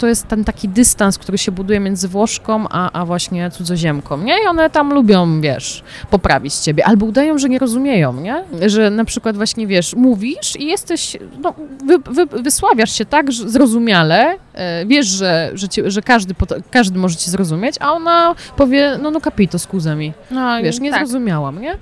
To 0.00 0.06
jest 0.06 0.28
ten 0.28 0.44
taki 0.44 0.68
dystans, 0.68 1.18
który 1.18 1.38
się 1.38 1.52
buduje 1.52 1.80
między 1.80 2.08
Włoszką, 2.08 2.64
a, 2.70 2.90
a 2.92 3.04
właśnie 3.04 3.50
cudzoziemką, 3.50 4.18
nie? 4.18 4.42
I 4.44 4.46
one 4.46 4.70
tam 4.70 4.94
lubią, 4.94 5.40
wiesz, 5.40 5.82
poprawić 6.10 6.54
ciebie, 6.54 6.86
albo 6.86 7.06
udają, 7.06 7.38
że 7.38 7.48
nie 7.48 7.58
rozumieją, 7.58 8.12
nie? 8.12 8.44
Że 8.66 8.90
na 8.90 9.04
przykład 9.04 9.36
właśnie, 9.36 9.66
wiesz, 9.66 9.94
mówisz 9.94 10.56
i 10.58 10.66
jesteś, 10.66 11.16
no, 11.42 11.54
wy, 11.86 11.98
wy, 11.98 12.42
wysławiasz 12.42 12.92
się 12.92 13.04
tak 13.04 13.32
że 13.32 13.48
zrozumiale, 13.48 14.36
e, 14.54 14.86
wiesz, 14.86 15.06
że, 15.06 15.50
że, 15.54 15.68
cię, 15.68 15.90
że 15.90 16.02
każdy, 16.02 16.34
każdy 16.70 16.98
może 16.98 17.16
cię 17.16 17.30
zrozumieć, 17.30 17.76
a 17.80 17.92
ona 17.92 18.34
powie, 18.56 18.98
no, 19.02 19.10
no 19.10 19.20
capito, 19.20 19.58
scusami. 19.58 20.12
No, 20.30 20.62
wiesz, 20.62 20.80
nie 20.80 20.90
tak. 20.90 21.00
zrozumiałam, 21.00 21.60
nie? 21.60 21.76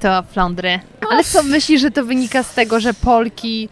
To 0.00 0.22
Flądry. 0.22 0.80
Ale 1.10 1.24
co, 1.24 1.42
myślisz, 1.42 1.80
że 1.80 1.90
to 1.90 2.04
wynika 2.04 2.42
z 2.42 2.54
tego, 2.54 2.80
że 2.80 2.94
Polki, 2.94 3.68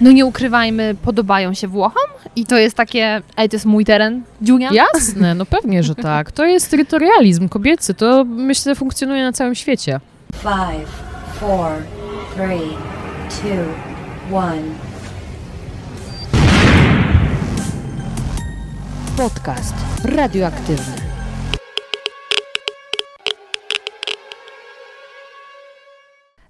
no 0.00 0.12
nie 0.12 0.26
ukrywajmy, 0.26 0.96
podobają 1.02 1.54
się 1.54 1.68
Włochom? 1.68 2.15
I 2.36 2.46
to 2.46 2.58
jest 2.58 2.76
takie, 2.76 3.22
ej, 3.36 3.48
to 3.48 3.56
jest 3.56 3.66
mój 3.66 3.84
teren, 3.84 4.22
Dziunia? 4.42 4.70
Jasne, 4.72 5.34
no 5.34 5.46
pewnie, 5.46 5.82
że 5.82 5.94
tak. 5.94 6.32
To 6.32 6.44
jest 6.44 6.70
terytorializm 6.70 7.48
kobiecy. 7.48 7.94
To 7.94 8.24
myślę 8.24 8.74
funkcjonuje 8.74 9.22
na 9.22 9.32
całym 9.32 9.54
świecie. 9.54 10.00
Five, 10.32 10.88
four, 11.40 11.70
three, 12.34 12.70
two, 13.28 14.36
one. 14.36 14.62
Podcast 19.16 19.74
radioaktywny. 20.04 21.05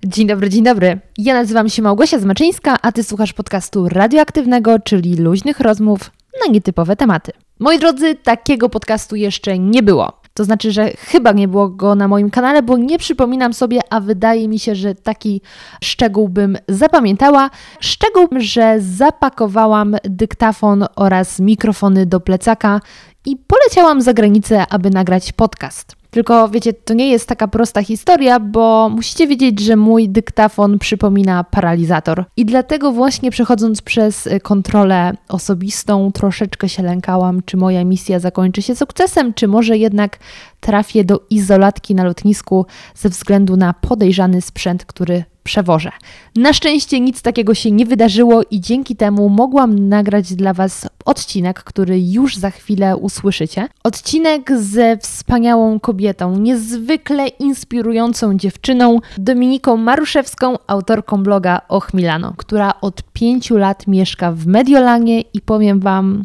Dzień 0.09 0.27
dobry, 0.27 0.51
dzień 0.51 0.65
dobry. 0.65 1.01
Ja 1.19 1.35
nazywam 1.35 1.69
się 1.69 1.83
Małgosia 1.83 2.19
Zmaczyńska, 2.19 2.77
a 2.83 2.93
ty 2.93 3.05
słuchasz 3.05 3.33
podcastu 3.33 3.89
radioaktywnego, 3.89 4.79
czyli 4.79 5.17
luźnych 5.17 5.61
rozmów 5.61 6.11
na 6.47 6.53
nietypowe 6.53 6.97
tematy. 6.97 7.33
Moi 7.59 7.79
drodzy, 7.79 8.15
takiego 8.15 8.69
podcastu 8.69 9.17
jeszcze 9.17 9.59
nie 9.59 9.83
było. 9.83 10.13
To 10.35 10.45
znaczy, 10.45 10.73
że 10.73 10.91
chyba 10.91 11.33
nie 11.33 11.49
było 11.49 11.69
go 11.69 11.95
na 11.95 12.09
moim 12.09 12.31
kanale, 12.31 12.63
bo 12.63 12.79
nie 12.79 12.99
przypominam 12.99 13.55
sobie, 13.55 13.81
a 13.91 14.01
wydaje 14.01 14.49
mi 14.49 14.59
się, 14.59 14.75
że 14.75 14.95
taki 14.95 15.41
szczegół 15.85 16.29
bym 16.29 16.57
zapamiętała. 16.69 17.51
Szczegół, 17.81 18.29
że 18.37 18.77
zapakowałam 18.81 19.97
dyktafon 20.05 20.85
oraz 20.97 21.41
mikrofony 21.41 22.07
do 22.07 22.21
plecaka 22.21 22.81
i 23.25 23.37
poleciałam 23.37 24.03
za 24.03 24.15
granicę, 24.15 24.65
aby 24.71 24.91
nagrać 24.91 25.33
podcast. 25.33 25.97
Tylko 26.17 26.49
wiecie, 26.49 26.73
to 26.73 26.95
nie 26.95 27.11
jest 27.11 27.29
taka 27.29 27.49
prosta 27.49 27.83
historia, 27.83 28.41
bo 28.41 28.89
musicie 28.89 29.27
wiedzieć, 29.27 29.61
że 29.61 29.77
mój 29.77 30.09
dyktafon 30.09 30.79
przypomina 30.79 31.45
paralizator. 31.45 32.25
I 32.37 32.45
dlatego 32.45 32.93
właśnie 32.93 33.31
przechodząc 33.31 33.83
przez 33.83 34.27
y, 34.27 34.41
kontrolę 34.41 35.13
osobistą, 35.29 36.13
troszeczkę 36.13 36.69
się 36.69 36.83
lękałam, 36.83 37.43
czy 37.45 37.57
moja 37.57 37.85
misja 37.85 38.19
zakończy 38.19 38.63
się 38.63 38.77
sukcesem, 38.77 39.35
czy 39.35 39.49
może 39.49 39.79
jednak 39.79 40.19
trafię 40.61 41.05
do 41.05 41.21
izolatki 41.31 41.95
na 41.95 42.05
lotnisku 42.05 42.67
ze 42.95 43.09
względu 43.09 43.57
na 43.57 43.73
podejrzany 43.73 44.43
sprzęt, 44.43 44.85
który 44.85 45.25
przewożę. 45.47 45.91
Na 46.37 46.53
szczęście 46.53 47.01
nic 47.01 47.23
takiego 47.23 47.55
się 47.55 47.71
nie 47.71 47.87
wydarzyło 47.87 48.43
i 48.51 48.61
dzięki 48.61 48.97
temu 48.97 49.29
mogłam 49.29 49.89
nagrać 49.89 50.35
dla 50.35 50.53
Was 50.53 50.89
odcinek, 51.05 51.65
który 51.65 52.01
już 52.01 52.37
za 52.37 52.51
chwilę 52.51 52.97
usłyszycie. 52.97 53.69
Odcinek 53.85 54.59
ze 54.59 54.97
wspaniałą 54.97 55.81
kobietą, 55.81 56.37
niezwykle 56.37 57.29
inspirującą 57.29 58.37
dziewczyną, 58.37 59.01
Dominiką 59.19 59.77
Maruszewską, 59.77 60.57
autorką 60.67 61.23
bloga 61.23 61.61
Och 61.69 61.95
Milano, 61.95 62.35
która 62.37 62.81
od 62.81 63.03
pięciu 63.13 63.57
lat 63.57 63.87
mieszka 63.87 64.33
w 64.33 64.47
Mediolanie 64.47 65.21
i 65.21 65.41
powiem 65.41 65.81
Wam, 65.81 66.25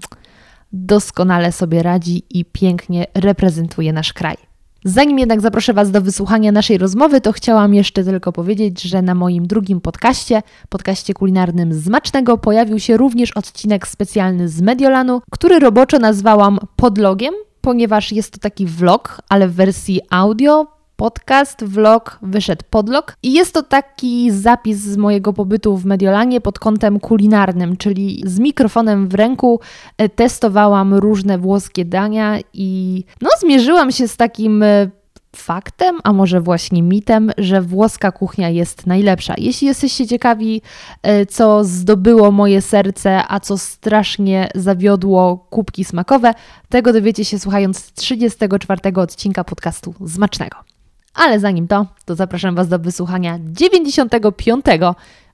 doskonale 0.73 1.51
sobie 1.51 1.83
radzi 1.83 2.23
i 2.29 2.45
pięknie 2.45 3.05
reprezentuje 3.13 3.93
nasz 3.93 4.13
kraj. 4.13 4.50
Zanim 4.85 5.19
jednak 5.19 5.41
zaproszę 5.41 5.73
Was 5.73 5.91
do 5.91 6.01
wysłuchania 6.01 6.51
naszej 6.51 6.77
rozmowy, 6.77 7.21
to 7.21 7.31
chciałam 7.31 7.73
jeszcze 7.73 8.03
tylko 8.03 8.31
powiedzieć, 8.31 8.81
że 8.81 9.01
na 9.01 9.15
moim 9.15 9.47
drugim 9.47 9.81
podcaście, 9.81 10.41
podcaście 10.69 11.13
kulinarnym 11.13 11.73
Zmacznego, 11.73 12.37
pojawił 12.37 12.79
się 12.79 12.97
również 12.97 13.31
odcinek 13.31 13.87
specjalny 13.87 14.49
z 14.49 14.61
Mediolanu, 14.61 15.21
który 15.31 15.59
roboczo 15.59 15.99
nazwałam 15.99 16.59
podlogiem, 16.75 17.33
ponieważ 17.61 18.11
jest 18.11 18.33
to 18.33 18.39
taki 18.39 18.65
vlog, 18.65 19.21
ale 19.29 19.47
w 19.47 19.53
wersji 19.53 20.01
audio, 20.09 20.67
podcast, 21.01 21.63
vlog, 21.63 22.19
wyszedł 22.21 22.63
podlog 22.69 23.17
i 23.23 23.33
jest 23.33 23.53
to 23.53 23.63
taki 23.63 24.31
zapis 24.31 24.77
z 24.77 24.97
mojego 24.97 25.33
pobytu 25.33 25.77
w 25.77 25.85
Mediolanie 25.85 26.41
pod 26.41 26.59
kątem 26.59 26.99
kulinarnym, 26.99 27.77
czyli 27.77 28.23
z 28.25 28.39
mikrofonem 28.39 29.07
w 29.07 29.13
ręku 29.13 29.59
e, 29.97 30.09
testowałam 30.09 30.93
różne 30.93 31.37
włoskie 31.37 31.85
dania 31.85 32.39
i 32.53 33.03
no 33.21 33.29
zmierzyłam 33.39 33.91
się 33.91 34.07
z 34.07 34.17
takim 34.17 34.63
e, 34.63 34.89
faktem, 35.35 35.99
a 36.03 36.13
może 36.13 36.41
właśnie 36.41 36.83
mitem, 36.83 37.31
że 37.37 37.61
włoska 37.61 38.11
kuchnia 38.11 38.49
jest 38.49 38.87
najlepsza. 38.87 39.33
Jeśli 39.37 39.67
jesteście 39.67 40.07
ciekawi, 40.07 40.61
e, 41.03 41.25
co 41.25 41.63
zdobyło 41.63 42.31
moje 42.31 42.61
serce, 42.61 43.23
a 43.27 43.39
co 43.39 43.57
strasznie 43.57 44.49
zawiodło 44.55 45.37
kubki 45.49 45.85
smakowe, 45.85 46.33
tego 46.69 46.93
dowiecie 46.93 47.25
się 47.25 47.39
słuchając 47.39 47.93
34 47.93 48.95
odcinka 48.95 49.43
podcastu 49.43 49.93
Zmacznego. 50.01 50.70
Ale 51.13 51.39
zanim 51.39 51.67
to, 51.67 51.85
to 52.05 52.15
zapraszam 52.15 52.55
Was 52.55 52.67
do 52.67 52.79
wysłuchania 52.79 53.39
95. 53.43 54.65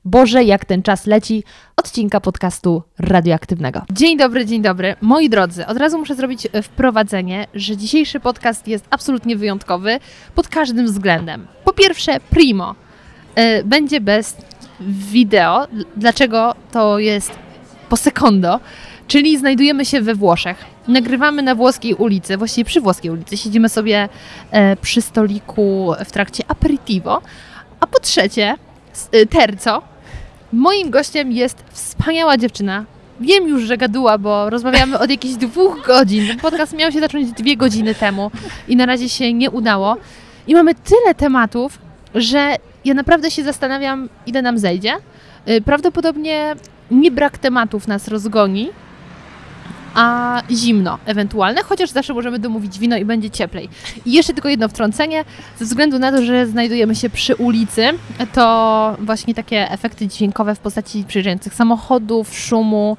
Boże, 0.05 0.43
jak 0.43 0.65
ten 0.65 0.83
czas 0.83 1.05
leci, 1.05 1.43
odcinka 1.75 2.21
podcastu 2.21 2.83
radioaktywnego. 2.99 3.81
Dzień 3.91 4.17
dobry, 4.17 4.45
dzień 4.45 4.61
dobry. 4.61 4.95
Moi 5.01 5.29
drodzy, 5.29 5.65
od 5.65 5.77
razu 5.77 5.97
muszę 5.97 6.15
zrobić 6.15 6.47
e, 6.51 6.61
wprowadzenie, 6.61 7.47
że 7.53 7.77
dzisiejszy 7.77 8.19
podcast 8.19 8.67
jest 8.67 8.85
absolutnie 8.89 9.35
wyjątkowy 9.35 9.99
pod 10.35 10.47
każdym 10.47 10.85
względem. 10.85 11.47
Po 11.65 11.73
pierwsze, 11.73 12.19
primo, 12.29 12.75
yy, 13.35 13.63
będzie 13.63 14.01
bez 14.01 14.37
wideo. 14.79 15.67
Dlaczego 15.97 16.55
to 16.71 16.99
jest 16.99 17.31
po 17.89 17.97
sekondo? 17.97 18.59
Czyli 19.07 19.37
znajdujemy 19.37 19.85
się 19.85 20.01
we 20.01 20.15
Włoszech. 20.15 20.76
Nagrywamy 20.87 21.41
na 21.41 21.55
włoskiej 21.55 21.93
ulicy, 21.93 22.37
właściwie 22.37 22.65
przy 22.65 22.81
włoskiej 22.81 23.11
ulicy. 23.11 23.37
Siedzimy 23.37 23.69
sobie 23.69 24.09
e, 24.51 24.75
przy 24.75 25.01
stoliku 25.01 25.93
w 26.05 26.11
trakcie 26.11 26.43
aperitivo. 26.47 27.21
A 27.79 27.87
po 27.87 27.99
trzecie, 27.99 28.55
e, 29.11 29.25
terco, 29.25 29.81
moim 30.53 30.89
gościem 30.89 31.31
jest 31.31 31.63
wspaniała 31.69 32.37
dziewczyna. 32.37 32.85
Wiem 33.19 33.47
już, 33.47 33.63
że 33.63 33.77
gaduła, 33.77 34.17
bo 34.17 34.49
rozmawiamy 34.49 34.99
od 34.99 35.09
jakichś 35.09 35.35
dwóch 35.35 35.85
godzin. 35.85 36.39
Podcast 36.41 36.73
miał 36.73 36.91
się 36.91 36.99
zacząć 36.99 37.31
dwie 37.31 37.57
godziny 37.57 37.95
temu 37.95 38.31
i 38.67 38.75
na 38.75 38.85
razie 38.85 39.09
się 39.09 39.33
nie 39.33 39.51
udało. 39.51 39.97
I 40.47 40.55
mamy 40.55 40.75
tyle 40.75 41.15
tematów, 41.15 41.79
że 42.15 42.55
ja 42.85 42.93
naprawdę 42.93 43.31
się 43.31 43.43
zastanawiam, 43.43 44.09
ile 44.25 44.41
nam 44.41 44.57
zejdzie. 44.57 44.93
E, 45.45 45.61
prawdopodobnie 45.61 46.55
nie 46.91 47.11
brak 47.11 47.37
tematów 47.37 47.87
nas 47.87 48.07
rozgoni, 48.07 48.69
a 49.97 50.41
zimno. 50.51 50.99
Ewentualne, 51.05 51.63
chociaż 51.63 51.89
zawsze 51.89 52.13
możemy 52.13 52.39
domówić 52.39 52.79
wino 52.79 52.97
i 52.97 53.05
będzie 53.05 53.29
cieplej. 53.29 53.69
I 54.05 54.13
jeszcze 54.13 54.33
tylko 54.33 54.49
jedno 54.49 54.67
wtrącenie, 54.69 55.25
ze 55.59 55.65
względu 55.65 55.99
na 55.99 56.11
to, 56.11 56.21
że 56.21 56.47
znajdujemy 56.47 56.95
się 56.95 57.09
przy 57.09 57.35
ulicy, 57.35 57.89
to 58.33 58.97
właśnie 58.99 59.33
takie 59.33 59.71
efekty 59.71 60.07
dźwiękowe 60.07 60.55
w 60.55 60.59
postaci 60.59 61.03
przyjeżdżających 61.07 61.53
samochodów, 61.53 62.37
szumu, 62.37 62.97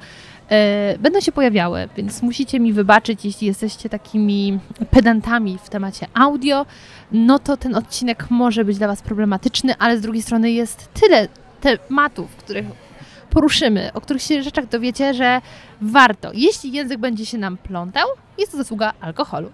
yy, 0.49 0.57
będą 0.99 1.19
się 1.19 1.31
pojawiały, 1.31 1.89
więc 1.97 2.21
musicie 2.21 2.59
mi 2.59 2.73
wybaczyć, 2.73 3.25
jeśli 3.25 3.47
jesteście 3.47 3.89
takimi 3.89 4.59
pedantami 4.91 5.57
w 5.63 5.69
temacie 5.69 6.07
audio, 6.13 6.65
no 7.11 7.39
to 7.39 7.57
ten 7.57 7.75
odcinek 7.75 8.25
może 8.29 8.65
być 8.65 8.77
dla 8.77 8.87
Was 8.87 9.01
problematyczny, 9.01 9.73
ale 9.79 9.97
z 9.97 10.01
drugiej 10.01 10.21
strony 10.21 10.51
jest 10.51 10.93
tyle 10.93 11.27
tematów, 11.61 12.35
których 12.35 12.88
poruszymy, 13.29 13.91
o 13.93 14.01
których 14.01 14.21
się 14.21 14.43
rzeczach 14.43 14.65
dowiecie, 14.65 15.13
że 15.13 15.41
warto. 15.81 16.31
Jeśli 16.33 16.71
język 16.71 16.97
będzie 16.99 17.25
się 17.25 17.37
nam 17.37 17.57
plątał, 17.57 18.07
jest 18.37 18.51
to 18.51 18.57
zasługa 18.57 18.93
alkoholu. 19.01 19.51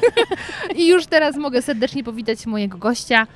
I 0.76 0.88
już 0.88 1.06
teraz 1.06 1.36
mogę 1.36 1.62
serdecznie 1.62 2.04
powitać 2.04 2.46
mojego 2.46 2.78
gościa, 2.78 3.26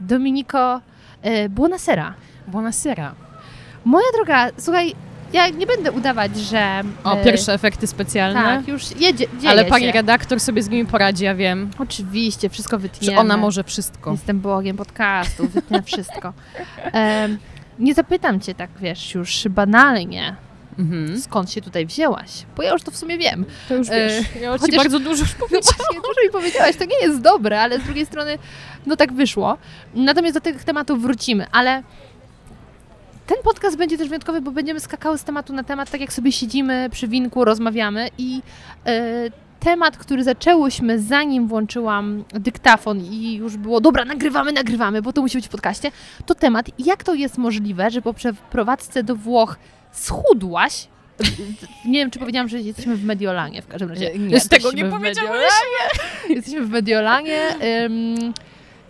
Dominico 0.00 0.80
e, 1.22 1.48
Buonasera. 1.48 2.14
Buonasera. 2.46 3.14
Moja 3.84 4.06
droga, 4.14 4.48
słuchaj, 4.58 4.94
ja 5.32 5.48
nie 5.48 5.66
będę 5.66 5.92
udawać, 5.92 6.36
że... 6.36 6.82
O, 7.04 7.12
e, 7.12 7.24
pierwsze 7.24 7.52
efekty 7.52 7.86
specjalne. 7.86 8.42
Tak, 8.42 8.68
już 8.68 8.90
jedzie, 9.00 9.26
dzieje 9.38 9.50
Ale 9.50 9.64
pani 9.64 9.86
się. 9.86 9.92
redaktor 9.92 10.40
sobie 10.40 10.62
z 10.62 10.68
nimi 10.68 10.86
poradzi, 10.86 11.24
ja 11.24 11.34
wiem. 11.34 11.70
Oczywiście, 11.78 12.48
wszystko 12.48 12.78
wytniemy. 12.78 13.14
Że 13.14 13.20
ona 13.20 13.36
może 13.36 13.64
wszystko. 13.64 14.12
Jestem 14.12 14.40
bogiem 14.40 14.76
podcastu, 14.76 15.48
wytnę 15.48 15.82
wszystko. 15.82 16.32
Um, 16.92 17.38
nie 17.82 17.94
zapytam 17.94 18.40
cię 18.40 18.54
tak, 18.54 18.70
wiesz, 18.80 19.14
już 19.14 19.48
banalnie, 19.50 20.36
mhm. 20.78 21.20
skąd 21.20 21.50
się 21.50 21.60
tutaj 21.60 21.86
wzięłaś, 21.86 22.30
bo 22.56 22.62
ja 22.62 22.72
już 22.72 22.82
to 22.82 22.90
w 22.90 22.96
sumie 22.96 23.18
wiem. 23.18 23.44
To 23.68 23.74
już 23.74 23.88
wiesz, 23.88 24.12
e, 24.36 24.40
ja 24.40 24.58
ci 24.58 24.76
bardzo 24.76 24.98
dużo 24.98 25.22
już 25.22 25.34
powiedziałam. 25.48 25.94
No 25.94 26.00
dużo 26.00 26.26
mi 26.26 26.30
powiedziałaś, 26.32 26.76
to 26.76 26.84
nie 26.84 27.06
jest 27.06 27.20
dobre, 27.20 27.60
ale 27.60 27.80
z 27.80 27.82
drugiej 27.82 28.06
strony, 28.06 28.38
no 28.86 28.96
tak 28.96 29.12
wyszło. 29.12 29.58
Natomiast 29.94 30.34
do 30.34 30.40
tych 30.40 30.64
tematów 30.64 31.02
wrócimy, 31.02 31.46
ale 31.52 31.82
ten 33.26 33.36
podcast 33.44 33.76
będzie 33.76 33.98
też 33.98 34.08
wyjątkowy, 34.08 34.40
bo 34.40 34.50
będziemy 34.50 34.80
skakały 34.80 35.18
z 35.18 35.24
tematu 35.24 35.52
na 35.52 35.64
temat, 35.64 35.90
tak 35.90 36.00
jak 36.00 36.12
sobie 36.12 36.32
siedzimy 36.32 36.88
przy 36.90 37.08
winku, 37.08 37.44
rozmawiamy 37.44 38.08
i 38.18 38.42
e, 38.86 39.30
temat, 39.64 39.98
który 39.98 40.24
zaczęłyśmy 40.24 40.98
zanim 40.98 41.48
włączyłam 41.48 42.24
dyktafon 42.34 43.00
i 43.00 43.34
już 43.34 43.56
było, 43.56 43.80
dobra, 43.80 44.04
nagrywamy, 44.04 44.52
nagrywamy, 44.52 45.02
bo 45.02 45.12
to 45.12 45.22
musi 45.22 45.38
być 45.38 45.46
w 45.46 45.50
podcaście, 45.50 45.90
to 46.26 46.34
temat, 46.34 46.66
jak 46.78 47.04
to 47.04 47.14
jest 47.14 47.38
możliwe, 47.38 47.90
że 47.90 48.02
po 48.02 48.14
przeprowadzce 48.14 49.02
do 49.02 49.16
Włoch 49.16 49.58
schudłaś, 49.92 50.88
nie 51.84 51.98
wiem, 51.98 52.10
czy 52.10 52.18
powiedziałam, 52.18 52.48
że 52.48 52.60
jesteśmy 52.60 52.96
w 52.96 53.04
Mediolanie 53.04 53.62
w 53.62 53.66
każdym 53.66 53.88
razie. 53.88 54.18
Nie, 54.18 54.40
z 54.40 54.48
tego 54.48 54.72
nie 54.72 54.84
powiedziałam. 54.84 55.36
Jesteśmy 56.28 56.60
w 56.60 56.70
Mediolanie. 56.70 57.40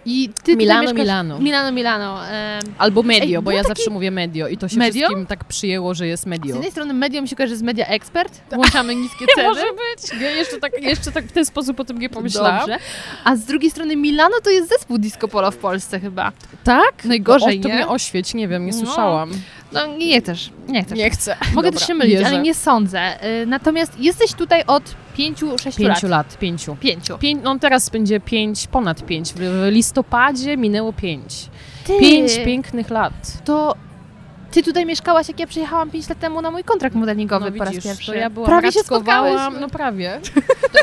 I 0.04 0.30
ty 0.44 0.56
Milano. 0.56 0.92
Milano. 0.94 1.38
Milano, 1.38 1.72
Milano. 1.72 2.14
Um... 2.14 2.74
Albo 2.78 3.02
Medio, 3.02 3.38
Ej, 3.38 3.42
bo 3.42 3.50
ja 3.50 3.62
taki... 3.62 3.68
zawsze 3.68 3.90
mówię 3.90 4.10
Medio 4.10 4.48
i 4.48 4.56
to 4.56 4.68
się 4.68 4.76
Medio? 4.78 5.06
wszystkim 5.06 5.26
tak 5.26 5.44
przyjęło, 5.44 5.94
że 5.94 6.06
jest 6.06 6.26
Medio. 6.26 6.52
Z 6.52 6.54
jednej 6.54 6.70
strony 6.70 6.94
Medio 6.94 7.22
mi 7.22 7.28
się 7.28 7.36
kojarzy 7.36 7.56
z 7.56 7.62
Media 7.62 7.86
Expert, 7.86 8.40
włączamy 8.52 8.94
niskie 8.94 9.24
ceny. 9.36 9.48
Może 9.48 9.62
być. 9.62 10.20
Ja 10.22 10.30
jeszcze 10.30 10.58
tak, 10.58 10.82
jeszcze 10.82 11.12
tak 11.12 11.24
w 11.24 11.32
ten 11.32 11.44
sposób 11.44 11.80
o 11.80 11.84
tym 11.84 11.98
nie 11.98 12.08
pomyślałam. 12.08 12.58
Dobrze. 12.58 12.78
A 13.24 13.36
z 13.36 13.44
drugiej 13.44 13.70
strony 13.70 13.96
Milano 13.96 14.34
to 14.44 14.50
jest 14.50 14.68
zespół 14.68 14.98
disco 14.98 15.28
polo 15.28 15.50
w 15.50 15.56
Polsce 15.56 16.00
chyba. 16.00 16.32
Tak? 16.64 17.04
Najgorzej, 17.04 17.58
o, 17.58 17.62
to 17.62 17.68
nie? 17.68 17.74
mnie 17.74 17.88
oświeć, 17.88 18.34
nie 18.34 18.48
wiem, 18.48 18.66
nie 18.66 18.72
No. 18.72 18.78
słyszałam. 18.86 19.30
No 19.72 19.86
nie 19.86 20.20
chcesz, 20.20 20.50
nie 20.68 20.84
chcesz. 20.84 20.98
Nie 20.98 21.10
chcę. 21.10 21.36
Mogę 21.54 21.68
Dobra, 21.68 21.78
też 21.80 21.86
się 21.88 21.94
mylić, 21.94 22.14
wierzę. 22.14 22.26
ale 22.26 22.38
nie 22.42 22.54
sądzę. 22.54 23.26
Y, 23.42 23.46
Natomiast 23.46 24.00
jesteś 24.00 24.32
tutaj 24.32 24.62
od 24.66 24.82
pięciu, 25.16 25.58
sześciu 25.58 25.82
Pięciu 25.82 26.08
lat. 26.08 26.26
lat, 26.26 26.38
pięciu. 26.38 26.76
Pięciu. 26.80 27.18
Pię 27.18 27.34
no 27.34 27.58
teraz 27.58 27.90
będzie 27.90 28.20
pięć, 28.20 28.66
ponad 28.66 29.06
pięć. 29.06 29.32
W 29.36 29.66
listopadzie 29.70 30.56
minęło 30.56 30.92
pięć. 30.92 31.48
Ty, 31.84 32.00
Pięć 32.00 32.38
pięknych 32.44 32.90
lat. 32.90 33.44
To 33.44 33.74
ty 34.52 34.62
tutaj 34.62 34.86
mieszkałaś, 34.86 35.28
jak 35.28 35.40
ja 35.40 35.46
przyjechałam 35.46 35.90
5 35.90 36.08
lat 36.08 36.18
temu 36.18 36.42
na 36.42 36.50
mój 36.50 36.64
kontrakt 36.64 36.96
modelingowy 36.96 37.50
no 37.50 37.56
po 37.58 37.64
raz 37.64 37.68
widzisz, 37.74 37.84
pierwszy. 37.84 38.06
To 38.06 38.14
ja 38.14 38.30
byłam, 38.30 38.46
Prawie 38.50 38.72
się 38.72 38.80
spotkałyśmy. 38.80 39.60
No 39.60 39.68
prawie. 39.68 40.20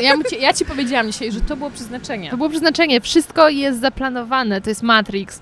Ja, 0.02 0.12
ci, 0.30 0.40
ja 0.40 0.52
ci 0.52 0.64
powiedziałam 0.64 1.12
dzisiaj, 1.12 1.32
że 1.32 1.40
to 1.40 1.56
było 1.56 1.70
przeznaczenie. 1.70 2.30
To 2.30 2.36
było 2.36 2.48
przeznaczenie, 2.48 3.00
wszystko 3.00 3.48
jest 3.48 3.80
zaplanowane, 3.80 4.60
to 4.60 4.70
jest 4.70 4.82
Matrix. 4.82 5.40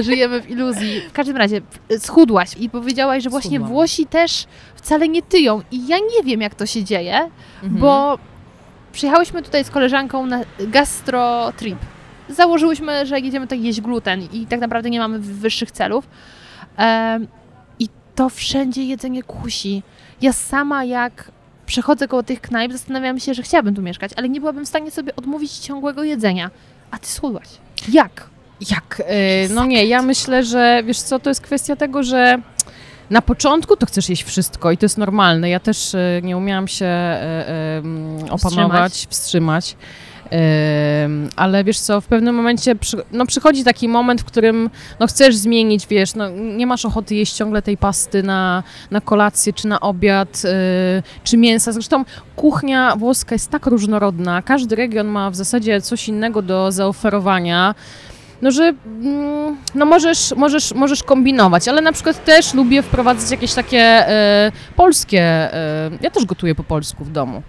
Żyjemy 0.00 0.40
w 0.40 0.50
iluzji. 0.50 1.00
W 1.00 1.12
każdym 1.12 1.36
razie 1.36 1.60
p- 1.60 1.98
schudłaś 1.98 2.50
i 2.60 2.70
powiedziałaś, 2.70 3.22
że 3.22 3.30
właśnie 3.30 3.50
Schudłam. 3.50 3.70
Włosi 3.72 4.06
też 4.06 4.44
wcale 4.74 5.08
nie 5.08 5.22
tyją. 5.22 5.62
I 5.70 5.86
ja 5.86 5.96
nie 5.98 6.22
wiem, 6.24 6.40
jak 6.40 6.54
to 6.54 6.66
się 6.66 6.84
dzieje, 6.84 7.16
Mhm. 7.62 7.80
bo 7.80 8.18
przyjechałyśmy 8.92 9.42
tutaj 9.42 9.64
z 9.64 9.70
koleżanką 9.70 10.26
na 10.26 10.40
gastro 10.60 11.52
trip. 11.56 11.78
Założyłyśmy, 12.28 13.06
że 13.06 13.20
jedziemy 13.20 13.46
tutaj 13.46 13.62
jeść 13.62 13.80
gluten 13.80 14.20
i 14.32 14.46
tak 14.46 14.60
naprawdę 14.60 14.90
nie 14.90 14.98
mamy 14.98 15.18
wyższych 15.18 15.70
celów. 15.70 16.08
To 18.18 18.28
wszędzie 18.28 18.84
jedzenie 18.84 19.22
kusi. 19.22 19.82
Ja 20.20 20.32
sama 20.32 20.84
jak 20.84 21.30
przechodzę 21.66 22.08
koło 22.08 22.22
tych 22.22 22.40
knajp, 22.40 22.72
zastanawiam 22.72 23.20
się, 23.20 23.34
że 23.34 23.42
chciałabym 23.42 23.74
tu 23.74 23.82
mieszkać, 23.82 24.10
ale 24.16 24.28
nie 24.28 24.40
byłabym 24.40 24.64
w 24.64 24.68
stanie 24.68 24.90
sobie 24.90 25.16
odmówić 25.16 25.52
ciągłego 25.52 26.04
jedzenia. 26.04 26.50
A 26.90 26.98
ty 26.98 27.06
schudłaś. 27.08 27.48
Jak? 27.92 28.28
Jak? 28.70 29.02
E, 29.06 29.48
no 29.48 29.66
nie, 29.66 29.86
ja 29.86 30.02
myślę, 30.02 30.44
że 30.44 30.82
wiesz 30.86 30.98
co, 30.98 31.18
to 31.18 31.30
jest 31.30 31.40
kwestia 31.40 31.76
tego, 31.76 32.02
że 32.02 32.38
na 33.10 33.22
początku 33.22 33.76
to 33.76 33.86
chcesz 33.86 34.08
jeść 34.08 34.22
wszystko 34.22 34.70
i 34.70 34.78
to 34.78 34.84
jest 34.84 34.98
normalne. 34.98 35.50
Ja 35.50 35.60
też 35.60 35.94
e, 35.94 36.20
nie 36.22 36.36
umiałam 36.36 36.68
się 36.68 36.86
e, 36.86 37.82
opanować, 38.30 39.06
wstrzymać. 39.10 39.72
Em, 39.72 39.78
ale 41.36 41.64
wiesz 41.64 41.78
co, 41.78 42.00
w 42.00 42.06
pewnym 42.06 42.34
momencie 42.34 42.74
przy, 42.74 42.96
no, 43.12 43.26
przychodzi 43.26 43.64
taki 43.64 43.88
moment, 43.88 44.20
w 44.20 44.24
którym 44.24 44.70
no, 45.00 45.06
chcesz 45.06 45.36
zmienić, 45.36 45.86
wiesz, 45.86 46.14
no, 46.14 46.30
nie 46.30 46.66
masz 46.66 46.84
ochoty 46.84 47.14
jeść 47.14 47.32
ciągle 47.32 47.62
tej 47.62 47.76
pasty 47.76 48.22
na, 48.22 48.62
na 48.90 49.00
kolację, 49.00 49.52
czy 49.52 49.68
na 49.68 49.80
obiad, 49.80 50.42
y, 50.44 51.02
czy 51.24 51.36
mięsa. 51.36 51.72
Zresztą 51.72 52.04
kuchnia 52.36 52.96
włoska 52.96 53.34
jest 53.34 53.50
tak 53.50 53.66
różnorodna, 53.66 54.42
każdy 54.42 54.76
region 54.76 55.06
ma 55.06 55.30
w 55.30 55.36
zasadzie 55.36 55.80
coś 55.80 56.08
innego 56.08 56.42
do 56.42 56.72
zaoferowania. 56.72 57.74
No, 58.42 58.50
że 58.50 58.74
mm, 58.86 59.56
no 59.74 59.86
możesz, 59.86 60.34
możesz, 60.36 60.74
możesz 60.74 61.02
kombinować, 61.02 61.68
ale 61.68 61.80
na 61.80 61.92
przykład 61.92 62.24
też 62.24 62.54
lubię 62.54 62.82
wprowadzać 62.82 63.30
jakieś 63.30 63.54
takie 63.54 63.80
e, 63.80 64.52
polskie. 64.76 65.20
E, 65.20 65.90
ja 66.00 66.10
też 66.10 66.24
gotuję 66.24 66.54
po 66.54 66.64
polsku 66.64 67.04
w 67.04 67.12
domu. 67.12 67.42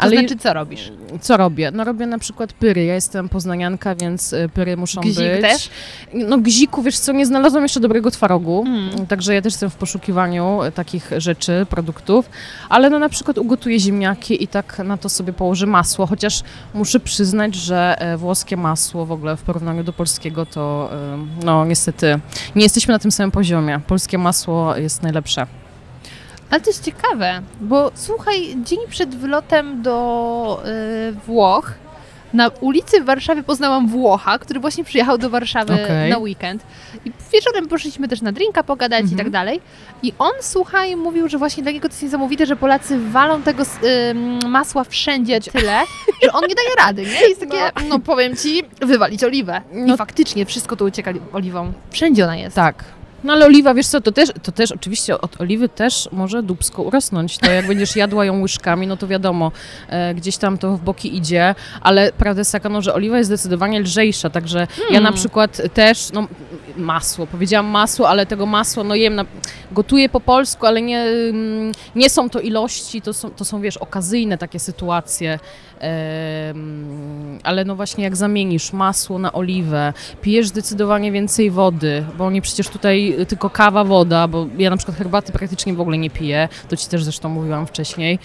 To 0.00 0.04
Ale 0.06 0.18
znaczy, 0.18 0.36
co 0.36 0.52
robisz? 0.54 0.92
co 1.20 1.36
robię? 1.36 1.70
No 1.70 1.84
robię 1.84 2.06
na 2.06 2.18
przykład 2.18 2.52
pyry. 2.52 2.84
Ja 2.84 2.94
jestem 2.94 3.28
poznanianka, 3.28 3.94
więc 3.94 4.32
y, 4.32 4.48
pyry 4.54 4.76
muszą 4.76 5.00
Gzik 5.00 5.16
być. 5.16 5.40
też? 5.40 5.70
No 6.14 6.38
gziku, 6.38 6.82
wiesz 6.82 6.98
co, 6.98 7.12
nie 7.12 7.26
znalazłam 7.26 7.62
jeszcze 7.62 7.80
dobrego 7.80 8.10
twarogu, 8.10 8.64
Mm. 8.66 9.06
także 9.06 9.34
ja 9.34 9.42
też 9.42 9.52
jestem 9.52 9.70
w 9.70 9.74
poszukiwaniu 9.74 10.62
y, 10.62 10.72
takich 10.72 11.10
rzeczy, 11.16 11.66
produktów, 11.70 12.30
ale 12.68 12.90
no 12.90 12.98
na 12.98 13.08
przykład 13.08 13.38
ugotuję 13.38 13.80
ziemniaki 13.80 14.44
i 14.44 14.48
tak 14.48 14.78
na 14.84 14.96
to 14.96 15.08
sobie 15.08 15.32
położę 15.32 15.66
masło, 15.66 16.06
chociaż 16.06 16.42
muszę 16.74 17.00
przyznać, 17.00 17.54
że 17.54 17.96
e, 17.98 18.16
włoskie 18.16 18.56
masło 18.56 19.06
w 19.06 19.12
ogóle 19.12 19.36
w 19.36 19.42
porównaniu 19.42 19.84
do 19.84 19.92
polskiego 19.92 20.46
to 20.46 20.90
y, 21.42 21.44
no 21.44 21.64
niestety 21.64 22.20
nie 22.54 22.62
jesteśmy 22.62 22.92
na 22.92 22.98
tym 22.98 23.10
samym 23.10 23.30
poziomie. 23.30 23.80
Polskie 23.86 24.18
masło 24.18 24.76
jest 24.76 25.02
najlepsze. 25.02 25.46
Ale 26.50 26.60
to 26.60 26.70
jest 26.70 26.84
ciekawe, 26.84 27.42
bo 27.60 27.90
słuchaj, 27.94 28.56
dzień 28.64 28.78
przed 28.88 29.14
wylotem 29.14 29.82
do 29.82 30.62
y, 31.08 31.12
Włoch 31.26 31.72
na 32.32 32.48
ulicy 32.48 33.00
w 33.00 33.04
Warszawie 33.04 33.42
poznałam 33.42 33.88
Włocha, 33.88 34.38
który 34.38 34.60
właśnie 34.60 34.84
przyjechał 34.84 35.18
do 35.18 35.30
Warszawy 35.30 35.74
Okej. 35.84 36.10
na 36.10 36.18
weekend. 36.18 36.62
I 37.04 37.12
wieczorem 37.32 37.68
poszliśmy 37.68 38.08
też 38.08 38.22
na 38.22 38.32
drinka 38.32 38.62
pogadać 38.62 39.00
i 39.00 39.02
Mhm. 39.02 39.18
tak 39.18 39.30
dalej. 39.30 39.60
I 40.02 40.12
on, 40.18 40.30
słuchaj, 40.40 40.96
mówił, 40.96 41.28
że 41.28 41.38
właśnie 41.38 41.62
dla 41.62 41.72
niego 41.72 41.88
to 41.88 41.92
jest 41.92 42.02
niesamowite, 42.02 42.46
że 42.46 42.56
Polacy 42.56 42.98
walą 43.10 43.42
tego 43.42 43.62
ym, 44.10 44.38
masła 44.50 44.84
wszędzie 44.84 45.40
tyle, 45.40 45.80
że 46.22 46.32
on 46.32 46.42
nie 46.48 46.54
daje 46.54 46.68
rady, 46.86 47.02
nie? 47.02 47.28
Jest 47.28 47.40
takie, 47.40 47.70
no, 47.88 47.98
powiem 47.98 48.36
ci, 48.36 48.62
wywalić 48.80 49.24
oliwę. 49.24 49.62
No- 49.72 49.94
I 49.94 49.96
faktycznie 49.98 50.46
wszystko 50.46 50.76
tu 50.76 50.84
ucieka 50.84 51.10
oliwą. 51.32 51.72
Wszędzie 51.90 52.24
ona 52.24 52.36
jest. 52.36 52.56
Tak. 52.56 52.84
No 53.24 53.32
ale 53.32 53.46
oliwa, 53.46 53.74
wiesz 53.74 53.86
co, 53.86 54.00
to 54.00 54.12
też, 54.12 54.30
to 54.42 54.52
też 54.52 54.72
oczywiście 54.72 55.20
od 55.20 55.40
oliwy 55.40 55.68
też 55.68 56.08
może 56.12 56.42
dubsko 56.42 56.82
urosnąć. 56.82 57.38
To 57.38 57.50
jak 57.50 57.66
będziesz 57.66 57.96
jadła 57.96 58.24
ją 58.24 58.40
łyżkami, 58.40 58.86
no 58.86 58.96
to 58.96 59.06
wiadomo, 59.06 59.52
e, 59.88 60.14
gdzieś 60.14 60.36
tam 60.36 60.58
to 60.58 60.76
w 60.76 60.80
boki 60.80 61.16
idzie, 61.16 61.54
ale 61.80 62.12
prawda 62.12 62.40
jest 62.40 62.52
taka, 62.52 62.68
no, 62.68 62.82
że 62.82 62.94
oliwa 62.94 63.18
jest 63.18 63.28
zdecydowanie 63.28 63.80
lżejsza, 63.80 64.30
także 64.30 64.58
ja 64.58 64.66
Hmm. 64.76 65.02
na 65.02 65.12
przykład 65.12 65.62
też, 65.74 66.10
no 66.12 66.28
masło, 66.76 67.26
powiedziałam 67.26 67.66
masło, 67.66 68.08
ale 68.08 68.26
tego 68.26 68.46
masła, 68.46 68.84
no 68.84 68.94
jem, 68.94 69.14
na, 69.14 69.24
gotuję 69.72 70.08
po 70.08 70.20
polsku, 70.20 70.66
ale 70.66 70.82
nie, 70.82 71.00
mm, 71.00 71.72
nie 71.94 72.10
są 72.10 72.30
to 72.30 72.40
ilości, 72.40 73.02
to 73.02 73.12
są, 73.12 73.30
to 73.30 73.44
są, 73.44 73.60
wiesz, 73.60 73.76
okazyjne 73.76 74.38
takie 74.38 74.58
sytuacje, 74.58 75.38
ale 77.44 77.64
no 77.64 77.76
właśnie 77.76 78.04
jak 78.04 78.16
zamienisz 78.16 78.72
masło 78.72 79.18
na 79.18 79.32
oliwę, 79.32 79.92
pijesz 80.22 80.48
zdecydowanie 80.48 81.12
więcej 81.12 81.50
wody, 81.50 82.04
bo 82.18 82.30
nie 82.30 82.42
przecież 82.42 82.68
tutaj 82.68 83.14
tylko 83.28 83.50
kawa, 83.50 83.84
woda, 83.84 84.28
bo 84.28 84.46
ja 84.58 84.70
na 84.70 84.76
przykład 84.76 84.98
herbaty 84.98 85.32
praktycznie 85.32 85.74
w 85.74 85.80
ogóle 85.80 85.98
nie 85.98 86.10
piję, 86.10 86.48
to 86.68 86.76
ci 86.76 86.88
też 86.88 87.04
zresztą 87.04 87.28
mówiłam 87.28 87.66
wcześniej. 87.66 88.18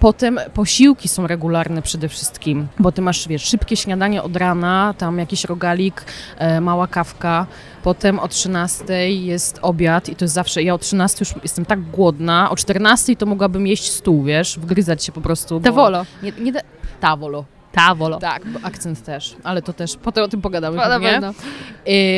Potem 0.00 0.40
posiłki 0.54 1.08
są 1.08 1.26
regularne 1.26 1.82
przede 1.82 2.08
wszystkim, 2.08 2.68
bo 2.78 2.92
ty 2.92 3.02
masz, 3.02 3.28
wiesz, 3.28 3.44
szybkie 3.44 3.76
śniadanie 3.76 4.22
od 4.22 4.36
rana, 4.36 4.94
tam 4.98 5.18
jakiś 5.18 5.44
rogalik, 5.44 6.04
e, 6.38 6.60
mała 6.60 6.86
kawka, 6.86 7.46
potem 7.82 8.18
o 8.18 8.28
13 8.28 9.10
jest 9.10 9.58
obiad 9.62 10.08
i 10.08 10.16
to 10.16 10.24
jest 10.24 10.34
zawsze, 10.34 10.62
ja 10.62 10.74
o 10.74 10.78
13 10.78 11.16
już 11.20 11.42
jestem 11.42 11.64
tak 11.64 11.82
głodna, 11.82 12.50
o 12.50 12.56
14 12.56 13.16
to 13.16 13.26
mogłabym 13.26 13.66
jeść 13.66 13.90
stół, 13.90 14.22
wiesz, 14.22 14.58
wgryzać 14.58 15.04
się 15.04 15.12
po 15.12 15.20
prostu. 15.20 15.60
Tavolo. 15.60 16.06
Nie, 16.22 16.32
nie 16.40 16.52
da... 16.52 16.60
Tavolo. 17.00 17.57
Tavolo. 17.72 18.18
Tak, 18.18 18.42
akcent 18.62 19.04
też, 19.04 19.36
ale 19.44 19.62
to 19.62 19.72
też, 19.72 19.96
potem 20.02 20.24
o 20.24 20.28
tym 20.28 20.42
pogadamy 20.42 20.78
pewnie. 20.78 21.20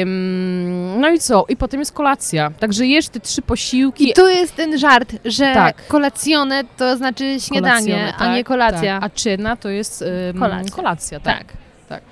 Ym, 0.02 1.00
no 1.00 1.09
i 1.09 1.19
co? 1.19 1.45
I 1.49 1.57
potem 1.57 1.80
jest 1.80 1.92
kolacja. 1.92 2.50
Także 2.59 2.87
jesz 2.87 3.09
te 3.09 3.21
trzy 3.21 3.42
posiłki. 3.42 4.11
I 4.11 4.14
tu 4.14 4.28
jest 4.28 4.57
ten 4.57 4.78
żart, 4.78 5.12
że 5.25 5.54
Tak. 5.54 5.87
kolacjone 5.87 6.64
to 6.76 6.97
znaczy 6.97 7.40
śniadanie, 7.40 7.95
kolacjone, 7.95 8.14
a 8.16 8.33
nie 8.33 8.38
tak, 8.38 8.47
kolacja. 8.49 9.00
Tak. 9.00 9.11
A 9.12 9.14
czyna 9.14 9.57
to 9.57 9.69
jest 9.69 10.02
ym, 10.02 10.38
Kolacja. 10.40 10.75
kolacja. 10.76 11.21
tak. 11.21 11.45
Tak. 11.88 12.02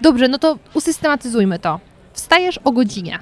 Dobrze, 0.00 0.28
no 0.28 0.38
to 0.38 0.58
usystematyzujmy 0.74 1.58
to. 1.58 1.80
Wstajesz 2.12 2.58
o 2.64 2.72
godzinie. 2.72 3.18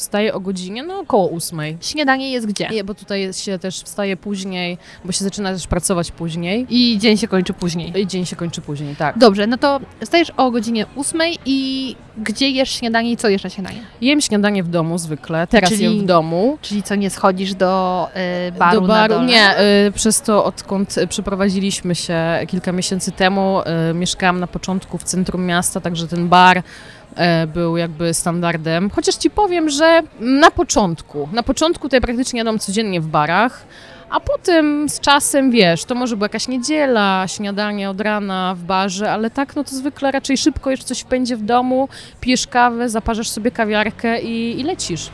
Wstaję 0.00 0.34
o 0.34 0.40
godzinie, 0.40 0.82
no 0.82 0.98
około 0.98 1.26
ósmej. 1.26 1.76
Śniadanie 1.80 2.32
jest 2.32 2.46
gdzie? 2.46 2.68
Nie, 2.68 2.84
bo 2.84 2.94
tutaj 2.94 3.32
się 3.32 3.58
też 3.58 3.82
wstaje 3.82 4.16
później, 4.16 4.78
bo 5.04 5.12
się 5.12 5.24
zaczyna 5.24 5.52
też 5.52 5.66
pracować 5.66 6.10
później. 6.10 6.66
I 6.70 6.98
dzień 6.98 7.16
się 7.16 7.28
kończy 7.28 7.52
później. 7.52 8.00
I 8.00 8.06
dzień 8.06 8.26
się 8.26 8.36
kończy 8.36 8.60
później, 8.60 8.96
tak. 8.96 9.18
Dobrze, 9.18 9.46
no 9.46 9.58
to 9.58 9.80
wstajesz 10.00 10.32
o 10.36 10.50
godzinie 10.50 10.86
ósmej 10.94 11.38
i 11.46 11.96
gdzie 12.18 12.48
jesz 12.48 12.70
śniadanie 12.70 13.10
i 13.12 13.16
co 13.16 13.28
jesz 13.28 13.44
na 13.44 13.50
śniadanie? 13.50 13.78
Jem 14.00 14.20
śniadanie 14.20 14.62
w 14.62 14.68
domu 14.68 14.98
zwykle, 14.98 15.46
teraz 15.46 15.70
Czyli 15.70 15.84
jem 15.84 15.98
w 15.98 16.04
domu. 16.04 16.58
Czyli 16.62 16.82
co, 16.82 16.94
nie 16.94 17.10
schodzisz 17.10 17.54
do 17.54 18.08
y, 18.48 18.52
baru 18.52 18.80
Do 18.80 18.86
baru, 18.86 19.22
nie. 19.22 19.60
Y, 19.86 19.92
przez 19.92 20.22
to, 20.22 20.44
odkąd 20.44 20.98
y, 20.98 21.06
przeprowadziliśmy 21.06 21.94
się 21.94 22.16
kilka 22.48 22.72
miesięcy 22.72 23.12
temu, 23.12 23.60
y, 23.90 23.94
mieszkałam 23.94 24.40
na 24.40 24.46
początku 24.46 24.98
w 24.98 25.04
centrum 25.04 25.46
miasta, 25.46 25.80
także 25.80 26.08
ten 26.08 26.28
bar 26.28 26.58
e, 26.58 26.62
był 27.54 27.76
jakby 27.76 28.14
standardem. 28.14 28.90
Chociaż 28.90 29.14
ci 29.14 29.30
powiem, 29.30 29.70
że 29.70 30.02
na 30.20 30.50
początku, 30.50 31.28
na 31.32 31.42
początku 31.42 31.88
to 31.88 31.96
ja 31.96 32.00
praktycznie 32.00 32.38
jadłam 32.38 32.58
codziennie 32.58 33.00
w 33.00 33.06
barach, 33.06 33.66
a 34.10 34.20
potem 34.20 34.88
z 34.88 35.00
czasem, 35.00 35.50
wiesz, 35.50 35.84
to 35.84 35.94
może 35.94 36.16
była 36.16 36.24
jakaś 36.24 36.48
niedziela, 36.48 37.24
śniadanie 37.28 37.90
od 37.90 38.00
rana 38.00 38.54
w 38.54 38.62
barze, 38.62 39.12
ale 39.12 39.30
tak, 39.30 39.56
no 39.56 39.64
to 39.64 39.70
zwykle 39.70 40.10
raczej 40.10 40.38
szybko 40.38 40.70
jeszcze 40.70 40.86
coś 40.86 41.00
wpędzie 41.00 41.36
w 41.36 41.42
domu, 41.42 41.88
pijesz 42.20 42.46
kawę, 42.46 42.88
zaparzasz 42.88 43.28
sobie 43.28 43.50
kawiarkę 43.50 44.22
i, 44.22 44.60
i 44.60 44.62
lecisz. 44.62 45.10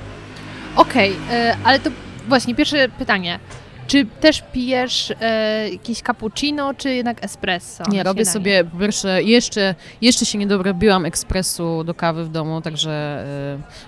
Okej, 0.76 1.16
e, 1.30 1.56
ale 1.64 1.78
to 1.78 1.90
właśnie 2.28 2.54
pierwsze 2.54 2.88
pytanie. 2.98 3.38
Czy 3.86 4.06
też 4.20 4.42
pijesz 4.52 5.12
e, 5.20 5.68
jakieś 5.70 6.02
cappuccino, 6.02 6.74
czy 6.74 6.94
jednak 6.94 7.24
espresso? 7.24 7.84
Nie, 7.88 8.02
robię 8.02 8.24
sobie, 8.24 8.64
po 8.64 8.78
pierwsze, 8.78 9.22
jeszcze, 9.22 9.74
jeszcze 10.00 10.26
się 10.26 10.38
nie 10.38 10.46
dorobiłam 10.46 11.04
ekspresu 11.04 11.84
do 11.84 11.94
kawy 11.94 12.24
w 12.24 12.28
domu, 12.28 12.60
także 12.60 13.24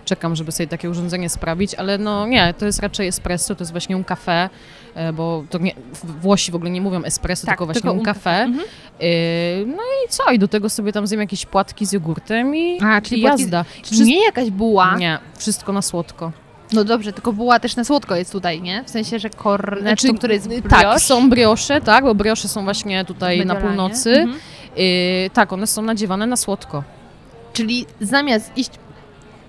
y, 0.03 0.05
czekam, 0.05 0.37
żeby 0.37 0.53
sobie 0.53 0.67
takie 0.67 0.91
urządzenie 0.91 1.29
sprawić, 1.29 1.75
ale 1.75 1.99
no 1.99 2.27
nie, 2.27 2.55
to 2.59 2.67
jest 2.67 2.79
raczej 2.81 3.09
espresso, 3.09 3.55
to 3.55 3.63
jest 3.63 3.73
właśnie 3.73 3.97
un 3.97 4.03
café, 4.05 4.49
y, 5.09 5.13
bo 5.13 5.45
to 5.51 5.59
nie, 5.59 5.75
w- 5.95 6.21
Włosi 6.21 6.53
w 6.53 6.55
ogóle 6.55 6.71
nie 6.71 6.81
mówią 6.81 7.03
espresso, 7.05 7.47
Tak, 7.47 7.53
tylko 7.55 7.65
właśnie 7.67 7.81
tylko 7.83 7.93
un 7.99 8.05
café. 8.05 8.43
Mhm. 8.43 8.65
Y, 9.03 9.65
no 9.67 9.83
i 9.83 10.09
co, 10.09 10.31
i 10.31 10.39
do 10.39 10.49
tego 10.49 10.71
sobie 10.71 10.93
tam 10.93 11.07
zjem 11.07 11.21
jakieś 11.21 11.47
płatki 11.47 11.87
z 11.87 11.93
jogurtem 11.93 12.57
i, 12.57 12.79
A, 12.83 13.01
czyli 13.01 13.21
i 13.21 13.25
płatki- 13.25 13.41
jazda. 13.41 13.65
Czyli 13.83 14.03
nie 14.05 14.25
jakaś 14.25 14.51
buła? 14.51 14.97
Nie, 14.99 15.19
wszystko 15.39 15.73
na 15.73 15.83
słodko. 15.83 16.33
No 16.73 16.85
dobrze, 16.85 17.13
tylko 17.13 17.33
buła 17.33 17.61
też 17.61 17.77
na 17.77 17.85
słodko 17.85 18.17
jest 18.17 18.33
tutaj, 18.33 18.63
nie? 18.63 18.85
W 18.85 18.91
sensie, 18.91 19.19
że 19.19 19.31
kornetto, 19.31 19.81
Znaczy, 19.83 20.15
który 20.19 20.35
jest 20.35 20.49
brioche. 20.49 20.69
Tak, 20.69 21.01
są 21.01 21.31
briosze, 21.31 21.81
tak, 21.81 22.05
bo 22.05 22.15
briosze 22.15 22.49
są 22.49 22.65
właśnie 22.65 23.05
tutaj 23.05 23.39
na 23.39 23.55
Mediolanie. 23.55 23.77
północy. 23.77 24.11
Mhm. 24.17 24.39
Y, 24.79 25.31
tak, 25.33 25.53
one 25.53 25.67
są 25.67 25.83
nadziewane 25.83 26.27
na 26.27 26.37
słodko. 26.37 26.83
Czyli 27.53 27.87
zamiast 28.01 28.53
iść 28.57 28.71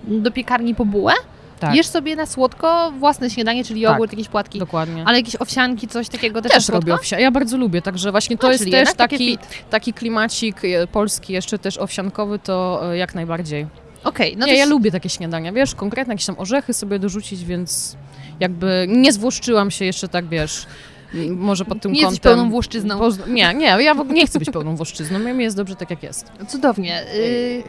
do 0.04 0.30
piekarni 0.30 0.74
po 0.74 0.84
bułę, 0.84 1.12
Tak, 1.60 1.74
jesz 1.74 1.86
sobie 1.86 2.16
na 2.16 2.26
słodko 2.26 2.92
własne 2.98 3.30
śniadanie, 3.30 3.64
czyli 3.64 3.80
jogurt, 3.80 4.12
jakieś 4.12 4.28
płatki. 4.28 4.58
dokładnie. 4.58 5.02
Ale 5.06 5.18
jakieś 5.18 5.36
owsianki, 5.40 5.88
coś 5.88 6.08
takiego 6.08 6.42
też, 6.42 6.52
Też 6.52 6.68
na 6.68 6.74
robię 6.74 6.86
słodko? 6.86 7.00
owsia. 7.02 7.18
Ja 7.20 7.30
bardzo 7.30 7.56
lubię, 7.56 7.82
także 7.82 8.10
właśnie 8.10 8.38
to 8.38 8.48
A, 8.48 8.52
jest 8.52 8.70
też 8.70 8.94
taki, 8.94 9.38
taki 9.70 9.92
klimacik 9.92 10.64
e, 10.64 10.86
polski, 10.86 11.32
jeszcze 11.32 11.58
też 11.58 11.78
owsiankowy, 11.78 12.38
to 12.38 12.80
e, 12.92 12.96
jak 12.96 13.14
najbardziej. 13.14 13.66
Okej, 14.04 14.36
no 14.36 14.46
nie, 14.46 14.52
to 14.52 14.58
ja 14.58 14.64
s- 14.64 14.70
lubię 14.70 14.90
takie 14.90 15.08
śniadania, 15.08 15.52
wiesz, 15.52 15.74
konkretne 15.74 16.14
jakieś 16.14 16.26
tam 16.26 16.36
orzechy 16.38 16.74
sobie 16.74 16.98
dorzucić, 16.98 17.44
więc 17.44 17.96
jakby 18.40 18.86
nie 18.88 19.12
zwłoszczyłam 19.12 19.70
się 19.70 19.84
jeszcze 19.84 20.08
tak, 20.08 20.28
wiesz, 20.28 20.66
może 21.30 21.64
pod 21.64 21.80
tym 21.82 21.92
Nie 21.92 22.02
kątem. 22.02 22.20
pełną 22.20 22.50
włoszczyzną. 22.50 22.98
Poz- 22.98 23.26
Nie, 23.28 23.54
nie, 23.54 23.66
ja 23.66 23.94
w 23.94 24.00
ogóle 24.00 24.14
nie 24.14 24.26
chcę 24.26 24.38
być 24.38 24.50
pełną 24.50 24.76
włoszczyzną, 24.76 25.18
mi 25.18 25.44
jest 25.44 25.56
dobrze 25.56 25.76
tak 25.76 25.90
jak 25.90 26.02
jest. 26.02 26.32
Cudownie. 26.48 27.02
Y, 27.14 27.62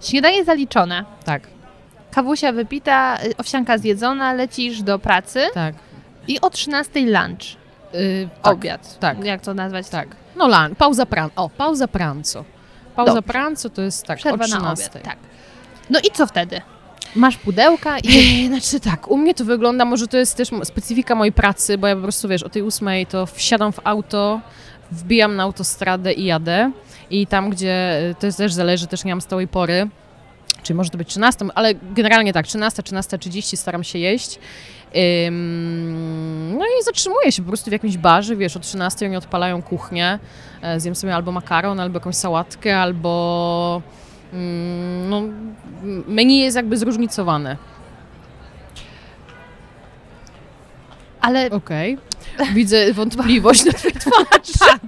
śniadanie 0.00 0.44
zaliczone. 0.44 1.04
Tak, 1.24 1.42
Kawusia 2.10 2.52
wypita, 2.52 3.18
y, 3.24 3.36
owsianka 3.36 3.78
zjedzona, 3.78 4.32
lecisz 4.32 4.82
do 4.82 4.98
pracy 4.98 5.40
tak. 5.54 5.74
i 6.28 6.40
o 6.40 6.50
13 6.50 7.00
lunch, 7.00 7.42
Y, 7.94 8.28
tak, 8.42 8.52
obiad. 8.54 8.98
tak. 8.98 9.24
Jak 9.24 9.40
to 9.40 9.54
nazwać? 9.54 9.88
Tak. 9.88 10.08
No 10.36 10.48
lan, 10.48 10.74
pauza 10.74 11.06
pran, 11.06 11.30
o, 11.36 11.50
pauza 11.50 11.88
pranco. 11.88 12.44
Pauza 12.96 13.14
Dobrze. 13.14 13.32
pranco 13.32 13.70
to 13.70 13.82
jest 13.82 14.06
tak, 14.06 14.18
Przerwa 14.18 14.44
o 14.44 14.48
na 14.48 14.56
13. 14.56 14.90
obiad. 14.90 15.02
Tak. 15.04 15.16
No 15.90 16.00
i 16.00 16.10
co 16.10 16.26
wtedy? 16.26 16.60
Masz 17.14 17.36
pudełka 17.36 17.98
i 17.98 18.46
Znaczy 18.46 18.80
tak, 18.80 19.10
u 19.10 19.16
mnie 19.16 19.34
to 19.34 19.44
wygląda, 19.44 19.84
może 19.84 20.06
to 20.06 20.16
jest 20.16 20.36
też 20.36 20.48
specyfika 20.64 21.14
mojej 21.14 21.32
pracy, 21.32 21.78
bo 21.78 21.86
ja 21.86 21.96
po 21.96 22.02
prostu, 22.02 22.28
wiesz, 22.28 22.42
o 22.42 22.48
tej 22.48 22.62
ósmej 22.62 23.06
to 23.06 23.26
wsiadam 23.26 23.72
w 23.72 23.80
auto, 23.84 24.40
wbijam 24.90 25.36
na 25.36 25.42
autostradę 25.42 26.12
i 26.12 26.24
jadę. 26.24 26.70
I 27.10 27.26
tam, 27.26 27.50
gdzie, 27.50 28.00
y, 28.10 28.14
to 28.14 28.26
jest 28.26 28.38
też 28.38 28.52
zależy, 28.52 28.86
też 28.86 29.04
nie 29.04 29.12
mam 29.12 29.20
stałej 29.20 29.48
pory, 29.48 29.88
czyli 30.62 30.76
może 30.76 30.90
to 30.90 30.98
być 30.98 31.08
13, 31.08 31.44
ale 31.54 31.74
generalnie 31.74 32.32
tak, 32.32 32.46
13, 32.46 32.82
13.30 32.82 33.56
staram 33.56 33.84
się 33.84 33.98
jeść. 33.98 34.38
Ym, 35.26 36.56
no 36.58 36.64
i 36.64 36.84
zatrzymuję 36.84 37.32
się 37.32 37.42
po 37.42 37.48
prostu 37.48 37.70
w 37.70 37.72
jakimś 37.72 37.96
barze, 37.96 38.36
wiesz, 38.36 38.56
o 38.56 38.60
13 38.60 39.06
oni 39.06 39.16
odpalają 39.16 39.62
kuchnię, 39.62 40.18
e, 40.62 40.80
zjem 40.80 40.94
sobie 40.94 41.14
albo 41.14 41.32
makaron, 41.32 41.80
albo 41.80 41.96
jakąś 41.96 42.14
sałatkę, 42.14 42.78
albo... 42.80 43.82
mm, 44.32 45.10
No, 45.10 45.22
menu 46.06 46.38
jest 46.40 46.56
jakby 46.56 46.76
zróżnicowane. 46.78 47.56
ale 51.20 51.50
Okej. 51.50 51.98
Widzę 52.54 52.92
wątpliwość 52.92 53.64
na 53.64 53.72
twojej 53.72 53.96
twarzy. 53.96 54.78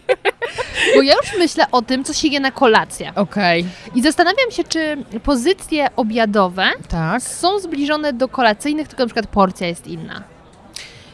bo 0.96 1.02
ja 1.02 1.14
już 1.14 1.38
myślę 1.38 1.64
o 1.72 1.82
tym, 1.82 2.04
co 2.04 2.12
się 2.12 2.28
je 2.28 2.40
na 2.40 2.50
kolację. 2.50 3.12
Okej. 3.14 3.66
I 3.94 4.02
zastanawiam 4.02 4.50
się, 4.50 4.64
czy 4.64 4.96
pozycje 5.22 5.86
obiadowe 5.96 6.66
Tak. 6.88 7.22
są 7.22 7.58
zbliżone 7.58 8.12
do 8.12 8.28
kolacyjnych, 8.28 8.88
tylko 8.88 9.02
na 9.02 9.06
przykład 9.06 9.26
porcja 9.26 9.66
jest 9.66 9.86
inna. 9.86 10.22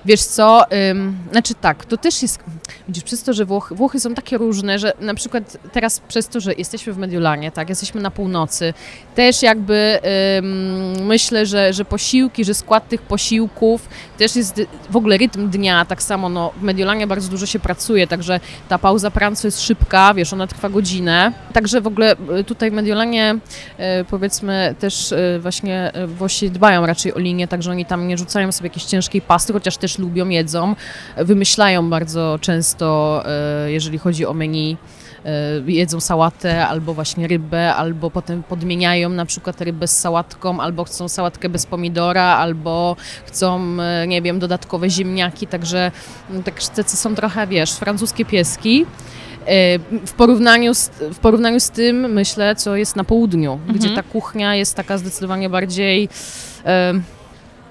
Wiesz 0.06 0.22
co, 0.22 0.64
ym, 0.90 1.18
znaczy 1.32 1.54
tak, 1.54 1.84
to 1.84 1.96
też 1.96 2.22
jest, 2.22 2.38
widzisz, 2.88 3.04
przez 3.04 3.22
to, 3.22 3.32
że 3.32 3.44
Włochy, 3.44 3.74
Włochy 3.74 4.00
są 4.00 4.14
takie 4.14 4.38
różne, 4.38 4.78
że 4.78 4.92
na 5.00 5.14
przykład 5.14 5.56
teraz 5.72 6.00
przez 6.00 6.28
to, 6.28 6.40
że 6.40 6.54
jesteśmy 6.54 6.92
w 6.92 6.98
Mediolanie, 6.98 7.50
tak, 7.52 7.68
jesteśmy 7.68 8.00
na 8.00 8.10
północy, 8.10 8.74
też 9.14 9.42
jakby 9.42 10.00
ym, 10.38 11.06
myślę, 11.06 11.46
że, 11.46 11.72
że 11.72 11.84
posiłki, 11.84 12.44
że 12.44 12.54
skład 12.54 12.88
tych 12.88 13.02
posiłków 13.02 13.88
też 14.18 14.36
jest 14.36 14.60
w 14.90 14.96
ogóle 14.96 15.16
rytm 15.16 15.50
dnia, 15.50 15.84
tak 15.84 16.02
samo 16.02 16.28
no, 16.28 16.52
w 16.56 16.62
Mediolanie 16.62 17.06
bardzo 17.06 17.28
dużo 17.28 17.46
się 17.46 17.58
pracuje, 17.58 18.06
także 18.06 18.40
ta 18.68 18.78
pauza 18.78 19.10
pranco 19.10 19.48
jest 19.48 19.60
szybka, 19.60 20.14
wiesz, 20.14 20.32
ona 20.32 20.46
trwa 20.46 20.68
godzinę, 20.68 21.32
także 21.52 21.80
w 21.80 21.86
ogóle 21.86 22.16
y, 22.40 22.44
tutaj 22.44 22.70
w 22.70 22.74
Mediolanie 22.74 23.34
y, 24.00 24.04
powiedzmy 24.04 24.74
też 24.78 25.12
y, 25.12 25.38
właśnie 25.42 25.92
y, 25.96 26.06
Włosi 26.06 26.50
dbają 26.50 26.86
raczej 26.86 27.14
o 27.14 27.18
linię, 27.18 27.48
także 27.48 27.70
oni 27.70 27.86
tam 27.86 28.08
nie 28.08 28.18
rzucają 28.18 28.52
sobie 28.52 28.68
jakiejś 28.68 28.84
ciężkiej 28.84 29.20
pasty, 29.20 29.52
chociaż 29.52 29.76
też 29.76 29.93
lubią, 29.98 30.28
jedzą, 30.28 30.74
wymyślają 31.16 31.90
bardzo 31.90 32.38
często, 32.40 33.22
y, 33.66 33.72
jeżeli 33.72 33.98
chodzi 33.98 34.26
o 34.26 34.34
menu, 34.34 34.76
y, 35.66 35.72
jedzą 35.72 36.00
sałatę 36.00 36.66
albo 36.66 36.94
właśnie 36.94 37.28
rybę, 37.28 37.74
albo 37.74 38.10
potem 38.10 38.42
podmieniają 38.42 39.08
na 39.08 39.26
przykład 39.26 39.60
rybę 39.60 39.88
z 39.88 39.98
sałatką, 40.00 40.60
albo 40.60 40.84
chcą 40.84 41.08
sałatkę 41.08 41.48
bez 41.48 41.66
pomidora, 41.66 42.24
albo 42.24 42.96
chcą, 43.26 43.76
y, 44.04 44.06
nie 44.08 44.22
wiem, 44.22 44.38
dodatkowe 44.38 44.90
ziemniaki, 44.90 45.46
także 45.46 45.90
mm, 46.30 46.42
tak 46.42 46.64
tacy 46.68 46.96
są 46.96 47.14
trochę, 47.14 47.46
wiesz, 47.46 47.72
francuskie 47.72 48.24
pieski. 48.24 48.86
Y, 49.48 50.06
W 50.06 50.12
porównaniu, 50.12 50.74
z, 50.74 50.88
w 50.88 51.18
porównaniu 51.18 51.60
z 51.60 51.70
tym, 51.70 52.12
myślę, 52.12 52.56
co 52.56 52.76
jest 52.76 52.96
na 52.96 53.04
południu, 53.04 53.58
gdzie 53.74 53.90
ta 53.90 54.02
kuchnia 54.02 54.54
jest 54.54 54.74
taka 54.76 54.98
zdecydowanie 54.98 55.48
bardziej 55.50 56.08
e, 56.66 56.94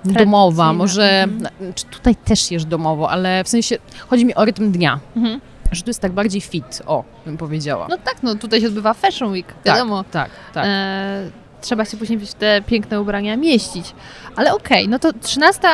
domowa. 0.05 0.63
Tradycyjna. 0.63 0.74
Może 0.74 1.24
Mhm. 1.24 1.74
czy 1.74 1.86
tutaj 1.86 2.15
też 2.15 2.51
jesz 2.51 2.65
domowo, 2.65 3.10
ale 3.10 3.43
w 3.43 3.50
sensie 3.50 3.77
chodzi 4.07 4.25
mi 4.25 4.36
o 4.36 4.45
rytm 4.45 4.72
dnia. 4.72 5.00
Mhm. 5.15 5.41
Że 5.72 5.83
to 5.83 5.89
jest 5.89 6.00
tak 6.00 6.12
bardziej 6.12 6.41
fit, 6.41 6.81
o, 6.86 7.03
bym 7.25 7.38
powiedziała. 7.38 7.88
No 7.89 7.98
tak, 7.98 8.15
no 8.24 8.36
tutaj 8.36 8.62
się 8.62 8.67
odbywa 8.67 8.93
Fashion 8.93 9.31
Week, 9.31 9.53
wiadomo. 9.65 10.03
Tak, 10.12 10.29
tak. 10.53 10.65
E, 10.67 11.29
trzeba 11.62 11.86
się 11.86 11.98
później 11.98 12.19
w 12.19 12.33
te 12.33 12.62
piękne 12.62 13.01
ubrania 13.01 13.38
mieścić. 13.38 13.93
Ale 14.36 14.53
okej, 14.53 14.89
no 14.89 15.00
to 15.00 15.13
13 15.13 15.67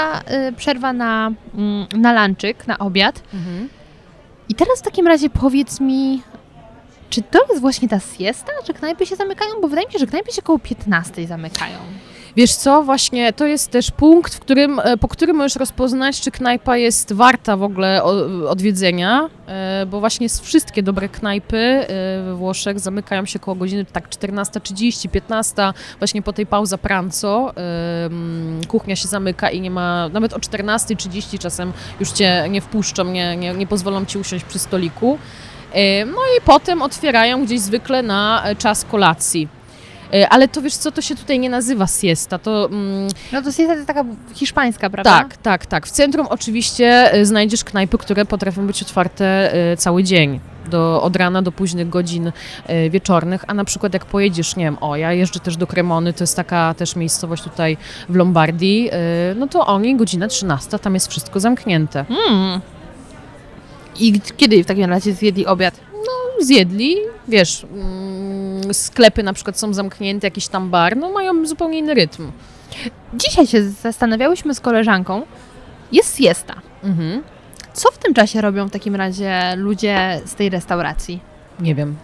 y, 0.50 0.53
przerwa 0.53 0.93
na, 0.93 1.31
mm, 1.55 1.88
na 1.95 2.27
lunczyk, 2.27 2.67
na 2.67 2.77
obiad. 2.79 3.21
Mhm. 3.33 3.69
I 4.50 4.55
teraz 4.55 4.79
w 4.79 4.81
takim 4.81 5.07
razie 5.07 5.29
powiedz 5.29 5.79
mi, 5.79 6.21
czy 7.09 7.21
to 7.21 7.39
jest 7.50 7.62
właśnie 7.62 7.89
ta 7.89 8.00
siesta, 8.00 8.51
że 8.67 8.74
knajpy 8.74 9.05
się 9.05 9.15
zamykają? 9.15 9.51
Bo 9.62 9.67
wydaje 9.67 9.88
mi 9.88 9.93
się, 9.93 10.00
że 10.00 10.07
knajpy 10.07 10.31
się 10.31 10.41
około 10.41 10.59
15 10.59 11.27
zamykają. 11.27 11.77
Wiesz 12.36 12.55
co, 12.55 12.83
właśnie 12.83 13.33
to 13.33 13.45
jest 13.45 13.71
też 13.71 13.91
punkt, 13.91 14.36
w 14.36 14.39
którym, 14.39 14.79
e, 14.79 14.98
po 14.98 15.07
którym 15.07 15.36
możesz 15.36 15.55
rozpoznać, 15.55 16.21
czy 16.21 16.31
knajpa 16.31 16.77
jest 16.77 17.13
warta 17.13 17.57
w 17.57 17.63
ogóle 17.63 18.03
odwiedzenia, 18.50 19.29
e, 19.48 19.86
bo 19.86 20.00
właśnie 20.00 20.27
wszystkie 20.29 20.83
dobre 20.83 21.09
knajpy 21.09 21.57
e, 21.57 21.86
we 22.24 22.36
Włoszech 22.36 22.79
zamykają 22.79 23.25
się 23.25 23.39
koło 23.39 23.55
godziny 23.55 23.86
tak 23.86 24.09
14.30, 24.09 25.09
15, 25.09 25.74
właśnie 26.00 26.21
po 26.21 26.33
tej 26.33 26.45
pauza 26.45 26.77
pranco 26.77 27.53
kuchnia 28.67 28.95
się 28.95 29.07
zamyka 29.07 29.50
i 29.50 29.62
nie 29.62 29.71
ma, 29.71 30.09
nawet 30.09 30.33
o 30.33 30.38
14.30 30.38 31.39
czasem 31.39 31.74
już 32.00 32.12
cię 32.12 32.45
nie 32.50 32.62
wpuszczą, 32.62 33.03
nie, 33.03 33.38
nie, 33.38 33.53
nie 33.53 33.67
pozwolą 33.67 34.05
ci 34.05 34.17
usiąść 34.17 34.45
przy 34.45 34.59
stoliku. 34.59 35.17
No 36.05 36.21
i 36.38 36.41
potem 36.45 36.81
otwierają 36.81 37.45
gdzieś 37.45 37.59
zwykle 37.59 38.03
na 38.03 38.43
czas 38.57 38.86
kolacji. 38.86 39.58
E, 40.13 40.29
Ale 40.29 40.47
to 40.47 40.61
wiesz 40.61 40.75
co, 40.75 40.91
to 40.91 41.01
się 41.01 41.15
tutaj 41.15 41.39
nie 41.39 41.49
nazywa 41.49 41.87
siesta, 41.87 42.39
to... 42.39 42.65
Mm, 42.71 43.07
No 43.31 43.41
to 43.41 43.51
siesta 43.51 43.75
to 43.75 43.85
taka 43.85 44.05
hiszpańska, 44.33 44.89
prawda? 44.89 45.11
tak, 45.11 45.37
tak, 45.37 45.65
tak. 45.65 45.87
W 45.87 45.91
centrum 45.91 46.27
oczywiście 46.29 47.13
e, 47.13 47.25
znajdziesz 47.25 47.63
knajpy, 47.63 47.97
które 47.97 48.25
potrafią 48.25 48.67
być 48.67 48.81
otwarte 48.81 49.53
e, 49.71 49.77
cały 49.77 50.03
dzień. 50.03 50.39
Do, 50.69 51.01
od 51.01 51.15
rana 51.15 51.41
do 51.41 51.51
późnych 51.51 51.89
godzin 51.89 52.31
wieczornych, 52.89 53.43
a 53.47 53.53
na 53.53 53.65
przykład 53.65 53.93
jak 53.93 54.05
pojedziesz, 54.05 54.55
nie 54.55 54.65
wiem, 54.65 54.77
o, 54.81 54.95
ja 54.95 55.13
jeżdżę 55.13 55.39
też 55.39 55.57
do 55.57 55.67
Cremony, 55.67 56.13
to 56.13 56.23
jest 56.23 56.35
taka 56.35 56.73
też 56.73 56.95
miejscowość 56.95 57.43
tutaj 57.43 57.77
w 58.09 58.15
Lombardii, 58.15 58.89
no 59.35 59.47
to 59.47 59.67
oni, 59.67 59.95
godzina 59.95 60.27
13, 60.27 60.79
tam 60.79 60.93
jest 60.93 61.07
wszystko 61.07 61.39
zamknięte. 61.39 62.05
Mm. 62.09 62.61
I 63.99 64.21
kiedy 64.37 64.63
w 64.63 64.67
takim 64.67 64.85
razie 64.89 65.13
zjedli 65.13 65.45
obiad? 65.45 65.88
Zjedli, 66.41 66.96
wiesz, 67.27 67.63
mm, 67.74 68.74
sklepy 68.74 69.24
na 69.24 69.34
przykład 69.34 69.60
są 69.60 69.74
zamknięte, 69.74 70.27
jakiś 70.27 70.48
tam 70.48 70.69
bar, 70.69 70.98
no 70.98 71.12
mają 71.12 71.46
zupełnie 71.46 71.79
inny 71.79 71.93
rytm. 71.93 72.31
Dzisiaj 73.13 73.48
się 73.48 73.69
zastanawiałyśmy 73.69 74.55
z 74.55 74.60
koleżanką, 74.60 75.22
jest 75.91 76.17
siesta. 76.17 76.55
Mhm. 76.84 77.24
Co 77.74 77.91
w 77.91 77.98
tym 77.98 78.13
czasie 78.13 78.41
robią 78.41 78.67
w 78.67 78.72
takim 78.72 78.96
razie 78.96 79.53
ludzie 79.55 80.22
z 80.25 80.36
tej 80.36 80.50
restauracji? 80.50 81.19
Nie 81.60 81.75
wiem. 81.75 81.96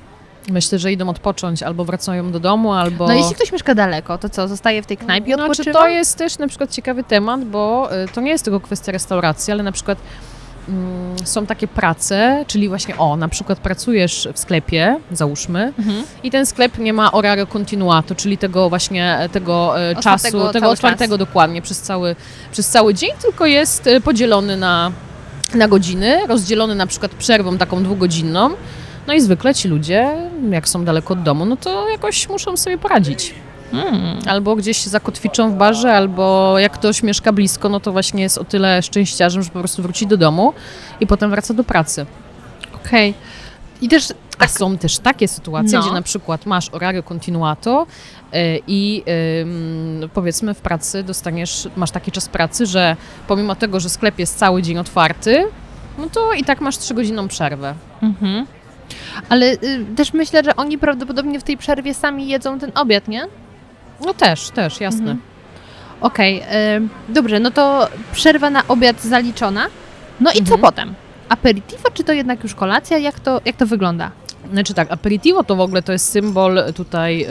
Myślę, 0.49 0.79
że 0.79 0.91
idą 0.91 1.09
odpocząć, 1.09 1.63
albo 1.63 1.85
wracają 1.85 2.31
do 2.31 2.39
domu, 2.39 2.73
albo... 2.73 3.07
No 3.07 3.13
jeśli 3.13 3.35
ktoś 3.35 3.51
mieszka 3.51 3.75
daleko, 3.75 4.17
to 4.17 4.29
co, 4.29 4.47
zostaje 4.47 4.81
w 4.81 4.85
tej 4.85 4.97
knajpie 4.97 5.31
i 5.31 5.33
Znaczy, 5.33 5.51
odpoczywa? 5.51 5.79
to 5.79 5.87
jest 5.87 6.17
też 6.17 6.37
na 6.37 6.47
przykład 6.47 6.71
ciekawy 6.71 7.03
temat, 7.03 7.45
bo 7.45 7.89
y, 8.03 8.07
to 8.07 8.21
nie 8.21 8.31
jest 8.31 8.43
tylko 8.43 8.59
kwestia 8.59 8.91
restauracji, 8.91 9.53
ale 9.53 9.63
na 9.63 9.71
przykład 9.71 9.97
są 11.23 11.45
takie 11.45 11.67
prace, 11.67 12.45
czyli 12.47 12.69
właśnie 12.69 12.97
o, 12.97 13.15
na 13.17 13.27
przykład 13.27 13.59
pracujesz 13.59 14.27
w 14.33 14.39
sklepie, 14.39 14.97
załóżmy, 15.11 15.73
Mhm. 15.79 16.03
i 16.23 16.31
ten 16.31 16.45
sklep 16.45 16.77
nie 16.77 16.93
ma 16.93 17.11
orario 17.11 17.47
continuato, 17.47 18.15
czyli 18.15 18.37
tego 18.37 18.69
właśnie 18.69 19.17
e, 19.19 19.29
tego 19.29 19.81
e, 19.81 19.97
Otwartego 19.97 20.39
czasu, 20.39 20.53
tego 20.53 20.69
otwartego 20.69 21.17
dokładnie 21.17 21.61
przez 21.61 21.81
cały, 21.81 22.15
przez 22.51 22.69
cały 22.69 22.93
dzień, 22.93 23.11
tylko 23.21 23.45
jest 23.45 23.87
e, 23.87 24.01
podzielony 24.01 24.57
na, 24.57 24.91
na 25.55 25.67
godziny, 25.67 26.27
rozdzielony 26.27 26.75
na 26.75 26.87
przykład 26.87 27.11
przerwą 27.11 27.57
taką 27.57 27.83
dwugodzinną. 27.83 28.49
No 29.07 29.13
i 29.13 29.21
zwykle 29.21 29.55
ci 29.55 29.67
ludzie, 29.67 30.07
jak 30.49 30.69
są 30.69 30.85
daleko 30.85 31.13
od 31.13 31.23
domu, 31.23 31.45
no 31.45 31.57
to 31.57 31.89
jakoś 31.89 32.29
muszą 32.29 32.57
sobie 32.57 32.77
poradzić. 32.77 33.33
Mm. 33.79 34.19
Albo 34.27 34.55
gdzieś 34.55 34.77
się 34.83 34.89
zakotwiczą 34.89 35.51
w 35.51 35.55
barze, 35.55 35.93
albo 35.93 36.55
jak 36.59 36.71
ktoś 36.71 37.03
mieszka 37.03 37.31
blisko, 37.33 37.69
no 37.69 37.79
to 37.79 37.91
właśnie 37.91 38.23
jest 38.23 38.37
o 38.37 38.43
tyle 38.43 38.81
szczęściarzem, 38.81 39.43
że 39.43 39.49
po 39.49 39.59
prostu 39.59 39.81
wróci 39.81 40.07
do 40.07 40.17
domu 40.17 40.53
i 40.99 41.07
potem 41.07 41.29
wraca 41.29 41.53
do 41.53 41.63
pracy. 41.63 42.05
Okej. 42.75 43.13
I 43.81 43.87
też 43.89 44.13
A 44.39 44.47
są 44.47 44.77
też 44.77 44.97
takie 44.99 45.27
sytuacje, 45.27 45.77
No. 45.79 45.85
gdzie 45.85 45.93
na 45.93 46.01
przykład 46.01 46.45
masz 46.45 46.69
orario 46.69 47.03
continuato 47.03 47.87
y, 48.33 48.61
i 48.67 49.03
ym, 49.41 50.09
powiedzmy 50.13 50.53
w 50.53 50.59
pracy 50.61 51.03
dostaniesz, 51.03 51.67
masz 51.75 51.91
taki 51.91 52.11
czas 52.11 52.29
pracy, 52.29 52.65
że 52.65 52.95
pomimo 53.27 53.55
tego, 53.55 53.79
że 53.79 53.89
sklep 53.89 54.19
jest 54.19 54.37
cały 54.37 54.61
dzień 54.61 54.77
otwarty, 54.77 55.43
no 55.97 56.07
to 56.09 56.33
i 56.33 56.43
tak 56.43 56.61
masz 56.61 56.77
trzygodzinną 56.77 57.27
przerwę. 57.27 57.73
Mhm. 58.01 58.45
Ale 59.29 59.45
y, 59.53 59.85
też 59.95 60.13
myślę, 60.13 60.43
że 60.43 60.55
oni 60.55 60.77
prawdopodobnie 60.77 61.39
w 61.39 61.43
tej 61.43 61.57
przerwie 61.57 61.93
sami 61.93 62.27
jedzą 62.27 62.59
ten 62.59 62.71
obiad, 62.75 63.07
nie? 63.07 63.27
No 64.05 64.13
też, 64.13 64.49
też, 64.49 64.79
jasne. 64.81 64.99
Mhm. 65.11 65.21
Okej, 66.01 66.41
y, 66.41 67.13
dobrze, 67.13 67.39
no 67.39 67.51
to 67.51 67.87
przerwa 68.13 68.49
na 68.49 68.67
obiad 68.67 69.01
zaliczona. 69.01 69.65
No 70.19 70.31
i 70.31 70.35
co 70.35 70.39
Mhm. 70.41 70.61
potem? 70.61 70.93
Aperitivo, 71.29 71.83
czy 71.93 72.03
to 72.03 72.13
jednak 72.13 72.43
już 72.43 72.55
kolacja? 72.55 72.97
Jak 72.97 73.19
to, 73.19 73.41
jak 73.45 73.55
to 73.55 73.65
wygląda? 73.65 74.11
Znaczy 74.51 74.73
tak, 74.73 74.91
aperitivo 74.91 75.43
to 75.43 75.55
w 75.55 75.59
ogóle 75.59 75.81
to 75.83 75.91
jest 75.91 76.09
symbol 76.11 76.59
tutaj 76.75 77.25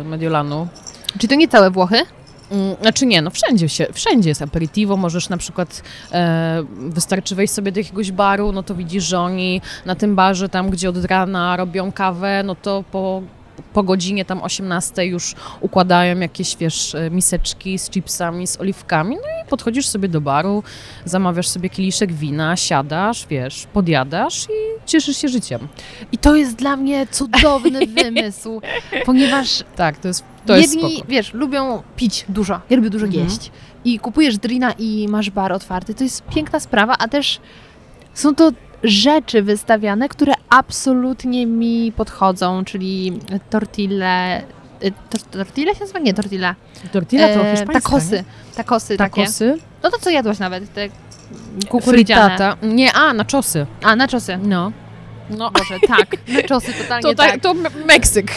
y, 0.00 0.04
Mediolanu. 0.04 0.68
Czy 1.18 1.28
to 1.28 1.34
nie 1.34 1.48
całe 1.48 1.70
Włochy? 1.70 1.96
Mm, 2.50 2.76
Znaczy 2.82 3.06
nie, 3.06 3.22
no 3.22 3.30
wszędzie, 3.30 3.68
się, 3.68 3.86
wszędzie 3.92 4.28
jest 4.28 4.42
aperitivo, 4.42 4.96
możesz 4.96 5.28
na 5.28 5.36
przykład, 5.36 5.82
e, 6.12 6.62
wystarczy 6.78 7.34
wejść 7.34 7.52
sobie 7.54 7.72
do 7.72 7.80
jakiegoś 7.80 8.12
baru, 8.12 8.52
no 8.52 8.62
to 8.62 8.74
widzisz, 8.74 9.04
że 9.04 9.20
oni 9.20 9.60
na 9.86 9.94
tym 9.94 10.14
barze, 10.16 10.48
tam 10.48 10.70
gdzie 10.70 10.88
od 10.88 11.04
rana 11.04 11.56
robią 11.56 11.92
kawę, 11.92 12.42
no 12.44 12.54
to 12.54 12.84
po, 12.92 13.22
po 13.72 13.82
godzinie 13.82 14.24
tam 14.24 14.42
18 14.42 15.04
już 15.06 15.34
układają 15.60 16.20
jakieś, 16.20 16.56
wiesz, 16.56 16.94
e, 16.94 17.10
miseczki 17.10 17.78
z 17.78 17.90
chipsami, 17.90 18.46
z 18.46 18.60
oliwkami, 18.60 19.16
no 19.16 19.22
i 19.44 19.48
podchodzisz 19.48 19.86
sobie 19.88 20.08
do 20.08 20.20
baru, 20.20 20.62
zamawiasz 21.04 21.48
sobie 21.48 21.70
kieliszek 21.70 22.12
wina, 22.12 22.56
siadasz, 22.56 23.26
wiesz, 23.30 23.66
podjadasz 23.72 24.44
i 24.44 24.86
cieszysz 24.86 25.16
się 25.16 25.28
życiem. 25.28 25.68
I 26.12 26.18
to 26.18 26.36
jest 26.36 26.56
dla 26.56 26.76
mnie 26.76 27.06
cudowny 27.10 27.86
wymysł, 28.02 28.60
ponieważ 29.04 29.64
Tak, 29.76 29.98
to 29.98 30.08
jest, 30.08 30.24
to 30.46 30.56
jest 30.56 30.74
jedni, 30.74 31.02
wiesz, 31.08 31.34
lubią 31.34 31.82
pić 31.96 32.24
dużo, 32.28 32.60
ja 32.70 32.76
lubię 32.76 32.90
dużo 32.90 33.06
Mhm. 33.06 33.24
jeść. 33.24 33.50
I 33.84 33.98
kupujesz 33.98 34.38
drina 34.38 34.72
i 34.72 35.06
masz 35.08 35.30
bar 35.30 35.52
otwarty. 35.52 35.94
To 35.94 36.04
jest 36.04 36.22
piękna 36.24 36.60
sprawa, 36.60 36.94
a 36.98 37.08
też 37.08 37.40
są 38.14 38.34
to 38.34 38.50
rzeczy 38.82 39.42
wystawiane, 39.42 40.08
które 40.08 40.32
absolutnie 40.50 41.46
mi 41.46 41.92
podchodzą, 41.96 42.64
czyli 42.64 43.18
tortille... 43.50 44.42
y, 44.84 44.92
tor- 45.10 45.22
Tortille 45.30 45.74
się 45.74 45.80
nazywa? 45.80 45.98
Nie, 45.98 46.14
tortilla. 46.14 46.54
Tortilla 46.92 47.28
to 47.34 47.46
E, 47.46 47.50
hiszpańska, 47.56 47.72
Takosy. 47.90 48.12
nie? 48.16 48.24
Takosy 48.56 48.96
takie. 48.96 49.20
Takosy. 49.20 49.58
No 49.82 49.90
to 49.90 49.98
co 49.98 50.10
jadłaś 50.10 50.38
nawet? 50.38 50.72
Te 50.74 50.88
kukurydziane. 51.68 52.56
Nie, 52.62 52.92
a, 52.92 53.14
na 53.14 53.24
czosy. 53.24 53.66
A, 53.82 53.96
naczosy. 53.96 54.38
No. 54.42 54.72
No, 55.30 55.50
Boże, 55.50 55.74
tak. 55.88 56.06
Naczosy, 56.28 56.72
totalnie 56.74 57.02
to, 57.02 57.14
tak. 57.14 57.30
tak, 57.32 57.40
to 57.40 57.54
Me- 57.54 57.70
Meksyk. 57.86 58.34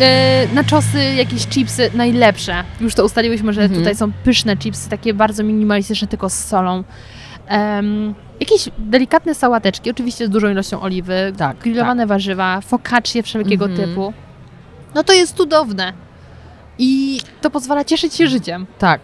E, 0.00 0.46
naczosy, 0.54 1.04
jakieś 1.16 1.46
chipsy, 1.46 1.90
najlepsze. 1.94 2.64
Już 2.80 2.94
to 2.94 3.04
ustaliłyśmy, 3.04 3.52
że 3.52 3.62
Mhm. 3.62 3.80
tutaj 3.80 3.96
są 3.96 4.12
pyszne 4.24 4.56
chipsy, 4.56 4.90
takie 4.90 5.14
bardzo 5.14 5.42
minimalistyczne, 5.44 6.08
tylko 6.08 6.30
z 6.30 6.34
solą. 6.44 6.84
Em, 7.46 8.14
jakieś 8.40 8.68
delikatne 8.78 9.34
sałateczki, 9.34 9.90
oczywiście 9.90 10.26
z 10.26 10.30
dużą 10.30 10.48
ilością 10.50 10.80
oliwy, 10.80 11.32
Tak, 11.38 11.56
grillowane 11.56 12.06
warzywa, 12.06 12.60
focaccie 12.60 13.22
wszelkiego 13.22 13.64
Mhm. 13.64 13.88
typu. 13.88 14.12
No 14.94 15.04
to 15.04 15.12
jest 15.12 15.36
cudowne. 15.36 15.92
I 16.78 17.20
to 17.40 17.50
pozwala 17.50 17.84
cieszyć 17.84 18.14
się 18.14 18.26
życiem. 18.26 18.66
Tak. 18.78 19.00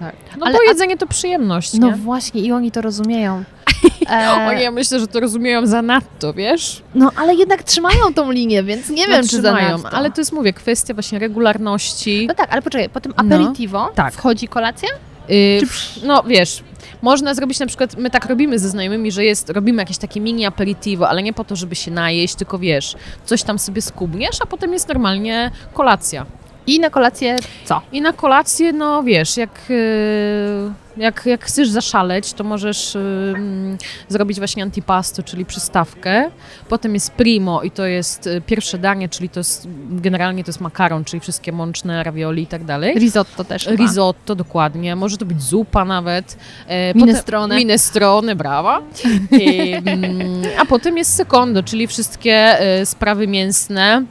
tak. 0.00 0.14
No 0.38 0.46
Ale- 0.46 0.54
bo 0.54 0.62
jedzenie 0.68 0.96
to 0.96 1.06
przyjemność, 1.06 1.74
No 1.74 1.86
nie? 1.86 1.92
właśnie, 1.96 2.40
i 2.40 2.52
oni 2.52 2.70
to 2.70 2.80
rozumieją. 2.80 3.44
E, 4.10 4.32
O 4.48 4.52
nie, 4.52 4.62
ja 4.62 4.70
myślę, 4.70 5.00
że 5.00 5.06
to 5.06 5.20
rozumieją 5.20 5.66
zanadto, 5.66 6.32
wiesz? 6.34 6.82
no 6.94 7.10
ale 7.16 7.34
jednak 7.34 7.62
trzymają 7.62 8.14
tą 8.14 8.30
linię, 8.30 8.62
więc 8.62 8.88
nie 8.90 9.06
wiem, 9.08 9.22
czy 9.28 9.36
za 9.42 9.42
Trzymają, 9.54 9.76
ale 9.92 10.10
to 10.10 10.20
jest, 10.20 10.32
mówię, 10.32 10.52
kwestia 10.52 10.94
właśnie 10.94 11.18
regularności. 11.18 12.24
No 12.28 12.34
tak, 12.34 12.52
ale 12.52 12.62
poczekaj, 12.62 12.88
po 12.88 13.00
tym 13.00 13.14
No, 13.24 13.34
aperitivo 13.36 13.90
tak. 13.94 14.12
wchodzi 14.14 14.48
kolacja? 14.48 14.88
Y, 15.30 15.60
Czy 15.60 16.06
no 16.06 16.22
wiesz, 16.22 16.62
można 17.02 17.34
zrobić 17.34 17.58
na 17.58 17.66
przykład, 17.66 17.96
my 17.96 18.10
tak 18.10 18.26
robimy 18.26 18.58
ze 18.58 18.68
znajomymi, 18.68 19.12
że 19.12 19.24
jest, 19.24 19.50
robimy 19.50 19.82
jakieś 19.82 19.98
takie 19.98 20.20
mini 20.20 20.46
aperitivo, 20.46 21.08
ale 21.08 21.22
nie 21.22 21.32
po 21.32 21.44
to, 21.44 21.56
żeby 21.56 21.74
się 21.74 21.90
najeść, 21.90 22.34
tylko 22.34 22.58
wiesz, 22.58 22.96
coś 23.24 23.42
tam 23.42 23.58
sobie 23.58 23.82
skubniesz, 23.82 24.36
a 24.42 24.46
potem 24.46 24.72
jest 24.72 24.88
normalnie 24.88 25.50
kolacja. 25.72 26.26
I 26.66 26.80
na 26.80 26.90
kolację 26.90 27.36
co? 27.64 27.80
I 27.92 28.00
na 28.00 28.12
kolację, 28.12 28.72
no 28.72 29.02
wiesz, 29.02 29.36
jak, 29.36 29.50
y, 29.70 30.72
jak, 30.96 31.26
jak 31.26 31.44
chcesz 31.44 31.68
zaszaleć, 31.68 32.32
to 32.32 32.44
możesz 32.44 32.96
mm, 32.96 33.78
zrobić 34.08 34.38
właśnie 34.38 34.62
antipasto, 34.62 35.22
czyli 35.22 35.44
przystawkę. 35.44 36.30
Potem 36.68 36.94
jest 36.94 37.10
primo 37.10 37.62
i 37.62 37.70
to 37.70 37.86
jest 37.86 38.26
y, 38.26 38.42
pierwsze 38.46 38.78
danie, 38.78 39.08
czyli 39.08 39.28
to 39.28 39.40
jest 39.40 39.68
generalnie 39.90 40.44
to 40.44 40.48
jest 40.48 40.60
makaron, 40.60 41.04
czyli 41.04 41.20
wszystkie 41.20 41.52
mączne 41.52 42.02
ravioli 42.02 42.42
i 42.42 42.46
tak 42.46 42.64
dalej. 42.64 42.94
Risotto 42.94 43.44
też 43.44 43.64
chyba. 43.64 43.84
Risotto, 43.84 44.34
dokładnie. 44.34 44.96
Może 44.96 45.16
to 45.16 45.24
być 45.24 45.42
zupa 45.42 45.84
nawet. 45.84 46.36
E, 46.66 46.94
Minestrone. 46.94 47.48
Potem, 47.48 47.58
minestrone, 47.58 48.36
brawa. 48.36 48.80
I, 49.40 49.72
mm, 49.72 50.42
a 50.58 50.64
potem 50.66 50.98
jest 50.98 51.14
secondo, 51.14 51.62
czyli 51.62 51.86
wszystkie 51.86 52.58
sprawy 52.84 53.26
mięsne. 53.26 54.02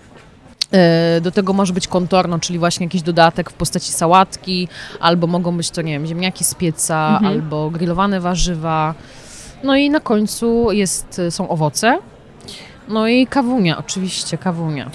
E, 0.73 1.21
Do 1.21 1.31
tego 1.31 1.53
może 1.53 1.73
być 1.73 1.88
contorno, 1.88 2.39
czyli 2.39 2.60
właśnie 2.60 2.86
jakiś 2.86 3.01
dodatek 3.01 3.49
w 3.49 3.53
postaci 3.53 3.91
sałatki, 3.91 4.67
albo 4.99 5.27
mogą 5.27 5.57
być 5.57 5.71
to, 5.71 5.81
nie 5.81 5.93
wiem, 5.93 6.05
ziemniaki 6.05 6.43
z 6.43 6.55
pieca, 6.55 7.07
Mhm. 7.13 7.25
albo 7.34 7.69
grillowane 7.69 8.19
warzywa. 8.19 8.93
No 9.63 9.75
i 9.75 9.89
na 9.89 9.99
końcu 9.99 10.71
jest, 10.71 11.21
są 11.29 11.49
owoce. 11.49 11.99
No 12.88 13.07
i 13.07 13.27
kawunia, 13.27 13.77
oczywiście, 13.77 14.38
kawunia. 14.38 14.89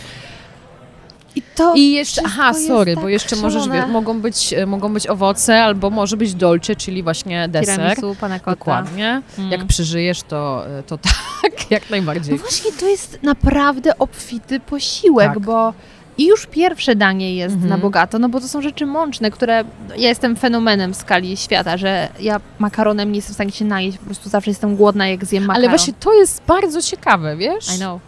I 1.36 1.42
to 1.54 1.74
I 1.74 1.92
jeszcze, 1.92 2.22
aha, 2.24 2.54
sorry, 2.54 2.94
tak 2.94 3.02
bo 3.04 3.08
jeszcze 3.08 3.36
możesz, 3.36 3.68
wie, 3.68 3.86
mogą, 3.86 4.20
być, 4.20 4.52
e, 4.52 4.66
mogą 4.66 4.92
być 4.92 5.06
owoce, 5.06 5.62
albo 5.62 5.90
może 5.90 6.16
być 6.16 6.34
dolce, 6.34 6.76
czyli 6.76 7.02
właśnie 7.02 7.48
deser. 7.48 7.74
tiramisu, 7.76 8.16
panna 8.20 8.38
cotta. 8.38 8.50
Dokładnie. 8.50 9.22
Mm. 9.38 9.50
Jak 9.50 9.64
przeżyjesz, 9.66 10.22
to, 10.22 10.66
e, 10.78 10.82
to 10.82 10.98
tak, 11.42 11.70
jak 11.70 11.82
No 11.82 11.86
najbardziej. 11.90 12.38
właśnie, 12.38 12.72
to 12.72 12.86
jest 12.86 13.18
naprawdę 13.22 13.98
obfity 13.98 14.60
posiłek, 14.60 15.28
Tak. 15.34 15.38
bo 15.40 15.72
i 16.18 16.26
już 16.26 16.46
pierwsze 16.46 16.94
danie 16.96 17.34
jest 17.36 17.54
Mhm. 17.54 17.70
na 17.70 17.78
bogato, 17.78 18.18
no 18.18 18.28
bo 18.28 18.40
to 18.40 18.48
są 18.48 18.62
rzeczy 18.62 18.86
mączne, 18.86 19.30
które 19.30 19.64
ja 19.96 20.08
jestem 20.08 20.36
fenomenem 20.36 20.92
w 20.94 20.96
skali 20.96 21.36
świata, 21.36 21.76
że 21.76 22.08
ja 22.20 22.40
makaronem 22.58 23.12
nie 23.12 23.16
jestem 23.18 23.32
w 23.32 23.34
stanie 23.34 23.52
się 23.52 23.64
najeść, 23.64 23.98
po 23.98 24.04
prostu 24.04 24.28
zawsze 24.28 24.50
jestem 24.50 24.76
głodna, 24.76 25.08
jak 25.08 25.24
zjem 25.24 25.44
makaron. 25.44 25.64
Ale 25.68 25.76
właśnie 25.76 25.92
to 26.00 26.12
jest 26.14 26.42
bardzo 26.46 26.82
ciekawe, 26.82 27.36
wiesz? 27.36 27.74
I 27.74 27.78
know. 27.78 28.00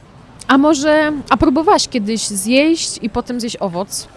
A 0.48 0.58
może, 0.58 1.12
a 1.30 1.36
próbowałaś 1.36 1.88
kiedyś 1.88 2.20
zjeść 2.26 2.98
i 3.02 3.10
potem 3.10 3.40
zjeść 3.40 3.56
owoc? 3.60 4.08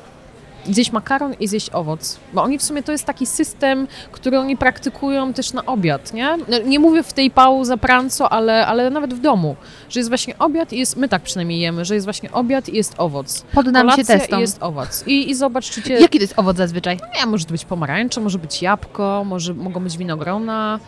Zjeść 0.66 0.92
makaron 0.92 1.34
i 1.40 1.48
zjeść 1.48 1.70
owoc. 1.74 2.20
Bo 2.34 2.44
oni 2.44 2.58
w 2.58 2.64
sumie 2.64 2.84
to 2.84 2.92
jest 2.92 3.06
taki 3.06 3.26
system, 3.26 3.88
który 4.12 4.40
oni 4.40 4.58
praktykują 4.58 5.34
też 5.34 5.54
na 5.54 5.66
obiad, 5.66 6.14
nie? 6.14 6.38
No, 6.48 6.58
Nie 6.66 6.80
mówię 6.80 7.04
w 7.04 7.14
tej 7.14 7.32
pauza 7.32 7.78
pranco, 7.78 8.30
ale, 8.30 8.68
ale 8.68 8.90
nawet 8.90 9.14
w 9.14 9.20
domu. 9.20 9.56
Że 9.90 10.00
jest 10.00 10.10
właśnie 10.10 10.38
obiad 10.38 10.74
i 10.74 10.78
jest, 10.78 10.98
my 10.98 11.10
tak 11.10 11.22
przynajmniej 11.22 11.60
jemy, 11.60 11.86
że 11.86 11.94
jest 11.96 12.06
właśnie 12.08 12.32
obiad 12.32 12.70
i 12.70 12.76
jest 12.76 12.94
owoc. 12.98 13.46
Poddam 13.54 13.74
się 13.76 13.82
Kolacja 13.96 14.20
testom. 14.20 14.40
i 14.40 14.42
jest 14.42 14.64
owoc. 14.64 15.04
I, 15.08 15.30
i 15.30 15.36
zobacz, 15.36 15.70
czy 15.70 15.82
cię... 15.84 15.94
Jaki 15.94 16.18
to 16.18 16.24
jest 16.24 16.40
owoc 16.40 16.58
zazwyczaj? 16.58 17.00
Nie, 17.20 17.26
może 17.26 17.46
to 17.46 17.52
być 17.52 17.66
pomarańcze, 17.66 18.22
może 18.22 18.40
być 18.40 18.62
jabłko, 18.62 19.24
może, 19.26 19.54
mogą 19.54 19.80
być 19.80 19.98
winogrona, 19.98 20.80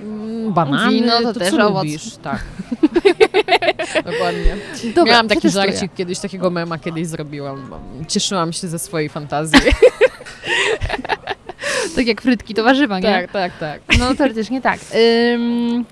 mm, 0.00 0.52
banany. 0.52 0.92
Wino 0.92 1.22
to 1.22 1.32
też 1.32 1.50
co 1.50 1.66
owoc. 1.68 1.84
lubisz, 1.84 2.16
tak. 2.16 2.38
Dokładnie. 3.94 4.56
Dobra, 4.94 5.12
Miałam 5.12 5.28
taki 5.28 5.40
przetestuję. 5.40 5.72
żarcik 5.72 5.94
kiedyś, 5.94 6.18
takiego 6.18 6.50
mema 6.50 6.78
kiedyś 6.78 7.06
zrobiłam. 7.06 7.70
Cieszyłam 8.08 8.52
się 8.52 8.68
ze 8.68 8.78
swojej 8.78 9.08
fantazji. 9.08 9.60
Tak 11.96 12.06
jak 12.06 12.22
frytki, 12.22 12.54
to 12.54 12.64
warzywa, 12.64 12.98
nie? 12.98 13.02
tak, 13.02 13.32
tak, 13.32 13.58
tak. 13.58 13.80
No 13.98 14.14
teoretycznie 14.14 14.60
tak. 14.60 14.80
Ym, 15.34 15.84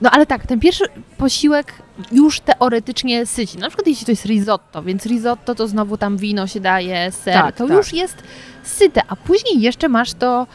no 0.00 0.10
ale 0.10 0.26
tak, 0.26 0.46
ten 0.46 0.60
pierwszy 0.60 0.84
posiłek 1.18 1.72
już 2.12 2.40
teoretycznie 2.40 3.26
syci. 3.26 3.58
Na 3.58 3.68
przykład 3.68 3.86
jeśli 3.86 4.06
to 4.06 4.12
jest 4.12 4.24
risotto, 4.24 4.82
więc 4.82 5.06
risotto 5.06 5.54
to 5.54 5.68
znowu 5.68 5.96
tam 5.96 6.16
wino 6.16 6.46
się 6.46 6.60
daje, 6.60 7.12
ser, 7.12 7.34
Tak, 7.34 7.56
to 7.56 7.66
tak. 7.68 7.76
już 7.76 7.92
jest 7.92 8.16
syte, 8.64 9.02
a 9.08 9.16
później 9.16 9.60
jeszcze 9.60 9.88
masz 9.88 10.12
to 10.14 10.46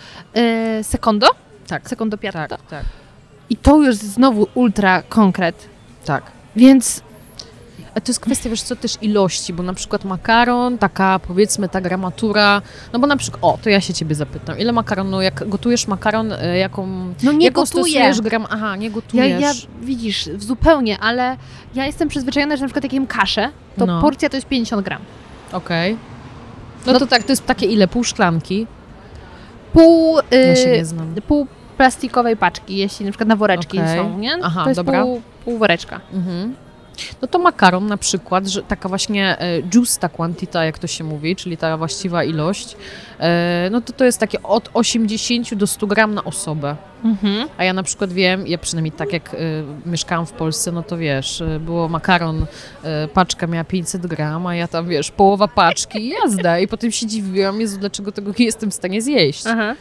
y, 0.79 0.83
secondo, 0.83 1.27
Tak, 1.67 1.89
secondo 1.89 2.17
piatto 2.17 2.39
tak, 2.47 2.61
tak, 2.69 2.83
i 3.49 3.57
to 3.57 3.81
już 3.81 3.95
znowu 3.95 4.47
ultra 4.53 5.01
konkret, 5.09 5.67
tak. 6.05 6.23
Więc 6.55 7.01
A 7.95 8.01
to 8.01 8.09
jest 8.11 8.19
kwestia, 8.19 8.49
wiesz 8.49 8.61
co, 8.61 8.75
też 8.75 8.97
ilości, 9.01 9.53
bo 9.53 9.63
na 9.63 9.73
przykład 9.73 10.05
makaron, 10.05 10.77
taka 10.77 11.19
powiedzmy 11.27 11.69
ta 11.69 11.81
gramatura, 11.81 12.61
no 12.93 12.99
bo 12.99 13.07
na 13.07 13.17
przykład, 13.17 13.43
o, 13.43 13.57
to 13.63 13.69
ja 13.69 13.81
się 13.81 13.93
ciebie 13.93 14.15
zapytam, 14.15 14.59
ile 14.59 14.71
makaronu, 14.71 15.21
jak 15.21 15.49
gotujesz 15.49 15.87
makaron, 15.87 16.31
y, 16.31 16.57
jaką, 16.57 16.87
no 17.23 17.31
nie 17.31 17.45
jaką 17.45 17.61
gotuję. 17.61 18.11
gram, 18.23 18.45
aha, 18.49 18.75
nie 18.75 18.85
Ja, 18.87 18.91
gotujesz. 18.93 19.41
ja, 19.41 19.51
widzisz, 19.81 20.29
zupełnie, 20.37 20.99
ale 20.99 21.37
ja 21.75 21.85
jestem 21.85 22.07
przyzwyczajona, 22.09 22.55
że 22.57 22.61
na 22.61 22.67
przykład 22.67 22.83
jak 22.83 22.93
jem 22.93 23.07
kaszę, 23.07 23.49
to 23.77 23.85
No. 23.85 24.01
porcja 24.01 24.29
to 24.29 24.37
jest 24.37 24.47
50 24.47 24.85
gram. 24.85 25.01
Okej. 25.51 25.97
No, 26.85 26.99
to 26.99 27.07
tak, 27.07 27.23
to 27.23 27.31
jest 27.31 27.45
takie 27.45 27.65
ile, 27.65 27.87
pół 27.87 28.03
szklanki? 28.03 28.67
Pół, 29.73 30.17
Ja 30.31 30.55
się 30.55 30.69
y, 30.69 30.77
nie 30.77 30.85
znam. 30.85 31.15
pół 31.27 31.47
plastikowej 31.77 32.37
paczki, 32.37 32.77
jeśli 32.77 33.05
na 33.05 33.11
przykład 33.11 33.29
na 33.29 33.35
woreczki 33.35 33.79
Okej. 33.79 33.97
są, 33.97 34.17
nie? 34.19 34.37
Aha, 34.43 34.63
to 34.63 34.69
jest 34.69 34.79
dobra. 34.79 35.01
Pół, 35.03 35.21
pół 35.45 35.57
woreczka. 35.57 36.01
Mhm. 36.13 36.55
No 37.21 37.27
to 37.27 37.39
makaron 37.39 37.87
na 37.87 37.97
przykład, 37.97 38.47
że 38.47 38.63
taka 38.63 38.89
właśnie 38.89 39.39
e, 39.39 39.61
justa 39.75 40.09
quantita, 40.09 40.65
jak 40.65 40.79
to 40.79 40.87
się 40.87 41.03
mówi, 41.03 41.35
czyli 41.35 41.57
ta 41.57 41.77
właściwa 41.77 42.23
ilość, 42.23 42.77
e, 43.19 43.69
no 43.71 43.81
to 43.81 43.93
to 43.93 44.05
jest 44.05 44.19
takie 44.19 44.43
od 44.43 44.69
80 44.73 45.55
do 45.55 45.67
100 45.67 45.87
gram 45.87 46.13
na 46.13 46.23
osobę. 46.23 46.75
Mhm. 47.03 47.49
A 47.57 47.63
ja 47.63 47.73
na 47.73 47.83
przykład 47.83 48.13
wiem, 48.13 48.47
ja 48.47 48.57
przynajmniej 48.57 48.91
tak 48.91 49.13
jak 49.13 49.33
y, 49.33 49.37
mieszkałam 49.85 50.25
w 50.25 50.31
Polsce, 50.31 50.71
no 50.71 50.83
to 50.83 50.97
wiesz, 50.97 51.43
było 51.59 51.89
makaron, 51.89 52.45
paczka 53.13 53.47
miała 53.47 53.63
500 53.63 54.07
gram, 54.07 54.47
a 54.47 54.55
ja 54.55 54.67
tam 54.67 54.87
wiesz, 54.87 55.11
połowa 55.11 55.47
paczki 55.47 55.99
i 55.99 56.09
jazda. 56.09 56.59
I 56.59 56.67
potem 56.67 56.91
się 56.91 57.07
dziwiłam, 57.07 57.61
Jezu, 57.61 57.77
dlaczego 57.79 58.11
tego 58.11 58.33
nie 58.39 58.45
jestem 58.45 58.71
w 58.71 58.73
stanie 58.73 59.01
zjeść. 59.01 59.43
Aha. 59.47 59.75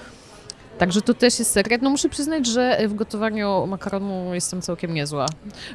Także 0.78 1.02
to 1.02 1.14
też 1.14 1.38
jest 1.38 1.50
sekret. 1.50 1.82
No 1.82 1.90
muszę 1.90 2.08
przyznać, 2.08 2.46
że 2.46 2.88
w 2.88 2.94
gotowaniu 2.94 3.66
makaronu 3.66 4.34
jestem 4.34 4.62
całkiem 4.62 4.94
niezła. 4.94 5.26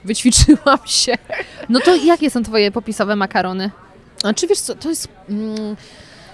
Wyćwiczyłam 0.05 0.79
się. 0.86 1.13
No 1.69 1.79
to 1.79 1.95
jakie 1.95 2.29
są 2.29 2.43
twoje 2.43 2.71
popisowe 2.71 3.15
makarony? 3.15 3.71
A 4.23 4.33
czy 4.33 4.47
wiesz 4.47 4.60
co, 4.60 4.75
to 4.75 4.89
jest 4.89 5.07
mm, 5.29 5.75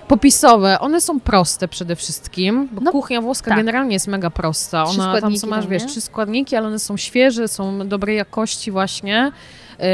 popisowe. 0.08 0.80
One 0.80 1.02
są 1.02 1.19
proste 1.19 1.67
przede 1.67 1.95
wszystkim, 1.95 2.69
bo 2.71 2.82
No, 2.82 2.91
kuchnia 2.91 3.21
włoska 3.21 3.49
tak. 3.49 3.58
generalnie 3.58 3.93
jest 3.93 4.08
mega 4.08 4.30
prosta. 4.30 4.84
Ona 4.84 5.21
tam 5.21 5.36
co 5.36 5.47
masz, 5.47 5.67
wiesz, 5.67 5.86
trzy 5.86 6.02
składniki, 6.02 6.56
ale 6.56 6.67
one 6.67 6.80
są 6.80 6.97
świeże, 6.97 7.47
są 7.47 7.88
dobrej 7.88 8.17
jakości 8.17 8.71
właśnie. 8.71 9.32
Yy, 9.80 9.86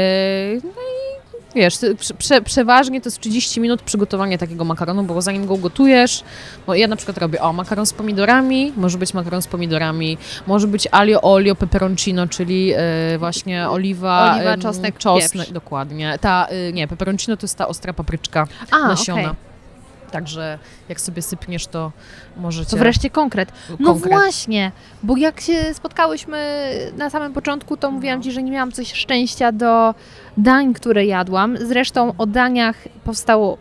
no 0.64 0.70
i 0.70 1.09
wiesz, 1.54 1.78
prze, 1.98 2.14
prze, 2.14 2.42
przeważnie 2.42 3.00
to 3.00 3.06
jest 3.06 3.20
30 3.20 3.60
minut 3.60 3.82
przygotowania 3.82 4.38
takiego 4.38 4.64
makaronu, 4.64 5.02
bo 5.02 5.22
zanim 5.22 5.46
go 5.46 5.56
gotujesz, 5.56 6.24
bo 6.66 6.74
ja 6.74 6.88
na 6.88 6.96
przykład 6.96 7.18
robię, 7.18 7.42
o, 7.42 7.52
makaron 7.52 7.86
z 7.86 7.92
pomidorami, 7.92 8.72
może 8.76 8.98
być 8.98 9.14
makaron 9.14 9.42
z 9.42 9.46
pomidorami, 9.46 10.18
może 10.46 10.66
być 10.66 10.88
alio 10.90 11.20
olio 11.22 11.54
peperoncino, 11.54 12.26
czyli 12.26 12.66
yy, 12.66 12.76
właśnie 13.18 13.68
oliwa, 13.70 14.34
Oliwa, 14.34 14.56
czosnek, 14.58 14.98
czosnek, 14.98 15.32
pieprz. 15.32 15.50
dokładnie. 15.52 16.18
Ta, 16.20 16.46
y, 16.68 16.72
nie, 16.72 16.88
peperoncino 16.88 17.36
to 17.36 17.44
jest 17.44 17.58
ta 17.58 17.68
ostra 17.68 17.92
papryczka 17.92 18.46
A, 18.70 18.78
nasiona. 18.88 19.20
okej. 19.20 19.49
Także 20.10 20.58
jak 20.88 21.00
sobie 21.00 21.22
sypniesz, 21.22 21.66
to 21.66 21.92
możecie... 22.36 22.70
To 22.70 22.76
wreszcie 22.76 23.10
konkret. 23.10 23.52
No 23.78 23.86
konkret. 23.86 24.12
właśnie, 24.12 24.72
bo 25.02 25.16
jak 25.16 25.40
się 25.40 25.74
spotkałyśmy 25.74 26.70
na 26.96 27.10
samym 27.10 27.32
początku, 27.32 27.76
to 27.76 27.90
mówiłam 27.90 28.22
Ci, 28.22 28.32
że 28.32 28.42
nie 28.42 28.50
miałam 28.50 28.72
coś 28.72 28.92
szczęścia 28.92 29.52
do 29.52 29.94
dań, 30.36 30.74
które 30.74 31.06
jadłam. 31.06 31.56
Zresztą 31.60 32.14
o 32.18 32.26
daniach 32.26 32.76
powstało... 33.04 33.58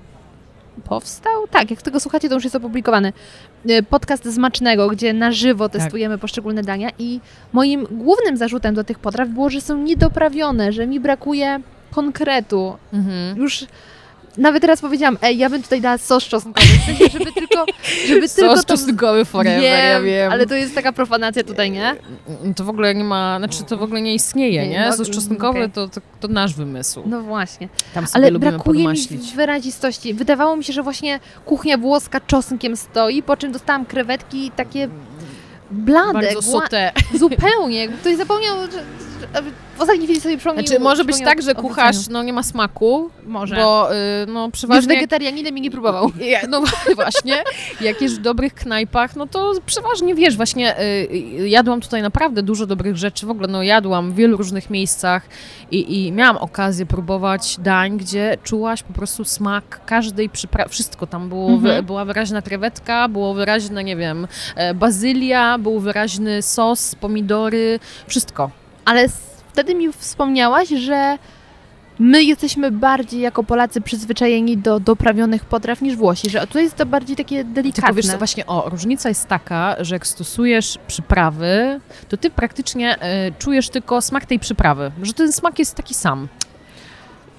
Powstał? 0.83 1.47
Tak, 1.47 1.71
jak 1.71 1.81
tego 1.81 1.99
słuchacie, 1.99 2.29
to 2.29 2.35
już 2.35 2.43
jest 2.43 2.55
opublikowany. 2.55 3.13
Y, 3.69 3.83
Podcast 3.83 4.33
Smacznego, 4.33 4.87
gdzie 4.89 5.13
na 5.13 5.31
żywo 5.31 5.69
testujemy 5.69 6.17
poszczególne 6.17 6.63
dania 6.63 6.89
i 6.99 7.19
moim 7.53 7.87
głównym 7.91 8.37
zarzutem 8.37 8.75
do 8.75 8.83
tych 8.83 8.99
potraw 8.99 9.29
było, 9.29 9.49
że 9.49 9.61
są 9.61 9.77
niedoprawione, 9.77 10.71
że 10.71 10.87
mi 10.87 10.99
brakuje 10.99 11.59
konkretu. 11.91 12.77
Mhm. 12.93 13.37
Już 13.37 13.65
nawet 14.39 14.61
teraz 14.61 14.81
powiedziałam, 14.81 15.17
ej, 15.21 15.37
ja 15.37 15.49
bym 15.49 15.63
tutaj 15.63 15.81
dała 15.81 15.97
sos 15.97 16.23
czosnkowy, 16.23 16.67
w 16.67 16.85
sensie, 16.85 17.05
żeby 17.19 17.31
tylko, 17.31 17.65
żeby 18.07 18.29
tylko 18.29 18.55
Sos 18.55 18.65
to... 18.65 18.73
czosnkowy 18.77 19.25
forever, 19.25 19.63
ja 19.63 20.01
wiem. 20.01 20.31
ale 20.31 20.45
to 20.47 20.55
jest 20.55 20.75
taka 20.75 20.93
profanacja 20.93 21.43
tutaj, 21.43 21.71
nie? 21.71 21.95
To 22.55 22.63
w 22.63 22.69
ogóle 22.69 22.95
nie 22.95 23.03
ma, 23.03 23.37
znaczy 23.37 23.63
to 23.63 23.77
w 23.77 23.83
ogóle 23.83 24.01
nie 24.01 24.13
istnieje, 24.13 24.61
Nie, 24.61 24.69
nie? 24.69 24.85
no, 24.89 24.93
Sos 24.97 25.09
czosnkowy 25.09 25.59
okej. 25.59 25.71
to, 25.71 25.87
to, 25.89 26.01
to 26.19 26.27
nasz 26.27 26.53
wymysł. 26.53 27.03
No 27.05 27.21
właśnie. 27.21 27.69
Tam 27.93 28.07
sobie 28.07 28.23
Ale 28.25 28.31
lubimy 28.31 28.51
brakuje 28.51 28.79
mi 28.79 28.85
podmaślić. 28.85 29.33
wyrazistości. 29.33 30.13
Wydawało 30.13 30.55
mi 30.57 30.63
się, 30.63 30.73
że 30.73 30.83
właśnie 30.83 31.19
kuchnia 31.45 31.77
włoska 31.77 32.19
czosnkiem 32.19 32.75
stoi, 32.77 33.23
po 33.23 33.37
czym 33.37 33.51
dostałam 33.51 33.85
krewetki 33.85 34.51
takie 34.55 34.87
blade, 35.71 36.13
Bardzo 36.13 36.39
gła- 36.39 36.91
zupełnie. 37.13 37.87
Ktoś 37.87 38.15
zapomniał, 38.15 38.55
że 38.71 38.83
w 39.77 39.81
ostatniej 39.81 40.07
chwili 40.07 40.21
sobie 40.21 40.37
przypomniał. 40.37 40.65
Znaczy 40.67 40.79
może 40.83 41.05
być 41.05 41.19
tak, 41.19 41.41
że 41.41 41.55
kucharz 41.55 42.07
no, 42.09 42.23
nie 42.23 42.33
ma 42.33 42.43
smaku, 42.43 43.09
Może. 43.25 43.55
bo 43.55 43.93
y, 43.93 43.95
no 44.27 44.43
Już 44.45 44.51
przeważnie... 44.53 44.95
wegetarianinem 44.95 45.57
i 45.57 45.61
nie 45.61 45.71
próbował. 45.71 46.11
Ja, 46.21 46.39
no 46.49 46.61
właśnie, 46.95 47.43
jak 47.81 48.01
jesz 48.01 48.15
w 48.15 48.21
dobrych 48.21 48.53
knajpach, 48.53 49.15
no 49.15 49.27
to 49.27 49.53
przeważnie 49.65 50.15
wiesz, 50.15 50.37
właśnie 50.37 50.79
y, 50.79 50.81
y, 51.41 51.49
jadłam 51.49 51.81
tutaj 51.81 52.01
naprawdę 52.01 52.43
dużo 52.43 52.65
dobrych 52.65 52.97
rzeczy, 52.97 53.25
w 53.25 53.29
ogóle 53.29 53.47
no 53.47 53.63
jadłam 53.63 54.11
w 54.11 54.15
wielu 54.15 54.37
różnych 54.37 54.69
miejscach 54.69 55.23
i, 55.71 56.05
i 56.07 56.11
miałam 56.11 56.37
okazję 56.37 56.85
próbować 56.85 57.57
dań, 57.59 57.97
gdzie 57.97 58.37
czułaś 58.43 58.83
po 58.83 58.93
prostu 58.93 59.23
smak 59.25 59.81
każdej 59.85 60.29
przyprawy, 60.29 60.69
wszystko 60.69 61.07
tam 61.07 61.29
było, 61.29 61.49
Mhm. 61.49 61.85
była 61.85 62.05
wyraźna 62.05 62.41
krewetka, 62.41 63.07
było 63.07 63.33
wyraźne, 63.33 63.83
nie 63.83 63.95
wiem, 63.95 64.27
e, 64.55 64.73
bazylia, 64.73 65.57
był 65.57 65.79
wyraźny 65.79 66.41
sos, 66.41 66.95
pomidory, 66.95 67.79
wszystko. 68.07 68.49
Ale 68.89 69.09
wtedy 69.53 69.75
mi 69.75 69.93
wspomniałaś, 69.93 70.69
że 70.69 71.17
my 71.99 72.23
jesteśmy 72.23 72.71
bardziej 72.71 73.21
jako 73.21 73.43
Polacy 73.43 73.81
przyzwyczajeni 73.81 74.57
do 74.57 74.79
doprawionych 74.79 75.45
potraw 75.45 75.81
niż 75.81 75.95
Włosi, 75.95 76.29
że 76.29 76.47
to 76.47 76.59
jest 76.59 76.75
to 76.75 76.85
bardziej 76.85 77.15
takie 77.15 77.43
delikatne. 77.43 77.81
Tylko 77.81 77.93
wiesz 77.95 78.07
co, 78.07 78.17
właśnie, 78.17 78.45
o, 78.45 78.69
różnica 78.69 79.09
jest 79.09 79.27
taka, 79.27 79.75
że 79.79 79.95
jak 79.95 80.07
stosujesz 80.07 80.77
przyprawy, 80.87 81.79
to 82.09 82.17
ty 82.17 82.29
praktycznie 82.29 83.01
e, 83.01 83.31
czujesz 83.31 83.69
tylko 83.69 84.01
smak 84.01 84.25
tej 84.25 84.39
przyprawy, 84.39 84.91
że 85.03 85.13
ten 85.13 85.31
smak 85.31 85.59
jest 85.59 85.75
taki 85.75 85.93
sam. 85.93 86.27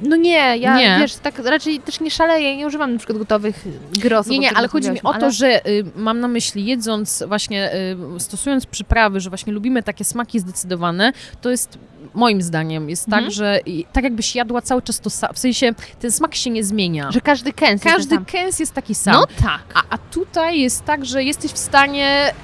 No 0.03 0.17
nie, 0.17 0.57
ja 0.59 0.77
Nie. 0.77 0.97
wiesz, 1.01 1.15
tak 1.15 1.39
raczej 1.39 1.81
też 1.81 2.01
nie 2.01 2.11
szaleję, 2.11 2.57
nie 2.57 2.67
używam 2.67 2.93
na 2.93 2.99
przykład 2.99 3.19
gotowych 3.19 3.65
grosów. 3.93 4.33
Nie, 4.33 4.39
nie, 4.39 4.53
ale 4.53 4.69
chodzi 4.69 4.91
mi 4.91 5.03
o 5.03 5.13
rozmawiałyśmy, 5.13 5.29
to, 5.29 5.35
że 5.37 5.67
y, 5.69 5.85
mam 5.97 6.21
na 6.21 6.29
myśli, 6.29 6.67
jedząc 6.67 7.23
właśnie, 7.29 7.71
y, 8.17 8.21
stosując 8.21 8.67
przyprawy, 8.67 9.21
że 9.21 9.31
właśnie 9.31 9.53
lubimy 9.53 9.83
takie 9.83 10.05
smaki 10.05 10.41
zdecydowane, 10.41 11.13
to 11.41 11.51
jest 11.51 11.79
moim 12.15 12.43
zdaniem 12.43 12.91
jest 12.91 13.09
Mhm. 13.09 13.25
tak, 13.25 13.33
że 13.33 13.61
i, 13.67 13.85
tak 13.93 14.05
jakbyś 14.05 14.35
jadła 14.35 14.63
cały 14.63 14.83
czas 14.83 15.01
to 15.01 15.11
samo, 15.11 15.33
w 15.33 15.39
sensie 15.39 15.73
ten 16.01 16.13
smak 16.13 16.35
się 16.35 16.51
nie 16.51 16.65
zmienia. 16.65 17.03
ale- 17.05 17.13
Że 17.13 17.21
każdy 17.21 17.53
kęs 17.53 17.85
jest 17.85 17.97
Każdy 17.97 18.15
sam. 18.15 18.25
kęs 18.25 18.59
jest 18.61 18.73
taki 18.75 18.95
sam. 18.95 19.15
No 19.15 19.27
tak. 19.43 19.61
A, 19.75 19.83
a 19.95 19.99
tutaj 19.99 20.61
jest 20.61 20.85
tak, 20.85 21.05
że 21.05 21.25
jesteś 21.25 21.51
w 21.53 21.59
stanie 21.59 22.35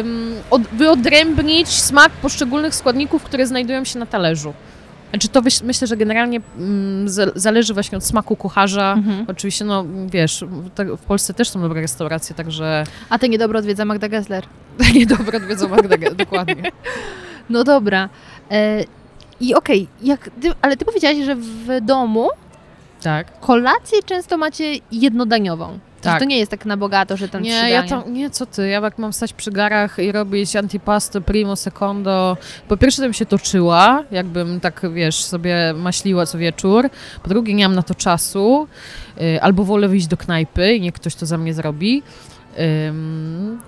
ym, 0.00 0.34
od, 0.50 0.62
wyodrębnić 0.62 1.68
smak 1.68 2.12
poszczególnych 2.12 2.74
składników, 2.74 3.22
które 3.22 3.46
znajdują 3.46 3.84
się 3.84 3.98
na 3.98 4.06
talerzu. 4.06 4.52
Znaczy 5.12 5.28
to 5.28 5.42
wyś- 5.42 5.64
myślę, 5.64 5.86
że 5.86 5.96
generalnie 5.96 6.40
mm, 6.58 7.08
za- 7.08 7.32
zależy 7.34 7.74
właśnie 7.74 7.98
od 7.98 8.04
smaku 8.04 8.36
kucharza. 8.36 8.92
Mhm. 8.98 9.24
Oczywiście, 9.28 9.64
no 9.64 9.84
wiesz, 10.06 10.44
tak, 10.74 10.92
w 10.94 10.98
Polsce 11.04 11.34
też 11.34 11.48
są 11.50 11.60
dobre 11.60 11.80
restauracje, 11.80 12.34
także 12.34 12.84
A 13.10 13.18
ty 13.18 13.28
niedobro 13.28 13.58
odwiedza 13.58 13.84
Magda 13.84 14.08
Gessler. 14.08 14.44
takie 14.78 15.06
dobre 15.06 15.36
odwiedzą 15.38 15.68
Magda, 15.68 15.96
dokładnie. 16.14 16.62
No 17.50 17.64
dobra. 17.64 18.08
E, 18.50 18.84
I 19.40 19.54
okej, 19.54 19.88
ty, 20.40 20.48
ale 20.62 20.76
ty 20.76 20.84
powiedziałaś, 20.84 21.18
że 21.24 21.36
w 21.36 21.80
domu 21.82 22.28
Tak. 23.02 23.40
kolację 23.40 24.02
często 24.02 24.36
macie 24.38 24.64
jednodaniową. 24.92 25.78
Tak. 26.02 26.14
Że 26.14 26.18
to 26.18 26.24
nie 26.24 26.38
jest 26.38 26.50
tak 26.50 26.66
na 26.66 26.76
bogato, 26.76 27.16
że 27.16 27.28
tam 27.28 27.42
Nie, 27.42 27.60
trzy 27.60 27.70
ja 27.70 27.82
tam, 27.82 28.14
nie, 28.14 28.30
co 28.30 28.46
ty, 28.46 28.68
ja 28.68 28.80
jak 28.80 28.98
mam 28.98 29.12
stać 29.12 29.32
przy 29.32 29.50
garach 29.50 29.98
i 29.98 30.12
robić 30.12 30.56
antipasto, 30.56 31.20
primo, 31.20 31.56
secondo, 31.56 32.36
po 32.68 32.76
pierwsze 32.76 33.02
bym 33.02 33.12
się 33.12 33.26
toczyła, 33.26 34.04
jakbym 34.10 34.60
tak, 34.60 34.82
wiesz, 34.94 35.24
sobie 35.24 35.74
maśliła 35.76 36.26
co 36.26 36.38
wieczór, 36.38 36.90
po 37.22 37.28
drugie 37.28 37.54
nie 37.54 37.68
mam 37.68 37.74
na 37.74 37.82
to 37.82 37.94
czasu, 37.94 38.68
y, 39.20 39.42
albo 39.42 39.64
wolę 39.64 39.88
wyjść 39.88 40.06
do 40.06 40.16
knajpy 40.16 40.74
i 40.74 40.80
niech 40.80 40.94
ktoś 40.94 41.14
to 41.14 41.26
za 41.26 41.38
mnie 41.38 41.54
zrobi. 41.54 42.02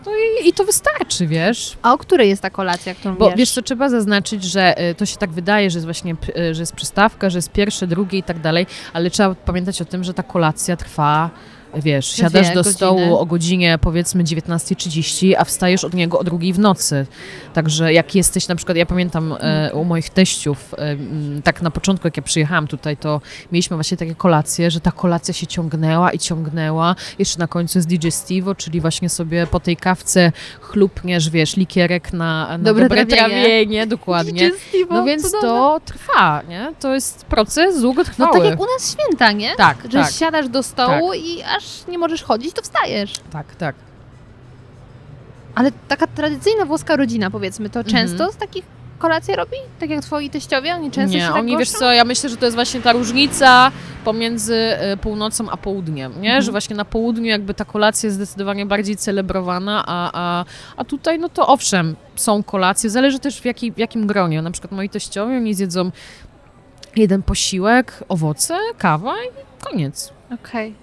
No 0.07 0.13
i, 0.43 0.49
i 0.49 0.53
to 0.53 0.65
wystarczy, 0.65 1.27
wiesz. 1.27 1.77
A 1.83 1.93
o 1.93 1.99
której 1.99 2.29
jest 2.29 2.43
ta 2.43 2.51
kolacja, 2.51 2.95
którą 2.95 3.15
Bo 3.15 3.29
wiesz? 3.29 3.39
wiesz 3.39 3.51
co, 3.51 3.63
trzeba 3.63 3.89
zaznaczyć, 3.89 4.45
że 4.45 4.91
y, 4.91 4.95
to 4.95 5.07
się 5.07 5.17
tak 5.17 5.31
wydaje, 5.31 5.71
że 5.71 5.77
jest 5.77 5.87
właśnie, 5.87 6.17
y, 6.39 6.55
że 6.55 6.63
jest 6.63 6.73
przystawka, 6.77 7.31
że 7.31 7.39
jest 7.39 7.53
pierwsze, 7.53 7.87
drugie 7.87 8.19
i 8.19 8.23
tak 8.23 8.41
dalej, 8.41 8.67
ale 8.93 9.11
trzeba 9.11 9.35
pamiętać 9.35 9.83
o 9.83 9.85
tym, 9.85 10.05
że 10.05 10.15
ta 10.15 10.23
kolacja 10.23 10.77
trwa, 10.77 11.31
wiesz, 11.77 12.13
Dwie 12.13 12.23
siadasz 12.23 12.49
do 12.49 12.55
godziny. 12.55 12.75
stołu 12.75 13.19
o 13.19 13.27
godzinie 13.27 13.79
powiedzmy 13.81 14.25
19.30, 14.25 15.35
a 15.39 15.45
wstajesz 15.45 15.85
od 15.85 15.95
niego 15.95 16.19
o 16.19 16.25
drugiej 16.25 16.53
w 16.53 16.59
nocy. 16.59 17.07
Także 17.55 17.93
jak 17.93 18.15
jesteś, 18.15 18.49
na 18.49 18.57
przykład 18.57 18.77
ja 18.79 18.87
pamiętam 18.87 19.35
e, 19.41 19.71
u 19.75 19.85
moich 19.85 20.11
teściów, 20.11 20.75
e, 20.79 20.97
tak 21.45 21.63
na 21.63 21.71
początku 21.71 22.07
jak 22.07 22.17
ja 22.17 22.23
przyjechałam 22.23 22.67
tutaj, 22.67 22.97
to 22.97 23.21
mieliśmy 23.53 23.77
właśnie 23.77 23.97
takie 23.97 24.15
kolacje, 24.15 24.71
że 24.71 24.81
ta 24.81 24.93
kolacja 24.93 25.35
się 25.35 25.47
ciągnęła 25.47 26.11
i 26.13 26.19
ciągnęła. 26.19 26.97
Jeszcze 27.19 27.39
na 27.39 27.47
końcu 27.47 27.79
jest 27.79 27.89
digestivo, 27.89 28.55
czyli 28.55 28.81
właśnie 28.81 29.09
sobie 29.09 29.47
po 29.47 29.61
tej 29.61 29.77
kawce 29.77 30.33
chlupniesz, 30.61 31.31
wiesz, 31.31 31.57
likierek 31.57 32.13
na, 32.13 32.49
na 32.49 32.59
Dobre 32.59 32.83
dobre, 32.89 33.07
trawienie. 33.07 33.29
trawienie. 33.43 33.87
dokładnie. 33.87 34.33
Digestivo, 34.33 34.95
No 34.95 35.05
więc 35.05 35.23
cudowne. 35.23 35.49
to 35.49 35.81
trwa, 35.85 36.43
nie? 36.49 36.73
To 36.81 36.95
jest 36.95 37.25
proces 37.25 37.75
No 37.75 37.81
długotrwały. 37.83 38.33
tak 38.33 38.45
jak 38.51 38.61
u 38.61 38.65
nas 38.65 38.93
święta, 38.93 39.33
nie? 39.33 39.55
tak, 39.57 39.77
Że 39.85 39.99
tak, 39.99 40.13
siadasz 40.13 40.49
do 40.49 40.63
stołu 40.63 41.13
i 41.15 41.43
aż 41.43 41.64
nie 41.89 41.99
możesz 41.99 42.23
chodzić, 42.23 42.53
to 42.53 42.63
wstajesz. 42.63 43.13
tak, 43.33 43.55
tak. 43.55 43.75
Ale 45.55 45.73
taka 45.89 46.07
tradycyjna 46.07 46.65
włoska 46.65 46.97
rodzina, 46.97 47.31
powiedzmy, 47.31 47.71
to 47.71 47.81
Mhm. 47.81 47.97
często 48.09 48.33
z 48.33 48.37
takich 48.37 48.65
kolacje 48.99 49.37
robi? 49.37 49.57
Tak 49.81 49.91
jak 49.91 50.01
twoi 50.03 50.31
teściowie? 50.31 50.75
Oni 50.75 50.91
często 50.91 51.15
nie, 51.15 51.21
się 51.21 51.27
tak 51.27 51.37
oni, 51.37 51.57
wiesz 51.59 51.71
co, 51.71 51.93
ja 51.93 52.05
myślę, 52.05 52.31
że 52.31 52.37
to 52.37 52.45
jest 52.45 52.55
właśnie 52.55 52.81
ta 52.81 52.93
różnica 52.93 53.73
pomiędzy 54.05 54.55
e, 54.57 54.97
północą 54.97 55.51
a 55.51 55.57
południem, 55.57 56.13
nie? 56.13 56.29
Mhm. 56.29 56.43
Że 56.43 56.51
właśnie 56.51 56.77
na 56.77 56.85
południu 56.85 57.25
jakby 57.25 57.55
ta 57.55 57.65
kolacja 57.65 58.07
jest 58.07 58.17
zdecydowanie 58.17 58.67
bardziej 58.67 58.97
celebrowana, 58.97 59.85
a, 59.87 60.11
a, 60.15 60.45
a 60.77 60.85
tutaj 60.85 61.19
no 61.19 61.29
to 61.29 61.47
owszem, 61.47 61.97
są 62.17 62.43
kolacje, 62.43 62.91
zależy 62.91 63.19
też 63.19 63.41
w, 63.41 63.45
jaki, 63.45 63.73
w 63.73 63.79
jakim 63.79 64.07
gronie. 64.07 64.43
Na 64.43 64.51
przykład 64.51 64.73
moi 64.73 64.89
teściowie, 64.89 65.37
oni 65.37 65.55
zjedzą 65.55 65.91
jeden 66.97 67.23
posiłek, 67.23 68.05
owoce, 68.09 68.57
kawa 68.79 69.15
i 69.15 69.65
koniec. 69.65 70.13
Okej. 70.35 70.75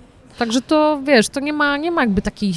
Także 0.41 0.61
to, 0.61 0.99
wiesz, 1.03 1.29
to 1.29 1.39
nie 1.39 1.53
ma, 1.53 1.77
nie 1.77 1.91
ma 1.91 2.01
jakby 2.01 2.21
takiej 2.21 2.53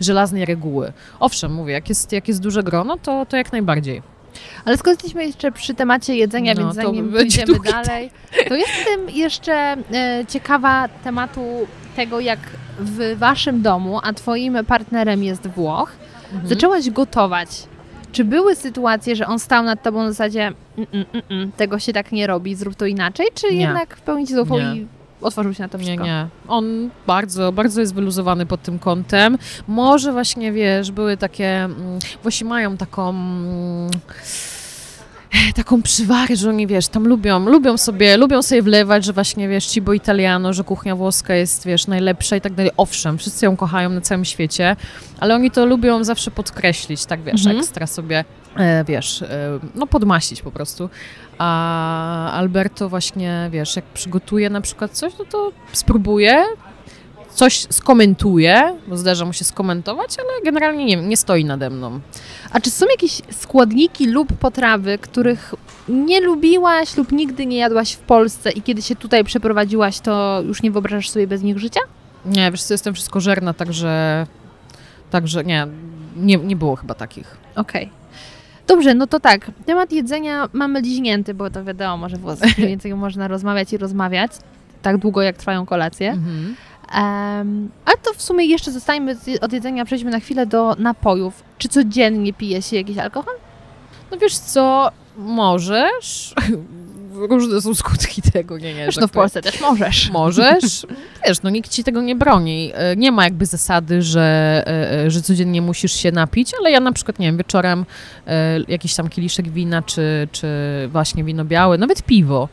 żelaznej 0.00 0.44
reguły. 0.44 0.92
Owszem, 1.20 1.54
mówię, 1.54 1.72
jak 1.72 1.88
jest, 1.88 2.12
jak 2.12 2.28
jest 2.28 2.40
duże 2.40 2.62
grono, 2.62 2.96
to, 2.96 3.26
to 3.26 3.36
jak 3.36 3.52
najbardziej. 3.52 4.02
Ale 4.64 4.76
jesteśmy 4.86 5.26
jeszcze 5.26 5.52
przy 5.52 5.74
temacie 5.74 6.14
jedzenia, 6.16 6.54
No, 6.54 6.60
więc 6.60 6.74
zanim 6.74 7.12
pójdziemy 7.12 7.58
dalej, 7.72 8.10
to 8.48 8.54
jestem 8.54 9.10
jeszcze 9.10 9.52
e, 9.54 9.76
ciekawa 10.28 10.88
tematu 11.04 11.40
tego, 11.96 12.20
jak 12.20 12.38
w 12.78 13.18
waszym 13.18 13.62
domu, 13.62 14.00
a 14.02 14.12
twoim 14.12 14.58
partnerem 14.66 15.24
jest 15.24 15.46
Włoch, 15.46 15.92
Mhm. 16.32 16.48
zaczęłaś 16.48 16.90
gotować. 16.90 17.48
Czy 18.12 18.24
były 18.24 18.56
sytuacje, 18.56 19.16
że 19.16 19.26
on 19.26 19.38
stał 19.38 19.62
nad 19.64 19.82
tobą 19.82 20.02
na 20.02 20.08
zasadzie 20.12 20.42
mm, 20.78 20.88
mm, 20.92 21.06
mm, 21.30 21.52
tego 21.52 21.78
się 21.78 21.92
tak 21.92 22.12
nie 22.12 22.26
robi, 22.26 22.54
zrób 22.54 22.74
to 22.74 22.86
inaczej, 22.86 23.26
czy 23.34 23.54
Nie. 23.54 23.60
jednak 23.60 23.96
w 23.96 24.00
pełni 24.00 24.26
ci 24.26 24.34
zaufał 24.34 24.58
i 24.58 24.86
otworzył 25.22 25.54
się 25.54 25.62
na 25.62 25.68
to 25.68 25.78
Nie, 25.78 25.84
wszystko? 25.84 26.04
nie. 26.04 26.26
On 26.48 26.90
bardzo, 27.06 27.52
bardzo 27.52 27.80
jest 27.80 27.94
wyluzowany 27.94 28.46
pod 28.46 28.62
tym 28.62 28.78
kątem. 28.78 29.38
Może 29.68 30.12
właśnie, 30.12 30.52
wiesz, 30.52 30.90
były 30.90 31.16
takie, 31.16 31.64
mm, 31.64 31.98
właśnie 32.22 32.46
mają 32.48 32.76
taką... 32.76 33.08
mm, 33.10 33.90
Taką 35.54 35.82
przywarę, 35.82 36.36
że 36.36 36.48
oni, 36.48 36.66
wiesz, 36.66 36.88
tam 36.88 37.06
lubią, 37.08 37.38
lubią 37.44 37.76
sobie, 37.76 38.16
lubią 38.16 38.42
sobie 38.42 38.62
wlewać, 38.62 39.04
że 39.04 39.12
właśnie, 39.12 39.48
wiesz, 39.48 39.66
cibo 39.66 39.92
italiano, 39.92 40.52
że 40.52 40.64
kuchnia 40.64 40.96
włoska 40.96 41.34
jest, 41.34 41.66
wiesz, 41.66 41.86
najlepsza 41.86 42.36
i 42.36 42.40
tak 42.40 42.54
dalej. 42.54 42.72
Owszem, 42.76 43.18
wszyscy 43.18 43.46
ją 43.46 43.56
kochają 43.56 43.90
na 43.90 44.00
całym 44.00 44.24
świecie, 44.24 44.76
ale 45.20 45.34
oni 45.34 45.50
to 45.50 45.66
lubią 45.66 46.04
zawsze 46.04 46.30
podkreślić, 46.30 47.04
tak, 47.06 47.22
wiesz, 47.22 47.34
Mhm. 47.46 47.58
ekstra 47.58 47.86
sobie, 47.86 48.24
wiesz, 48.86 49.22
e, 49.22 49.58
no 49.74 49.86
podmaścić 49.86 50.42
po 50.42 50.50
prostu. 50.50 50.90
A 51.38 52.32
Alberto 52.32 52.88
właśnie, 52.88 53.48
wiesz, 53.52 53.76
jak 53.76 53.84
przygotuje 53.84 54.50
na 54.50 54.60
przykład 54.60 54.90
coś, 54.90 55.12
no 55.18 55.24
to 55.24 55.52
spróbuje, 55.72 56.44
coś 57.34 57.66
skomentuje, 57.70 58.76
bo 58.86 58.96
zdarza 58.96 59.24
mu 59.24 59.32
się 59.32 59.44
skomentować, 59.44 60.16
ale 60.18 60.44
generalnie 60.44 60.84
nie, 60.84 60.96
nie 60.96 61.16
stoi 61.16 61.44
nade 61.44 61.70
mną. 61.70 62.00
A 62.50 62.60
czy 62.60 62.70
są 62.70 62.86
jakieś 62.90 63.22
składniki 63.30 64.06
lub 64.06 64.32
potrawy, 64.32 64.98
których 64.98 65.54
nie 65.88 66.20
lubiłaś 66.20 66.96
lub 66.96 67.12
nigdy 67.12 67.46
nie 67.46 67.56
jadłaś 67.56 67.92
w 67.92 67.98
Polsce 67.98 68.50
i 68.50 68.62
kiedy 68.62 68.82
się 68.82 68.96
tutaj 68.96 69.24
przeprowadziłaś, 69.24 70.00
to 70.00 70.42
już 70.46 70.62
nie 70.62 70.70
wyobrażasz 70.70 71.10
sobie 71.10 71.26
bez 71.26 71.42
nich 71.42 71.58
życia? 71.58 71.80
Nie, 72.24 72.50
wiesz 72.50 72.62
co, 72.62 72.74
jestem 72.74 72.94
wszystko 72.94 73.20
żerna, 73.20 73.54
także, 73.54 74.26
także 75.10 75.44
nie, 75.44 75.66
nie, 76.16 76.36
nie 76.36 76.56
było 76.56 76.76
chyba 76.76 76.94
takich. 76.94 77.36
Okej. 77.56 77.99
Dobrze, 78.70 78.94
no 78.94 79.06
to 79.06 79.20
tak. 79.20 79.50
Temat 79.66 79.92
jedzenia 79.92 80.48
mamy 80.52 80.80
liźnięty, 80.80 81.34
bo 81.34 81.50
to 81.50 81.64
wiadomo, 81.64 82.08
że 82.08 82.16
włosy 82.16 82.46
więcej 82.58 82.94
można 82.94 83.28
rozmawiać 83.28 83.72
i 83.72 83.76
rozmawiać 83.76 84.32
tak 84.82 84.98
długo, 84.98 85.22
jak 85.22 85.36
trwają 85.36 85.66
kolacje. 85.66 86.10
Mhm. 86.10 86.56
Um, 86.94 87.70
ale 87.84 87.96
to 87.96 88.14
w 88.14 88.22
sumie 88.22 88.44
jeszcze 88.44 88.72
zostańmy 88.72 89.16
od 89.40 89.52
jedzenia, 89.52 89.84
przejdźmy 89.84 90.10
na 90.10 90.20
chwilę 90.20 90.46
do 90.46 90.76
napojów. 90.78 91.42
Czy 91.58 91.68
codziennie 91.68 92.32
pije 92.32 92.62
się 92.62 92.76
jakiś 92.76 92.98
alkohol? 92.98 93.34
No 94.10 94.18
wiesz 94.18 94.38
co, 94.38 94.90
możesz, 95.16 96.34
różne 97.26 97.60
są 97.60 97.74
skutki 97.74 98.22
tego, 98.22 98.58
nie, 98.58 98.74
nie. 98.74 98.78
że 98.78 98.84
Zresztą 98.84 99.00
tak 99.00 99.10
w 99.10 99.12
Polsce 99.12 99.42
też 99.42 99.60
możesz. 99.60 100.10
Możesz. 100.10 100.86
Wiesz, 101.26 101.42
no 101.42 101.50
nikt 101.50 101.70
ci 101.70 101.84
tego 101.84 102.02
nie 102.02 102.16
broni. 102.16 102.72
E, 102.74 102.96
Nie 102.96 103.12
ma 103.12 103.24
jakby 103.24 103.46
zasady, 103.46 104.02
że, 104.02 104.62
e, 104.66 104.92
e, 105.04 105.10
że 105.10 105.22
codziennie 105.22 105.62
musisz 105.62 105.92
się 105.92 106.12
napić, 106.12 106.52
ale 106.60 106.70
ja 106.70 106.80
na 106.80 106.92
przykład, 106.92 107.18
nie 107.18 107.26
wiem, 107.26 107.36
wieczorem 107.36 107.84
jakiś 108.68 108.94
tam 108.94 109.08
kieliszek 109.08 109.48
wina, 109.48 109.82
czy, 109.82 110.28
czy 110.32 110.48
właśnie 110.92 111.24
wino 111.24 111.44
białe, 111.44 111.78
nawet 111.78 112.02
piwo, 112.02 112.48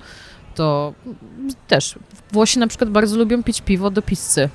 to 0.56 0.94
też 1.68 1.96
Włosi 2.32 2.60
na 2.60 2.68
przykład 2.68 2.90
bardzo 2.90 3.18
lubią 3.18 3.44
pić 3.44 3.62
piwo 3.62 3.90
do 3.92 4.02
pizzy. 4.02 4.50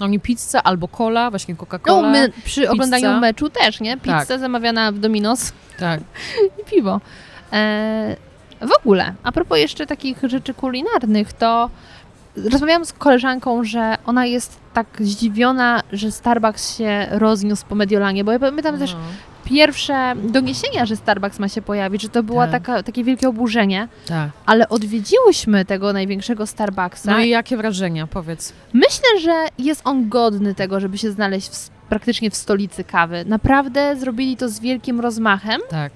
Oni 0.00 0.20
pizzę 0.20 0.62
albo 0.62 0.88
cola, 0.88 1.30
właśnie 1.30 1.54
No, 1.54 1.64
Coca-Cola. 1.66 2.10
my 2.12 2.32
przy 2.44 2.70
oglądaniu 2.70 3.20
meczu 3.20 3.50
też, 3.50 3.80
nie? 3.80 3.96
Pizza 3.96 4.26
Tak. 4.26 4.40
zamawiana 4.40 4.92
w 4.92 4.98
Dominos 4.98 5.52
Tak. 5.78 6.00
i 6.62 6.70
piwo. 6.70 7.00
E, 7.52 8.16
w 8.60 8.72
ogóle, 8.80 9.14
a 9.22 9.32
propos 9.32 9.58
jeszcze 9.58 9.86
takich 9.86 10.18
rzeczy 10.22 10.54
kulinarnych, 10.54 11.32
to 11.32 11.70
rozmawiałam 12.52 12.84
z 12.84 12.92
koleżanką, 12.92 13.64
że 13.64 13.96
ona 14.06 14.26
jest 14.26 14.58
tak 14.74 14.86
zdziwiona, 15.00 15.80
że 15.92 16.10
Starbucks 16.10 16.76
się 16.78 17.06
rozniósł 17.10 17.66
po 17.66 17.74
Mediolanie, 17.74 18.24
bo 18.24 18.32
ja 18.32 18.38
pamiętam 18.38 18.78
też 18.78 18.92
No. 18.92 18.98
pierwsze 19.44 20.12
doniesienia, 20.16 20.86
że 20.86 20.96
Starbucks 20.96 21.38
ma 21.38 21.48
się 21.48 21.62
pojawić, 21.62 22.02
że 22.02 22.08
to 22.08 22.22
było 22.22 22.40
Tak. 22.42 22.50
taka, 22.50 22.82
takie 22.82 23.04
wielkie 23.04 23.28
oburzenie, 23.28 23.88
tak. 24.08 24.30
ale 24.46 24.68
odwiedziłyśmy 24.68 25.64
tego 25.64 25.92
największego 25.92 26.46
Starbucksa. 26.46 27.10
No 27.10 27.18
i 27.20 27.28
jakie 27.28 27.56
wrażenia, 27.56 28.06
powiedz. 28.06 28.52
Myślę, 28.72 29.20
że 29.20 29.46
jest 29.58 29.80
on 29.84 30.08
godny 30.08 30.54
tego, 30.54 30.80
żeby 30.80 30.98
się 30.98 31.10
znaleźć 31.10 31.48
w, 31.50 31.68
praktycznie 31.88 32.30
w 32.30 32.36
stolicy 32.36 32.84
kawy. 32.84 33.24
Naprawdę 33.26 33.96
zrobili 33.96 34.36
to 34.36 34.48
z 34.48 34.60
wielkim 34.60 35.00
rozmachem. 35.00 35.60
Tak. 35.70 35.92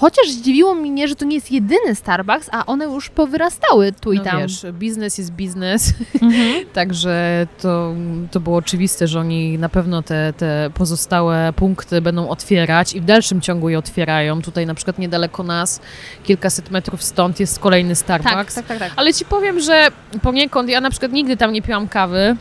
Chociaż 0.00 0.30
zdziwiło 0.30 0.74
mnie, 0.74 1.08
że 1.08 1.16
to 1.16 1.24
nie 1.24 1.34
jest 1.34 1.50
jedyny 1.52 1.94
Starbucks, 1.94 2.48
a 2.52 2.66
one 2.66 2.84
już 2.84 3.08
powyrastały 3.10 3.92
tu 3.92 4.12
i 4.12 4.18
No 4.18 4.24
tam. 4.24 4.40
wiesz, 4.40 4.66
biznes 4.72 5.18
jest 5.18 5.30
biznes. 5.32 5.92
Mhm. 6.22 6.64
Także 6.72 7.46
to, 7.62 7.94
to 8.30 8.40
było 8.40 8.56
oczywiste, 8.56 9.08
że 9.08 9.20
oni 9.20 9.58
na 9.58 9.68
pewno 9.68 10.02
te, 10.02 10.32
te 10.36 10.70
pozostałe 10.74 11.52
punkty 11.56 12.00
będą 12.00 12.28
otwierać 12.28 12.94
i 12.94 13.00
w 13.00 13.04
dalszym 13.04 13.40
ciągu 13.40 13.68
je 13.68 13.78
otwierają. 13.78 14.42
Tutaj 14.42 14.66
na 14.66 14.74
przykład 14.74 14.98
niedaleko 14.98 15.42
nas, 15.42 15.80
kilkaset 16.24 16.70
metrów 16.70 17.02
stąd 17.02 17.40
jest 17.40 17.58
kolejny 17.58 17.94
Tak, 17.96 17.98
Starbucks. 18.22 18.54
tak, 18.54 18.66
tak, 18.66 18.78
tak. 18.78 18.92
Ale 18.96 19.14
ci 19.14 19.24
powiem, 19.24 19.60
że 19.60 19.88
poniekąd, 20.22 20.68
ja 20.68 20.80
na 20.80 20.90
przykład 20.90 21.12
nigdy 21.12 21.36
tam 21.36 21.52
nie 21.52 21.62
piłam 21.62 21.88
kawy, 21.88 22.36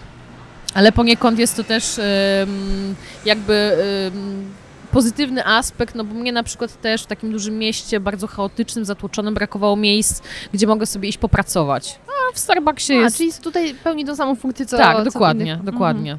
ale 0.74 0.92
poniekąd 0.92 1.40
jest 1.40 1.56
to 1.56 1.64
też 1.64 2.00
jakby 3.26 3.78
pozytywny 4.92 5.46
aspekt, 5.46 5.96
no 5.96 6.04
bo 6.04 6.14
mnie 6.14 6.32
na 6.32 6.44
przykład 6.44 6.82
też 6.82 7.04
w 7.04 7.06
takim 7.06 7.32
dużym 7.32 7.58
mieście, 7.58 8.00
bardzo 8.00 8.28
chaotycznym, 8.28 8.86
zatłoczonym, 8.86 9.34
brakowało 9.34 9.76
miejsc, 9.76 10.22
gdzie 10.54 10.68
mogę 10.68 10.86
sobie 10.86 11.10
iść 11.10 11.18
popracować. 11.18 12.00
A 12.08 12.36
w 12.36 12.40
Starbucksie 12.40 12.94
A, 12.94 12.96
jest... 12.96 13.18
czyli 13.18 13.34
tutaj 13.34 13.76
pełni 13.84 14.06
tą 14.06 14.16
samą 14.16 14.36
funkcję, 14.36 14.66
co 14.66 14.78
tak, 14.78 14.98
co 14.98 15.04
dokładnie, 15.04 15.46
innych. 15.46 15.58
Mhm. 15.58 15.74
dokładnie. 15.74 16.18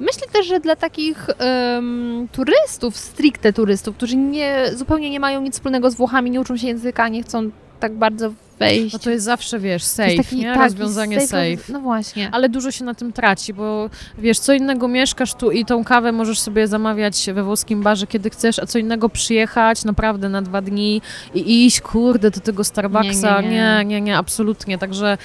Myślę 0.00 0.26
też, 0.32 0.46
że 0.46 0.60
dla 0.60 0.76
takich 0.76 1.26
em, 1.38 2.28
turystów, 2.32 2.96
stricte 2.96 3.52
turystów, 3.52 3.96
którzy 3.96 4.16
nie, 4.16 4.64
zupełnie 4.74 5.10
nie 5.10 5.20
mają 5.20 5.40
nic 5.40 5.54
wspólnego 5.54 5.90
z 5.90 5.94
Włochami, 5.94 6.30
nie 6.30 6.40
uczą 6.40 6.56
się 6.56 6.66
języka, 6.66 7.08
nie 7.08 7.22
chcą 7.22 7.50
tak 7.80 7.94
bardzo 7.94 8.32
wejść. 8.68 8.92
No 8.92 8.98
to 8.98 9.10
jest 9.10 9.24
zawsze, 9.24 9.58
wiesz, 9.58 9.84
safe, 9.84 10.16
taki- 10.16 10.36
nie? 10.36 10.54
tak, 10.54 10.62
Rozwiązanie 10.62 11.20
safe. 11.20 11.72
No 11.72 11.80
właśnie. 11.80 12.28
Ale 12.32 12.48
dużo 12.48 12.70
się 12.70 12.84
na 12.84 12.94
tym 12.94 13.12
traci, 13.12 13.54
bo 13.54 13.90
wiesz, 14.18 14.38
co 14.38 14.52
innego 14.52 14.88
mieszkasz 14.88 15.34
tu 15.34 15.50
i 15.50 15.64
tą 15.64 15.84
kawę 15.84 16.12
możesz 16.12 16.40
sobie 16.40 16.66
zamawiać 16.66 17.26
we 17.34 17.42
włoskim 17.42 17.82
barze, 17.82 18.06
kiedy 18.06 18.30
chcesz, 18.30 18.58
a 18.58 18.66
co 18.66 18.78
innego 18.78 19.08
przyjechać 19.08 19.84
naprawdę 19.84 20.28
na 20.28 20.42
dwa 20.42 20.62
dni 20.62 21.02
i 21.34 21.66
iść, 21.66 21.80
kurde, 21.80 22.30
do 22.30 22.40
tego 22.40 22.64
Starbucksa. 22.64 23.40
Nie, 23.40 23.48
nie, 23.48 23.54
nie, 23.54 23.78
nie. 23.78 23.84
nie, 23.84 24.00
nie 24.00 24.16
absolutnie. 24.16 24.78
Także 24.78 25.18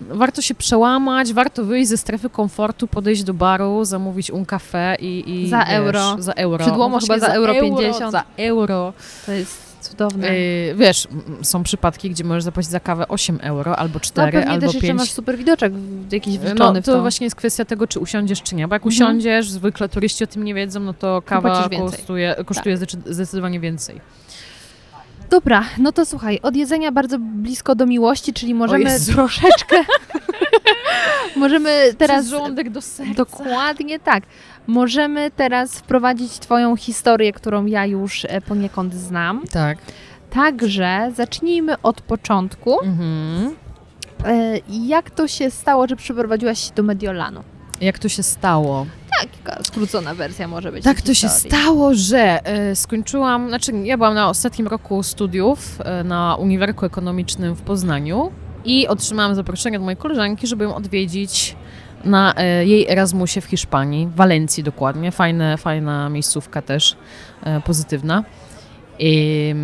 warto 0.00 0.42
się 0.42 0.54
przełamać, 0.54 1.32
warto 1.32 1.64
wyjść 1.64 1.88
ze 1.88 1.96
strefy 1.96 2.30
komfortu, 2.30 2.88
podejść 2.88 3.24
do 3.24 3.34
baru, 3.34 3.84
zamówić 3.84 4.30
un 4.30 4.44
café 4.44 4.96
i, 5.00 5.24
i 5.30 5.48
Za 5.48 5.58
wiesz, 5.58 5.68
euro. 5.68 6.16
Za 6.18 6.32
euro. 6.32 6.64
Przydłomo 6.64 6.96
No 6.96 7.00
chyba 7.00 7.18
za 7.18 7.26
euro 7.26 7.54
50. 7.54 8.12
Za 8.12 8.24
euro. 8.36 8.92
To 9.26 9.32
jest 9.32 9.63
cudowne. 9.94 10.38
Yy, 10.38 10.74
wiesz, 10.74 11.08
są 11.42 11.62
przypadki, 11.62 12.10
gdzie 12.10 12.24
możesz 12.24 12.44
zapłacić 12.44 12.70
za 12.70 12.80
kawę 12.80 13.08
8 13.08 13.38
euro, 13.42 13.76
albo 13.76 13.94
no 13.94 14.00
4, 14.00 14.32
pewnie 14.32 14.50
albo 14.50 14.60
też 14.66 14.74
jeszcze 14.74 14.86
5. 14.88 14.98
masz 14.98 15.10
super 15.10 15.38
widoczek 15.38 15.72
jakiś 16.12 16.34
No, 16.34 16.40
wliczony 16.40 16.82
w 16.82 16.84
to 16.84 16.92
to. 16.92 17.00
właśnie 17.00 17.24
jest 17.26 17.36
kwestia 17.36 17.64
tego, 17.64 17.86
czy 17.86 18.00
usiądziesz, 18.00 18.42
czy 18.42 18.54
nie. 18.54 18.68
Bo 18.68 18.74
jak 18.74 18.82
Mhm. 18.82 18.88
usiądziesz, 18.94 19.50
zwykle 19.50 19.88
turyści 19.88 20.24
o 20.24 20.26
tym 20.26 20.44
nie 20.44 20.54
wiedzą, 20.54 20.80
no 20.80 20.94
to 20.94 21.22
kawa 21.26 21.68
więcej. 21.68 21.88
Tak. 21.90 21.96
kosztuje, 21.98 22.34
kosztuje 22.46 22.76
zdecy- 22.78 23.12
zdecydowanie 23.14 23.60
więcej. 23.60 24.00
Dobra, 25.30 25.64
no 25.78 25.92
to 25.92 26.06
słuchaj, 26.06 26.40
od 26.42 26.56
jedzenia 26.56 26.92
bardzo 26.92 27.18
blisko 27.18 27.74
do 27.74 27.86
miłości, 27.86 28.32
czyli 28.32 28.54
możemy 28.54 29.00
troszeczkę... 29.14 29.76
możemy 31.36 31.94
teraz... 31.98 32.16
Przez 32.18 32.30
żołądek 32.30 32.70
do 32.70 32.80
serca. 32.82 33.14
Dokładnie 33.14 33.98
tak. 33.98 34.22
Możemy 34.66 35.30
teraz 35.30 35.78
wprowadzić 35.78 36.32
Twoją 36.32 36.76
historię, 36.76 37.32
którą 37.32 37.66
ja 37.66 37.86
już 37.86 38.24
e, 38.28 38.40
poniekąd 38.40 38.94
znam. 38.94 39.42
Tak. 39.52 39.78
Także 40.30 41.12
zacznijmy 41.16 41.82
od 41.82 42.00
początku. 42.00 42.80
Mhm. 42.80 43.54
E, 44.24 44.58
Jak 44.68 45.10
to 45.10 45.28
się 45.28 45.50
stało, 45.50 45.86
że 45.88 45.96
przyprowadziłaś 45.96 46.58
się 46.58 46.74
do 46.74 46.82
Mediolanu? 46.82 47.42
Jak 47.80 47.98
to 47.98 48.08
się 48.08 48.22
stało? 48.22 48.86
Taka 49.42 49.62
skrócona 49.62 50.14
wersja 50.14 50.48
może 50.48 50.72
być. 50.72 50.84
Tak 50.84 51.02
to 51.02 51.14
się 51.14 51.28
stało, 51.28 51.94
że 51.94 52.46
e, 52.46 52.76
skończyłam, 52.76 53.48
znaczy 53.48 53.72
ja 53.72 53.96
byłam 53.96 54.14
na 54.14 54.28
ostatnim 54.28 54.66
roku 54.68 55.02
studiów 55.02 55.78
na 56.04 56.36
Uniwersytecie 56.36 56.86
Ekonomicznym 56.86 57.54
w 57.54 57.62
Poznaniu 57.62 58.30
i 58.64 58.88
otrzymałam 58.88 59.34
zaproszenie 59.34 59.76
od 59.78 59.84
mojej 59.84 59.96
koleżanki, 59.96 60.46
żeby 60.46 60.64
ją 60.64 60.74
odwiedzić 60.74 61.56
na 62.04 62.34
e, 62.36 62.66
jej 62.66 62.88
Erasmusie 62.88 63.40
w 63.40 63.44
Hiszpanii, 63.44 64.06
w 64.06 64.14
Walencji 64.14 64.62
dokładnie. 64.62 65.12
Fajne, 65.12 65.56
fajna 65.56 66.08
miejscówka 66.08 66.62
też, 66.62 66.96
e, 67.42 67.60
pozytywna. 67.60 68.24
I, 68.98 69.54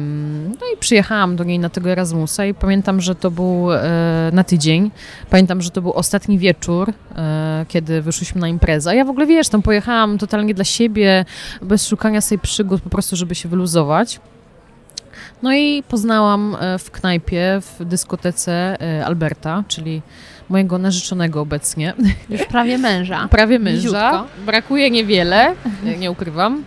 no 0.61 0.67
i 0.75 0.77
przyjechałam 0.81 1.37
do 1.37 1.45
niej 1.45 1.59
na 1.59 1.69
tego 1.69 1.91
Erasmusa 1.91 2.47
i 2.47 2.55
pamiętam, 2.55 3.01
że 3.01 3.15
to 3.15 3.31
był 3.31 3.73
e, 3.73 4.31
na 4.33 4.45
tydzień. 4.45 4.91
Pamiętam, 5.31 5.63
że 5.63 5.71
to 5.71 5.83
był 5.83 5.93
ostatni 5.93 6.39
wieczór, 6.39 6.93
kiedy 7.69 8.03
wyszliśmy 8.03 8.41
na 8.41 8.49
imprezę. 8.49 8.91
A 8.91 8.95
Ja 8.95 9.05
w 9.05 9.11
ogóle, 9.11 9.27
wiesz, 9.27 9.49
tam 9.49 9.63
pojechałam 9.63 10.19
totalnie 10.19 10.55
dla 10.55 10.65
siebie, 10.65 11.25
bez 11.63 11.89
szukania 11.89 12.21
sobie 12.21 12.39
przygód, 12.39 12.81
po 12.81 12.91
prostu, 12.91 13.17
żeby 13.17 13.35
się 13.35 13.49
wyluzować. 13.49 14.21
No 15.43 15.55
i 15.55 15.83
poznałam 15.89 16.57
w 16.79 16.91
knajpie, 16.91 17.61
w 17.61 17.85
dyskotece 17.85 18.77
Alberta, 19.05 19.65
czyli 19.69 20.03
mojego 20.51 20.79
narzeczonego 20.79 21.41
obecnie. 21.41 21.95
Już 22.31 22.45
prawie 22.45 22.79
męża. 22.79 23.29
Prawie 23.31 23.59
męża. 23.59 24.25
Brakuje 24.47 24.91
niewiele, 24.91 25.55
nie 25.99 26.11
ukrywam. 26.11 26.65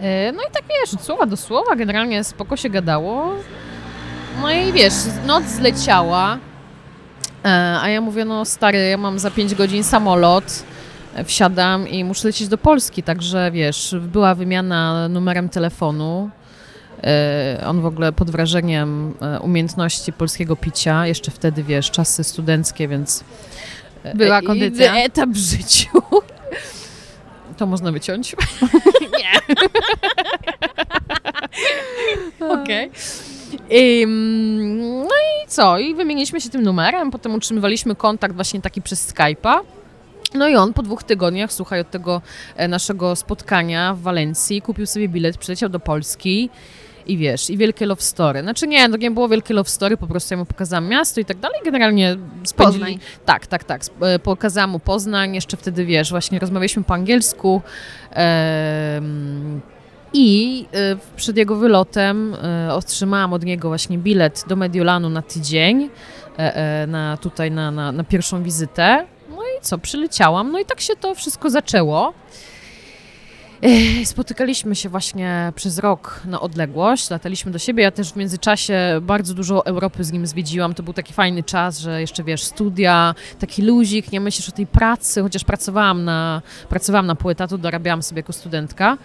E, 0.00 0.32
No 0.32 0.42
i 0.42 0.52
tak 0.52 0.62
wiesz, 0.80 0.94
od 0.94 1.02
słowa 1.02 1.26
do 1.26 1.36
słowa, 1.36 1.76
generalnie 1.76 2.24
spoko 2.24 2.56
się 2.56 2.70
gadało. 2.70 3.34
No 4.42 4.50
i 4.50 4.72
wiesz, 4.72 4.92
noc 5.26 5.44
zleciała, 5.44 6.38
e, 7.44 7.78
a 7.82 7.88
ja 7.88 8.00
mówię, 8.00 8.24
no 8.24 8.44
stary, 8.44 8.78
ja 8.88 8.96
mam 8.96 9.18
za 9.18 9.30
5 9.30 9.54
godzin 9.54 9.84
samolot, 9.84 10.64
e, 11.14 11.24
wsiadam 11.24 11.88
i 11.88 12.04
muszę 12.04 12.28
lecieć 12.28 12.48
do 12.48 12.58
Polski, 12.58 13.02
także 13.02 13.50
wiesz, 13.50 13.94
była 14.00 14.34
wymiana 14.34 15.08
numerem 15.08 15.48
telefonu. 15.48 16.30
E, 17.02 17.62
On 17.66 17.80
w 17.80 17.86
ogóle 17.86 18.12
pod 18.12 18.30
wrażeniem 18.30 19.14
e, 19.20 19.40
umiejętności 19.40 20.12
polskiego 20.12 20.56
picia, 20.56 21.06
jeszcze 21.06 21.30
wtedy 21.30 21.62
wiesz, 21.62 21.90
czasy 21.90 22.24
studenckie, 22.24 22.88
więc. 22.88 23.24
e, 24.04 24.14
Była 24.14 24.42
kondycja. 24.42 24.96
Etap 25.04 25.30
w 25.30 25.36
życiu. 25.36 25.88
To 27.56 27.66
można 27.66 27.92
wyciąć. 27.92 28.36
Nie. 29.18 29.56
Okej. 32.62 32.90
Ym, 34.02 34.98
No 35.02 35.08
i 35.44 35.48
co? 35.48 35.78
I 35.78 35.94
wymieniliśmy 35.94 36.40
się 36.40 36.48
tym 36.50 36.62
numerem, 36.62 37.10
potem 37.10 37.34
utrzymywaliśmy 37.34 37.94
kontakt 37.94 38.34
właśnie 38.34 38.60
taki 38.60 38.82
przez 38.82 39.14
Skype'a. 39.14 39.58
No 40.34 40.48
i 40.48 40.56
on 40.56 40.72
po 40.72 40.82
dwóch 40.82 41.02
tygodniach, 41.02 41.52
słuchaj, 41.52 41.80
od 41.80 41.90
tego 41.90 42.22
naszego 42.68 43.16
spotkania 43.16 43.94
w 43.94 44.00
Walencji, 44.00 44.62
kupił 44.62 44.86
sobie 44.86 45.08
bilet, 45.08 45.38
przyleciał 45.38 45.68
do 45.68 45.80
Polski 45.80 46.50
i 47.08 47.16
wiesz, 47.16 47.50
i 47.50 47.56
wielkie 47.56 47.86
love 47.86 48.02
story. 48.02 48.42
Znaczy 48.42 48.66
nie, 48.66 48.90
to 48.90 48.96
nie 48.96 49.10
było 49.10 49.28
wielkie 49.28 49.54
love 49.54 49.70
story, 49.70 49.96
po 49.96 50.06
prostu 50.06 50.34
ja 50.34 50.38
mu 50.38 50.44
pokazałam 50.44 50.88
miasto 50.88 51.20
i 51.20 51.24
tak 51.24 51.38
dalej. 51.38 51.60
Generalnie 51.64 52.16
spędzili... 52.44 52.80
Poznań. 52.80 52.98
Tak, 53.24 53.46
tak, 53.46 53.64
tak. 53.64 53.82
E, 54.00 54.18
Pokazałam 54.18 54.70
mu 54.70 54.78
Poznań, 54.78 55.34
jeszcze 55.34 55.56
wtedy, 55.56 55.84
wiesz, 55.84 56.10
właśnie 56.10 56.38
rozmawialiśmy 56.38 56.84
po 56.84 56.94
angielsku. 56.94 57.62
I 60.12 60.66
e, 60.72 60.96
przed 61.16 61.36
jego 61.36 61.56
wylotem 61.56 62.34
e, 62.34 62.74
otrzymałam 62.74 63.32
od 63.32 63.44
niego 63.44 63.68
właśnie 63.68 63.98
bilet 63.98 64.44
do 64.48 64.56
Mediolanu 64.56 65.10
na 65.10 65.22
tydzień, 65.22 65.90
na, 66.86 67.16
tutaj 67.16 67.50
na, 67.50 67.70
na, 67.70 67.92
na 67.92 68.04
pierwszą 68.04 68.42
wizytę. 68.42 69.06
No 69.30 69.42
i 69.42 69.60
co, 69.62 69.78
przyleciałam, 69.78 70.52
no 70.52 70.58
i 70.58 70.64
tak 70.64 70.80
się 70.80 70.96
to 70.96 71.14
wszystko 71.14 71.50
zaczęło. 71.50 72.12
Spotykaliśmy 74.04 74.74
się 74.74 74.88
właśnie 74.88 75.52
przez 75.54 75.78
rok 75.78 76.20
na 76.24 76.40
odległość, 76.40 77.10
lataliśmy 77.10 77.52
do 77.52 77.58
siebie. 77.58 77.82
Ja 77.82 77.90
też 77.90 78.12
w 78.12 78.16
międzyczasie 78.16 78.78
bardzo 79.02 79.34
dużo 79.34 79.66
Europy 79.66 80.04
z 80.04 80.12
nim 80.12 80.26
zwiedziłam. 80.26 80.74
To 80.74 80.82
był 80.82 80.94
taki 80.94 81.12
fajny 81.12 81.42
czas, 81.42 81.78
że 81.78 82.00
jeszcze 82.00 82.24
wiesz, 82.24 82.42
studia, 82.42 83.14
taki 83.38 83.62
luzik, 83.62 84.12
nie 84.12 84.20
myślisz 84.20 84.48
o 84.48 84.52
tej 84.52 84.66
pracy, 84.66 85.22
chociaż 85.22 85.44
pracowałam 85.44 86.04
na, 86.04 86.42
pracowałam 86.68 87.06
na 87.06 87.14
pół 87.14 87.30
etatu, 87.30 87.58
dorabiałam 87.58 88.02
sobie 88.02 88.18
jako 88.18 88.32
studentka. 88.32 88.98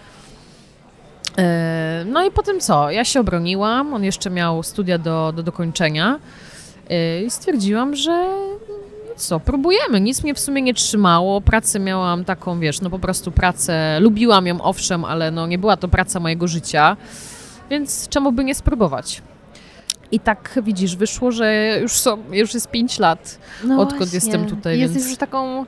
No 2.06 2.26
i 2.26 2.30
potem 2.30 2.60
co? 2.60 2.90
Ja 2.90 3.04
się 3.04 3.20
obroniłam, 3.20 3.94
on 3.94 4.04
jeszcze 4.04 4.30
miał 4.30 4.62
studia 4.62 4.98
do, 4.98 5.32
do 5.36 5.42
dokończenia 5.42 6.18
i 7.26 7.30
stwierdziłam, 7.30 7.96
że 7.96 8.28
co, 9.16 9.40
próbujemy. 9.40 10.00
Nic 10.00 10.22
mnie 10.22 10.34
w 10.34 10.40
sumie 10.40 10.62
nie 10.62 10.74
trzymało. 10.74 11.40
Pracę 11.40 11.80
miałam 11.80 12.24
taką, 12.24 12.60
wiesz, 12.60 12.80
no 12.80 12.90
po 12.90 12.98
prostu 12.98 13.30
pracę, 13.32 14.00
lubiłam 14.00 14.46
ją 14.46 14.60
owszem, 14.62 15.04
ale 15.04 15.30
no 15.30 15.46
nie 15.46 15.58
była 15.58 15.76
to 15.76 15.88
praca 15.88 16.20
mojego 16.20 16.48
życia, 16.48 16.96
więc 17.70 18.08
czemu 18.08 18.32
by 18.32 18.44
nie 18.44 18.54
spróbować? 18.54 19.22
I 20.12 20.20
tak 20.20 20.58
widzisz, 20.62 20.96
wyszło, 20.96 21.32
że 21.32 21.78
już, 21.82 21.92
są, 21.92 22.18
już 22.32 22.54
jest 22.54 22.68
5 22.70 22.98
lat. 22.98 23.38
No 23.64 23.80
Odkąd 23.80 23.98
właśnie. 23.98 24.16
jestem 24.16 24.46
tutaj, 24.46 24.78
Jesteś 24.78 24.96
więc- 24.98 25.10
już 25.10 25.18
taką 25.18 25.66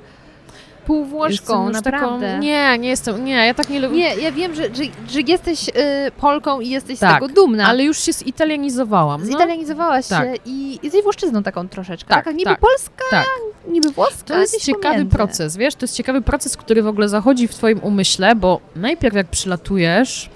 Jestem 0.89 1.07
półwłoszką, 1.07 1.69
już 1.69 1.75
naprawdę. 1.85 2.27
Taką, 2.29 2.43
nie, 2.43 2.79
nie 2.79 2.89
jestem, 2.89 3.25
nie, 3.25 3.47
ja 3.47 3.55
tak 3.55 3.69
nie 3.71 3.81
lubię. 3.81 3.97
Nie, 3.97 4.15
ja 4.15 4.33
wiem, 4.33 4.55
że, 4.55 4.63
że, 4.63 4.83
że 5.09 5.21
jesteś 5.21 5.69
y, 5.69 5.73
Polką 6.21 6.61
i 6.61 6.69
jesteś 6.69 6.99
Tak, 6.99 7.11
z 7.11 7.15
tego 7.15 7.29
dumna. 7.35 7.67
Ale 7.67 7.85
już 7.85 7.99
się 7.99 8.13
zitalianizowałam. 8.13 9.21
No, 9.21 9.27
Zitalianizowałaś 9.27 10.07
Tak. 10.07 10.25
się 10.25 10.35
i 10.45 10.79
jesteś 10.83 11.03
włoszczyzną 11.03 11.43
taką 11.43 11.69
troszeczkę. 11.69 12.09
Tak, 12.15 12.25
Taka 12.25 12.33
niby 12.37 12.51
tak, 12.51 12.61
polska, 12.61 13.05
tak. 13.11 13.27
niby 13.69 13.91
włoska, 13.91 14.25
To 14.35 14.39
jest 14.41 14.65
ciekawy 14.65 14.95
pomiędzy. 14.95 15.17
proces, 15.17 15.57
wiesz, 15.57 15.75
to 15.75 15.85
jest 15.85 15.97
ciekawy 15.97 16.23
proces, 16.23 16.57
który 16.57 16.83
w 16.83 16.87
ogóle 16.87 17.09
zachodzi 17.09 17.49
w 17.49 17.55
twoim 17.55 17.79
umyśle, 17.83 18.35
bo 18.35 18.61
najpierw 18.77 19.15
jak 19.15 19.27
przylatujesz, 19.27 20.31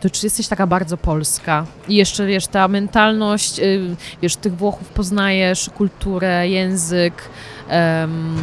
to 0.00 0.10
czy 0.10 0.26
jesteś 0.26 0.48
taka 0.48 0.66
bardzo 0.66 0.96
polska 0.96 1.66
i 1.88 1.94
jeszcze, 1.96 2.26
wiesz, 2.26 2.46
ta 2.46 2.68
mentalność, 2.68 3.58
y, 3.58 3.96
wiesz, 4.22 4.36
tych 4.36 4.56
Włochów 4.56 4.88
poznajesz, 4.88 5.70
kulturę, 5.76 6.48
język 6.48 7.14
em, 7.68 8.34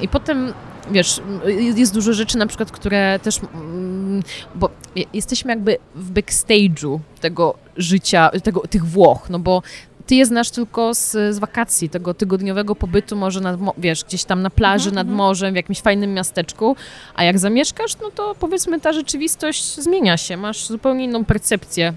i 0.00 0.08
potem, 0.08 0.52
wiesz, 0.90 1.20
y, 1.46 1.52
jest 1.52 1.94
dużo 1.94 2.12
rzeczy 2.12 2.38
na 2.38 2.46
przykład, 2.46 2.70
które 2.70 3.18
też, 3.22 3.40
mm, 3.54 4.22
bo 4.54 4.70
je- 4.96 5.04
jesteśmy 5.14 5.50
jakby 5.52 5.78
w 5.94 6.12
backstage'u 6.12 6.98
tego 7.20 7.54
życia, 7.76 8.30
tego, 8.42 8.60
tych 8.60 8.84
Włoch, 8.86 9.30
no 9.30 9.38
bo 9.38 9.62
ty 10.06 10.14
je 10.14 10.26
znasz 10.26 10.50
tylko 10.50 10.94
z, 10.94 11.10
z 11.10 11.38
wakacji, 11.38 11.88
tego 11.88 12.14
tygodniowego 12.14 12.74
pobytu 12.74 13.16
może 13.16 13.40
nad, 13.40 13.56
wiesz, 13.78 14.04
gdzieś 14.04 14.24
tam 14.24 14.42
na 14.42 14.50
plaży, 14.50 14.88
Mhm, 14.88 14.94
nad 14.94 15.06
mhm. 15.10 15.16
morzem, 15.16 15.52
w 15.52 15.56
jakimś 15.56 15.80
fajnym 15.80 16.14
miasteczku, 16.14 16.76
a 17.14 17.24
jak 17.24 17.38
zamieszkasz, 17.38 17.96
no 18.02 18.10
to 18.10 18.34
powiedzmy 18.40 18.80
ta 18.80 18.92
rzeczywistość 18.92 19.74
zmienia 19.80 20.16
się, 20.16 20.36
masz 20.36 20.66
zupełnie 20.66 21.04
inną 21.04 21.24
percepcję 21.24 21.92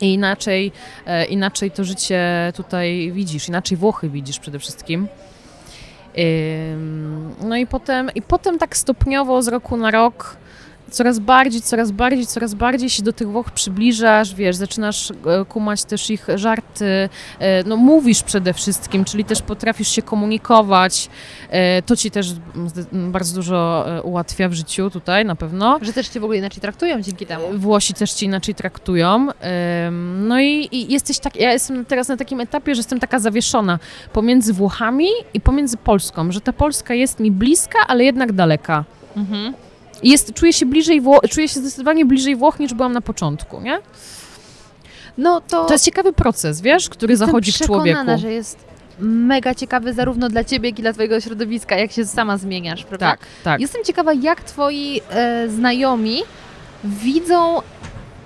i 0.00 0.12
inaczej, 0.14 0.72
e, 1.06 1.24
inaczej 1.24 1.70
to 1.70 1.84
życie 1.84 2.52
tutaj 2.56 3.12
widzisz, 3.14 3.48
inaczej 3.48 3.76
Włochy 3.76 4.08
widzisz 4.08 4.38
przede 4.38 4.58
wszystkim. 4.58 5.08
No 7.40 7.56
i 7.56 7.66
potem, 7.66 8.10
i 8.14 8.22
potem 8.22 8.58
tak 8.58 8.76
stopniowo 8.76 9.42
z 9.42 9.48
roku 9.48 9.76
na 9.76 9.90
rok 9.90 10.36
coraz 10.92 11.18
bardziej, 11.18 11.62
coraz 11.62 11.90
bardziej, 11.90 12.26
coraz 12.26 12.54
bardziej 12.54 12.90
się 12.90 13.02
do 13.02 13.12
tych 13.12 13.28
Włoch 13.28 13.50
przybliżasz, 13.50 14.34
wiesz, 14.34 14.56
zaczynasz 14.56 15.10
e, 15.10 15.44
kumać 15.44 15.84
też 15.84 16.10
ich 16.10 16.26
żarty, 16.34 17.08
e, 17.38 17.64
no 17.64 17.76
mówisz 17.76 18.22
przede 18.22 18.52
wszystkim, 18.52 19.04
czyli 19.04 19.24
też 19.24 19.42
potrafisz 19.42 19.88
się 19.88 20.02
komunikować, 20.02 21.08
e, 21.50 21.82
to 21.82 21.96
ci 21.96 22.10
też 22.10 22.32
bardzo 22.92 23.34
dużo 23.34 23.86
ułatwia 24.04 24.48
w 24.48 24.52
życiu 24.52 24.90
tutaj 24.90 25.24
na 25.24 25.36
pewno. 25.36 25.78
Że 25.82 25.92
też 25.92 26.08
cię 26.08 26.20
w 26.20 26.24
ogóle 26.24 26.38
inaczej 26.38 26.60
traktują 26.60 27.02
dzięki 27.02 27.26
temu. 27.26 27.44
Włosi 27.54 27.94
też 27.94 28.12
cię 28.12 28.26
inaczej 28.26 28.54
traktują. 28.54 29.28
No 30.20 30.40
i, 30.40 30.68
i 30.72 30.92
jesteś 30.92 31.18
tak, 31.18 31.36
ja 31.36 31.52
jestem 31.52 31.84
teraz 31.84 32.08
na 32.08 32.16
takim 32.16 32.40
etapie, 32.40 32.74
że 32.74 32.78
jestem 32.78 33.00
taka 33.00 33.18
zawieszona 33.18 33.78
pomiędzy 34.12 34.52
Włochami 34.52 35.08
i 35.34 35.40
pomiędzy 35.40 35.76
Polską, 35.76 36.32
że 36.32 36.40
ta 36.40 36.52
Polska 36.52 36.94
jest 36.94 37.20
mi 37.20 37.30
bliska, 37.30 37.78
ale 37.88 38.04
jednak 38.04 38.32
daleka. 38.32 38.84
Mhm. 39.16 39.54
Jest, 40.02 40.34
czuję 40.34 40.52
się 40.52 40.66
bliżej 40.66 41.00
Wło 41.00 41.20
czuję 41.30 41.48
się 41.48 41.60
zdecydowanie 41.60 42.04
bliżej 42.04 42.36
Włoch 42.36 42.60
niż 42.60 42.74
byłam 42.74 42.92
na 42.92 43.00
początku, 43.00 43.60
nie? 43.60 43.78
No 45.18 45.40
to... 45.40 45.64
To 45.64 45.72
jest 45.72 45.84
ciekawy 45.84 46.12
proces, 46.12 46.60
wiesz, 46.60 46.88
który 46.88 47.16
zachodzi 47.16 47.52
w 47.52 47.58
człowieku. 47.58 48.00
że 48.16 48.32
jest 48.32 48.72
mega 48.98 49.54
ciekawy 49.54 49.92
zarówno 49.92 50.28
dla 50.28 50.44
ciebie, 50.44 50.68
jak 50.68 50.78
i 50.78 50.82
dla 50.82 50.92
twojego 50.92 51.20
środowiska, 51.20 51.76
jak 51.76 51.92
się 51.92 52.06
sama 52.06 52.38
zmieniasz, 52.38 52.84
prawda? 52.84 53.10
Tak, 53.10 53.20
tak. 53.44 53.60
Jestem 53.60 53.84
ciekawa, 53.84 54.12
jak 54.12 54.44
twoi 54.44 55.00
e, 55.10 55.48
znajomi 55.48 56.22
widzą 56.84 57.62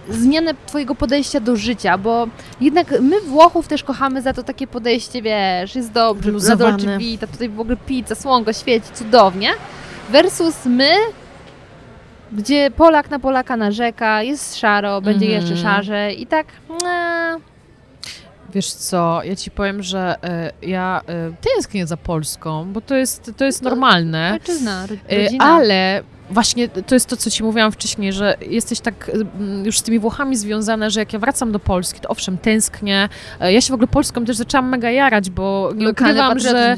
zmianę 0.09 0.55
twojego 0.67 0.95
podejścia 0.95 1.41
do 1.41 1.57
życia, 1.57 1.99
bo 1.99 2.29
jednak 2.61 3.01
my 3.01 3.21
Włochów 3.21 3.69
też 3.69 3.85
kochamy 3.85 4.23
za 4.23 4.33
to 4.33 4.43
takie 4.43 4.67
podejście, 4.67 5.23
wiesz, 5.23 5.75
jest 5.75 5.93
dobrze, 5.93 6.41
za 6.41 6.57
Dolce 6.57 6.99
Vita, 6.99 7.27
tutaj 7.27 7.49
w 7.49 7.61
ogóle 7.61 7.77
pizza, 7.87 8.15
słonko 8.15 8.53
świeci, 8.53 8.87
cudownie, 8.95 9.51
versus 10.11 10.55
my 10.65 10.95
gdzie 12.33 12.71
Polak 12.71 13.11
na 13.11 13.19
Polaka 13.19 13.57
narzeka, 13.57 14.23
jest 14.23 14.57
szaro, 14.57 15.01
będzie 15.01 15.27
mm. 15.27 15.41
jeszcze 15.41 15.57
szarze 15.57 16.13
i 16.13 16.27
tak. 16.27 16.47
Ee. 16.85 17.37
Wiesz 18.55 18.73
co, 18.73 19.21
ja 19.25 19.37
ci 19.37 19.51
powiem, 19.51 19.83
że 19.83 20.17
y, 20.63 20.69
ja 20.69 21.03
y, 21.31 21.53
tęsknię 21.55 21.87
za 21.87 21.97
Polską, 21.97 22.73
bo 22.73 22.81
to 22.81 22.95
jest, 22.95 23.33
to 23.37 23.45
jest 23.45 23.63
normalne. 23.63 24.31
Ojczyzna, 24.33 24.85
e, 24.85 24.87
rodzina. 24.87 25.45
Y, 25.45 25.49
ale 25.49 26.03
właśnie 26.31 26.69
to 26.69 26.95
jest 26.95 27.09
to, 27.09 27.17
co 27.17 27.31
ci 27.31 27.45
mówiłam 27.45 27.73
wcześniej, 27.73 28.13
że 28.13 28.37
jesteś 28.41 28.81
tak 28.81 29.11
mm, 29.39 29.65
już 29.65 29.79
z 29.79 29.83
tymi 29.83 29.99
Włochami 29.99 30.37
związana, 30.37 30.91
że 30.91 31.01
jak 31.01 31.13
ja 31.13 31.19
wracam 31.19 31.53
do 31.53 31.59
Polski, 31.59 32.01
to 32.01 32.09
owszem, 32.09 32.39
tęsknię. 32.39 33.09
E, 33.41 33.53
ja 33.53 33.61
się 33.61 33.71
w 33.71 33.75
ogóle 33.75 33.89
Polską 33.89 34.25
też 34.25 34.37
zaczęłam 34.37 34.69
mega 34.69 34.91
jarać, 34.91 35.31
bo 35.31 35.73
nie 35.77 35.91
ukrywam, 35.91 36.39
że 36.39 36.77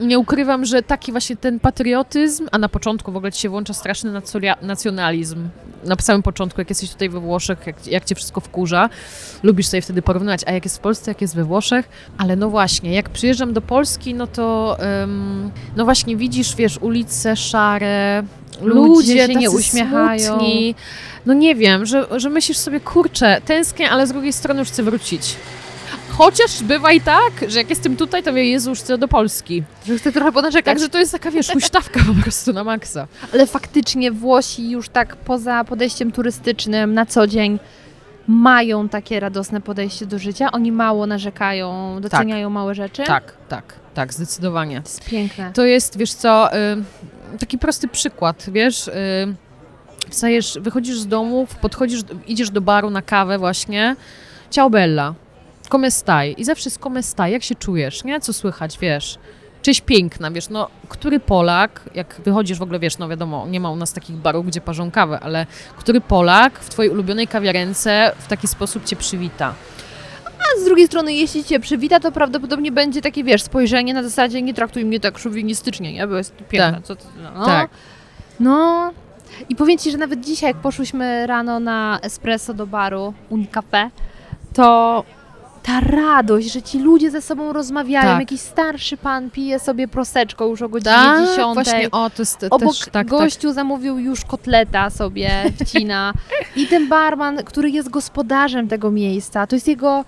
nie 0.00 0.18
ukrywam, 0.18 0.64
że 0.64 0.82
taki 0.82 1.12
właśnie 1.12 1.36
ten 1.36 1.60
patriotyzm, 1.60 2.46
a 2.52 2.58
na 2.58 2.68
początku 2.68 3.12
w 3.12 3.16
ogóle 3.16 3.32
ci 3.32 3.40
się 3.40 3.48
włącza 3.48 3.74
straszny 3.74 4.10
nacjonalizm. 4.62 5.48
Na 5.84 5.96
samym 5.96 6.22
początku, 6.22 6.60
jak 6.60 6.68
jesteś 6.68 6.90
tutaj 6.90 7.08
we 7.08 7.20
Włoszech, 7.20 7.66
jak, 7.66 7.86
jak 7.86 8.04
cię 8.04 8.14
wszystko 8.14 8.40
wkurza, 8.40 8.88
lubisz 9.42 9.66
sobie 9.66 9.82
wtedy 9.82 10.02
porównywać, 10.02 10.40
a 10.46 10.52
jak 10.52 10.64
jest 10.64 10.76
w 10.76 10.80
Polsce, 10.80 11.10
jak 11.10 11.20
jest 11.20 11.36
we 11.36 11.44
Włoszech. 11.44 11.88
Ale 12.18 12.36
no 12.36 12.50
właśnie, 12.50 12.94
jak 12.94 13.08
przyjeżdżam 13.08 13.52
do 13.52 13.60
Polski, 13.60 14.14
no 14.14 14.26
to 14.26 14.76
um, 15.00 15.50
no 15.76 15.84
właśnie 15.84 16.16
widzisz, 16.16 16.56
wiesz, 16.56 16.78
ulice 16.78 17.36
szare, 17.36 18.22
ludzie, 18.60 19.26
się 19.26 19.34
nie 19.34 19.50
uśmiechają. 19.50 20.26
Smutni. 20.38 20.74
No 21.26 21.34
nie 21.34 21.54
wiem, 21.54 21.86
że, 21.86 22.06
że 22.16 22.30
myślisz 22.30 22.58
sobie, 22.58 22.80
kurczę, 22.80 23.40
tęsknię, 23.44 23.90
ale 23.90 24.06
z 24.06 24.12
drugiej 24.12 24.32
strony 24.32 24.60
już 24.60 24.68
chcę 24.68 24.82
wrócić. 24.82 25.36
Chociaż 26.08 26.62
bywa 26.62 26.92
i 26.92 27.00
tak, 27.00 27.32
że 27.48 27.58
jak 27.58 27.70
jestem 27.70 27.96
tutaj, 27.96 28.22
to 28.22 28.32
wie 28.32 28.44
Jezu, 28.44 28.70
już 28.70 28.78
chcę 28.78 28.98
do 28.98 29.08
Polski. 29.08 29.62
Że 29.86 29.98
chcę 29.98 30.12
trochę 30.12 30.32
ponarzekać. 30.32 30.74
Także 30.74 30.88
to 30.88 30.98
jest 30.98 31.12
taka, 31.12 31.30
wiesz, 31.30 31.48
huśtawka 31.48 32.00
po 32.16 32.22
prostu 32.22 32.52
na 32.52 32.64
maksa. 32.64 33.06
Ale 33.34 33.46
faktycznie 33.46 34.12
Włosi 34.12 34.70
już 34.70 34.88
tak 34.88 35.16
poza 35.16 35.64
podejściem 35.64 36.12
turystycznym 36.12 36.94
na 36.94 37.06
co 37.06 37.26
dzień 37.26 37.58
mają 38.26 38.88
takie 38.88 39.20
radosne 39.20 39.60
podejście 39.60 40.06
do 40.06 40.18
życia. 40.18 40.52
Oni 40.52 40.72
mało 40.72 41.06
narzekają, 41.06 41.98
doceniają 42.00 42.48
tak. 42.48 42.54
małe 42.54 42.74
rzeczy. 42.74 43.02
Tak, 43.04 43.32
tak, 43.48 43.64
tak, 43.94 44.14
zdecydowanie. 44.14 44.76
To 44.82 44.88
jest 44.88 45.04
piękne. 45.04 45.52
To 45.54 45.64
jest, 45.64 45.98
wiesz 45.98 46.12
co... 46.12 46.56
Y 46.56 46.82
taki 47.40 47.58
prosty 47.58 47.88
przykład, 47.88 48.46
wiesz, 48.52 48.88
y, 48.88 48.92
wstajesz, 50.10 50.58
wychodzisz 50.60 50.98
z 50.98 51.06
domu, 51.06 51.46
podchodzisz, 51.60 52.00
idziesz 52.26 52.50
do 52.50 52.60
baru 52.60 52.90
na 52.90 53.02
kawę 53.02 53.38
właśnie, 53.38 53.96
ciao 54.50 54.70
bella, 54.70 55.14
come 55.70 55.90
stai? 55.90 56.34
I 56.38 56.44
zawsze 56.44 56.68
jest 56.68 56.80
come 56.82 57.02
stai, 57.02 57.32
jak 57.32 57.42
się 57.42 57.54
czujesz, 57.54 58.04
nie? 58.04 58.20
Co 58.20 58.32
słychać, 58.32 58.78
wiesz? 58.78 59.18
Czyś 59.62 59.80
piękna, 59.80 60.30
wiesz, 60.30 60.48
no, 60.48 60.68
który 60.88 61.20
Polak, 61.20 61.90
jak 61.94 62.20
wychodzisz 62.24 62.58
w 62.58 62.62
ogóle, 62.62 62.78
wiesz, 62.78 62.98
no 62.98 63.08
wiadomo, 63.08 63.46
nie 63.46 63.60
ma 63.60 63.70
u 63.70 63.76
nas 63.76 63.92
takich 63.92 64.16
barów, 64.16 64.46
gdzie 64.46 64.60
parzą 64.60 64.90
kawę, 64.90 65.20
ale 65.20 65.46
który 65.76 66.00
Polak 66.00 66.58
w 66.58 66.68
twojej 66.68 66.92
ulubionej 66.92 67.28
kawiarence 67.28 68.12
w 68.18 68.26
taki 68.26 68.48
sposób 68.48 68.84
cię 68.84 68.96
przywita? 68.96 69.54
A 70.56 70.60
z 70.60 70.64
drugiej 70.64 70.86
strony, 70.86 71.14
jeśli 71.14 71.44
cię 71.44 71.60
przywita, 71.60 72.00
to 72.00 72.12
prawdopodobnie 72.12 72.72
będzie 72.72 73.02
takie, 73.02 73.24
wiesz, 73.24 73.42
spojrzenie 73.42 73.94
na 73.94 74.02
zasadzie 74.02 74.42
nie 74.42 74.54
traktuj 74.54 74.84
mnie 74.84 75.00
tak 75.00 75.18
szowinistycznie, 75.18 75.92
nie? 75.92 76.06
Bo 76.06 76.16
jest 76.16 76.36
piękna. 76.36 76.72
Tak. 76.72 76.84
Co 76.84 76.96
ty, 76.96 77.04
no. 77.34 77.44
tak. 77.44 77.70
No. 78.40 78.90
I 79.48 79.56
powiem 79.56 79.78
ci, 79.78 79.90
że 79.90 79.98
nawet 79.98 80.20
dzisiaj, 80.20 80.50
jak 80.50 80.56
poszłyśmy 80.56 81.26
rano 81.26 81.60
na 81.60 81.98
espresso 82.02 82.54
do 82.54 82.66
baru 82.66 83.14
Unicafe, 83.30 83.90
to 84.52 85.04
ta 85.62 85.80
radość, 85.80 86.52
że 86.52 86.62
ci 86.62 86.78
ludzie 86.78 87.10
ze 87.10 87.22
sobą 87.22 87.52
rozmawiają, 87.52 88.08
tak. 88.08 88.20
jakiś 88.20 88.40
starszy 88.40 88.96
pan 88.96 89.30
pije 89.30 89.58
sobie 89.58 89.88
proseczko 89.88 90.46
już 90.46 90.62
o 90.62 90.68
godzinie 90.68 90.94
tak, 90.94 91.26
10. 91.26 91.54
właśnie, 91.54 91.90
o, 91.90 92.10
to 92.10 92.22
jest 92.22 92.44
Obok 92.50 92.74
też, 92.74 92.78
tak, 92.78 92.92
tak. 92.92 93.06
gościu 93.06 93.48
tak. 93.48 93.54
zamówił 93.54 93.98
już 93.98 94.24
kotleta 94.24 94.90
sobie, 94.90 95.30
wcina. 95.64 96.12
I 96.56 96.66
ten 96.66 96.88
barman, 96.88 97.36
który 97.44 97.70
jest 97.70 97.88
gospodarzem 97.88 98.68
tego 98.68 98.90
miejsca, 98.90 99.46
to 99.46 99.56
jest 99.56 99.68
jego 99.68 100.04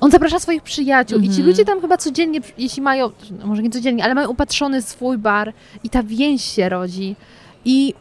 on 0.00 0.10
zaprasza 0.10 0.38
swoich 0.38 0.62
przyjaciół 0.62 1.18
mm 1.18 1.28
-hmm. 1.28 1.32
i 1.32 1.34
ci 1.34 1.40
mhm. 1.40 1.48
ludzie 1.48 1.64
tam 1.64 1.80
chyba 1.80 1.96
codziennie, 1.96 2.40
jeśli 2.58 2.82
mają, 2.82 3.10
no 3.38 3.46
może 3.46 3.62
nie 3.62 3.70
codziennie, 3.70 4.04
ale 4.04 4.14
mają 4.14 4.28
upatrzony 4.28 4.82
swój 4.82 5.18
bar 5.18 5.52
i 5.84 5.90
ta 5.90 6.02
więź 6.02 6.44
się 6.44 6.68
rodzi. 6.68 7.16
I 7.64 7.94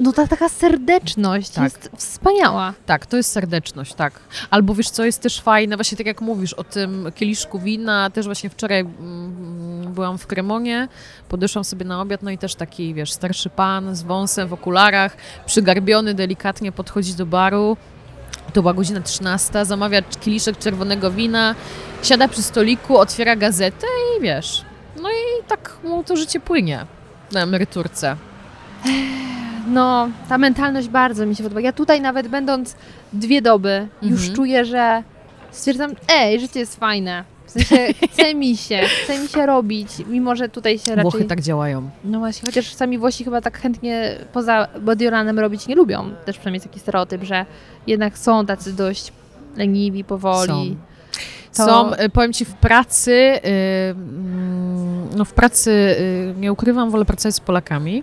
no 0.00 0.12
ta 0.12 0.26
taka 0.26 0.48
serdeczność 0.48 1.50
tak. 1.50 1.64
jest 1.64 1.90
wspaniała. 1.96 2.74
Tak, 2.86 3.06
to 3.06 3.16
jest 3.16 3.32
serdeczność, 3.32 3.94
tak. 3.94 4.20
Albo 4.50 4.74
wiesz, 4.74 4.90
co 4.90 5.04
jest 5.04 5.22
też 5.22 5.40
fajne, 5.40 5.76
właśnie 5.76 5.98
tak 5.98 6.06
jak 6.06 6.20
mówisz 6.20 6.52
o 6.52 6.64
tym 6.64 7.12
kieliszku 7.14 7.58
wina, 7.58 8.10
też 8.10 8.26
właśnie 8.26 8.50
wczoraj 8.50 8.80
mm, 8.80 9.92
byłam 9.92 10.18
w 10.18 10.26
Kremonie, 10.26 10.88
podeszłam 11.28 11.64
sobie 11.64 11.84
na 11.84 12.00
obiad, 12.00 12.22
no 12.22 12.30
i 12.30 12.38
też 12.38 12.54
taki, 12.54 12.94
wiesz, 12.94 13.12
starszy 13.12 13.50
pan 13.50 13.96
z 13.96 14.02
wąsem 14.02 14.48
w 14.48 14.52
okularach, 14.52 15.16
przygarbiony 15.46 16.14
delikatnie 16.14 16.72
podchodzi 16.72 17.14
do 17.14 17.26
baru, 17.26 17.76
to 18.56 18.62
była 18.62 18.74
godzina 18.74 19.00
13, 19.00 19.64
zamawia 19.64 20.02
kieliszek 20.02 20.58
czerwonego 20.58 21.10
wina, 21.10 21.54
siada 22.02 22.28
przy 22.28 22.42
stoliku, 22.42 22.98
otwiera 22.98 23.36
gazetę 23.36 23.86
i 24.18 24.22
wiesz, 24.22 24.64
no 25.02 25.10
i 25.10 25.44
tak 25.48 25.76
mu 25.84 26.04
to 26.04 26.16
życie 26.16 26.40
płynie 26.40 26.86
na 27.32 27.42
emeryturce. 27.42 28.16
No, 29.66 30.08
ta 30.28 30.38
mentalność 30.38 30.88
bardzo 30.88 31.26
mi 31.26 31.36
się 31.36 31.42
podoba. 31.42 31.60
Ja 31.60 31.72
tutaj 31.72 32.00
nawet 32.00 32.28
będąc 32.28 32.76
dwie 33.12 33.42
doby, 33.42 33.88
mhm. 34.02 34.12
już 34.12 34.32
czuję, 34.32 34.64
że 34.64 35.02
stwierdzam, 35.50 35.94
ej, 36.08 36.40
życie 36.40 36.60
jest 36.60 36.76
fajne. 36.76 37.24
Sensie 37.56 37.94
chce 38.12 38.34
mi 38.34 38.56
się, 38.56 38.80
chce 39.02 39.18
mi 39.18 39.28
się 39.28 39.46
robić, 39.46 39.88
mimo 40.06 40.36
że 40.36 40.48
tutaj 40.48 40.78
się 40.78 40.90
raczej... 40.90 41.02
Włochy 41.02 41.24
tak 41.24 41.40
działają. 41.40 41.90
No 42.04 42.18
właśnie, 42.18 42.46
chociaż 42.46 42.74
sami 42.74 42.98
Włosi 42.98 43.24
chyba 43.24 43.40
tak 43.40 43.58
chętnie 43.58 44.16
poza 44.32 44.68
bodyoranem 44.80 45.38
robić 45.38 45.66
nie 45.66 45.74
lubią. 45.74 46.10
Też 46.24 46.38
przynajmniej 46.38 46.56
jest 46.56 46.66
taki 46.66 46.80
stereotyp, 46.80 47.22
że 47.22 47.46
jednak 47.86 48.18
są 48.18 48.46
tacy 48.46 48.72
dość 48.72 49.12
leniwi, 49.56 50.04
powoli. 50.04 50.76
Są. 51.52 51.66
To... 51.66 51.66
Są, 51.66 51.94
y, 51.94 52.08
powiem 52.08 52.32
Ci, 52.32 52.44
w 52.44 52.54
pracy, 52.54 53.12
yy, 53.12 53.94
no 55.16 55.24
w 55.24 55.32
pracy, 55.32 55.96
yy, 56.26 56.40
nie 56.40 56.52
ukrywam, 56.52 56.90
wolę 56.90 57.04
pracować 57.04 57.34
z 57.34 57.40
Polakami 57.40 58.02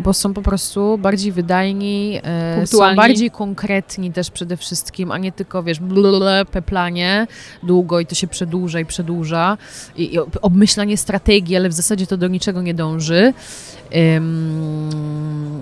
bo 0.00 0.14
są 0.14 0.34
po 0.34 0.42
prostu 0.42 0.98
bardziej 0.98 1.32
wydajni, 1.32 2.20
e, 2.24 2.66
są 2.66 2.94
bardziej 2.94 3.30
konkretni 3.30 4.12
też 4.12 4.30
przede 4.30 4.56
wszystkim, 4.56 5.12
a 5.12 5.18
nie 5.18 5.32
tylko, 5.32 5.62
wiesz, 5.62 5.80
blule, 5.80 6.44
peplanie 6.44 7.26
długo 7.62 8.00
i 8.00 8.06
to 8.06 8.14
się 8.14 8.26
przedłuża 8.26 8.80
i 8.80 8.84
przedłuża 8.84 9.58
i, 9.96 10.14
i 10.14 10.18
obmyślanie 10.42 10.96
strategii, 10.96 11.56
ale 11.56 11.68
w 11.68 11.72
zasadzie 11.72 12.06
to 12.06 12.16
do 12.16 12.28
niczego 12.28 12.62
nie 12.62 12.74
dąży. 12.74 13.32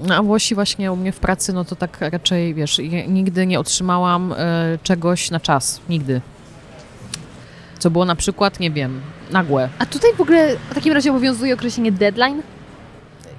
No 0.08 0.14
a 0.14 0.22
Włosi 0.22 0.54
właśnie 0.54 0.92
u 0.92 0.96
mnie 0.96 1.12
w 1.12 1.18
pracy, 1.18 1.52
no 1.52 1.64
to 1.64 1.76
tak 1.76 2.00
raczej, 2.00 2.54
wiesz, 2.54 2.80
nigdy 3.08 3.46
nie 3.46 3.60
otrzymałam 3.60 4.34
e, 4.36 4.78
czegoś 4.82 5.30
na 5.30 5.40
czas, 5.40 5.80
nigdy. 5.88 6.20
Co 7.78 7.90
było 7.90 8.04
na 8.04 8.16
przykład, 8.16 8.60
nie 8.60 8.70
wiem, 8.70 9.00
nagłe. 9.30 9.68
A 9.78 9.86
tutaj 9.86 10.10
w 10.16 10.20
ogóle 10.20 10.56
w 10.70 10.74
takim 10.74 10.92
razie 10.92 11.10
obowiązuje 11.10 11.54
określenie 11.54 11.92
deadline? 11.92 12.42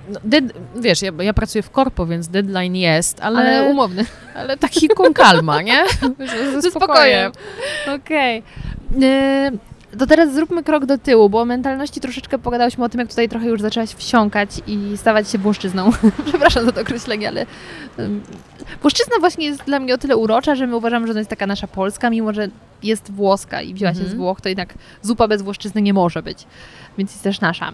No, 0.10 0.20
dead, 0.24 0.44
wiesz, 0.76 1.02
ja, 1.02 1.12
ja, 1.20 1.34
pracuję 1.34 1.62
w 1.62 1.70
korpo, 1.70 2.06
więc 2.06 2.28
deadline 2.28 2.76
jest, 2.76 3.22
ale... 3.22 3.40
Ale 3.40 3.72
umowny. 3.72 4.06
Ale 4.36 4.58
taki 4.58 4.88
kon 4.88 5.14
kalma, 5.14 5.62
nie? 5.62 5.84
Ze 6.62 6.72
spokojem. 6.72 7.32
Okej. 7.96 8.44
Okay. 8.92 9.60
to 9.98 10.08
teraz 10.08 10.34
zróbmy 10.34 10.64
krok 10.64 10.86
do 10.86 10.98
tyłu, 10.98 11.30
bo 11.30 11.42
o 11.42 11.46
mentalności 11.46 12.00
troszeczkę 12.00 12.40
pogadałyśmy 12.40 12.86
o 12.86 12.90
tym, 12.90 13.00
jak 13.00 13.10
tutaj 13.10 13.30
trochę 13.30 13.48
już 13.48 13.62
zaczęłaś 13.62 13.90
wsiąkać 13.90 14.50
i 14.68 14.98
stawać 14.98 15.30
się 15.30 15.38
włoszczyzną. 15.38 15.92
Przepraszam 16.30 16.66
za 16.66 16.72
to 16.72 16.82
określenie, 16.82 17.28
ale 17.28 17.46
włoszczyzna 18.82 19.16
właśnie 19.20 19.46
jest 19.46 19.64
dla 19.64 19.80
mnie 19.80 19.94
o 19.94 19.98
tyle 19.98 20.18
urocza, 20.18 20.56
że 20.56 20.68
my 20.68 20.76
uważamy, 20.76 21.08
że 21.08 21.14
to 21.14 21.20
jest 21.20 21.30
taka 21.30 21.48
nasza 21.48 21.68
polska, 21.68 22.10
mimo 22.10 22.34
że 22.34 22.48
jest 22.84 23.12
włoska 23.12 23.62
i 23.62 23.74
wzięła 23.74 23.94
się 23.94 24.00
Mhm. 24.00 24.16
z 24.16 24.20
Włoch, 24.20 24.42
to 24.42 24.50
jednak 24.50 24.74
zupa 25.02 25.28
bez 25.28 25.42
włoszczyzny 25.42 25.82
nie 25.82 25.94
może 25.94 26.24
być, 26.24 26.46
więc 26.98 27.12
jest 27.12 27.24
też 27.24 27.42
nasza. 27.42 27.74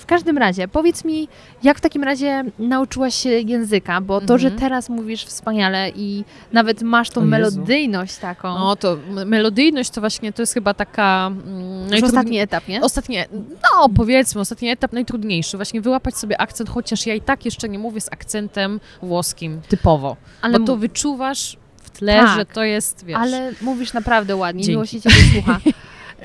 W 0.00 0.06
każdym 0.06 0.38
razie, 0.38 0.68
powiedz 0.68 1.04
mi, 1.04 1.28
jak 1.62 1.78
w 1.78 1.80
takim 1.80 2.04
razie 2.04 2.44
nauczyłaś 2.58 3.14
się 3.14 3.28
języka, 3.30 4.00
bo 4.00 4.20
to, 4.20 4.38
że 4.38 4.46
Mhm. 4.48 4.60
teraz 4.60 4.88
mówisz 4.88 5.24
wspaniale 5.24 5.90
i 5.96 6.24
nawet 6.52 6.82
masz 6.82 7.10
tą 7.10 7.20
melodyjność 7.24 8.16
taką, 8.16 8.58
No 8.58 8.76
to 8.76 8.96
melodyjność 9.26 9.90
to 9.90 10.00
właśnie 10.00 10.32
to 10.32 10.42
jest 10.42 10.54
chyba 10.54 10.74
taka... 10.74 11.26
Mm, 11.26 11.88
najtrudni- 11.88 12.04
ostatni 12.04 12.38
etap, 12.38 12.68
nie? 12.68 12.80
Ostatnie, 12.80 13.26
no 13.62 13.88
powiedzmy, 13.96 14.40
ostatni 14.40 14.68
etap 14.70 14.92
najtrudniejszy. 14.92 15.56
Właśnie 15.56 15.80
wyłapać 15.80 16.16
sobie 16.16 16.40
akcent, 16.40 16.70
chociaż 16.70 17.06
ja 17.06 17.14
i 17.14 17.20
tak 17.20 17.44
jeszcze 17.44 17.68
nie 17.68 17.78
mówię 17.78 18.00
z 18.00 18.12
akcentem 18.12 18.80
włoskim 19.02 19.60
typowo. 19.68 20.07
Ale 20.42 20.58
bo 20.60 20.66
to 20.66 20.76
wyczuwasz 20.76 21.56
w 21.76 21.90
tle, 21.90 22.20
Tak. 22.20 22.38
że 22.38 22.46
to 22.46 22.62
jest, 22.62 23.04
wiesz... 23.04 23.16
Ale 23.20 23.52
mówisz 23.60 23.92
naprawdę 23.92 24.36
ładnie, 24.36 24.62
Dzięki. 24.62 24.70
miło 24.72 24.86
się 24.86 25.00
Ciebie 25.00 25.16
słucha. 25.34 25.58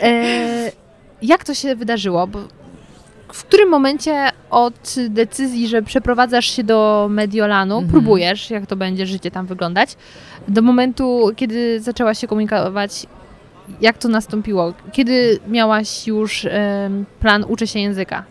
E, 0.01 0.71
jak 1.21 1.43
to 1.43 1.53
się 1.53 1.75
wydarzyło? 1.75 2.27
Bo 2.27 2.39
w 3.34 3.43
którym 3.43 3.69
momencie 3.69 4.29
od 4.49 4.95
decyzji, 5.09 5.67
że 5.67 5.81
przeprowadzasz 5.81 6.45
się 6.45 6.63
do 6.63 7.07
Mediolanu, 7.11 7.75
Mhm. 7.75 7.91
próbujesz, 7.91 8.49
jak 8.49 8.65
to 8.67 8.75
będzie 8.75 9.05
życie 9.05 9.31
tam 9.31 9.45
wyglądać, 9.45 9.95
do 10.47 10.61
momentu, 10.61 11.31
kiedy 11.36 11.79
zaczęłaś 11.79 12.19
się 12.19 12.27
komunikować, 12.27 13.05
jak 13.81 13.97
to 13.97 14.07
nastąpiło? 14.07 14.73
Kiedy 14.91 15.39
miałaś 15.47 16.07
już 16.07 16.47
plan 17.19 17.45
uczy 17.47 17.67
się 17.67 17.79
języka? 17.79 18.23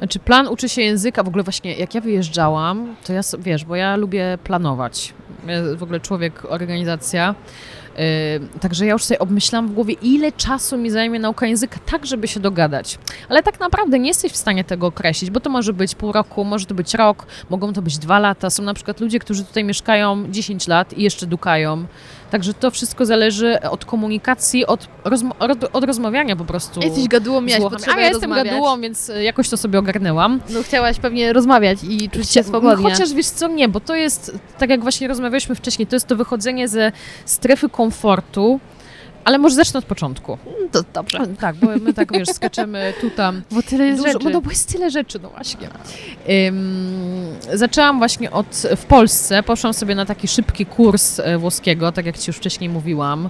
Znaczy 0.00 0.18
plan 0.18 0.48
uczy 0.48 0.68
się 0.68 0.82
języka, 0.82 1.22
w 1.22 1.28
ogóle 1.28 1.44
właśnie 1.44 1.74
jak 1.74 1.94
ja 1.94 2.00
wyjeżdżałam, 2.00 2.96
to 3.04 3.12
ja, 3.12 3.20
wiesz, 3.38 3.64
bo 3.64 3.76
ja 3.76 3.96
lubię 3.96 4.38
planować. 4.44 5.14
Ja 5.46 5.76
w 5.76 5.82
ogóle 5.82 6.00
człowiek, 6.00 6.46
organizacja. 6.48 7.34
Yy, 7.96 8.04
także 8.60 8.86
ja 8.86 8.92
już 8.92 9.04
sobie 9.04 9.18
obmyślałam 9.18 9.68
w 9.68 9.72
głowie, 9.72 9.94
ile 10.02 10.32
czasu 10.32 10.78
mi 10.78 10.90
zajmie 10.90 11.18
nauka 11.18 11.46
języka, 11.46 11.78
tak 11.86 12.06
żeby 12.06 12.28
się 12.28 12.40
dogadać. 12.40 12.98
Ale 13.28 13.42
tak 13.42 13.60
naprawdę 13.60 13.98
nie 13.98 14.08
jesteś 14.08 14.32
w 14.32 14.36
stanie 14.36 14.64
tego 14.64 14.86
określić, 14.86 15.30
bo 15.30 15.40
to 15.40 15.50
może 15.50 15.72
być 15.72 15.94
pół 15.94 16.12
roku, 16.12 16.44
może 16.44 16.66
to 16.66 16.74
być 16.74 16.94
rok, 16.94 17.26
mogą 17.50 17.72
to 17.72 17.82
być 17.82 17.98
dwa 17.98 18.18
lata. 18.18 18.50
Są 18.50 18.62
na 18.62 18.74
przykład 18.74 19.00
ludzie, 19.00 19.18
którzy 19.18 19.44
tutaj 19.44 19.64
mieszkają 19.64 20.30
10 20.30 20.68
lat 20.68 20.92
i 20.92 21.02
jeszcze 21.02 21.26
dukają. 21.26 21.84
Także 22.30 22.54
to 22.54 22.70
wszystko 22.70 23.06
zależy 23.06 23.60
od 23.70 23.84
komunikacji, 23.84 24.66
od, 24.66 24.88
rozmo- 25.04 25.32
od, 25.38 25.64
od 25.76 25.84
rozmawiania 25.84 26.36
po 26.36 26.44
prostu. 26.44 26.80
Jesteś 26.80 27.08
gadułą, 27.08 27.40
miałaś 27.40 27.72
potrzebę 27.72 27.96
A 27.96 28.00
ja 28.00 28.08
jestem 28.08 28.30
rozmawiać. 28.30 28.52
gadułą, 28.54 28.80
więc 28.80 29.08
y, 29.08 29.22
jakoś 29.22 29.48
to 29.48 29.56
sobie 29.56 29.78
ogarnęłam. 29.78 30.40
No 30.50 30.62
chciałaś 30.62 30.98
pewnie 30.98 31.32
rozmawiać 31.32 31.78
i 31.84 32.10
czuć 32.10 32.30
się 32.30 32.40
Chcia- 32.40 32.44
swobodnie. 32.48 32.84
No, 32.84 32.90
chociaż 32.90 33.12
wiesz 33.12 33.26
co, 33.26 33.48
nie, 33.48 33.68
bo 33.68 33.80
to 33.80 33.94
jest, 33.94 34.32
tak 34.58 34.70
jak 34.70 34.82
właśnie 34.82 35.08
rozmawialiśmy 35.08 35.54
wcześniej, 35.54 35.86
to 35.86 35.96
jest 35.96 36.06
to 36.06 36.16
wychodzenie 36.16 36.68
ze 36.68 36.92
strefy 37.24 37.68
komfortu, 37.68 38.60
ale 39.24 39.38
może 39.38 39.54
zacznę 39.54 39.78
od 39.78 39.84
początku. 39.84 40.38
to 40.72 40.84
dobrze. 40.94 41.26
Tak, 41.40 41.56
bo 41.56 41.66
my 41.80 41.94
tak, 41.94 42.12
wiesz, 42.12 42.28
skaczemy 42.28 42.94
tu, 43.00 43.10
tam. 43.10 43.42
Bo 43.50 43.62
tyle 43.62 43.86
jest 43.86 43.98
Dużo, 44.02 44.12
rzeczy. 44.12 44.30
no 44.30 44.40
bo 44.40 44.50
jest 44.50 44.72
tyle 44.72 44.90
rzeczy, 44.90 45.18
no 45.22 45.28
właśnie. 45.30 45.68
Ym, 46.48 47.34
zaczęłam 47.54 47.98
właśnie 47.98 48.30
od, 48.30 48.46
w 48.76 48.84
Polsce, 48.84 49.42
poszłam 49.42 49.74
sobie 49.74 49.94
na 49.94 50.06
taki 50.06 50.28
szybki 50.28 50.66
kurs 50.66 51.20
e, 51.20 51.38
włoskiego, 51.38 51.92
tak 51.92 52.06
jak 52.06 52.18
Ci 52.18 52.30
już 52.30 52.36
wcześniej 52.36 52.70
mówiłam. 52.70 53.28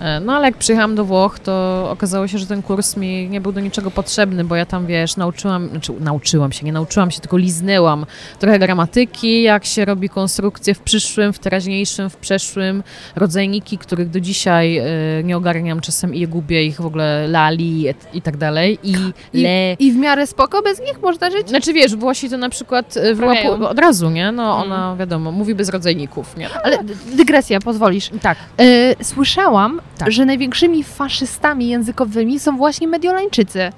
E, 0.00 0.20
No 0.20 0.32
ale 0.36 0.46
jak 0.46 0.56
przyjechałam 0.56 0.94
do 0.94 1.04
Włoch, 1.04 1.38
to 1.38 1.86
okazało 1.90 2.28
się, 2.28 2.38
że 2.38 2.46
ten 2.46 2.62
kurs 2.62 2.96
mi 2.96 3.28
nie 3.30 3.40
był 3.40 3.52
do 3.52 3.60
niczego 3.60 3.90
potrzebny, 3.90 4.44
bo 4.44 4.56
ja 4.56 4.66
tam, 4.66 4.86
wiesz, 4.86 5.16
nauczyłam, 5.16 5.68
znaczy 5.68 5.92
nauczyłam 6.00 6.52
się, 6.52 6.66
nie 6.66 6.72
nauczyłam 6.72 7.10
się, 7.10 7.20
tylko 7.20 7.36
liznęłam 7.36 8.06
trochę 8.38 8.58
gramatyki, 8.58 9.42
jak 9.42 9.64
się 9.64 9.84
robi 9.84 10.08
konstrukcje 10.08 10.74
w 10.74 10.80
przyszłym, 10.80 11.32
w 11.32 11.38
teraźniejszym, 11.38 12.10
w 12.10 12.16
przeszłym, 12.16 12.82
rodzajniki, 13.16 13.78
których 13.78 14.10
do 14.10 14.20
dzisiaj 14.20 14.76
e, 14.78 14.84
nie 15.24 15.36
ogarniam 15.36 15.80
czasem 15.80 16.14
i 16.14 16.20
je 16.20 16.26
gubię, 16.28 16.64
ich 16.64 16.80
w 16.80 16.86
ogóle 16.86 17.28
lali 17.28 17.88
et- 17.88 18.06
i 18.14 18.22
tak 18.22 18.36
dalej. 18.36 18.78
I, 18.82 18.94
I, 19.32 19.42
le, 19.42 19.72
I 19.78 19.92
w 19.92 19.96
miarę 19.96 20.26
spoko 20.26 20.62
bez 20.62 20.80
nich 20.80 21.02
można 21.02 21.30
żyć? 21.30 21.48
znaczy 21.48 21.72
wiesz, 21.72 21.96
Włosi 21.96 22.30
to 22.30 22.36
na 22.38 22.48
przykład 22.48 22.96
e, 22.96 23.14
wyłapu, 23.14 23.64
od 23.66 23.78
razu, 23.78 24.10
nie? 24.10 24.32
No 24.32 24.44
Mm. 24.54 24.72
ona, 24.72 24.96
wiadomo, 24.96 25.32
mówi 25.32 25.54
bez 25.54 25.68
rodzajników, 25.68 26.36
nie? 26.36 26.48
Ale 26.64 26.78
dygresja, 27.16 27.60
pozwolisz. 27.60 28.10
Tak. 28.22 28.38
E, 28.60 29.04
słyszałam, 29.04 29.80
Tak. 29.98 30.12
że 30.12 30.24
największymi 30.24 30.84
faszystami 30.84 31.68
językowymi 31.68 32.40
są 32.40 32.56
właśnie 32.56 32.88
Mediolańczycy. 32.88 33.72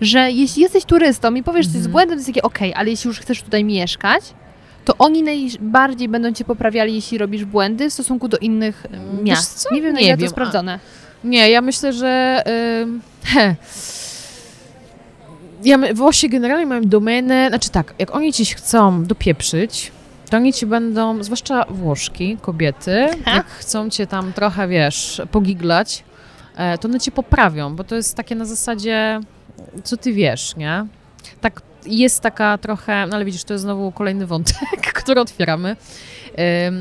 Że 0.00 0.30
jeśli 0.30 0.62
jesteś 0.62 0.84
turystą 0.84 1.34
i 1.34 1.42
powiesz 1.42 1.66
coś 1.66 1.72
z 1.74 1.76
Mhm. 1.76 1.92
błędem, 1.92 2.16
to 2.16 2.18
jest 2.18 2.26
takie 2.28 2.42
okej, 2.42 2.74
ale 2.74 2.90
jeśli 2.90 3.08
już 3.08 3.20
chcesz 3.20 3.42
tutaj 3.42 3.64
mieszkać, 3.64 4.24
to 4.84 4.94
oni 4.98 5.22
najbardziej 5.22 6.08
będą 6.08 6.32
cię 6.32 6.44
poprawiali, 6.44 6.94
jeśli 6.94 7.18
robisz 7.18 7.44
błędy 7.44 7.90
w 7.90 7.92
stosunku 7.92 8.28
do 8.28 8.38
innych 8.38 8.86
e, 9.20 9.22
miast. 9.22 9.68
Nie 9.72 9.82
wiem, 9.82 9.94
na 9.94 10.00
ile 10.00 10.16
to 10.16 10.24
a- 10.24 10.28
sprawdzone. 10.28 10.78
Nie, 11.24 11.50
ja 11.50 11.60
myślę, 11.60 11.92
że... 11.92 12.42
he. 13.24 13.56
Ja, 15.64 15.78
Włosi 15.94 16.28
generalnie 16.28 16.66
mają 16.66 16.82
domenę, 16.82 17.46
znaczy 17.48 17.70
tak, 17.70 17.94
jak 17.98 18.14
oni 18.14 18.32
ci 18.32 18.44
chcą 18.44 19.04
dopieprzyć, 19.04 19.92
to 20.28 20.36
oni 20.36 20.52
ci 20.52 20.66
będą, 20.66 21.22
zwłaszcza 21.24 21.64
Włoszki, 21.68 22.36
kobiety, 22.42 23.08
Ha? 23.24 23.34
jak 23.34 23.46
chcą 23.46 23.90
cię 23.90 24.06
tam 24.06 24.32
trochę, 24.32 24.68
wiesz, 24.68 25.22
pogiglać, 25.30 26.04
e, 26.56 26.78
to 26.78 26.88
one 26.88 27.00
cię 27.00 27.10
poprawią, 27.10 27.76
bo 27.76 27.84
to 27.84 27.94
jest 27.94 28.16
takie 28.16 28.34
na 28.34 28.44
zasadzie, 28.44 29.20
co 29.84 29.96
ty 29.96 30.12
wiesz, 30.12 30.56
nie? 30.56 30.86
Tak, 31.40 31.62
jest 31.86 32.20
taka 32.20 32.58
trochę, 32.58 33.06
no 33.06 33.16
ale 33.16 33.24
widzisz, 33.24 33.44
to 33.44 33.54
jest 33.54 33.62
znowu 33.64 33.92
kolejny 33.92 34.26
wątek, 34.26 34.56
który 35.02 35.20
otwieramy. 35.20 35.76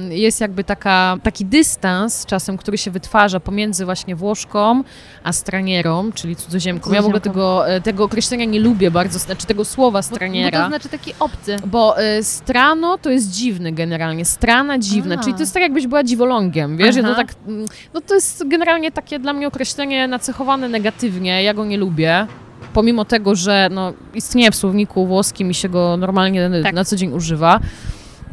Jest 0.09 0.41
jakby 0.41 0.63
taka, 0.63 1.17
taki 1.23 1.45
dystans 1.45 2.25
czasem, 2.25 2.57
który 2.57 2.77
się 2.77 2.91
wytwarza 2.91 3.39
pomiędzy 3.39 3.85
właśnie 3.85 4.15
Włoszką 4.15 4.83
a 5.23 5.33
stranierą, 5.33 6.11
czyli 6.11 6.35
cudzoziemką. 6.35 6.93
Ja 6.93 7.01
w 7.01 7.05
ogóle 7.05 7.21
Cudzoziemką. 7.21 7.39
tego, 7.41 7.69
e, 7.69 7.81
tego 7.81 8.03
określenia 8.03 8.45
nie 8.45 8.59
lubię 8.59 8.91
bardzo, 8.91 9.19
znaczy 9.19 9.47
tego 9.47 9.65
słowa 9.65 9.99
Bo, 10.01 10.09
bo 10.09 10.15
straniera. 10.15 10.61
to 10.61 10.67
znaczy 10.67 10.89
taki 10.89 11.13
obcy. 11.19 11.55
Bo 11.65 12.01
y, 12.01 12.23
strano 12.23 12.97
to 12.97 13.09
jest 13.09 13.31
dziwny 13.31 13.71
generalnie, 13.71 14.25
strana 14.25 14.79
dziwna, 14.79 15.15
A. 15.15 15.17
czyli 15.17 15.33
to 15.33 15.39
jest 15.39 15.53
tak 15.53 15.63
jakbyś 15.63 15.87
była 15.87 16.03
dziwolągiem, 16.03 16.77
wiesz, 16.77 16.95
ja 16.95 17.03
to 17.03 17.15
tak, 17.15 17.33
mm, 17.47 17.65
no 17.93 18.01
to 18.01 18.13
jest 18.15 18.47
generalnie 18.47 18.91
takie 18.91 19.19
dla 19.19 19.33
mnie 19.33 19.47
określenie 19.47 20.07
nacechowane 20.07 20.69
negatywnie, 20.69 21.43
ja 21.43 21.53
go 21.53 21.65
nie 21.65 21.77
lubię, 21.77 22.27
pomimo 22.73 23.05
tego, 23.05 23.35
że 23.35 23.69
no, 23.71 23.93
istnieje 24.13 24.51
w 24.51 24.55
słowniku 24.55 25.07
włoskim 25.07 25.51
i 25.51 25.53
się 25.53 25.69
go 25.69 25.97
normalnie 25.97 26.49
Tak. 26.63 26.73
na 26.73 26.85
co 26.85 26.95
dzień 26.95 27.13
używa, 27.13 27.59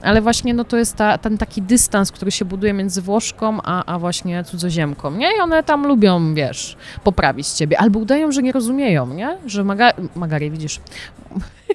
ale 0.05 0.21
właśnie 0.23 0.55
no, 0.55 0.65
to 0.65 0.77
jest 0.77 0.97
ta, 0.97 1.19
ten 1.19 1.39
taki 1.39 1.63
dystans, 1.63 2.13
który 2.13 2.31
się 2.31 2.45
buduje 2.45 2.73
między 2.73 3.03
Włoszką, 3.03 3.59
a, 3.65 3.85
a 3.85 3.99
właśnie 3.99 4.45
cudzoziemką, 4.45 5.11
nie? 5.11 5.37
I 5.37 5.41
one 5.41 5.63
tam 5.63 5.87
lubią, 5.87 6.35
wiesz, 6.35 6.77
poprawić 7.05 7.49
ciebie, 7.49 7.81
albo 7.81 7.99
udają, 7.99 8.33
że 8.33 8.43
nie 8.43 8.53
rozumieją, 8.53 9.07
nie? 9.07 9.37
Że 9.47 9.65
maga 9.65 9.93
Magary, 10.15 10.51
widzisz, 10.51 10.81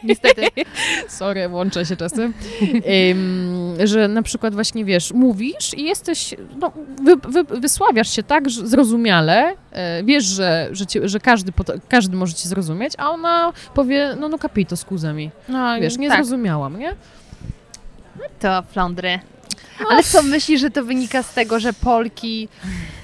Niestety. 0.03 0.41
Sorry, 1.07 1.49
łączę 1.49 1.85
się 1.85 1.95
czasem. 1.95 2.33
Ym, 3.11 3.77
że 3.83 4.07
na 4.07 4.21
przykład 4.21 4.53
właśnie, 4.53 4.85
wiesz, 4.85 5.13
mówisz 5.13 5.73
i 5.77 5.83
jesteś, 5.83 6.35
no, 6.59 6.71
wy, 7.03 7.15
wy, 7.15 7.59
wysławiasz 7.59 8.09
się 8.15 8.23
tak 8.23 8.49
że 8.49 8.67
zrozumiale, 8.67 9.53
e, 9.71 10.03
wiesz, 10.03 10.23
że, 10.23 10.69
że, 10.71 10.85
cię, 10.85 11.09
że 11.09 11.19
każdy, 11.19 11.51
każdy 11.89 12.17
może 12.17 12.33
ci 12.33 12.47
zrozumieć, 12.47 12.93
a 12.97 13.11
ona 13.11 13.53
powie, 13.73 14.15
no 14.19 14.29
no 14.29 14.37
capito, 14.37 14.77
scusami. 14.77 15.31
No, 15.49 15.81
Wiesz, 15.81 15.97
nie 15.97 16.09
tak. 16.09 16.17
zrozumiałam, 16.17 16.79
nie? 16.79 16.95
To 18.39 18.63
Flandry. 18.71 19.19
Ale 19.89 20.03
co, 20.03 20.23
myślisz, 20.23 20.61
że 20.61 20.71
to 20.71 20.83
wynika 20.83 21.23
z 21.23 21.33
tego, 21.33 21.59
że 21.59 21.73
Polki, 21.73 22.47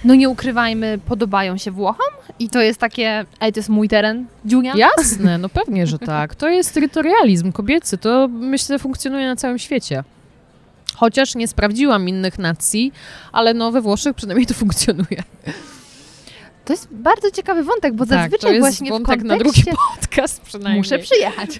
no 0.03 0.15
nie 0.15 0.29
ukrywajmy, 0.29 0.99
podobają 1.05 1.57
się 1.57 1.71
Włochom? 1.71 2.07
I 2.39 2.49
to 2.49 2.61
jest 2.61 2.79
takie, 2.79 3.25
ej, 3.41 3.53
to 3.53 3.59
jest 3.59 3.69
mój 3.69 3.89
teren, 3.89 4.25
Dziunia? 4.45 4.73
Jasne, 4.75 5.37
no 5.37 5.49
pewnie, 5.49 5.87
że 5.87 5.99
tak. 5.99 6.35
To 6.35 6.49
jest 6.49 6.73
terytorializm 6.73 7.51
kobiecy, 7.51 7.97
to 7.97 8.27
myślę 8.27 8.79
funkcjonuje 8.79 9.27
na 9.27 9.35
całym 9.35 9.59
świecie. 9.59 10.03
Chociaż 10.95 11.35
nie 11.35 11.47
sprawdziłam 11.47 12.09
innych 12.09 12.39
nacji, 12.39 12.93
ale 13.31 13.53
no 13.53 13.71
we 13.71 13.81
Włoszech 13.81 14.15
przynajmniej 14.15 14.47
to 14.47 14.53
funkcjonuje. 14.53 15.23
To 16.65 16.73
jest 16.73 16.87
bardzo 16.91 17.31
ciekawy 17.31 17.63
wątek, 17.63 17.93
bo 17.93 18.05
tak, 18.05 18.19
zazwyczaj 18.19 18.49
to 18.49 18.53
jest 18.53 18.61
właśnie 18.61 18.89
wątek 18.89 19.21
w 19.21 19.23
na 19.23 19.37
drugi 19.37 19.63
kontekście... 19.63 19.85
podcast 20.01 20.41
przynajmniej. 20.41 20.77
Muszę 20.77 20.99
przyjechać. 20.99 21.59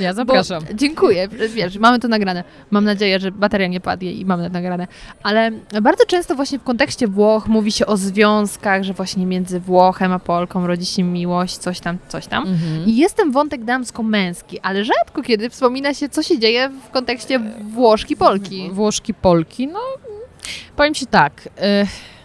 Ja 0.00 0.12
zapraszam. 0.12 0.64
Bo, 0.64 0.74
dziękuję. 0.74 1.28
Wiesz, 1.54 1.78
mamy 1.78 1.98
to 1.98 2.08
nagrane. 2.08 2.44
Mam 2.70 2.84
nadzieję, 2.84 3.20
że 3.20 3.32
bateria 3.32 3.66
nie 3.66 3.80
padnie 3.80 4.12
i 4.12 4.24
mamy 4.24 4.44
to 4.44 4.52
nagrane. 4.52 4.86
Ale 5.22 5.50
bardzo 5.82 6.06
często 6.06 6.34
właśnie 6.34 6.58
w 6.58 6.62
kontekście 6.62 7.06
Włoch 7.06 7.48
mówi 7.48 7.72
się 7.72 7.86
o 7.86 7.96
związkach, 7.96 8.82
że 8.82 8.92
właśnie 8.92 9.26
między 9.26 9.60
Włochem 9.60 10.12
a 10.12 10.18
Polką 10.18 10.66
rodzi 10.66 10.86
się 10.86 11.02
miłość, 11.02 11.56
coś 11.56 11.80
tam, 11.80 11.98
coś 12.08 12.26
tam. 12.26 12.42
Mhm. 12.46 12.86
I 12.86 12.96
jest 12.96 13.14
ten 13.14 13.32
wątek 13.32 13.64
damsko-męski, 13.64 14.60
ale 14.60 14.84
rzadko 14.84 15.22
kiedy 15.22 15.50
wspomina 15.50 15.94
się, 15.94 16.08
co 16.08 16.22
się 16.22 16.38
dzieje 16.38 16.70
w 16.88 16.90
kontekście 16.90 17.40
Włoszki-Polki. 17.74 18.70
Włoszki, 18.72 19.14
Polki, 19.14 19.66
no 19.66 19.80
powiem 20.76 20.94
Ci 20.94 21.06
tak. 21.06 21.48
y, 21.82 22.15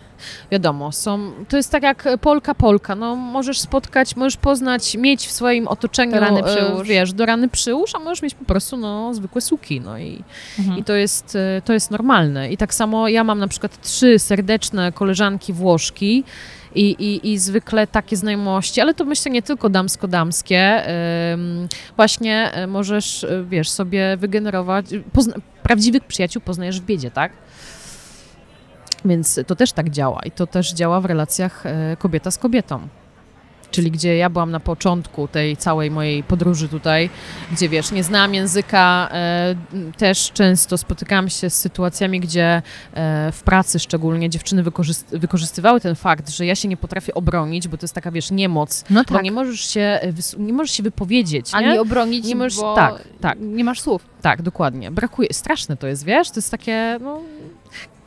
wiadomo, 0.51 0.91
są, 0.91 1.32
to 1.49 1.57
jest 1.57 1.72
tak 1.72 1.84
jak 1.84 2.07
Polka, 2.22 2.55
Polka, 2.55 2.95
no 2.95 3.15
możesz 3.15 3.59
spotkać, 3.59 4.15
możesz 4.15 4.38
poznać, 4.38 4.95
mieć 4.95 5.28
w 5.28 5.32
swoim 5.32 5.67
otoczeniu, 5.67 6.19
rany 6.19 6.39
e, 6.39 6.43
przyłóż. 6.55 6.88
wiesz, 6.88 7.13
do 7.13 7.26
rany 7.26 7.47
przyłóż, 7.49 7.95
a 7.95 7.99
możesz 7.99 8.22
mieć 8.22 8.36
po 8.36 8.45
prostu, 8.45 8.78
no, 8.78 9.13
zwykłe 9.13 9.41
suki, 9.41 9.82
no 9.82 9.97
i, 9.97 10.24
Mhm. 10.59 10.80
i 10.80 10.84
to 10.84 10.93
jest, 10.93 11.36
e, 11.36 11.61
to 11.65 11.74
jest 11.74 11.91
normalne. 11.91 12.51
I 12.51 12.57
tak 12.57 12.74
samo 12.74 13.07
ja 13.07 13.24
mam 13.24 13.39
na 13.39 13.47
przykład 13.47 13.82
trzy 13.82 14.19
serdeczne 14.19 14.91
koleżanki 14.91 15.53
Włoszki, 15.53 16.24
i, 16.76 16.82
i, 16.91 17.32
i 17.32 17.38
zwykle 17.38 17.88
takie 17.88 18.17
znajomości, 18.17 18.82
ale 18.82 18.93
to 18.93 19.05
myślę 19.05 19.32
nie 19.32 19.41
tylko 19.41 19.69
damsko-damskie. 19.69 20.82
Właśnie 21.95 22.51
e, 22.53 22.67
możesz, 22.67 23.26
wiesz, 23.49 23.69
sobie 23.69 24.17
wygenerować, 24.17 24.86
pozna- 25.13 25.39
prawdziwych 25.63 26.03
przyjaciół 26.03 26.41
poznajesz 26.41 26.82
w 26.82 26.86
biedzie, 26.86 27.11
tak? 27.11 27.32
Więc 29.06 29.39
to 29.47 29.56
też 29.56 29.72
tak 29.72 29.89
działa 29.89 30.22
i 30.26 30.32
to 30.32 30.47
też 30.47 30.74
działa 30.74 31.02
w 31.02 31.06
relacjach 31.06 31.66
e, 31.66 31.97
kobieta 31.99 32.32
z 32.32 32.38
kobietą. 32.38 32.88
Czyli 33.72 33.91
gdzie 33.91 34.18
ja 34.18 34.30
byłam 34.30 34.52
na 34.52 34.60
początku 34.60 35.28
tej 35.28 35.58
całej 35.58 35.91
mojej 35.91 36.24
podróży 36.24 36.68
tutaj, 36.70 37.10
gdzie 37.52 37.70
wiesz, 37.70 37.91
nie 37.91 38.04
znałam 38.04 38.34
języka, 38.34 39.10
e, 39.12 39.56
też 39.97 40.32
często 40.34 40.78
spotykałam 40.78 41.30
się 41.30 41.49
z 41.49 41.56
sytuacjami, 41.56 42.20
gdzie 42.20 42.62
e, 42.93 43.32
w 43.32 43.43
pracy 43.43 43.80
szczególnie 43.80 44.30
dziewczyny 44.30 44.64
wykorzyst- 44.64 45.18
wykorzystywały 45.20 45.80
ten 45.82 45.95
fakt, 45.95 46.30
że 46.30 46.45
ja 46.45 46.56
się 46.56 46.68
nie 46.68 46.78
potrafię 46.78 47.14
obronić, 47.14 47.68
bo 47.68 47.78
to 47.78 47.84
jest 47.84 47.93
taka, 47.95 48.12
wiesz, 48.12 48.32
niemoc, 48.32 48.84
No 48.89 49.04
tak, 49.06 49.24
nie 49.24 49.32
możesz 49.32 49.62
się, 49.62 49.99
nie 50.38 50.54
możesz 50.54 50.72
się 50.72 50.84
wypowiedzieć, 50.84 51.49
a 51.54 51.62
nie? 51.62 51.72
nie 51.74 51.82
obronić, 51.82 52.26
Nie 52.26 52.36
możesz- 52.36 52.60
bo 52.62 52.76
tak, 52.76 53.04
tak. 53.22 53.38
nie 53.41 53.64
masz 53.64 53.82
słów. 53.82 54.06
Tak, 54.22 54.41
dokładnie. 54.41 54.91
Brakuje, 54.91 55.28
straszne 55.34 55.78
to 55.78 55.88
jest, 55.88 56.06
wiesz, 56.06 56.30
to 56.30 56.36
jest 56.38 56.52
takie, 56.52 56.97
no, 57.02 57.20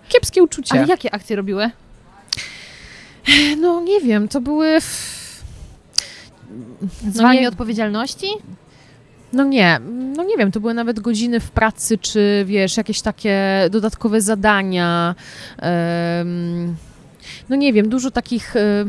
kiepskie 0.08 0.42
uczucie. 0.42 0.74
Ale 0.78 0.86
jakie 0.86 1.14
akcje 1.14 1.36
robiły? 1.36 1.70
No 3.60 3.80
nie 3.80 4.00
wiem, 4.00 4.28
to 4.28 4.40
były. 4.40 4.78
Zwalnie 7.12 7.40
nie- 7.40 7.48
odpowiedzialności? 7.48 8.26
No 9.32 9.44
nie, 9.44 9.80
no 10.16 10.24
nie 10.24 10.36
wiem, 10.36 10.52
to 10.52 10.60
były 10.60 10.74
nawet 10.74 11.00
godziny 11.00 11.40
w 11.40 11.50
pracy, 11.50 11.98
czy 11.98 12.44
wiesz, 12.46 12.76
jakieś 12.76 13.00
takie 13.00 13.38
dodatkowe 13.70 14.20
zadania. 14.20 15.14
em, 15.58 16.76
no 17.48 17.56
nie 17.56 17.72
wiem, 17.72 17.88
dużo 17.88 18.10
takich. 18.10 18.56
e, 18.56 18.84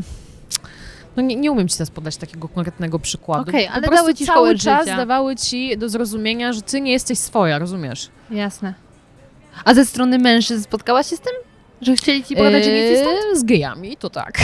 No 1.16 1.22
nie, 1.22 1.36
nie 1.36 1.52
umiem 1.52 1.68
ci 1.68 1.76
teraz 1.76 1.90
podać 1.90 2.16
takiego 2.16 2.48
konkretnego 2.48 2.98
przykładu. 2.98 3.50
Okej, 3.50 3.66
Po 3.66 3.72
ale 3.72 3.88
dały 3.88 4.14
ci 4.14 4.26
cały 4.26 4.58
czas 4.58 4.84
życia. 4.84 4.96
dawały 4.96 5.36
ci 5.36 5.78
do 5.78 5.88
zrozumienia, 5.88 6.52
że 6.52 6.62
ty 6.62 6.80
nie 6.80 6.92
jesteś 6.92 7.18
swoja, 7.18 7.58
rozumiesz? 7.58 8.08
Jasne. 8.30 8.74
A 9.64 9.74
ze 9.74 9.84
strony 9.84 10.18
mężczyzn 10.18 10.62
spotkałaś 10.62 11.10
się 11.10 11.16
z 11.16 11.20
tym? 11.20 11.32
Że 11.82 11.96
chcieli 11.96 12.24
ci 12.24 12.36
pokazać, 12.36 12.64
że 12.64 12.70
nie 12.70 12.76
jesteś 12.76 13.00
stąd? 13.00 13.18
E, 13.32 13.36
Z 13.36 13.44
gejami 13.44 13.96
to 13.96 14.10
tak. 14.10 14.38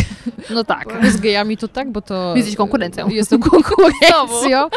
No 0.50 0.64
tak. 0.64 0.86
Z 1.16 1.20
gejami 1.20 1.56
to 1.56 1.68
tak, 1.68 1.90
bo 1.90 2.00
to... 2.02 2.36
Jesteś 2.36 2.56
konkurencją. 2.56 3.08
Jestem 3.20 3.40
konkurencją. 3.40 4.68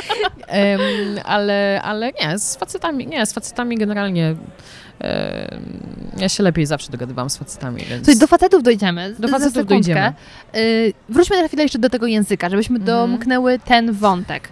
Em, 0.47 0.79
ale, 1.25 1.81
ale 1.83 2.11
nie, 2.21 2.39
z 2.39 2.55
facetami, 2.55 3.07
nie, 3.07 3.25
z 3.25 3.33
facetami 3.33 3.77
generalnie 3.77 4.35
ja 6.17 6.29
się 6.29 6.43
lepiej 6.43 6.65
zawsze 6.65 6.91
dogadywałam 6.91 7.29
z 7.29 7.37
facetami, 7.37 7.81
więc... 7.89 8.05
Coś 8.05 8.17
do 8.17 8.27
facetów 8.27 8.63
dojdziemy. 8.63 9.15
Do 9.19 9.27
facetów 9.27 9.65
dojdziemy. 9.65 10.13
Y, 10.55 10.93
wróćmy 11.09 11.41
na 11.41 11.47
chwilę 11.47 11.63
jeszcze 11.63 11.79
do 11.79 11.89
tego 11.89 12.07
języka, 12.07 12.49
żebyśmy 12.49 12.79
Mhm. 12.79 12.97
domknęły 13.09 13.59
ten 13.59 13.91
wątek. 13.91 14.49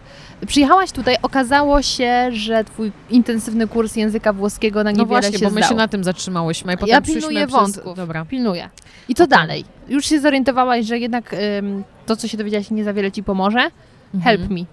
Przyjechałaś 0.48 0.92
tutaj, 0.92 1.16
okazało 1.22 1.82
się, 1.82 2.30
że 2.32 2.64
twój 2.64 2.92
intensywny 3.10 3.68
kurs 3.68 3.96
języka 3.96 4.34
włoskiego 4.34 4.84
na 4.84 4.92
No 4.92 4.98
niewiele 4.98 5.08
właśnie, 5.22 5.40
się 5.40 5.46
bo 5.46 5.52
my 5.52 5.58
zdał. 5.62 5.70
się 5.70 5.76
na 5.76 5.88
tym 5.88 6.04
zatrzymałyśmy. 6.04 6.74
I 6.74 6.78
potem 6.78 6.90
Ja 6.94 7.02
pilnuję 7.02 7.48
przez... 7.48 7.60
wątków. 7.60 7.96
Dobra. 7.96 8.26
Pilnuję. 8.26 8.70
I 9.10 9.16
co 9.16 9.28
dalej? 9.28 9.66
Już 9.90 10.06
się 10.06 10.20
zorientowałaś, 10.20 10.86
że 10.86 11.00
jednak 11.00 11.34
ym, 11.60 11.84
to, 12.06 12.16
co 12.16 12.28
się 12.28 12.38
dowiedziałaś, 12.38 12.72
nie 12.72 12.84
za 12.84 12.94
wiele 12.94 13.12
ci 13.12 13.24
pomoże? 13.24 13.70
Help 14.24 14.42
Mhm. 14.42 14.60
me. 14.60 14.66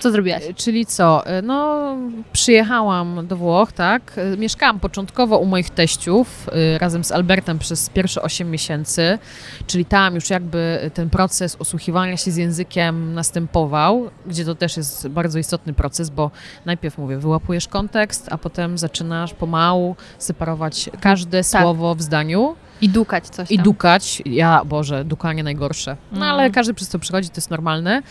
Co 0.00 0.10
zrobiłaś? 0.10 0.42
Czyli 0.56 0.86
co? 0.86 1.22
No, 1.42 1.86
przyjechałam 2.32 3.26
do 3.26 3.36
Włoch, 3.36 3.72
tak? 3.72 4.16
Mieszkałam 4.38 4.80
początkowo 4.80 5.38
u 5.38 5.44
moich 5.46 5.70
teściów 5.70 6.46
razem 6.78 7.04
z 7.04 7.12
Albertem 7.12 7.58
przez 7.58 7.90
pierwsze 7.90 8.22
8 8.22 8.50
miesięcy, 8.50 9.18
czyli 9.66 9.84
tam 9.84 10.14
już 10.14 10.30
jakby 10.30 10.90
ten 10.94 11.10
proces 11.10 11.56
osłuchiwania 11.58 12.16
się 12.16 12.30
z 12.30 12.36
językiem 12.36 13.14
następował, 13.14 14.10
gdzie 14.26 14.44
to 14.44 14.54
też 14.54 14.76
jest 14.76 15.08
bardzo 15.08 15.38
istotny 15.38 15.72
proces, 15.72 16.10
bo 16.10 16.30
najpierw 16.64 16.98
mówię, 16.98 17.18
wyłapujesz 17.18 17.68
kontekst, 17.68 18.28
a 18.30 18.38
potem 18.38 18.78
zaczynasz 18.78 19.34
pomału 19.34 19.96
separować 20.18 20.90
każde 21.00 21.44
słowo 21.44 21.94
w 21.94 22.02
zdaniu 22.02 22.56
I 22.80 22.88
dukać 22.88 23.28
coś 23.28 23.50
i 23.50 23.56
tam. 23.56 23.64
dukać. 23.64 24.22
Ja, 24.26 24.64
Boże, 24.64 25.04
dukanie 25.04 25.42
najgorsze. 25.42 25.96
No 26.12 26.16
Mm. 26.18 26.28
ale 26.30 26.50
każdy 26.50 26.74
przez 26.74 26.88
to 26.88 26.98
przychodzi, 26.98 27.28
to 27.28 27.34
jest 27.36 27.50
normalne. 27.50 28.02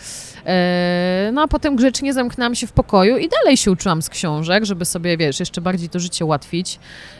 E, 0.46 1.30
no 1.32 1.42
a 1.42 1.48
potem 1.48 1.76
grzecznie 1.76 2.12
zamknęłam 2.12 2.54
się 2.54 2.66
w 2.66 2.72
pokoju 2.72 3.16
i 3.16 3.28
dalej 3.28 3.56
się 3.56 3.70
uczyłam 3.70 4.02
z 4.02 4.08
książek, 4.08 4.64
żeby 4.64 4.84
sobie, 4.84 5.16
wiesz, 5.16 5.40
jeszcze 5.40 5.60
bardziej 5.60 5.88
to 5.88 6.00
życie 6.00 6.24
ułatwić. 6.24 6.78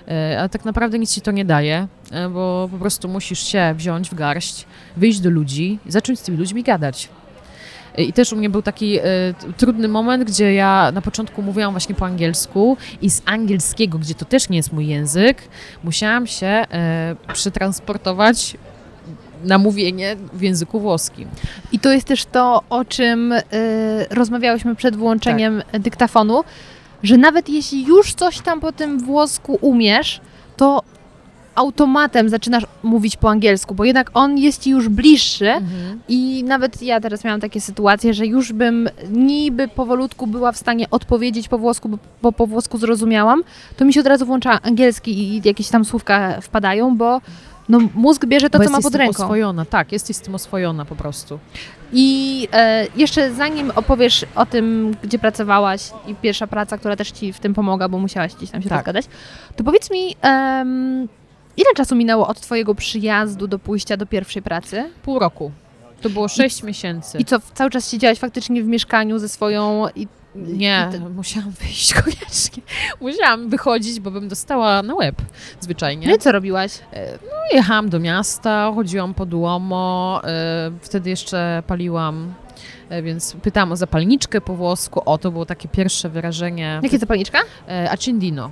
E, 0.09 0.37
ale 0.41 0.49
tak 0.49 0.65
naprawdę 0.65 0.99
nic 0.99 1.15
ci 1.15 1.21
to 1.21 1.31
nie 1.31 1.45
daje, 1.45 1.87
e, 2.11 2.29
bo 2.29 2.69
po 2.73 2.79
prostu 2.79 3.09
musisz 3.09 3.41
się 3.47 3.75
wziąć 3.77 4.11
w 4.11 4.15
garść, 4.15 4.65
wyjść 4.97 5.21
do 5.21 5.31
ludzi 5.31 5.79
i 5.87 5.91
zacząć 5.93 6.19
z 6.21 6.23
tymi 6.23 6.39
ludźmi 6.39 6.63
gadać. 6.63 7.09
E, 7.99 8.03
I 8.03 8.13
też 8.13 8.33
u 8.33 8.37
mnie 8.37 8.51
był 8.51 8.63
taki 8.63 8.99
t- 8.99 9.53
trudny 9.57 9.89
moment, 9.89 10.25
gdzie 10.25 10.55
ja 10.55 10.91
na 10.95 11.03
początku 11.03 11.43
mówiłam 11.43 11.71
właśnie 11.73 11.95
po 11.95 12.07
angielsku 12.07 12.77
i 13.03 13.11
z 13.11 13.23
angielskiego, 13.27 13.99
gdzie 13.99 14.15
to 14.15 14.25
też 14.25 14.49
nie 14.49 14.57
jest 14.57 14.73
mój 14.73 14.87
język, 14.87 15.43
musiałam 15.85 16.27
się 16.27 16.47
e, 16.47 17.17
przetransportować 17.33 18.57
na 19.45 19.59
mówienie 19.59 20.17
w 20.33 20.43
języku 20.43 20.81
włoskim. 20.81 21.29
I 21.73 21.79
to 21.79 21.93
jest 21.93 22.07
też 22.07 22.25
to, 22.25 22.63
o 22.71 22.85
czym 22.85 23.33
y, 23.33 23.43
rozmawiałyśmy 24.11 24.77
przed 24.77 24.97
włączeniem 24.97 25.63
Tak. 25.73 25.81
dyktafonu, 25.81 26.45
że 27.03 27.17
nawet 27.17 27.49
jeśli 27.49 27.85
już 27.87 28.15
coś 28.15 28.41
tam 28.41 28.61
po 28.61 28.73
tym 28.73 28.99
włosku 29.01 29.59
umiesz, 29.61 30.21
to 30.57 30.83
automatem 31.59 32.29
zaczynasz 32.29 32.67
mówić 32.83 33.17
po 33.17 33.31
angielsku, 33.31 33.75
bo 33.75 33.85
jednak 33.85 34.11
on 34.15 34.39
jest 34.39 34.63
ci 34.63 34.71
już 34.71 34.89
bliższy. 34.89 35.53
I 36.09 36.45
nawet 36.45 36.83
ja 36.83 37.01
teraz 37.01 37.25
miałam 37.25 37.41
takie 37.41 37.61
sytuacje, 37.61 38.15
że 38.15 38.27
już 38.27 38.53
bym 38.53 38.89
niby 39.11 39.69
powolutku 39.69 40.27
była 40.27 40.53
w 40.53 40.57
stanie 40.57 40.91
odpowiedzieć 40.91 41.49
po 41.49 41.59
włosku, 41.59 41.99
bo, 42.23 42.33
po 42.33 42.47
włosku 42.47 42.79
zrozumiałam, 42.79 43.43
to 43.77 43.85
mi 43.85 43.93
się 43.93 44.01
od 44.01 44.07
razu 44.07 44.27
włącza 44.27 44.63
angielski 44.63 45.19
i 45.37 45.41
jakieś 45.45 45.69
tam 45.69 45.85
słówka 45.85 46.41
wpadają, 46.41 46.97
bo 46.97 47.21
no, 47.69 47.79
mózg 47.95 48.27
bierze 48.27 48.51
to, 48.51 48.59
Bo 48.59 48.65
co 48.65 48.71
ma 48.71 48.77
jesteś 48.79 48.93
pod 48.93 48.99
ręką. 48.99 49.23
oswojona, 49.23 49.65
tak, 49.65 49.93
jesteś 49.93 50.17
z 50.17 50.21
tym 50.21 50.35
oswojona 50.35 50.85
po 50.85 50.97
prostu. 50.97 51.39
I 51.93 52.49
e, 52.53 52.87
jeszcze 52.97 53.35
zanim 53.35 53.71
opowiesz 53.75 54.25
o 54.35 54.47
tym, 54.47 54.97
gdzie 55.03 55.19
pracowałaś 55.19 55.91
i 56.07 56.15
pierwsza 56.15 56.47
praca, 56.47 56.79
która 56.79 56.97
też 56.97 57.11
ci 57.11 57.33
w 57.33 57.39
tym 57.41 57.55
pomogła, 57.55 57.89
bo 57.89 57.99
musiałaś 57.99 58.35
gdzieś 58.35 58.51
tam 58.51 58.63
się 58.63 58.69
Tak. 58.69 58.79
rozgadać, 58.79 59.07
to 59.57 59.65
powiedz 59.65 59.91
mi, 59.91 60.17
ile 61.61 61.75
czasu 61.77 61.97
minęło 61.97 62.27
od 62.29 62.41
twojego 62.41 62.75
przyjazdu 62.75 63.47
do 63.47 63.59
pójścia 63.59 63.97
do 63.97 64.07
pierwszej 64.07 64.43
pracy? 64.43 64.91
Pół 65.03 65.19
roku. 65.19 65.53
To 66.03 66.11
było 66.11 66.29
sześć 66.29 66.63
miesięcy. 66.63 67.19
I 67.19 67.25
co, 67.25 67.37
cały 67.55 67.71
czas 67.71 67.91
siedziałaś 67.91 68.19
faktycznie 68.19 68.63
w 68.63 68.67
mieszkaniu 68.67 69.19
ze 69.19 69.29
swoją... 69.29 69.87
I, 69.95 70.09
Nie, 70.35 70.87
i 70.89 70.93
te- 70.93 70.99
musiałam 71.09 71.51
wyjść 71.61 71.95
koniecznie. 71.95 72.63
Musiałam 73.01 73.49
wychodzić, 73.49 74.01
bo 74.01 74.11
bym 74.11 74.29
dostała 74.29 74.83
na 74.83 74.95
łeb 74.95 75.17
zwyczajnie. 75.61 76.09
No 76.09 76.15
i 76.15 76.19
co 76.19 76.33
robiłaś? 76.33 76.73
No, 77.23 77.57
jechałam 77.57 77.89
do 77.89 77.99
miasta, 78.01 78.73
chodziłam 78.75 79.15
po 79.15 79.27
Duomo, 79.27 80.21
e, 80.25 80.71
wtedy 80.83 81.11
jeszcze 81.11 81.63
paliłam, 81.67 82.35
e, 82.89 83.03
więc 83.03 83.37
pytałam 83.43 83.73
o 83.73 83.77
zapalniczkę 83.77 84.41
po 84.41 84.55
włosku. 84.55 85.03
O, 85.05 85.19
to 85.19 85.31
było 85.31 85.47
takie 85.47 85.69
pierwsze 85.69 86.09
wyrażenie. 86.09 86.81
Jakie 86.83 86.99
zapalniczka? 86.99 87.39
E, 87.69 87.91
accendino. 87.91 88.51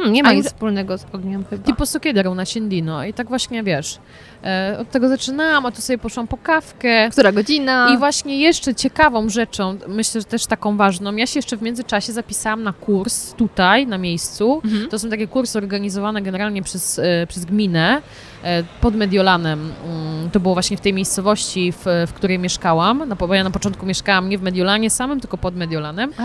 Hmm, 0.00 0.12
nie 0.12 0.22
ma 0.22 0.32
nic 0.32 0.46
wspólnego 0.46 0.98
z 0.98 1.06
ogniem 1.12 1.44
chyba. 1.50 1.64
Tipo 1.64 1.86
sokiederą 1.86 2.34
na 2.34 2.42
accendino. 2.42 3.04
I 3.04 3.12
tak 3.14 3.28
właśnie, 3.28 3.62
wiesz, 3.62 3.98
e, 4.44 4.76
od 4.80 4.90
tego 4.90 5.08
zaczynałam, 5.08 5.66
a 5.66 5.70
tu 5.70 5.82
sobie 5.82 5.98
poszłam 5.98 6.26
po 6.26 6.36
kawkę. 6.36 7.10
Która 7.10 7.32
godzina? 7.32 7.94
I 7.94 7.98
właśnie 7.98 8.40
jeszcze 8.40 8.74
ciekawą 8.74 9.28
rzeczą, 9.28 9.78
myślę, 9.88 10.20
że 10.20 10.24
też 10.24 10.46
taką 10.46 10.76
ważną, 10.76 11.16
ja 11.16 11.26
się 11.26 11.38
jeszcze 11.38 11.56
w 11.56 11.62
międzyczasie 11.62 12.12
zapisałam 12.12 12.62
na 12.62 12.72
kurs 12.72 13.32
tutaj, 13.34 13.86
na 13.86 13.98
miejscu. 13.98 14.60
Mhm. 14.64 14.88
To 14.88 14.98
są 14.98 15.10
takie 15.10 15.26
kursy 15.26 15.58
organizowane 15.58 16.22
generalnie 16.22 16.62
przez, 16.62 16.98
e, 16.98 17.26
przez 17.28 17.44
gminę 17.44 18.02
e, 18.42 18.62
pod 18.80 18.94
Mediolanem. 18.94 19.72
Mm, 19.84 20.30
To 20.30 20.40
było 20.40 20.54
właśnie 20.54 20.76
w 20.76 20.80
tej 20.80 20.92
miejscowości, 20.92 21.72
w, 21.72 21.84
w 22.06 22.12
której 22.12 22.38
mieszkałam. 22.38 23.08
Na, 23.08 23.16
bo 23.16 23.34
ja 23.34 23.44
na 23.44 23.50
początku 23.50 23.86
mieszkałam 23.86 24.28
nie 24.28 24.38
w 24.38 24.42
Mediolanie 24.42 24.90
samym, 24.90 25.20
tylko 25.20 25.38
pod 25.38 25.56
Mediolanem. 25.56 26.12
A, 26.18 26.24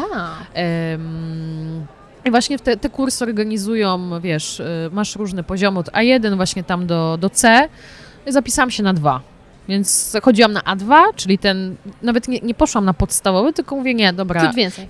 I 2.25 2.31
właśnie 2.31 2.59
te, 2.59 2.77
te 2.77 2.89
kursy 2.89 3.23
organizują, 3.23 4.19
wiesz, 4.21 4.59
y, 4.59 4.89
masz 4.91 5.15
różne 5.15 5.43
poziomy 5.43 5.79
od 5.79 5.89
A1 5.89 6.35
właśnie 6.35 6.63
tam 6.63 6.87
do, 6.87 7.17
do 7.21 7.29
C. 7.29 7.69
Zapisałam 8.27 8.71
się 8.71 8.83
na 8.83 8.93
dwa. 8.93 9.34
Więc 9.67 10.13
chodziłam 10.23 10.53
na 10.53 10.61
A2, 10.61 10.95
czyli 11.15 11.37
ten, 11.37 11.75
nawet 12.01 12.27
nie, 12.27 12.39
nie 12.39 12.53
poszłam 12.53 12.85
na 12.85 12.93
podstawowy, 12.93 13.53
tylko 13.53 13.75
mówię, 13.75 13.93
nie, 13.93 14.13
dobra, 14.13 14.41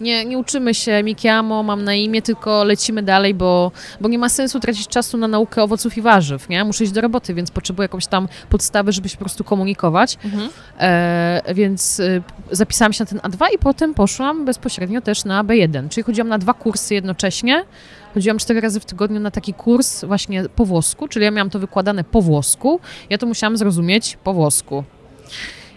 nie, 0.02 0.26
nie 0.26 0.38
uczymy 0.38 0.74
się 0.74 1.04
Mikiamo, 1.04 1.64
mam 1.64 1.84
na 1.84 1.94
imię, 1.94 2.22
tylko 2.22 2.64
lecimy 2.64 3.04
dalej, 3.04 3.34
bo, 3.34 3.72
bo 4.02 4.10
nie 4.10 4.20
ma 4.20 4.30
sensu 4.30 4.60
tracić 4.60 4.88
czasu 4.88 5.18
na 5.18 5.28
naukę 5.28 5.64
owoców 5.64 5.98
i 5.98 6.02
warzyw, 6.02 6.50
nie? 6.50 6.64
Muszę 6.64 6.84
iść 6.84 6.94
do 6.94 7.02
roboty, 7.02 7.34
więc 7.34 7.52
potrzebuję 7.52 7.86
jakąś 7.86 8.08
tam 8.08 8.28
podstawę, 8.50 8.92
żeby 8.92 9.10
się 9.10 9.18
po 9.18 9.26
prostu 9.26 9.44
komunikować. 9.44 10.18
Mhm. 10.26 10.50
E, 10.80 11.54
więc 11.54 12.00
y, 12.00 12.24
zapisałam 12.52 12.94
się 12.94 13.04
na 13.04 13.06
ten 13.06 13.20
A2 13.20 13.46
i 13.56 13.58
potem 13.58 13.94
poszłam 13.94 14.46
bezpośrednio 14.46 15.02
też 15.02 15.26
na 15.26 15.44
B1, 15.44 15.90
czyli 15.90 16.04
chodziłam 16.04 16.28
na 16.28 16.38
dwa 16.38 16.54
kursy 16.54 16.94
jednocześnie. 16.94 17.66
Chodziłam 18.16 18.38
cztery 18.38 18.62
razy 18.62 18.80
w 18.80 18.86
tygodniu 18.86 19.20
na 19.20 19.32
taki 19.32 19.54
kurs 19.54 20.06
właśnie 20.06 20.44
po 20.56 20.66
włosku, 20.66 21.08
czyli 21.08 21.26
ja 21.26 21.32
miałam 21.32 21.50
to 21.50 21.60
wykładane 21.60 22.04
po 22.04 22.22
włosku. 22.22 22.80
Ja 23.10 23.18
to 23.18 23.26
musiałam 23.26 23.58
zrozumieć 23.58 24.18
po 24.24 24.34
włosku. 24.34 24.84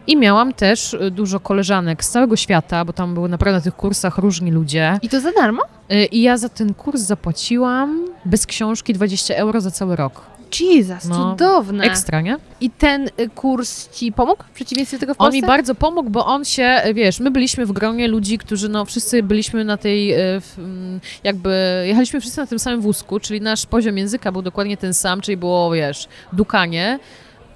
I 0.07 0.17
miałam 0.17 0.53
też 0.53 0.95
y, 0.95 1.11
dużo 1.11 1.41
koleżanek 1.41 2.05
z 2.05 2.11
całego 2.11 2.37
świata, 2.37 2.85
bo 2.85 2.93
tam 2.93 3.15
były 3.15 3.29
naprawdę 3.29 3.59
na 3.59 3.61
tych 3.61 3.77
kursach 3.77 4.19
różni 4.19 4.51
ludzie. 4.51 4.99
I 5.03 5.09
to 5.09 5.21
za 5.21 5.33
darmo? 5.33 5.63
Y, 5.93 6.05
I 6.05 6.23
ja 6.23 6.37
za 6.37 6.49
ten 6.49 6.75
kurs 6.75 7.01
zapłaciłam 7.01 8.05
bez 8.25 8.47
książki 8.47 8.95
20 8.95 9.35
euro 9.37 9.61
za 9.61 9.71
cały 9.71 9.97
rok. 9.97 10.38
Jesus, 10.61 11.05
No, 11.05 11.31
cudowne. 11.31 11.85
Ekstra, 11.85 12.21
nie? 12.21 12.37
I 12.61 12.71
ten 12.71 13.09
y, 13.21 13.29
kurs 13.35 13.89
ci 13.93 14.13
pomógł 14.13 14.43
w 14.43 14.51
przeciwieństwie 14.51 14.97
do 14.97 15.01
tego 15.01 15.15
w 15.15 15.21
On 15.21 15.25
Polsce? 15.25 15.37
mi 15.41 15.47
bardzo 15.47 15.75
pomógł, 15.75 16.11
bo 16.11 16.27
on 16.27 16.45
się, 16.45 16.81
wiesz, 16.95 17.21
my 17.21 17.31
byliśmy 17.31 17.67
w 17.67 17.73
gronie 17.73 18.09
ludzi, 18.09 18.39
którzy, 18.39 18.69
no, 18.69 18.85
wszyscy 18.85 19.23
byliśmy 19.23 19.65
na 19.65 19.77
tej, 19.77 20.15
w, 20.17 20.53
mm, 20.59 21.01
jakby, 21.25 21.83
jechaliśmy 21.87 22.21
wszyscy 22.21 22.41
na 22.41 22.47
tym 22.47 22.59
samym 22.59 22.81
wózku, 22.81 23.21
czyli 23.21 23.41
nasz 23.41 23.67
poziom 23.67 23.99
języka 23.99 24.33
był 24.33 24.43
dokładnie 24.43 24.77
ten 24.77 24.95
sam, 24.95 25.21
czyli 25.21 25.37
było, 25.37 25.71
wiesz, 25.71 26.09
dukanie. 26.33 26.99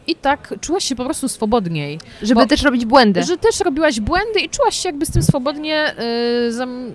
I 0.06 0.14
tak 0.16 0.54
czułaś 0.60 0.84
się 0.84 0.96
po 0.96 1.04
prostu 1.04 1.28
swobodniej. 1.28 1.98
Żeby 2.22 2.40
bo- 2.40 2.46
też 2.46 2.62
robić 2.62 2.84
błędy. 2.84 3.22
Że 3.22 3.36
też 3.38 3.60
robiłaś 3.60 4.00
błędy 4.00 4.40
i 4.40 4.48
czułaś 4.48 4.76
się 4.76 4.88
jakby 4.88 5.06
z 5.06 5.10
tym 5.10 5.22
swobodnie 5.22 5.94
yy, 6.44 6.52
zam, 6.52 6.92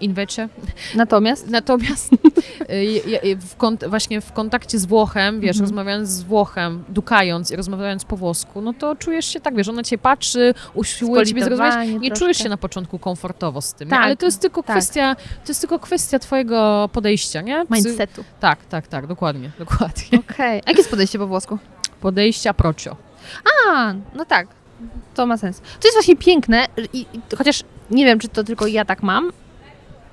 inwecie. 0.00 0.48
Natomiast 0.94 1.48
Natomiast 1.50 2.12
y, 2.12 3.36
w 3.36 3.56
kont- 3.58 3.88
właśnie 3.88 4.20
w 4.20 4.32
kontakcie 4.32 4.78
z 4.78 4.86
Włochem, 4.86 5.40
wiesz, 5.40 5.50
Mhm. 5.56 5.62
rozmawiając 5.64 6.08
z 6.08 6.22
Włochem, 6.22 6.84
dukając 6.88 7.50
i 7.50 7.56
rozmawiając 7.56 8.04
po 8.04 8.16
włosku, 8.16 8.60
no 8.62 8.72
to 8.72 8.96
czujesz 8.96 9.26
się 9.26 9.40
tak, 9.40 9.54
wiesz, 9.56 9.68
ona 9.68 9.82
cię 9.82 9.98
patrzy, 9.98 10.54
usiłuje 10.74 11.26
ciebie 11.26 11.44
zrozumieć, 11.44 11.74
nie 12.02 12.08
troszkę. 12.08 12.16
czujesz 12.24 12.38
się 12.38 12.48
na 12.48 12.56
początku 12.56 12.98
komfortowo 12.98 13.60
z 13.62 13.74
tym, 13.74 13.88
nie? 13.88 13.90
Tak, 13.90 14.04
ale 14.04 14.16
to 14.16 14.26
jest 14.26 14.40
tylko 14.40 14.62
tak. 14.62 14.76
kwestia, 14.76 15.14
to 15.16 15.48
jest 15.50 15.60
tylko 15.60 15.78
kwestia 15.78 16.18
twojego 16.18 16.88
podejścia, 16.92 17.40
nie? 17.40 17.64
Psy- 17.64 17.74
mindsetu. 17.74 18.24
Tak, 18.40 18.64
tak, 18.64 18.88
tak, 18.88 19.06
dokładnie, 19.06 19.50
dokładnie. 19.58 20.18
Okej. 20.30 20.60
A 20.66 20.70
jakie 20.70 20.78
jest 20.78 20.90
podejście 20.90 21.18
po 21.18 21.26
włosku? 21.26 21.58
Podejścia 22.00 22.54
procio. 22.54 22.96
A, 23.68 23.94
no 24.14 24.24
tak. 24.24 24.46
To 25.14 25.26
ma 25.26 25.36
sens. 25.36 25.60
To 25.60 25.88
jest 25.88 25.96
właśnie 25.96 26.16
piękne, 26.16 26.66
i, 26.92 27.00
i, 27.12 27.20
chociaż 27.38 27.62
nie 27.90 28.04
wiem, 28.04 28.18
czy 28.18 28.28
to 28.28 28.44
tylko 28.44 28.66
ja 28.66 28.84
tak 28.84 29.02
mam, 29.02 29.30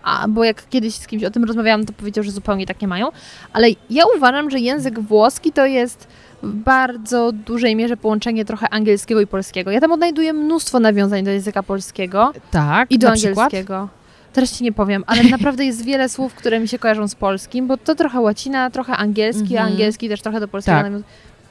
a, 0.04 0.28
bo 0.28 0.44
jak 0.44 0.70
kiedyś 0.70 0.96
z 0.96 1.08
kimś 1.08 1.24
o 1.24 1.32
tym 1.32 1.44
rozmawiałam, 1.44 1.86
to 1.86 1.94
powiedział, 1.94 2.24
że 2.24 2.32
zupełnie 2.32 2.66
tak 2.66 2.82
nie 2.82 2.88
mają, 2.88 3.08
ale 3.54 3.68
ja 3.90 4.04
uważam, 4.18 4.50
że 4.50 4.60
język 4.60 5.00
włoski 5.00 5.52
to 5.52 5.66
jest 5.66 6.08
w 6.44 6.54
bardzo 6.54 7.32
dużej 7.32 7.76
mierze 7.76 7.98
połączenie 7.98 8.46
trochę 8.46 8.70
angielskiego 8.70 9.22
i 9.22 9.28
polskiego. 9.28 9.72
Ja 9.72 9.80
tam 9.82 9.92
odnajduję 9.92 10.34
mnóstwo 10.34 10.80
nawiązań 10.80 11.24
do 11.24 11.32
języka 11.32 11.64
polskiego 11.64 12.34
Tak, 12.52 12.92
i 12.92 13.00
do 13.00 13.08
na 13.10 13.16
przykład. 13.16 13.46
angielskiego. 13.46 13.90
Teraz 14.34 14.58
ci 14.58 14.64
nie 14.64 14.72
powiem, 14.72 15.04
ale 15.08 15.24
naprawdę 15.24 15.66
jest 15.66 15.86
wiele 15.86 16.10
słów, 16.10 16.34
które 16.34 16.60
mi 16.60 16.68
się 16.68 16.80
kojarzą 16.80 17.08
z 17.08 17.16
polskim, 17.16 17.68
bo 17.68 17.78
to 17.78 17.96
trochę 17.96 18.20
łacina, 18.20 18.70
trochę 18.70 18.98
angielski, 18.98 19.44
a 19.58 19.60
Mhm. 19.60 19.72
angielski 19.72 20.10
też 20.10 20.22
trochę 20.22 20.40
do 20.40 20.48
polskiego. 20.48 20.78
Tak. 20.82 20.92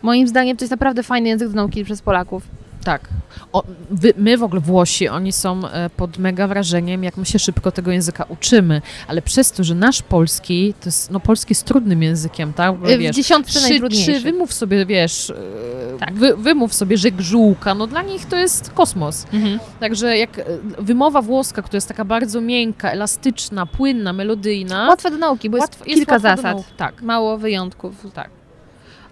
Moim 0.03 0.29
zdaniem 0.29 0.57
to 0.57 0.65
jest 0.65 0.71
naprawdę 0.71 1.03
fajny 1.03 1.29
język 1.29 1.49
do 1.49 1.55
nauki 1.55 1.85
przez 1.85 2.03
Polaków. 2.03 2.43
Tak. 2.85 3.09
O, 3.53 3.63
wy, 3.91 4.13
my 4.17 4.39
w 4.39 4.43
ogóle 4.43 4.61
Włosi, 4.61 5.09
oni 5.09 5.33
są 5.33 5.69
e, 5.69 5.91
pod 5.91 6.19
mega 6.19 6.49
wrażeniem, 6.49 7.05
jak 7.05 7.17
my 7.17 7.27
się 7.27 7.39
szybko 7.39 7.73
tego 7.73 7.91
języka 7.93 8.25
uczymy, 8.29 8.83
ale 9.09 9.23
przez 9.23 9.53
to, 9.53 9.65
że 9.65 9.75
nasz 9.75 10.03
polski, 10.03 10.75
to 10.81 10.89
jest, 10.89 11.11
no 11.11 11.21
polski 11.21 11.51
jest 11.51 11.65
trudnym 11.65 12.03
językiem, 12.03 12.53
tak? 12.53 12.77
Bo, 12.79 12.87
w 12.87 13.11
dziesiątce 13.11 13.59
Trzy, 13.61 13.69
najtrudniejszy. 13.69 14.13
trzy, 14.13 14.21
wymów 14.21 14.53
sobie, 14.53 14.87
wiesz, 14.87 15.31
e, 15.31 15.99
Tak. 15.99 16.15
wy, 16.15 16.37
wymów 16.37 16.75
sobie, 16.75 16.97
że 16.99 17.11
grzółka, 17.11 17.75
no 17.75 17.87
dla 17.87 18.03
nich 18.03 18.27
to 18.27 18.37
jest 18.37 18.71
kosmos. 18.71 19.27
Mhm. 19.33 19.59
Także 19.81 20.19
jak 20.19 20.39
e, 20.39 20.45
wymowa 20.79 21.23
włoska, 21.23 21.63
która 21.63 21.77
jest 21.77 21.89
taka 21.89 22.05
bardzo 22.05 22.41
miękka, 22.41 22.91
elastyczna, 22.91 23.67
płynna, 23.67 24.13
melodyjna, 24.13 24.89
Łatwe 24.89 25.11
do 25.11 25.17
nauki, 25.19 25.51
bo 25.51 25.57
jest 25.57 25.69
łatwo- 25.73 25.85
jest 25.87 25.97
kilka 25.99 26.13
łatwa 26.13 26.29
zasad. 26.37 26.45
nauki. 26.45 26.71
Tak, 26.77 27.03
Mało 27.03 27.39
wyjątków. 27.39 28.07
tak. 28.15 28.31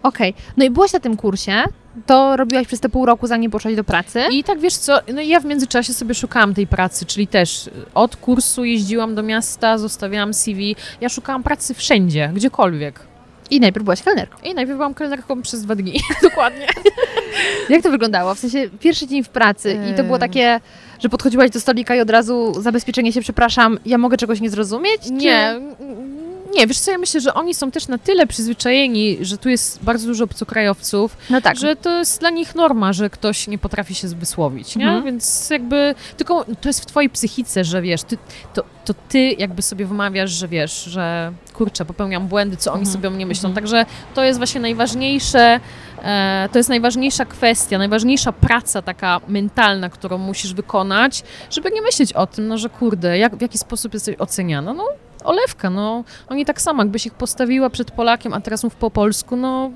Okej. 0.05 0.34
No 0.57 0.64
i 0.64 0.70
byłaś 0.70 0.92
na 0.92 1.00
tym 1.00 1.16
kursie, 1.16 1.64
to 2.07 2.36
robiłaś 2.36 2.66
przez 2.66 2.80
te 2.80 2.88
pół 2.88 3.07
roku, 3.07 3.26
zanim 3.26 3.50
poszłaś 3.50 3.74
do 3.74 3.84
pracy. 3.84 4.22
I 4.30 4.44
tak 4.44 4.61
wiesz 4.61 4.74
co, 4.74 4.98
no 5.14 5.20
i 5.20 5.28
ja 5.28 5.40
w 5.40 5.44
międzyczasie 5.44 5.94
sobie 5.94 6.14
szukałam 6.14 6.55
tej 6.55 6.66
pracy, 6.66 7.07
czyli 7.07 7.26
też 7.26 7.66
y, 7.66 7.70
od 7.94 8.16
kursu 8.16 8.64
jeździłam 8.64 9.14
do 9.14 9.22
miasta, 9.22 9.78
zostawiałam 9.78 10.34
CV. 10.34 10.76
Ja 11.00 11.09
szukałam 11.09 11.42
pracy 11.42 11.74
wszędzie, 11.74 12.30
gdziekolwiek. 12.34 13.00
I 13.50 13.61
najpierw 13.61 13.84
byłaś 13.84 14.02
kelnerką. 14.02 14.38
I 14.42 14.55
najpierw 14.55 14.76
byłam 14.76 14.94
kelnerką 14.94 15.42
przez 15.42 15.62
dwa 15.62 15.74
dni. 15.74 16.00
Dokładnie. 16.22 16.66
Jak 17.70 17.82
to 17.82 17.90
wyglądało? 17.90 18.34
W 18.34 18.38
sensie 18.38 18.70
pierwszy 18.80 19.07
dzień 19.07 19.24
w 19.24 19.28
pracy 19.28 19.78
i 19.92 19.94
to 19.96 20.05
było 20.05 20.18
takie, 20.18 20.61
że 20.98 21.09
podchodziłaś 21.09 21.50
do 21.50 21.61
stolika 21.61 21.94
i 21.94 22.00
od 22.00 22.11
razu 22.11 22.62
zabezpieczenie 22.62 23.12
się, 23.12 23.20
przepraszam, 23.20 23.78
ja 23.86 23.98
mogę 23.98 24.16
czegoś 24.16 24.40
nie 24.40 24.50
zrozumieć? 24.50 25.02
Czy- 25.02 25.14
Nie, 26.57 26.66
wiesz 26.66 26.78
co, 26.78 26.90
ja 26.90 26.98
myślę, 26.98 27.20
że 27.20 27.34
oni 27.34 27.55
są 27.55 27.70
też 27.70 27.88
na 27.88 27.98
tyle 27.98 28.26
przyzwyczajeni, 28.26 29.18
że 29.20 29.38
tu 29.38 29.48
jest 29.48 29.84
bardzo 29.84 30.07
dużo 30.07 30.24
obcokrajowców, 30.24 31.16
No 31.30 31.40
tak, 31.40 31.57
że 31.57 31.76
to 31.76 31.98
jest 31.98 32.20
dla 32.20 32.30
nich 32.30 32.55
norma, 32.55 32.92
że 32.92 33.11
ktoś 33.11 33.48
nie 33.48 33.59
potrafi 33.59 33.94
się 33.94 34.09
wysłowić, 34.09 34.76
nie? 34.76 34.84
Mhm. 34.84 35.05
Więc 35.05 35.50
jakby, 35.50 35.94
tylko 36.16 36.44
to 36.61 36.68
jest 36.68 36.80
w 36.82 36.86
twojej 36.86 37.11
psychice, 37.11 37.64
że 37.64 37.82
wiesz, 37.82 38.02
ty, 38.02 38.18
to, 38.55 38.64
to 38.84 38.94
ty 39.09 39.18
jakby 39.38 39.62
sobie 39.62 39.86
wymawiasz, 39.86 40.30
że 40.30 40.48
wiesz, 40.48 40.84
że 40.84 41.32
kurczę, 41.55 41.84
popełniam 41.84 42.28
błędy, 42.28 42.57
co 42.57 42.72
oni 42.72 42.80
Mhm. 42.80 42.92
sobie 42.94 43.09
o 43.09 43.11
mnie 43.11 43.26
myślą. 43.26 43.48
Mhm. 43.48 43.55
Także 43.64 43.86
to 44.14 44.24
jest 44.24 44.38
właśnie 44.40 44.61
najważniejsze, 44.61 45.61
e, 46.02 46.48
to 46.52 46.59
jest 46.59 46.68
najważniejsza 46.68 47.24
kwestia, 47.24 47.78
najważniejsza 47.78 48.32
praca 48.32 48.82
taka 48.82 49.20
mentalna, 49.28 49.88
którą 49.90 50.18
musisz 50.18 50.55
wykonać, 50.55 51.22
żeby 51.50 51.70
nie 51.70 51.82
myśleć 51.82 52.12
o 52.12 52.26
tym, 52.26 52.48
no 52.48 52.59
że 52.59 52.68
kurde, 52.68 53.18
jak, 53.18 53.36
w 53.36 53.40
jaki 53.40 53.59
sposób 53.59 53.94
jesteś 53.94 54.16
oceniana, 54.18 54.72
no 54.74 54.86
olewka, 55.25 55.70
no 55.70 56.05
oni 56.29 56.45
tak 56.45 56.61
samo, 56.61 56.83
jakbyś 56.83 57.07
ich 57.07 57.14
postawiła 57.14 57.70
przed 57.70 57.91
Polakiem, 57.91 58.33
a 58.33 58.41
teraz 58.41 58.64
mów 58.64 58.75
po 58.75 58.91
polsku, 58.91 59.37
no 59.37 59.70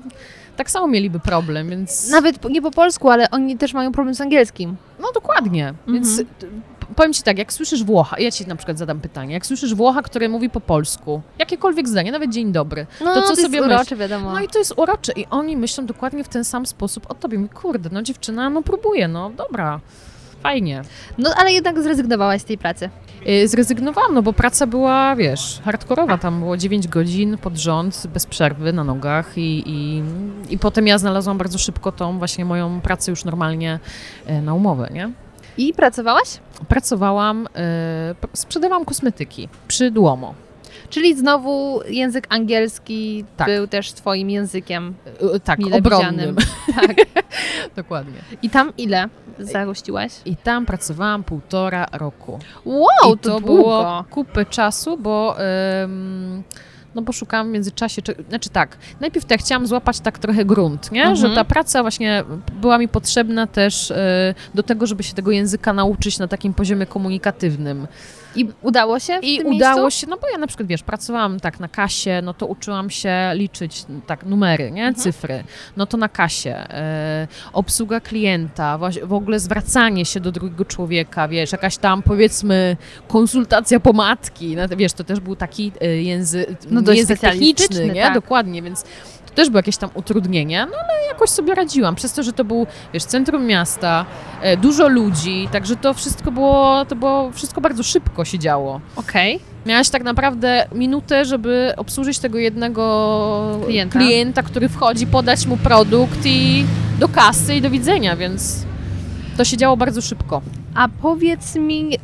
tak 0.55 0.71
samo 0.71 0.87
mieliby 0.87 1.19
problem, 1.19 1.69
więc... 1.69 2.09
nawet 2.09 2.49
nie 2.49 2.61
po 2.61 2.71
polsku, 2.71 3.09
ale 3.09 3.29
oni 3.31 3.57
też 3.57 3.73
mają 3.73 3.91
problem 3.91 4.15
z 4.15 4.21
angielskim. 4.21 4.75
No 4.99 5.07
dokładnie, 5.13 5.73
więc 5.87 6.17
t- 6.17 6.23
p- 6.39 6.47
powiem 6.95 7.13
Ci 7.13 7.23
tak, 7.23 7.37
jak 7.37 7.53
słyszysz 7.53 7.83
Włocha, 7.83 8.19
ja 8.19 8.31
Ci 8.31 8.47
na 8.47 8.55
przykład 8.55 8.77
zadam 8.77 8.99
pytanie, 9.01 9.33
jak 9.33 9.45
słyszysz 9.45 9.73
Włocha, 9.75 10.01
który 10.01 10.29
mówi 10.29 10.49
po 10.49 10.61
polsku, 10.61 11.21
jakiekolwiek 11.39 11.87
zdanie, 11.87 12.11
nawet 12.11 12.31
dzień 12.31 12.51
dobry, 12.51 12.85
No, 13.05 13.13
To 13.13 13.21
co 13.21 13.29
jest 13.29 13.41
sobie 13.41 13.63
urocze, 13.63 13.95
wiadomo. 13.95 14.31
no 14.33 14.39
i 14.39 14.47
to 14.47 14.59
jest 14.59 14.73
urocze 14.77 15.11
i 15.15 15.25
oni 15.29 15.57
myślą 15.57 15.85
dokładnie 15.85 16.23
w 16.23 16.29
ten 16.29 16.43
sam 16.43 16.65
sposób 16.65 17.11
o 17.11 17.13
Tobie, 17.13 17.37
Mówię, 17.39 17.53
kurde, 17.53 17.89
no 17.93 18.01
dziewczyna, 18.01 18.49
no 18.49 18.61
próbuje, 18.61 19.07
no 19.07 19.29
dobra, 19.29 19.79
fajnie. 20.43 20.81
No 21.17 21.29
ale 21.37 21.51
jednak 21.51 21.83
zrezygnowałaś 21.83 22.41
z 22.41 22.45
tej 22.45 22.57
pracy. 22.57 22.89
Y, 23.27 23.47
Zrezygnowałam, 23.47 24.13
no 24.13 24.21
bo 24.21 24.33
praca 24.33 24.67
była, 24.67 25.15
wiesz, 25.15 25.61
hardkorowa, 25.65 26.17
tam 26.17 26.39
było 26.39 26.57
9 26.57 26.87
godzin 26.87 27.37
pod 27.37 27.57
rząd, 27.57 28.03
bez 28.13 28.25
przerwy, 28.25 28.73
na 28.73 28.83
nogach 28.83 29.37
i, 29.37 29.63
i, 29.65 30.03
i 30.49 30.57
potem 30.57 30.87
ja 30.87 30.97
znalazłam 30.97 31.37
bardzo 31.37 31.57
szybko 31.57 31.91
tą 31.91 32.17
właśnie 32.17 32.45
moją 32.45 32.81
pracę 32.81 33.11
już 33.11 33.25
normalnie 33.25 33.79
e, 34.25 34.41
na 34.41 34.53
umowę, 34.53 34.89
nie? 34.93 35.11
I 35.57 35.73
pracowałaś? 35.73 36.39
Pracowałam, 36.67 37.47
p- 38.21 38.27
sprzedawałam 38.33 38.85
kosmetyki 38.85 39.49
przy 39.67 39.91
Duomo. 39.91 40.33
Czyli 40.89 41.17
znowu 41.17 41.81
język 41.89 42.27
angielski 42.29 43.25
Tak. 43.37 43.47
był 43.47 43.67
też 43.67 43.93
twoim 43.93 44.29
językiem 44.29 44.93
E, 45.21 45.35
e, 45.35 45.39
Tak, 45.39 45.59
mile 45.59 45.77
obronnym. 45.77 46.35
tak. 46.81 46.97
Dokładnie. 47.75 48.19
I 48.41 48.49
tam 48.49 48.73
ile 48.77 49.09
zagościłaś? 49.39 50.11
I 50.25 50.35
tam 50.35 50.65
pracowałam 50.65 51.23
półtora 51.23 51.85
roku. 51.91 52.39
Wow, 52.65 53.13
I 53.15 53.17
to, 53.17 53.29
to 53.29 53.41
było 53.41 54.05
kupę 54.09 54.45
czasu, 54.45 54.97
bo... 54.97 55.35
em, 55.39 56.43
no 56.95 57.01
bo 57.01 57.13
szukałam 57.13 57.47
w 57.47 57.51
międzyczasie, 57.51 58.01
czy, 58.01 58.15
znaczy 58.29 58.49
tak, 58.49 58.77
najpierw 58.99 59.25
tak 59.25 59.39
chciałam 59.39 59.67
złapać 59.67 59.99
tak 59.99 60.19
trochę 60.19 60.45
grunt, 60.45 60.91
nie? 60.91 61.03
Mhm. 61.03 61.15
że 61.15 61.35
ta 61.35 61.43
praca 61.43 61.81
właśnie 61.81 62.23
była 62.61 62.77
mi 62.77 62.87
potrzebna 62.87 63.47
też 63.47 63.91
e, 63.91 64.33
do 64.55 64.63
tego, 64.63 64.87
żeby 64.87 65.03
się 65.03 65.13
tego 65.13 65.31
języka 65.31 65.73
nauczyć 65.73 66.19
na 66.19 66.27
takim 66.27 66.53
poziomie 66.53 66.85
komunikatywnym. 66.85 67.87
I 68.39 68.47
udało 68.61 68.99
się 68.99 69.19
w 69.19 69.23
I 69.23 69.41
udało 69.43 69.81
miejscu? 69.81 69.99
się, 70.01 70.07
no 70.07 70.17
bo 70.17 70.29
ja 70.29 70.37
na 70.37 70.47
przykład, 70.47 70.67
wiesz, 70.67 70.83
pracowałam 70.83 71.39
tak 71.39 71.59
na 71.59 71.67
kasie, 71.67 72.21
no 72.23 72.33
to 72.33 72.45
uczyłam 72.45 72.89
się 72.89 73.31
liczyć 73.33 73.85
tak 74.07 74.25
numery, 74.25 74.71
nie, 74.71 74.85
Mhm. 74.87 74.95
cyfry, 74.95 75.43
no 75.77 75.85
to 75.85 75.97
na 75.97 76.09
kasie, 76.09 76.49
e, 76.55 77.27
obsługa 77.53 77.99
klienta, 77.99 78.77
w 79.03 79.13
ogóle 79.13 79.39
zwracanie 79.39 80.05
się 80.05 80.19
do 80.19 80.31
drugiego 80.31 80.65
człowieka, 80.65 81.27
wiesz, 81.27 81.51
jakaś 81.51 81.77
tam 81.77 82.01
powiedzmy 82.03 82.77
konsultacja 83.07 83.79
pomadki, 83.79 84.55
no, 84.55 84.63
wiesz, 84.77 84.93
to 84.93 85.03
też 85.03 85.19
był 85.19 85.35
taki 85.35 85.71
e, 85.81 85.87
język, 85.87 86.49
No 86.71 86.91
język 86.93 87.19
techniczny, 87.19 87.87
nie, 87.89 88.01
tak. 88.03 88.13
dokładnie, 88.13 88.61
więc 88.61 88.83
To 89.29 89.35
też 89.35 89.49
było 89.49 89.59
jakieś 89.59 89.77
tam 89.77 89.89
utrudnienie, 89.93 90.65
no 90.71 90.77
ale 90.83 91.07
jakoś 91.07 91.29
sobie 91.29 91.55
radziłam. 91.55 91.95
Przez 91.95 92.13
to, 92.13 92.23
że 92.23 92.33
to 92.33 92.43
był, 92.43 92.67
wiesz, 92.93 93.03
centrum 93.03 93.45
miasta, 93.45 94.05
e, 94.41 94.57
dużo 94.57 94.87
ludzi, 94.87 95.47
także 95.51 95.75
to 95.75 95.93
wszystko 95.93 96.31
było, 96.31 96.85
to 96.85 96.95
było 96.95 97.31
wszystko 97.31 97.61
bardzo 97.61 97.83
szybko 97.83 98.25
się 98.25 98.39
działo. 98.39 98.81
Okej. 98.95 99.39
Miałaś 99.65 99.89
tak 99.89 100.03
naprawdę 100.03 100.67
minutę, 100.75 101.25
żeby 101.25 101.73
obsłużyć 101.77 102.19
tego 102.19 102.37
jednego 102.37 103.59
Klienta. 103.65 103.99
klienta, 103.99 104.43
który 104.43 104.69
wchodzi, 104.69 105.07
podać 105.07 105.45
mu 105.45 105.57
produkt 105.57 106.25
i 106.25 106.65
do 106.99 107.07
kasy 107.09 107.55
i 107.55 107.61
do 107.61 107.69
widzenia, 107.69 108.15
więc 108.15 108.65
to 109.37 109.45
się 109.45 109.57
działo 109.57 109.77
bardzo 109.77 110.01
szybko. 110.01 110.41
A 110.75 110.87
powiedz 111.01 111.55
mi, 111.55 111.97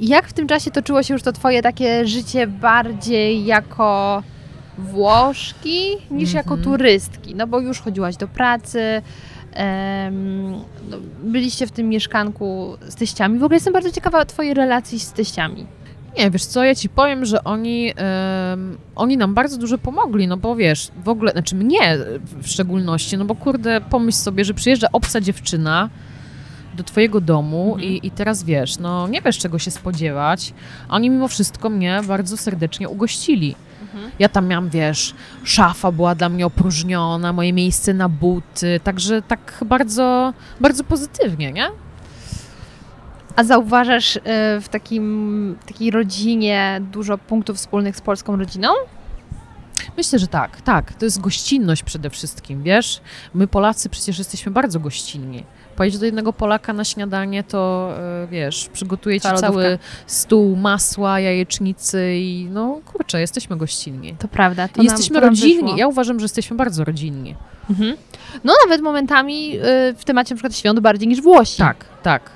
jak 0.00 0.28
w 0.28 0.32
tym 0.32 0.48
czasie 0.48 0.70
toczyło 0.70 1.02
się 1.02 1.14
już 1.14 1.22
to 1.22 1.32
twoje 1.32 1.62
takie 1.62 2.06
życie 2.06 2.46
bardziej 2.46 3.44
jako 3.44 4.22
Włoszki 4.78 5.80
niż 6.10 6.32
jako 6.32 6.54
Mhm. 6.54 6.64
turystki? 6.64 7.34
No 7.34 7.46
bo 7.46 7.60
już 7.60 7.80
chodziłaś 7.80 8.16
do 8.16 8.28
pracy, 8.28 9.02
no, 10.90 10.96
byliście 11.24 11.66
w 11.66 11.72
tym 11.72 11.88
mieszkanku 11.88 12.76
z 12.88 12.94
teściami. 12.94 13.38
W 13.38 13.42
ogóle 13.44 13.56
jestem 13.56 13.72
bardzo 13.72 13.90
ciekawa 13.90 14.24
twojej 14.24 14.54
relacji 14.54 15.00
z 15.00 15.12
teściami. 15.12 15.66
Nie, 16.18 16.30
wiesz 16.30 16.44
co, 16.44 16.64
ja 16.64 16.74
ci 16.74 16.88
powiem, 16.88 17.24
że 17.24 17.44
oni, 17.44 17.92
oni 18.96 19.16
nam 19.16 19.34
bardzo 19.34 19.58
dużo 19.58 19.78
pomogli, 19.78 20.28
no 20.28 20.36
bo 20.36 20.56
wiesz, 20.56 20.90
w 21.04 21.08
ogóle, 21.08 21.32
znaczy 21.32 21.54
mnie 21.56 21.98
w 22.42 22.48
szczególności, 22.48 23.18
no 23.18 23.24
bo 23.24 23.34
kurde, 23.34 23.80
pomyśl 23.80 24.18
sobie, 24.18 24.44
że 24.44 24.54
przyjeżdża 24.54 24.86
obca 24.92 25.20
dziewczyna 25.20 25.90
do 26.76 26.82
twojego 26.84 27.20
domu 27.20 27.64
Mhm. 27.74 27.82
i, 27.92 28.06
i 28.06 28.10
teraz 28.10 28.42
wiesz, 28.44 28.78
no 28.78 29.08
nie 29.08 29.20
wiesz 29.22 29.38
czego 29.38 29.58
się 29.58 29.70
spodziewać, 29.70 30.52
a 30.88 30.94
oni 30.96 31.10
mimo 31.10 31.28
wszystko 31.28 31.70
mnie 31.70 32.00
bardzo 32.06 32.36
serdecznie 32.36 32.88
ugościli. 32.88 33.54
Ja 34.18 34.28
tam 34.28 34.46
miałam, 34.46 34.68
wiesz, 34.68 35.14
szafa 35.44 35.92
była 35.92 36.14
dla 36.14 36.28
mnie 36.28 36.46
opróżniona, 36.46 37.32
moje 37.32 37.52
miejsce 37.52 37.94
na 37.94 38.08
buty, 38.08 38.80
także 38.84 39.22
tak 39.22 39.64
bardzo, 39.66 40.32
bardzo 40.60 40.84
pozytywnie, 40.84 41.52
nie? 41.52 41.66
A 43.36 43.44
zauważasz 43.44 44.16
e, 44.16 44.20
w 44.60 44.68
takim, 44.70 45.56
takiej 45.66 45.90
rodzinie 45.90 46.80
dużo 46.92 47.18
punktów 47.18 47.56
wspólnych 47.56 47.96
z 47.96 48.00
polską 48.00 48.36
rodziną? 48.36 48.68
Myślę, 49.96 50.18
że 50.18 50.26
tak, 50.26 50.60
tak. 50.60 50.94
To 50.94 51.04
jest 51.04 51.20
gościnność 51.20 51.82
przede 51.82 52.10
wszystkim, 52.10 52.62
wiesz? 52.62 53.00
My 53.34 53.46
Polacy 53.46 53.88
przecież 53.88 54.18
jesteśmy 54.18 54.52
bardzo 54.52 54.80
gościnni. 54.80 55.44
Pojedź 55.76 55.98
do 55.98 56.06
jednego 56.06 56.32
Polaka 56.32 56.72
na 56.72 56.84
śniadanie, 56.84 57.44
to 57.44 57.90
e, 57.98 58.26
wiesz, 58.30 58.68
przygotuje 58.72 59.20
ci 59.20 59.28
cały 59.40 59.78
stół 60.06 60.56
masła, 60.56 61.20
jajecznicy 61.20 62.14
i 62.16 62.48
no 62.50 62.80
kurczę, 62.86 63.20
jesteśmy 63.20 63.56
gościnni. 63.56 64.16
To 64.18 64.28
prawda. 64.28 64.68
To 64.68 64.76
nam- 64.76 64.84
jesteśmy 64.84 65.20
to 65.20 65.26
rodzinni. 65.26 65.76
Ja 65.76 65.86
uważam, 65.88 66.20
że 66.20 66.24
jesteśmy 66.24 66.56
bardzo 66.56 66.84
rodzinni. 66.84 67.34
Mhm. 67.70 67.96
No 68.44 68.52
nawet 68.66 68.80
momentami 68.80 69.56
y, 69.56 69.60
w 69.98 70.04
temacie 70.04 70.34
na 70.34 70.36
przykład 70.36 70.56
świąt 70.56 70.80
bardziej 70.80 71.08
niż 71.08 71.20
Włosi. 71.22 71.58
Tak, 71.58 71.84
tak. 72.02 72.30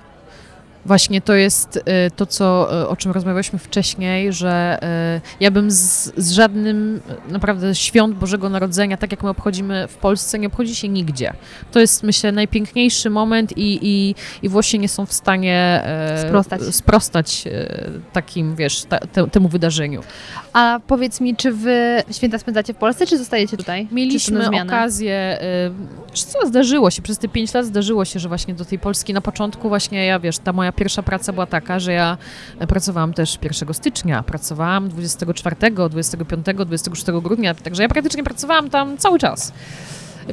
Właśnie 0.89 1.21
to 1.21 1.35
jest 1.35 1.81
e, 1.85 2.11
to, 2.11 2.27
co, 2.27 2.81
e, 2.83 2.89
o 2.89 2.97
czym 2.97 3.13
rozmawialiśmy 3.13 3.59
wcześniej, 3.59 4.33
że 4.33 4.79
e, 4.83 5.21
ja 5.41 5.51
bym 5.51 5.71
z, 5.71 6.13
z 6.17 6.31
żadnym 6.31 7.01
naprawdę 7.29 7.75
świąt 7.75 8.15
Bożego 8.15 8.49
Narodzenia, 8.49 8.97
tak 8.97 9.11
jak 9.11 9.23
my 9.23 9.29
obchodzimy 9.29 9.89
w 9.89 9.97
Polsce, 9.97 10.39
nie 10.39 10.47
obchodzi 10.47 10.75
się 10.75 10.89
nigdzie. 10.89 11.33
To 11.73 11.81
jest, 11.81 12.03
myślę, 12.03 12.33
najpiękniejszy 12.33 13.11
moment 13.11 13.59
i, 13.59 13.79
i, 13.83 14.15
i 14.43 14.49
Włosi 14.49 14.79
nie 14.79 14.89
są 14.89 15.07
w 15.07 15.13
stanie 15.13 15.83
Sprostać. 16.27 16.63
sprostać 16.63 17.45
takim, 18.13 18.57
wiesz, 18.57 18.85
ta, 18.85 18.99
te, 18.99 19.27
temu 19.27 19.49
wydarzeniu. 19.49 20.03
A 20.53 20.81
powiedz 20.87 21.21
mi, 21.21 21.37
czy 21.37 21.53
wy 21.53 22.03
święta 22.13 22.39
spędzacie 22.39 22.75
w 22.75 22.77
Polsce, 22.77 23.07
czy 23.07 23.19
zostajecie 23.19 23.57
tutaj? 23.57 23.89
Mieliśmy 23.93 24.63
okazję, 24.63 25.39
y, 26.15 26.17
co 26.17 26.47
zdarzyło 26.47 26.91
się, 26.91 27.03
przez 27.03 27.19
te 27.19 27.29
pięć 27.29 27.55
lat 27.55 27.67
zdarzyło 27.67 28.05
się, 28.05 28.21
że 28.21 28.29
właśnie 28.29 28.55
do 28.55 28.65
tej 28.65 28.79
Polski 28.79 29.15
na 29.15 29.21
początku 29.21 29.69
właśnie 29.69 30.07
ja, 30.07 30.21
wiesz, 30.21 30.39
ta 30.39 30.53
moja 30.53 30.73
pierwsza 30.79 31.03
praca 31.03 31.33
była 31.33 31.47
taka, 31.47 31.79
że 31.79 31.93
ja 31.93 32.19
pracowałam 32.69 33.15
też 33.15 33.39
1 33.43 33.75
stycznia, 33.75 34.23
pracowałam 34.23 34.89
24, 34.89 35.57
25, 35.91 36.47
26 36.67 37.05
grudnia, 37.23 37.55
także 37.55 37.83
ja 37.83 37.89
praktycznie 37.89 38.25
pracowałam 38.25 38.71
tam 38.71 38.99
cały 38.99 39.19
czas. 39.19 39.53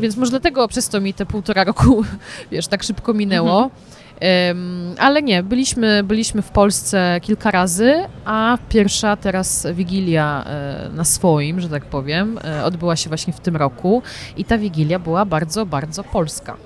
Więc 0.02 0.18
może 0.18 0.32
dlatego 0.32 0.68
przez 0.68 0.90
to 0.90 1.02
mi 1.02 1.14
te 1.14 1.26
półtora 1.26 1.64
roku, 1.74 2.04
wiesz, 2.52 2.68
tak 2.68 2.84
szybko 2.84 3.14
minęło. 3.14 3.72
Em, 4.20 4.96
ale 5.00 5.22
nie, 5.22 5.44
byliśmy, 5.44 6.04
byliśmy 6.04 6.42
w 6.42 6.50
Polsce 6.50 7.20
kilka 7.22 7.52
razy, 7.52 7.94
a 8.26 8.58
pierwsza 8.70 9.16
teraz 9.16 9.68
Wigilia 9.74 10.44
e, 10.48 10.90
na 10.94 11.04
swoim, 11.04 11.62
że 11.62 11.70
tak 11.70 11.86
powiem, 11.86 12.40
e, 12.44 12.64
odbyła 12.64 12.96
się 12.96 13.08
właśnie 13.08 13.34
w 13.34 13.40
tym 13.40 13.56
roku 13.56 14.02
i 14.38 14.46
ta 14.46 14.58
Wigilia 14.58 15.00
była 15.00 15.26
bardzo, 15.26 15.66
bardzo 15.66 16.04
polska. 16.04 16.58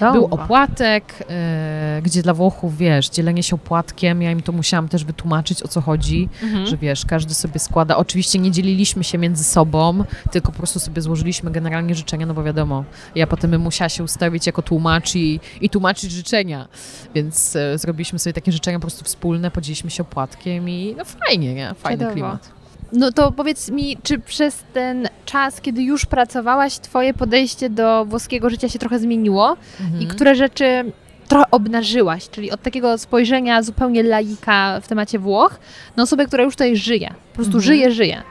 Był 0.00 0.12
Dobra. 0.28 0.44
opłatek, 0.44 1.24
e, 1.30 2.00
gdzie 2.02 2.22
dla 2.22 2.34
Włochów, 2.34 2.76
wiesz, 2.78 3.08
dzielenie 3.08 3.42
się 3.42 3.56
opłatkiem, 3.56 4.22
ja 4.22 4.30
im 4.30 4.42
to 4.42 4.52
musiałam 4.52 4.88
też 4.88 5.04
wytłumaczyć, 5.04 5.62
o 5.62 5.68
co 5.68 5.80
chodzi, 5.80 6.28
Mhm. 6.42 6.66
że 6.66 6.76
wiesz, 6.76 7.04
każdy 7.06 7.34
sobie 7.34 7.60
składa. 7.60 7.96
Oczywiście 7.96 8.38
nie 8.38 8.50
dzieliliśmy 8.50 9.04
się 9.04 9.18
między 9.18 9.44
sobą, 9.44 10.04
tylko 10.30 10.52
po 10.52 10.58
prostu 10.58 10.80
sobie 10.80 11.02
złożyliśmy 11.02 11.50
generalnie 11.50 11.94
życzenia, 11.94 12.26
no 12.26 12.34
bo 12.34 12.42
wiadomo, 12.42 12.84
ja 13.14 13.26
potem 13.26 13.50
bym 13.50 13.60
musiała 13.62 13.88
się 13.88 14.04
ustawić 14.04 14.46
jako 14.46 14.62
tłumacz 14.62 15.14
i, 15.16 15.40
i 15.60 15.70
tłumaczyć 15.70 16.10
życzenia, 16.12 16.68
więc 17.14 17.56
e, 17.56 17.78
zrobiliśmy 17.78 18.18
sobie 18.18 18.34
takie 18.34 18.52
życzenia 18.52 18.78
po 18.78 18.82
prostu 18.86 19.04
wspólne, 19.04 19.50
podzieliliśmy 19.50 19.90
się 19.90 20.02
opłatkiem 20.02 20.68
i 20.68 20.94
no 20.98 21.04
fajnie, 21.04 21.54
nie? 21.54 21.74
Fajny 21.74 22.06
klimat. 22.12 22.50
No 22.92 23.12
to 23.12 23.32
powiedz 23.32 23.70
mi, 23.70 23.96
czy 24.02 24.18
przez 24.18 24.64
ten 24.74 25.08
czas, 25.24 25.60
kiedy 25.60 25.82
już 25.82 26.06
pracowałaś, 26.06 26.78
twoje 26.78 27.14
podejście 27.14 27.70
do 27.70 28.04
włoskiego 28.04 28.50
życia 28.50 28.68
się 28.68 28.78
trochę 28.78 28.98
zmieniło 28.98 29.56
Mhm. 29.80 30.02
i 30.02 30.06
które 30.06 30.34
rzeczy 30.34 30.92
trochę 31.28 31.50
obnażyłaś, 31.50 32.28
czyli 32.30 32.50
od 32.50 32.62
takiego 32.62 32.98
spojrzenia 32.98 33.62
zupełnie 33.62 34.02
laika 34.02 34.80
w 34.80 34.88
temacie 34.88 35.18
Włoch 35.18 35.60
na 35.96 36.02
osobę, 36.02 36.26
która 36.26 36.44
już 36.44 36.54
tutaj 36.54 36.76
żyje, 36.76 37.08
po 37.08 37.34
prostu 37.34 37.56
Mhm. 37.56 37.62
żyje, 37.64 37.90
żyje. 37.90 38.22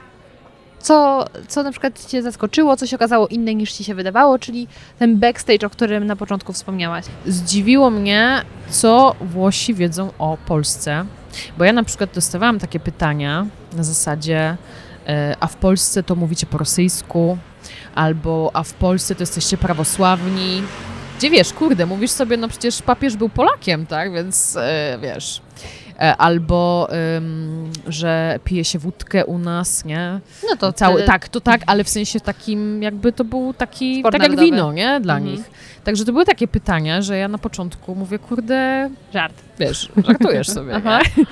Co, 0.80 1.24
co 1.48 1.62
na 1.62 1.70
przykład 1.70 2.06
Cię 2.06 2.22
zaskoczyło, 2.22 2.76
co 2.76 2.86
się 2.86 2.96
okazało 2.96 3.28
inne 3.28 3.54
niż 3.54 3.72
Ci 3.72 3.84
się 3.84 3.94
wydawało, 3.94 4.38
czyli 4.38 4.68
ten 4.98 5.16
backstage, 5.18 5.66
o 5.66 5.70
którym 5.70 6.06
na 6.06 6.16
początku 6.16 6.52
wspomniałaś. 6.52 7.04
Zdziwiło 7.26 7.90
mnie, 7.90 8.42
co 8.70 9.14
Włosi 9.20 9.74
wiedzą 9.74 10.10
o 10.18 10.36
Polsce, 10.46 11.04
bo 11.58 11.64
ja 11.64 11.72
na 11.72 11.82
przykład 11.84 12.10
dostawałam 12.14 12.58
takie 12.58 12.80
pytania 12.80 13.46
na 13.76 13.82
zasadzie, 13.84 14.56
e, 15.06 15.36
a 15.40 15.46
w 15.46 15.56
Polsce 15.56 16.02
to 16.02 16.14
mówicie 16.14 16.46
po 16.46 16.58
rosyjsku, 16.58 17.38
albo 17.94 18.50
a 18.54 18.62
w 18.62 18.72
Polsce 18.72 19.14
to 19.14 19.22
jesteście 19.22 19.56
prawosławni. 19.56 20.62
Gdzie 21.18 21.30
wiesz, 21.30 21.52
kurde, 21.52 21.86
mówisz 21.86 22.10
sobie, 22.10 22.36
no 22.36 22.48
przecież 22.48 22.82
papież 22.82 23.16
był 23.16 23.28
Polakiem, 23.28 23.86
tak, 23.86 24.12
więc 24.12 24.56
e, 24.56 24.98
wiesz. 25.02 25.40
E, 26.00 26.16
Albo, 26.16 26.88
ym, 27.16 27.70
że 27.86 28.38
pije 28.44 28.64
się 28.64 28.78
wódkę 28.78 29.26
u 29.26 29.38
nas, 29.38 29.84
nie? 29.84 30.20
No 30.50 30.56
to 30.56 30.72
Cały, 30.72 31.02
tak, 31.02 31.28
to 31.28 31.40
tak, 31.40 31.60
ale 31.66 31.84
w 31.84 31.88
sensie 31.88 32.20
takim, 32.20 32.82
jakby 32.82 33.12
to 33.12 33.24
był 33.24 33.54
taki, 33.54 34.02
tak 34.02 34.22
jak 34.22 34.40
wino, 34.40 34.72
nie? 34.72 35.00
Dla 35.00 35.16
Mhm. 35.16 35.32
nich. 35.36 35.50
Także 35.88 36.04
to 36.04 36.12
były 36.12 36.24
takie 36.24 36.48
pytania, 36.48 37.02
że 37.02 37.18
ja 37.18 37.28
na 37.28 37.38
początku 37.38 37.94
mówię, 37.94 38.18
kurde, 38.18 38.90
Żart. 39.12 39.34
wiesz, 39.58 39.88
żartujesz 40.06 40.48
sobie, 40.48 40.74
Aha. 40.74 41.00
nie? 41.16 41.24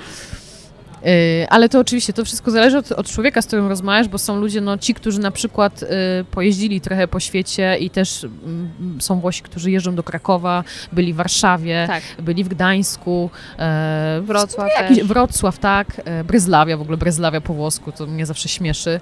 Y, 1.07 1.47
Ale 1.49 1.69
to 1.69 1.79
oczywiście, 1.79 2.13
to 2.13 2.25
wszystko 2.25 2.51
zależy 2.51 2.77
od, 2.77 2.91
od 2.91 3.09
człowieka, 3.09 3.41
z 3.41 3.47
którym 3.47 3.67
rozmawiasz, 3.67 4.07
bo 4.07 4.17
są 4.17 4.39
ludzie, 4.39 4.61
no 4.61 4.77
ci, 4.77 4.93
którzy 4.93 5.19
na 5.19 5.31
przykład 5.31 5.83
y, 5.83 5.87
pojeździli 6.31 6.81
trochę 6.81 7.07
po 7.07 7.19
świecie 7.19 7.77
i 7.79 7.89
też 7.89 8.23
mm, 8.23 8.71
są 8.99 9.19
Włosi, 9.19 9.43
którzy 9.43 9.71
jeżdżą 9.71 9.95
do 9.95 10.03
Krakowa, 10.03 10.63
byli 10.91 11.13
w 11.13 11.15
Warszawie, 11.15 11.83
Tak. 11.87 12.03
byli 12.19 12.43
w 12.43 12.47
Gdańsku, 12.47 13.29
e, 13.59 14.21
Wrocław 14.23 14.69
jakiś. 14.79 15.03
Wrocław, 15.03 15.59
tak, 15.59 16.01
e, 16.05 16.23
Bryzlawia, 16.23 16.77
w 16.77 16.81
ogóle 16.81 16.97
Bryzlawia 16.97 17.41
po 17.41 17.53
włosku, 17.53 17.91
to 17.91 18.05
mnie 18.05 18.25
zawsze 18.25 18.49
śmieszy. 18.49 18.99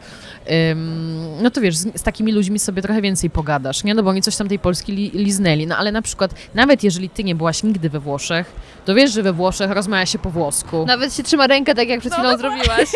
No 1.41 1.51
to 1.51 1.62
wiesz, 1.62 1.76
z, 1.76 1.99
z 1.99 2.03
takimi 2.03 2.32
ludźmi 2.32 2.60
sobie 2.60 2.82
trochę 2.82 3.01
więcej 3.01 3.30
pogadasz, 3.30 3.84
nie? 3.84 3.93
No 3.93 4.03
bo 4.03 4.10
oni 4.10 4.22
coś 4.22 4.36
tam 4.36 4.47
tej 4.47 4.60
Polski 4.60 4.91
li, 4.91 5.12
liznęli, 5.14 5.68
no 5.68 5.78
ale 5.78 5.91
na 5.91 6.01
przykład, 6.01 6.32
nawet 6.56 6.84
jeżeli 6.84 7.10
ty 7.10 7.24
nie 7.24 7.36
byłaś 7.36 7.64
nigdy 7.64 7.89
we 7.89 7.99
Włoszech, 7.99 8.51
to 8.86 8.95
wiesz, 8.95 9.14
że 9.14 9.24
we 9.24 9.34
Włoszech 9.34 9.72
rozmawia 9.72 10.06
się 10.06 10.20
po 10.20 10.30
włosku. 10.30 10.86
Nawet 10.86 11.14
się 11.14 11.24
trzyma 11.24 11.47
rękę, 11.47 11.76
tak 11.76 11.88
jak 11.88 11.94
przed 11.99 12.11
No, 12.11 12.17
chwilą 12.17 12.37
zrobiłaś. 12.37 12.89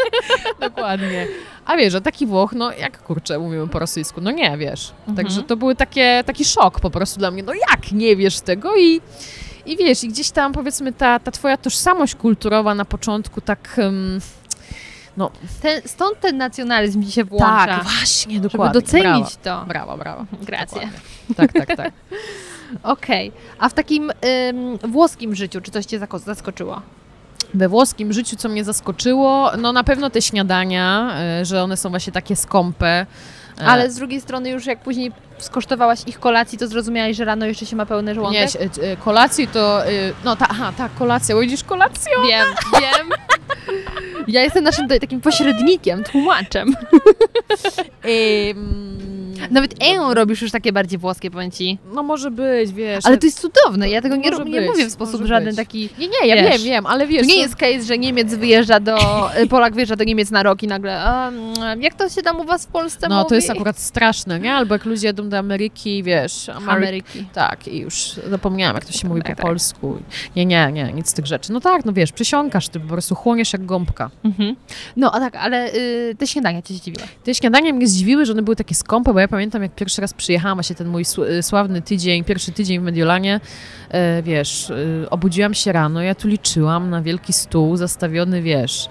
Dokładnie. 0.60 1.26
A 1.64 1.76
wiesz, 1.76 1.92
że 1.92 2.00
taki 2.00 2.26
Włoch, 2.26 2.52
no 2.52 2.72
jak 2.72 3.02
kurczę, 3.02 3.38
mówimy 3.38 3.68
po 3.68 3.78
rosyjsku, 3.78 4.20
no 4.20 4.30
nie, 4.30 4.56
wiesz. 4.58 4.92
Mhm. 5.08 5.16
Także 5.16 5.42
to 5.42 5.56
takie, 5.74 6.22
taki 6.26 6.44
szok 6.44 6.80
po 6.80 6.90
prostu 6.90 7.18
dla 7.18 7.30
mnie, 7.30 7.42
no 7.42 7.52
jak 7.54 7.92
nie 7.92 8.16
wiesz 8.16 8.40
tego 8.40 8.76
i... 8.76 9.00
I 9.66 9.76
wiesz, 9.76 10.04
i 10.04 10.08
gdzieś 10.08 10.30
tam 10.30 10.52
powiedzmy 10.52 10.92
ta, 10.92 11.18
ta 11.18 11.30
twoja 11.30 11.56
tożsamość 11.56 12.14
kulturowa 12.14 12.74
na 12.74 12.84
początku 12.84 13.40
tak... 13.40 13.78
ym, 13.78 14.20
Ten, 15.62 15.82
stąd 15.86 16.20
ten 16.20 16.36
nacjonalizm 16.36 17.04
ci 17.04 17.12
się 17.12 17.24
włącza. 17.24 17.66
tak, 17.66 17.84
właśnie, 17.84 18.34
żeby 18.34 18.48
dokładnie. 18.48 18.80
docenić 18.80 19.36
to. 19.36 19.64
Brawa, 19.68 19.96
brawa. 19.96 19.96
brawa. 19.96 20.44
Grację. 20.46 20.88
Dokładnie. 21.28 21.60
Tak, 21.60 21.66
tak, 21.66 21.76
tak. 21.76 21.92
Okej. 22.92 23.32
A 23.58 23.68
w 23.68 23.74
takim 23.74 24.10
ym, 24.48 24.78
włoskim 24.78 25.34
życiu, 25.34 25.60
czy 25.60 25.70
coś 25.70 25.84
cię 25.86 25.98
zaskoczyło? 26.24 26.82
We 27.54 27.68
włoskim 27.68 28.12
życiu, 28.12 28.36
co 28.36 28.48
mnie 28.48 28.64
zaskoczyło, 28.64 29.50
no 29.58 29.72
na 29.72 29.84
pewno 29.84 30.10
te 30.10 30.22
śniadania, 30.22 31.16
y, 31.40 31.44
że 31.44 31.62
one 31.62 31.76
są 31.76 31.90
właśnie 31.90 32.12
takie 32.12 32.36
skąpe, 32.36 33.06
Ale 33.66 33.90
z 33.90 33.96
drugiej 33.96 34.20
strony 34.20 34.50
już 34.50 34.66
jak 34.66 34.80
później 34.80 35.12
skosztowałaś 35.38 35.98
ich 36.06 36.20
kolacji, 36.20 36.58
to 36.58 36.68
zrozumiałaś, 36.68 37.16
że 37.16 37.24
rano 37.24 37.46
jeszcze 37.46 37.66
się 37.66 37.76
ma 37.76 37.86
pełny 37.86 38.14
żołądek? 38.14 38.54
Nie, 38.54 38.60
e, 38.60 38.92
e, 38.92 38.96
kolacji 38.96 39.48
to, 39.48 39.86
e, 39.86 39.90
no 40.24 40.36
ta, 40.36 40.46
aha, 40.50 40.72
tak, 40.76 40.94
kolacja, 40.94 41.40
widzisz 41.40 41.64
kolację? 41.64 42.12
Wiem, 42.28 42.46
wiem. 42.80 43.08
Ja 44.28 44.42
jestem 44.42 44.64
naszym 44.64 44.88
takim 44.88 45.20
pośrednikiem, 45.20 46.04
tłumaczem. 46.04 46.74
Nawet 49.50 49.74
eją 49.82 50.14
robisz 50.14 50.42
już 50.42 50.50
takie 50.50 50.72
bardziej 50.72 50.98
włoskie, 50.98 51.30
powiem 51.30 51.50
ci. 51.50 51.78
No 51.94 52.02
może 52.02 52.30
być, 52.30 52.72
wiesz. 52.72 53.06
Ale 53.06 53.18
to 53.18 53.26
jest 53.26 53.40
cudowne, 53.40 53.90
ja 53.90 54.02
tego 54.02 54.16
nie, 54.16 54.30
Może 54.30 54.44
nie 54.44 54.60
być, 54.60 54.68
mówię 54.68 54.86
w 54.86 54.92
sposób 54.92 55.24
żaden 55.24 55.46
być. 55.48 55.56
taki... 55.56 55.88
Nie, 55.98 56.08
nie, 56.08 56.28
ja 56.28 56.36
wiesz, 56.36 56.52
wiem, 56.52 56.62
wiem, 56.62 56.86
ale 56.86 57.06
wiesz... 57.06 57.22
To 57.22 57.28
nie 57.28 57.40
jest 57.40 57.56
case, 57.56 57.82
że 57.82 57.98
Niemiec 57.98 58.34
wyjeżdża 58.34 58.80
do... 58.80 58.98
Polak 59.50 59.74
wyjeżdża 59.74 59.96
do 59.96 60.04
Niemiec 60.04 60.30
na 60.30 60.42
rok 60.42 60.62
i 60.62 60.66
nagle... 60.66 61.04
Mm, 61.04 61.82
jak 61.82 61.94
to 61.94 62.08
się 62.08 62.22
tam 62.22 62.40
u 62.40 62.44
was 62.44 62.64
w 62.66 62.68
Polsce 62.68 63.08
No 63.08 63.16
mówi? 63.16 63.28
to 63.28 63.34
jest 63.34 63.50
akurat 63.50 63.78
straszne, 63.78 64.40
nie? 64.40 64.54
Albo 64.54 64.74
jak 64.74 64.84
ludzie 64.84 65.06
jadą 65.06 65.23
do 65.28 65.38
Ameryki, 65.38 66.02
wiesz... 66.02 66.48
Amery- 66.48 66.70
Ameryki. 66.70 67.24
Tak, 67.32 67.68
i 67.68 67.78
już 67.78 68.20
zapomniałam, 68.30 68.74
jak 68.74 68.84
to 68.84 68.92
się 68.92 69.08
mówi 69.08 69.22
Tak, 69.22 69.30
po 69.30 69.36
tak. 69.36 69.46
polsku. 69.46 69.98
Nie, 70.36 70.46
nie, 70.46 70.72
nie, 70.72 70.92
nic 70.92 71.08
z 71.08 71.12
tych 71.14 71.26
rzeczy. 71.26 71.52
No 71.52 71.60
tak, 71.60 71.84
no 71.84 71.92
wiesz, 71.92 72.12
przysiąkasz, 72.12 72.68
ty 72.68 72.80
po 72.80 72.88
prostu 72.88 73.14
chłoniesz 73.14 73.52
jak 73.52 73.66
gąbka. 73.66 74.10
Mhm. 74.24 74.56
No, 74.96 75.12
a 75.14 75.20
tak, 75.20 75.36
ale 75.36 75.72
y, 75.74 76.14
te 76.18 76.26
śniadania 76.26 76.62
cię 76.62 76.74
zdziwiły. 76.74 77.06
Te 77.24 77.34
śniadania 77.34 77.72
mnie 77.72 77.88
zdziwiły, 77.88 78.26
że 78.26 78.32
one 78.32 78.42
były 78.42 78.56
takie 78.56 78.74
skąpe, 78.74 79.12
bo 79.12 79.20
ja 79.20 79.28
pamiętam, 79.28 79.62
jak 79.62 79.74
pierwszy 79.74 80.00
raz 80.00 80.14
przyjechałam, 80.14 80.56
właśnie 80.56 80.76
ten 80.76 80.88
mój 80.88 81.04
y, 81.38 81.42
sławny 81.42 81.82
tydzień, 81.82 82.24
pierwszy 82.24 82.52
tydzień 82.52 82.80
w 82.80 82.82
Mediolanie, 82.82 83.40
e, 83.90 84.22
wiesz, 84.22 84.70
y, 84.70 85.06
obudziłam 85.10 85.54
się 85.54 85.72
rano, 85.72 86.02
ja 86.02 86.14
tu 86.14 86.28
liczyłam 86.28 86.90
na 86.90 87.02
wielki 87.02 87.32
stół 87.32 87.76
zastawiony, 87.76 88.42
wiesz, 88.42 88.88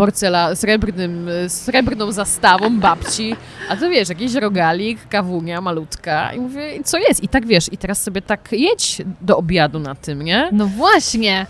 porcela, 0.00 0.56
srebrnym, 0.56 1.28
srebrną 1.48 2.12
zastawą 2.12 2.80
babci, 2.80 3.36
a 3.68 3.76
to 3.76 3.90
wiesz, 3.90 4.08
jakiś 4.08 4.34
rogalik, 4.34 5.08
kawunia 5.08 5.60
malutka 5.60 6.32
i 6.32 6.40
mówię, 6.40 6.84
co 6.84 6.98
jest? 6.98 7.22
I 7.22 7.28
tak 7.28 7.46
wiesz, 7.46 7.72
i 7.72 7.76
teraz 7.76 8.02
sobie 8.02 8.22
tak 8.22 8.48
jedź 8.52 9.02
do 9.20 9.36
obiadu 9.36 9.78
na 9.78 9.94
tym, 9.94 10.22
nie? 10.22 10.48
No 10.52 10.66
właśnie. 10.66 11.46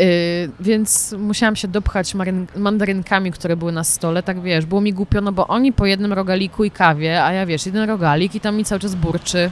Y, 0.00 0.50
więc 0.60 1.14
musiałam 1.18 1.56
się 1.56 1.68
dopchać 1.68 2.14
mandarynkami, 2.56 3.32
które 3.32 3.56
były 3.56 3.72
na 3.72 3.84
stole, 3.84 4.22
tak 4.22 4.40
wiesz, 4.40 4.66
było 4.66 4.80
mi 4.80 4.92
głupio, 4.92 5.20
no 5.20 5.32
bo 5.32 5.46
oni 5.46 5.72
po 5.72 5.86
jednym 5.86 6.12
rogaliku 6.12 6.64
i 6.64 6.70
kawie, 6.70 7.24
a 7.24 7.32
ja 7.32 7.46
wiesz, 7.46 7.66
jeden 7.66 7.88
rogalik 7.88 8.34
i 8.34 8.40
tam 8.40 8.56
mi 8.56 8.64
cały 8.64 8.80
czas 8.80 8.94
burczy. 8.94 9.50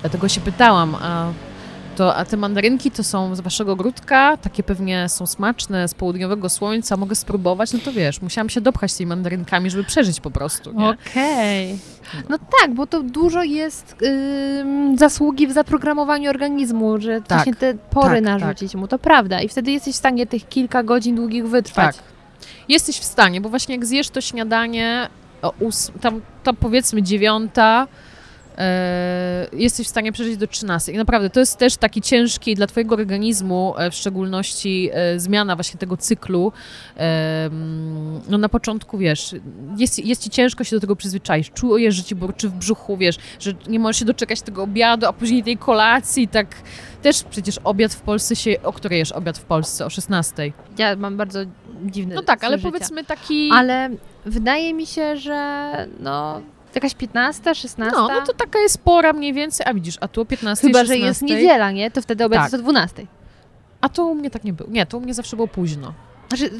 Dlatego 0.00 0.28
się 0.28 0.40
pytałam, 0.40 0.94
a, 0.94 1.32
to, 1.98 2.16
a 2.16 2.24
te 2.24 2.36
mandarynki 2.36 2.90
to 2.90 3.04
są 3.04 3.34
z 3.34 3.40
waszego 3.40 3.72
ogródka, 3.72 4.36
takie 4.36 4.62
pewnie 4.62 5.08
są 5.08 5.26
smaczne, 5.26 5.88
z 5.88 5.94
południowego 5.94 6.48
słońca, 6.48 6.96
mogę 6.96 7.14
spróbować, 7.14 7.72
no 7.72 7.78
to 7.84 7.92
wiesz, 7.92 8.22
musiałam 8.22 8.48
się 8.48 8.60
dopchać 8.60 8.94
tymi 8.94 9.08
mandarynkami, 9.08 9.70
żeby 9.70 9.84
przeżyć 9.84 10.20
po 10.20 10.30
prostu? 10.30 10.70
Okej. 10.70 11.78
No 12.28 12.38
tak, 12.60 12.74
bo 12.74 12.86
to 12.86 13.02
dużo 13.02 13.42
jest 13.42 13.96
ym, 14.02 14.98
zasługi 14.98 15.46
w 15.46 15.52
zaprogramowaniu 15.52 16.30
organizmu, 16.30 17.00
że 17.00 17.20
Tak, 17.20 17.38
właśnie 17.38 17.54
te 17.54 17.74
pory 17.74 18.22
tak, 18.22 18.24
narzucić 18.24 18.74
mu, 18.74 18.88
to 18.88 18.98
prawda. 18.98 19.40
I 19.40 19.48
wtedy 19.48 19.70
jesteś 19.70 19.94
w 19.94 19.98
stanie 19.98 20.26
tych 20.26 20.48
kilka 20.48 20.82
godzin 20.82 21.16
długich 21.16 21.48
wytrwać. 21.48 21.96
Tak. 21.96 22.04
Jesteś 22.68 22.98
w 22.98 23.04
stanie, 23.04 23.40
bo 23.40 23.48
właśnie 23.48 23.74
jak 23.74 23.86
zjesz 23.86 24.10
to 24.10 24.20
śniadanie, 24.20 25.08
o 25.42 25.52
tam, 26.00 26.20
tam 26.42 26.56
powiedzmy 26.56 27.02
dziewiąta, 27.02 27.86
jesteś 29.52 29.86
w 29.86 29.90
stanie 29.90 30.12
przeżyć 30.12 30.36
do 30.36 30.46
13. 30.46 30.92
I 30.92 30.96
naprawdę 30.96 31.30
to 31.30 31.40
jest 31.40 31.56
też 31.56 31.76
taki 31.76 32.02
ciężki 32.02 32.54
dla 32.54 32.66
twojego 32.66 32.94
organizmu, 32.94 33.74
e, 33.78 33.90
w 33.90 33.94
szczególności 33.94 34.90
e, 34.92 35.20
zmiana 35.20 35.56
właśnie 35.56 35.80
tego 35.80 35.96
cyklu. 35.96 36.52
E, 36.96 37.50
no 38.28 38.38
na 38.38 38.48
początku, 38.48 38.98
wiesz, 38.98 39.34
jest, 39.76 40.06
jest 40.06 40.22
ci 40.22 40.30
ciężko 40.30 40.64
się 40.64 40.76
do 40.76 40.80
tego 40.80 40.96
przyzwyczaić. 40.96 41.50
Czujesz, 41.50 41.94
że 41.94 42.02
ci 42.02 42.14
burczy 42.14 42.48
w 42.48 42.52
brzuchu, 42.52 42.96
wiesz, 42.96 43.16
że 43.40 43.52
nie 43.68 43.78
możesz 43.78 43.96
się 43.98 44.04
doczekać 44.04 44.42
tego 44.42 44.62
obiadu, 44.62 45.06
a 45.06 45.12
później 45.12 45.44
tej 45.44 45.56
kolacji, 45.56 46.28
tak... 46.28 46.46
Też 47.02 47.22
przecież 47.22 47.58
obiad 47.64 47.94
w 47.94 48.00
Polsce 48.00 48.36
się... 48.36 48.56
O 48.62 48.72
której 48.72 48.98
jesz 48.98 49.12
obiad 49.12 49.38
w 49.38 49.44
Polsce? 49.44 49.86
O 49.86 49.90
16. 49.90 50.52
Ja 50.78 50.96
mam 50.96 51.16
bardzo 51.16 51.38
dziwny 51.84 52.14
No 52.14 52.22
tak, 52.22 52.44
ale 52.44 52.58
życia. 52.58 52.70
powiedzmy 52.70 53.04
taki... 53.04 53.50
Ale 53.52 53.90
wydaje 54.24 54.74
mi 54.74 54.86
się, 54.86 55.16
że 55.16 55.70
no 56.00 56.40
jakaś 56.74 56.94
15, 56.94 57.54
16. 57.54 57.96
No, 57.96 58.08
no 58.08 58.26
to 58.26 58.32
taka 58.32 58.58
jest 58.58 58.78
pora 58.78 59.12
mniej 59.12 59.32
więcej, 59.32 59.66
a 59.70 59.74
widzisz, 59.74 59.96
a 60.00 60.08
tu 60.08 60.20
o 60.20 60.24
15, 60.24 60.66
Chyba, 60.66 60.78
16. 60.78 61.00
że 61.02 61.06
jest 61.08 61.22
niedziela, 61.22 61.70
nie? 61.70 61.90
To 61.90 62.02
wtedy 62.02 62.24
obiad 62.24 62.38
Tak. 62.42 62.52
jest 62.52 62.54
o 62.54 62.58
12. 62.62 63.06
A 63.80 63.88
to 63.88 64.06
u 64.06 64.14
mnie 64.14 64.30
tak 64.30 64.44
nie 64.44 64.52
było. 64.52 64.70
Nie, 64.70 64.86
to 64.86 64.98
u 64.98 65.00
mnie 65.00 65.14
zawsze 65.14 65.36
było 65.36 65.48
późno. 65.48 65.92
Znaczy, 66.28 66.50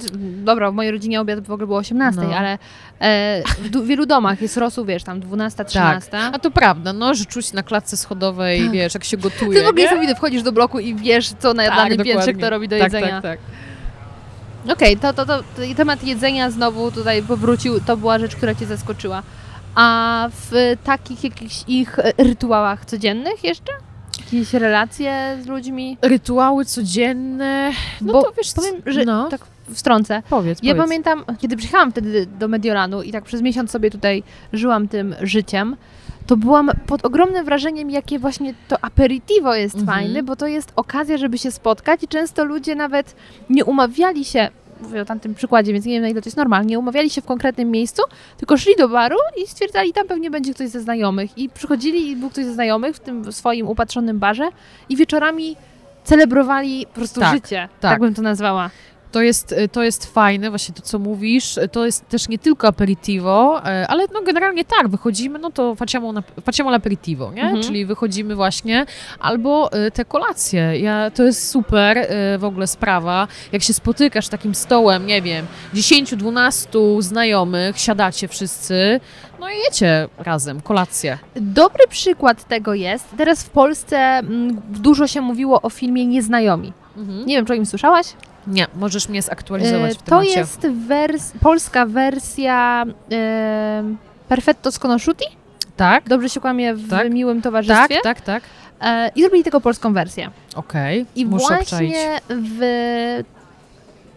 dobra, 0.45 0.71
w 0.71 0.75
mojej 0.75 0.93
rodzinie 0.93 1.21
obiad 1.21 1.47
w 1.47 1.53
ogóle 1.53 1.67
było 1.67 1.79
o 1.79 1.81
18, 1.81 2.21
No. 2.21 2.37
ale 2.37 2.59
e, 3.01 3.43
w 3.59 3.87
wielu 3.87 4.07
domach 4.07 4.43
jest 4.43 4.57
rosół, 4.57 4.85
wiesz, 4.85 5.05
tam 5.05 5.21
12, 5.21 5.65
13. 5.65 6.19
A 6.19 6.39
to 6.39 6.51
prawda, 6.51 6.93
no, 6.93 7.15
że 7.15 7.25
czuć 7.25 7.53
na 7.53 7.63
klatce 7.63 7.97
schodowej, 7.97 8.63
Tak. 8.63 8.71
wiesz, 8.71 8.95
jak 8.95 9.05
się 9.05 9.17
gotuje, 9.17 9.59
Ty 9.61 9.65
w 9.65 9.69
ogóle 9.69 9.75
nie? 9.75 9.83
niesamowite, 9.83 10.15
wchodzisz 10.15 10.43
do 10.43 10.53
bloku 10.53 10.79
i 10.79 10.95
wiesz, 10.95 11.33
co 11.39 11.55
na 11.55 11.67
Tak, 11.67 12.03
piętrze 12.03 12.33
kto 12.33 12.51
robi 12.51 12.69
do 12.69 12.79
tak, 12.79 12.93
jedzenia. 12.93 13.23
Tak, 13.23 13.39
tak, 14.67 14.73
Okej, 14.73 14.97
to, 14.97 15.13
to, 15.13 15.27
to, 15.27 15.39
to 15.39 15.63
temat 15.77 16.05
jedzenia 16.05 16.51
znowu 16.51 16.91
tutaj 16.91 17.23
powrócił, 17.23 17.81
to 17.81 17.97
była 17.97 18.19
rzecz, 18.19 18.37
która 18.37 18.55
cię 18.55 18.67
zaskoczyła. 18.67 19.23
A 19.83 20.29
w 20.33 20.75
takich 20.85 21.25
jakichś 21.25 21.65
ich 21.69 21.99
e, 21.99 22.13
rytuałach 22.19 22.85
codziennych 22.85 23.45
jeszcze? 23.45 23.73
Jakieś 24.25 24.53
relacje 24.55 25.39
z 25.43 25.47
ludźmi? 25.47 25.97
Rytuały 26.03 26.65
codzienne, 26.65 27.71
no 28.01 28.13
Bo 28.13 28.23
to 28.23 28.33
wiesz, 28.37 28.53
Powiem, 28.55 28.75
że 28.87 29.05
no, 29.05 29.29
tak 29.29 29.41
wstrącę. 29.73 30.23
powiedz, 30.31 30.59
Ja 30.63 30.75
powiedz. 30.75 30.87
pamiętam, 30.89 31.25
kiedy 31.39 31.57
przyjechałam 31.57 31.91
wtedy 31.93 32.27
do 32.27 32.49
Mediolanu 32.49 33.03
i 33.03 33.13
tak 33.13 33.25
przez 33.25 33.43
miesiąc 33.43 33.71
sobie 33.71 33.91
tutaj 33.91 34.23
żyłam 34.53 34.89
tym 34.89 35.15
życiem, 35.23 35.77
to 36.27 36.37
byłam 36.37 36.71
pod 36.87 37.05
ogromnym 37.05 37.45
wrażeniem, 37.45 37.91
jakie 37.91 38.19
właśnie 38.19 38.55
to 38.69 38.77
aperitivo 38.85 39.55
jest 39.55 39.75
Mhm. 39.75 39.99
fajne, 39.99 40.23
bo 40.23 40.37
to 40.37 40.47
jest 40.47 40.73
okazja, 40.77 41.19
żeby 41.19 41.39
się 41.39 41.51
spotkać 41.51 42.03
i 42.03 42.09
często 42.09 42.45
ludzie 42.45 42.75
nawet 42.75 43.17
nie 43.51 43.65
umawiali 43.65 44.25
się, 44.25 44.49
mówię 44.83 45.03
o 45.03 45.05
tamtym 45.05 45.35
przykładzie, 45.35 45.73
więc 45.73 45.85
nie 45.85 45.93
wiem 45.93 46.03
na 46.03 46.09
ile 46.09 46.23
to 46.23 46.27
jest 46.29 46.37
normalne, 46.37 46.67
nie 46.67 46.79
umawiali 46.79 47.11
się 47.11 47.21
w 47.21 47.25
konkretnym 47.25 47.71
miejscu, 47.71 48.03
tylko 48.37 48.57
szli 48.57 48.73
do 48.79 48.89
baru 48.89 49.17
i 49.37 49.47
stwierdzali, 49.47 49.93
tam 49.93 50.07
pewnie 50.07 50.31
będzie 50.31 50.55
ktoś 50.55 50.69
ze 50.69 50.81
znajomych 50.81 51.39
i 51.39 51.49
przychodzili 51.49 52.11
i 52.11 52.17
był 52.17 52.31
ktoś 52.31 52.45
ze 52.45 52.55
znajomych 52.55 52.97
w 52.97 53.01
tym 53.01 53.33
swoim 53.33 53.69
upatrzonym 53.69 54.19
barze 54.19 54.49
i 54.89 54.97
wieczorami 54.97 55.57
celebrowali 56.05 56.87
po 56.87 56.95
prostu 56.95 57.21
Tak, 57.21 57.35
życie, 57.35 57.69
tak. 57.81 57.91
tak. 57.91 58.01
bym 58.01 58.15
to 58.15 58.23
nazwała. 58.23 58.71
To 59.13 59.23
jest, 59.23 59.55
to 59.73 59.83
jest 59.83 60.13
fajne, 60.13 60.51
właśnie 60.51 60.75
to, 60.75 60.83
co 60.83 60.99
mówisz. 60.99 61.59
To 61.73 61.87
jest 61.87 62.09
też 62.09 62.29
nie 62.29 62.39
tylko 62.39 62.69
aperitivo, 62.69 63.63
e, 63.65 63.87
ale 63.89 64.07
no 64.15 64.23
generalnie 64.23 64.65
tak, 64.65 64.89
wychodzimy, 64.89 65.39
no 65.39 65.51
to 65.51 65.75
facciamo, 65.75 66.13
na, 66.13 66.23
facciamo 66.45 66.71
l'aperitivo, 66.71 67.35
nie? 67.35 67.43
Mhm. 67.43 67.63
Czyli 67.63 67.87
wychodzimy 67.87 68.35
właśnie, 68.37 68.87
albo 69.21 69.73
e, 69.73 69.91
te 69.91 70.05
kolacje. 70.05 70.79
Ja, 70.79 71.11
to 71.11 71.23
jest 71.23 71.51
super 71.51 72.09
w 72.39 72.45
ogóle 72.45 72.67
sprawa, 72.67 73.29
jak 73.53 73.63
się 73.63 73.75
spotykasz 73.75 74.29
takim 74.29 74.55
stołem, 74.55 75.07
nie 75.07 75.23
wiem, 75.23 75.47
10-12 75.75 77.03
znajomych, 77.03 77.79
siadacie 77.79 78.29
wszyscy, 78.29 79.01
no 79.41 79.51
i 79.51 79.53
jecie 79.65 80.09
razem, 80.19 80.61
kolację. 80.61 81.19
Dobry 81.37 81.85
przykład 81.89 82.49
tego 82.49 82.75
jest. 82.75 83.05
Teraz 83.17 83.45
w 83.45 83.51
Polsce 83.51 83.97
mm, 83.99 84.61
dużo 84.69 85.07
się 85.07 85.21
mówiło 85.21 85.63
o 85.63 85.71
filmie 85.71 86.07
Nieznajomi. 86.07 86.73
Mhm. 86.97 87.27
Nie 87.27 87.37
wiem, 87.37 87.47
czy 87.47 87.53
o 87.53 87.57
nim 87.57 87.67
słyszałaś? 87.67 88.07
Nie, 88.49 88.67
możesz 88.77 89.09
mnie 89.09 89.23
zaktualizować 89.23 89.93
E, 89.93 89.95
w 89.95 89.99
to 89.99 90.05
temacie. 90.05 90.31
jest 90.41 90.61
wers- 90.61 91.33
polska 91.41 91.87
wersja 91.87 92.85
Perfetto 94.29 94.73
Sconosciuti. 94.73 95.25
Tak? 95.77 96.09
Dobrze 96.09 96.29
się 96.29 96.41
kłamie 96.41 96.75
w 96.75 96.91
Tak. 96.91 97.11
miłym 97.13 97.37
Tak, 97.37 97.45
towarzystwie. 97.45 97.99
tak, 98.03 98.21
tak. 98.21 98.43
E, 98.81 99.11
I 99.15 99.21
zrobili 99.23 99.45
tego 99.45 99.61
polską 99.61 99.93
wersję. 99.93 100.31
Okej, 100.55 101.07
I 101.17 101.27
muszę 101.27 101.45
obczaić. 101.59 101.69
właśnie 101.93 102.21
w 102.29 102.61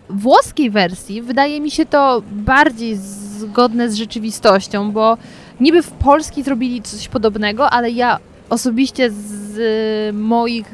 włoskiej 0.10 0.70
wersji 0.72 1.22
wydaje 1.22 1.62
mi 1.62 1.72
się 1.72 1.86
to 1.86 2.22
bardziej 2.32 2.96
zgodne 3.38 3.90
z 3.90 3.96
rzeczywistością, 3.96 4.92
bo 4.92 5.18
niby 5.60 5.84
w 5.84 5.92
polskiej 5.92 6.44
zrobili 6.44 6.82
coś 6.82 7.08
podobnego, 7.08 7.70
ale 7.70 7.92
ja 7.92 8.20
osobiście 8.50 9.12
z 9.12 10.16
moich 10.16 10.74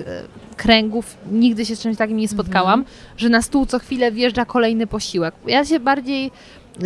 kręgów 0.58 1.18
nigdy 1.32 1.66
się 1.66 1.76
z 1.76 1.82
czymś 1.82 1.98
takim 1.98 2.18
nie 2.18 2.28
spotkałam, 2.28 2.86
że 3.18 3.30
na 3.30 3.42
stół 3.42 3.66
co 3.66 3.80
chwilę 3.80 4.12
wjeżdża 4.12 4.46
kolejny 4.46 4.88
posiłek. 4.88 5.36
Ja 5.48 5.66
się 5.66 5.80
bardziej 5.80 6.32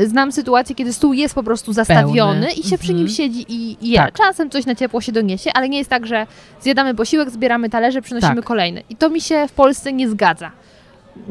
znam 0.05 0.31
sytuację, 0.31 0.75
kiedy 0.75 0.93
stół 0.93 1.13
jest 1.13 1.35
po 1.35 1.43
prostu 1.43 1.73
zastawiony 1.73 2.41
Pełny. 2.47 2.53
i 2.53 2.63
się 2.63 2.77
przy 2.77 2.93
nim 2.93 3.01
Mhm. 3.07 3.15
siedzi 3.15 3.45
i 3.49 3.77
i 3.81 3.89
je. 3.89 3.97
Tak. 3.97 4.13
Czasem 4.17 4.49
coś 4.49 4.65
na 4.65 4.75
ciepło 4.75 5.01
się 5.01 5.11
doniesie, 5.11 5.51
ale 5.53 5.69
nie 5.69 5.77
jest 5.77 5.89
tak, 5.89 6.05
że 6.07 6.27
zjadamy 6.61 6.95
posiłek, 6.95 7.29
zbieramy 7.29 7.69
talerze, 7.69 8.01
przynosimy 8.01 8.35
Tak. 8.35 8.45
kolejny. 8.45 8.83
I 8.89 8.95
to 8.95 9.09
mi 9.09 9.21
się 9.21 9.47
w 9.47 9.51
Polsce 9.51 9.93
nie 9.93 10.09
zgadza. 10.09 10.51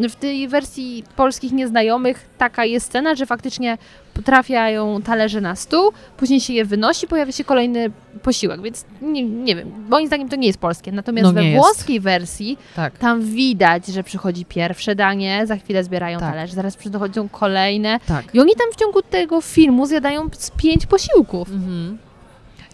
w 0.08 0.14
tej 0.16 0.48
wersji 0.48 1.04
polskich 1.16 1.52
nieznajomych 1.52 2.26
taka 2.38 2.64
jest 2.64 2.86
scena, 2.86 3.14
że 3.14 3.26
faktycznie 3.26 3.78
trafiają 4.24 5.02
talerze 5.02 5.40
na 5.40 5.56
stół, 5.56 5.92
później 6.16 6.40
się 6.40 6.52
je 6.52 6.64
wynosi, 6.64 7.06
pojawia 7.06 7.32
się 7.32 7.44
kolejny 7.44 7.90
posiłek, 8.22 8.62
więc 8.62 8.84
nie, 9.02 9.22
nie 9.22 9.56
wiem, 9.56 9.72
moim 9.88 10.06
zdaniem 10.06 10.28
to 10.28 10.36
nie 10.36 10.46
jest 10.46 10.58
polskie. 10.58 10.92
Natomiast 10.92 11.24
No 11.24 11.32
we 11.32 11.42
nie 11.42 11.50
jest. 11.50 11.62
włoskiej 11.64 12.00
wersji 12.00 12.58
Tak. 12.76 12.98
tam 12.98 13.22
widać, 13.22 13.86
że 13.86 14.02
przychodzi 14.04 14.44
pierwsze 14.44 14.94
danie, 14.94 15.46
za 15.46 15.56
chwilę 15.56 15.84
zbierają 15.84 16.18
Tak. 16.18 16.30
talerze, 16.30 16.54
zaraz 16.54 16.76
przychodzą 16.76 17.28
kolejne. 17.28 18.00
Tak. 18.06 18.34
I 18.34 18.40
oni 18.40 18.52
tam 18.58 18.66
w 18.72 18.76
ciągu 18.76 19.02
tego 19.02 19.40
filmu 19.40 19.86
zjadają 19.86 20.28
z 20.38 20.50
pięć 20.50 20.86
posiłków. 20.86 21.48
Mhm. 21.50 21.98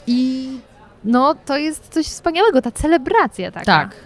I 0.07 0.49
no, 1.05 1.34
to 1.47 1.57
jest 1.57 1.89
coś 1.89 2.07
wspaniałego, 2.07 2.62
ta 2.62 2.70
celebracja 2.70 3.51
taka. 3.51 3.64
Tak. 3.66 3.97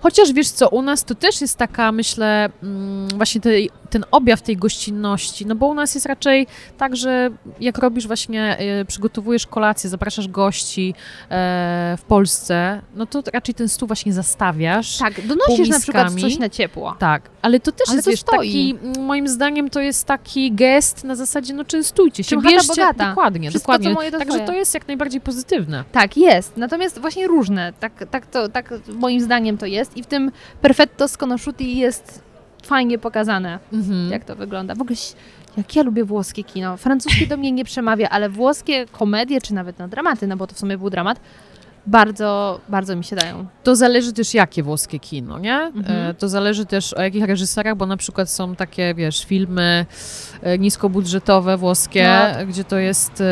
Chociaż 0.00 0.32
wiesz 0.32 0.48
co, 0.50 0.68
u 0.68 0.82
nas 0.82 1.04
to 1.04 1.14
też 1.14 1.40
jest 1.40 1.58
taka, 1.58 1.92
myślę, 1.92 2.48
mm, 2.62 3.08
właśnie 3.08 3.40
tej, 3.40 3.70
ten 3.92 4.04
objaw 4.10 4.42
tej 4.42 4.56
gościnności, 4.56 5.46
no 5.46 5.54
bo 5.54 5.66
u 5.66 5.74
nas 5.74 5.94
jest 5.94 6.06
raczej 6.06 6.46
tak, 6.78 6.96
że 6.96 7.30
jak 7.60 7.78
robisz 7.78 8.06
właśnie, 8.06 8.58
e, 8.58 8.84
przygotowujesz 8.84 9.46
kolację, 9.46 9.90
zapraszasz 9.90 10.28
gości 10.28 10.94
e, 11.30 11.96
w 11.98 12.02
Polsce, 12.02 12.82
no 12.94 13.06
to 13.06 13.22
raczej 13.32 13.54
ten 13.54 13.68
stół 13.68 13.86
właśnie 13.86 14.12
zastawiasz. 14.12 14.98
Tak, 14.98 15.26
donosisz 15.26 15.68
na 15.68 15.80
przykład 15.80 16.20
coś 16.20 16.38
na 16.38 16.48
ciepło. 16.48 16.96
Tak, 16.98 17.30
ale 17.42 17.60
to 17.60 17.72
też 17.72 17.88
Ale 17.88 17.96
jest 17.96 18.04
to 18.04 18.10
wiesz, 18.10 18.22
taki, 18.22 18.74
moim 18.98 19.28
zdaniem 19.28 19.70
to 19.70 19.80
jest 19.80 20.04
taki 20.04 20.52
gest 20.52 21.04
na 21.04 21.14
zasadzie, 21.14 21.54
no 21.54 21.64
częstujcie 21.64 22.24
się, 22.24 22.30
Czym 22.30 22.42
bierzcie, 22.42 22.68
bogata. 22.68 23.08
dokładnie, 23.08 23.50
Wszystko, 23.50 23.72
dokładnie. 23.72 23.94
moje, 23.94 24.10
to 24.10 24.18
Także 24.18 24.34
twoje. 24.34 24.46
to 24.46 24.52
jest 24.52 24.74
jak 24.74 24.88
najbardziej 24.88 25.20
pozytywne. 25.20 25.84
Tak, 25.92 26.16
jest. 26.16 26.56
Natomiast 26.56 26.98
właśnie 26.98 27.26
różne. 27.26 27.72
Tak, 27.80 28.04
tak, 28.10 28.26
to, 28.26 28.48
tak 28.48 28.74
moim 28.94 29.20
zdaniem 29.20 29.58
to 29.58 29.66
jest. 29.66 29.96
I 29.96 30.02
w 30.02 30.06
tym 30.06 30.32
Perfetto 30.60 31.08
Sconosciuti 31.08 31.76
jest 31.78 32.22
fajnie 32.62 32.98
pokazane, 32.98 33.58
Mhm. 33.72 34.10
jak 34.10 34.24
to 34.24 34.36
wygląda. 34.36 34.74
W 34.74 34.80
ogóle, 34.80 34.96
jak 35.56 35.76
ja 35.76 35.82
lubię 35.82 36.04
włoskie 36.04 36.44
kino. 36.44 36.76
Francuskie 36.76 37.26
do 37.26 37.36
mnie 37.36 37.52
nie 37.52 37.64
przemawia, 37.64 38.08
ale 38.08 38.28
włoskie 38.28 38.86
komedie, 38.86 39.40
czy 39.40 39.54
nawet 39.54 39.78
no, 39.78 39.88
dramaty, 39.88 40.26
no 40.26 40.36
bo 40.36 40.46
to 40.46 40.54
w 40.54 40.58
sumie 40.58 40.78
był 40.78 40.90
dramat, 40.90 41.20
bardzo, 41.86 42.60
bardzo 42.68 42.96
mi 42.96 43.04
się 43.04 43.16
dają. 43.16 43.46
To 43.64 43.76
zależy 43.76 44.12
też 44.12 44.34
jakie 44.34 44.62
włoskie 44.62 44.98
kino, 44.98 45.38
nie? 45.38 45.54
Mhm. 45.54 46.10
E, 46.10 46.14
To 46.14 46.28
zależy 46.28 46.66
też 46.66 46.92
o 46.94 47.02
jakich 47.02 47.24
reżyserach, 47.24 47.76
bo 47.76 47.86
na 47.86 47.96
przykład 47.96 48.30
są 48.30 48.56
takie, 48.56 48.94
wiesz, 48.94 49.24
filmy 49.24 49.86
e, 50.42 50.58
niskobudżetowe 50.58 51.56
włoskie, 51.56 52.08
No. 52.38 52.46
gdzie 52.46 52.64
to 52.64 52.78
jest 52.78 53.22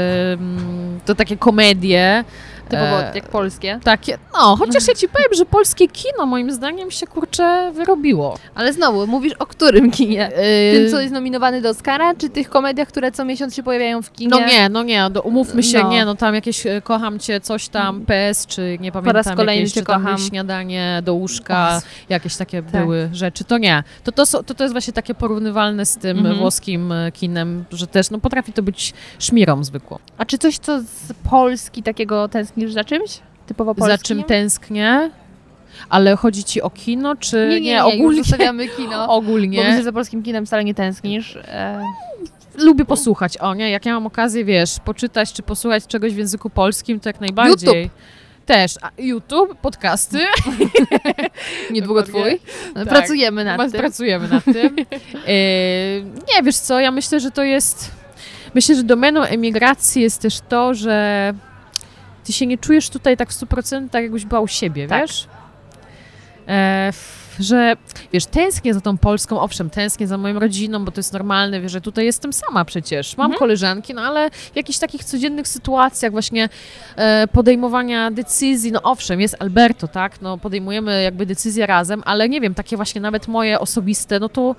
to 1.07 1.15
takie 1.15 1.37
komedie. 1.37 2.25
Typowo 2.71 3.03
e, 3.03 3.13
jak 3.15 3.29
polskie. 3.29 3.81
Takie, 3.85 4.19
no, 4.33 4.57
chociaż 4.57 4.89
ja 4.89 4.95
ci 4.95 5.09
powiem, 5.09 5.29
że 5.37 5.45
polskie 5.47 5.89
kino 5.89 6.27
moim 6.27 6.51
zdaniem 6.53 6.91
się 6.91 7.07
kurczę 7.07 7.73
wyrobiło. 7.75 8.39
Ale 8.55 8.73
znowu, 8.73 9.07
mówisz 9.07 9.33
o 9.39 9.47
którym 9.47 9.91
kinie? 9.91 10.27
E, 10.27 10.73
Tym, 10.75 10.91
co 10.91 11.01
jest 11.01 11.13
nominowany 11.15 11.63
do 11.63 11.69
Oscara, 11.69 12.15
czy 12.15 12.29
tych 12.31 12.51
komediach, 12.51 12.89
które 12.89 13.13
co 13.13 13.25
miesiąc 13.25 13.55
się 13.55 13.63
pojawiają 13.63 14.03
w 14.03 14.13
kinie? 14.13 14.31
No 14.31 14.39
nie, 14.47 14.69
no 14.69 14.83
nie, 14.83 15.11
do, 15.11 15.23
umówmy 15.23 15.63
się, 15.63 15.79
No. 15.83 15.89
nie, 15.91 16.05
no 16.05 16.15
tam 16.15 16.35
jakieś 16.35 16.67
e, 16.67 16.83
kocham 16.83 17.19
cię, 17.19 17.41
coś 17.41 17.69
tam, 17.69 18.01
PS, 18.07 18.47
czy 18.47 18.79
nie 18.81 18.93
pamiętam, 18.93 19.17
raz 19.17 19.27
kolejny 19.37 19.55
jakieś, 19.63 19.73
cię 19.75 19.83
kocham. 19.83 20.19
śniadanie 20.19 21.03
do 21.05 21.15
łóżka, 21.15 21.77
Och, 21.77 21.83
jakieś 22.09 22.37
takie 22.37 22.63
Tak. 22.63 22.83
były 22.83 23.09
rzeczy, 23.13 23.45
to 23.45 23.59
nie. 23.59 23.83
To, 24.05 24.13
to, 24.13 24.27
to, 24.43 24.55
to 24.55 24.65
jest 24.65 24.75
właśnie 24.75 24.93
takie 24.93 25.15
porównywalne 25.15 25.87
z 25.87 25.97
tym 25.97 26.19
Mhm. 26.19 26.37
włoskim 26.39 26.93
e, 26.93 27.13
kinem, 27.13 27.65
że 27.73 27.87
też, 27.87 28.11
no 28.11 28.19
potrafi 28.19 28.53
to 28.53 28.63
być 28.63 28.93
szmirą 29.19 29.65
zwykłą. 29.65 29.99
A 30.19 30.25
czy 30.25 30.39
coś, 30.39 30.59
co 30.59 30.81
z 30.81 31.13
Polski 31.31 31.83
takiego 31.83 32.29
tęsknisz 32.61 32.73
za 32.75 32.85
czymś? 32.85 33.19
Typowo 33.47 33.75
polskim? 33.75 33.97
Za 33.99 34.03
czym 34.05 34.25
tęsknię? 34.25 35.11
Ale 35.89 36.17
chodzi 36.17 36.45
ci 36.45 36.63
o 36.63 36.71
kino, 36.71 37.17
czy 37.17 37.47
Nie, 37.51 37.61
nie, 37.61 37.61
nie, 37.61 37.81
ogólnie. 37.85 37.99
ogólnie? 37.99 38.19
już 38.19 38.27
zostawiamy 38.29 38.69
kino. 38.69 39.07
Bo 39.07 39.13
ogólnie. 39.15 39.59
myślę, 39.59 39.77
że 39.77 39.83
za 39.83 39.93
polskim 39.93 40.23
kinem 40.23 40.47
wcale 40.47 40.65
nie 40.65 40.75
tęsknisz. 40.75 41.37
E, 41.37 41.83
Lubię 42.59 42.85
posłuchać, 42.85 43.37
o 43.39 43.55
nie, 43.55 43.71
jak 43.71 43.87
ja 43.87 43.95
mam 43.95 44.07
okazję, 44.07 44.45
wiesz, 44.45 44.81
poczytać 44.85 45.33
czy 45.33 45.43
posłuchać 45.43 45.87
czegoś 45.87 46.15
w 46.15 46.17
języku 46.19 46.51
polskim, 46.51 47.01
to 47.01 47.09
jak 47.09 47.21
najbardziej. 47.21 47.91
Też. 48.47 48.75
A 48.83 48.91
YouTube, 48.99 49.55
podcasty. 49.63 50.19
niedługo 51.71 52.03
twój. 52.03 52.41
Tak. 52.75 52.89
Pracujemy 52.89 53.45
nad 53.45 53.59
Mas- 53.59 53.73
tym. 53.73 53.81
Pracujemy 53.81 54.29
nad 54.29 54.45
tym. 54.45 54.77
E, 55.27 55.33
nie, 56.03 56.43
wiesz 56.45 56.57
co, 56.57 56.81
ja 56.81 56.91
myślę, 56.91 57.21
że 57.21 57.31
to 57.31 57.43
jest... 57.43 57.91
Myślę, 58.55 58.75
że 58.75 58.83
domeną 58.83 59.23
emigracji 59.23 60.03
jest 60.03 60.23
też 60.23 60.41
to, 60.49 60.75
że 60.75 61.33
ty 62.25 62.33
się 62.33 62.47
nie 62.47 62.59
czujesz 62.59 62.91
tutaj 62.91 63.17
tak 63.17 63.31
w 63.31 63.41
100% 63.41 63.89
tak, 63.89 64.03
jakbyś 64.03 64.25
była 64.25 64.41
u 64.41 64.49
siebie, 64.49 64.89
Tak. 64.89 65.01
wiesz? 65.01 65.27
E, 66.49 66.93
że, 67.41 67.77
wiesz, 68.13 68.27
tęsknię 68.27 68.75
za 68.75 68.81
tą 68.81 68.99
Polską, 68.99 69.41
owszem, 69.41 69.71
tęsknię 69.71 70.07
za 70.07 70.19
moją 70.19 70.39
rodziną, 70.39 70.85
bo 70.85 70.93
to 70.93 70.99
jest 70.99 71.13
normalne, 71.13 71.61
wiesz, 71.61 71.73
że 71.73 71.81
tutaj 71.81 72.05
jestem 72.05 72.33
sama 72.33 72.65
przecież. 72.65 73.17
Mam 73.17 73.25
Mhm. 73.27 73.39
koleżanki, 73.39 73.95
no 73.95 74.03
ale 74.03 74.31
w 74.31 74.57
jakichś 74.57 74.79
takich 74.79 75.05
codziennych 75.05 75.49
sytuacjach 75.49 76.13
właśnie 76.13 76.49
e, 76.97 77.27
podejmowania 77.29 78.11
decyzji, 78.11 78.73
no 78.73 78.83
owszem, 78.83 79.21
jest 79.21 79.37
Alberto, 79.39 79.89
tak, 79.89 80.21
no 80.23 80.39
podejmujemy 80.39 81.03
jakby 81.03 81.27
decyzje 81.27 81.67
razem, 81.67 82.03
ale 82.05 82.29
nie 82.29 82.41
wiem, 82.41 82.55
takie 82.55 82.77
właśnie 82.77 83.01
nawet 83.01 83.29
moje 83.29 83.61
osobiste, 83.61 84.21
no 84.21 84.29
to 84.29 84.57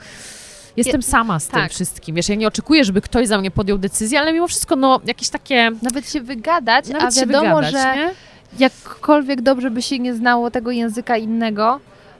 jestem 0.78 1.02
sama 1.02 1.40
z 1.40 1.48
tym 1.48 1.60
tak. 1.62 1.72
wszystkim, 1.72 2.16
wiesz, 2.16 2.30
ja 2.30 2.36
nie 2.36 2.48
oczekuję, 2.48 2.86
żeby 2.86 3.02
ktoś 3.02 3.28
za 3.28 3.38
mnie 3.38 3.52
podjął 3.52 3.78
decyzję, 3.78 4.20
ale 4.20 4.34
mimo 4.34 4.48
wszystko, 4.48 4.76
no 4.76 5.00
jakieś 5.06 5.30
takie... 5.30 5.72
Nawet 5.82 6.12
się 6.12 6.22
wygadać, 6.22 6.88
Nawet 6.90 7.18
a 7.18 7.22
wiadomo, 7.22 7.56
wygadać, 7.56 7.72
że 7.72 7.96
nie? 7.96 8.14
jakkolwiek 8.60 9.42
dobrze 9.42 9.72
by 9.72 9.82
się 9.82 10.00
nie 10.00 10.14
znało 10.14 10.52
tego 10.52 10.72
języka 10.72 11.18
innego, 11.18 11.80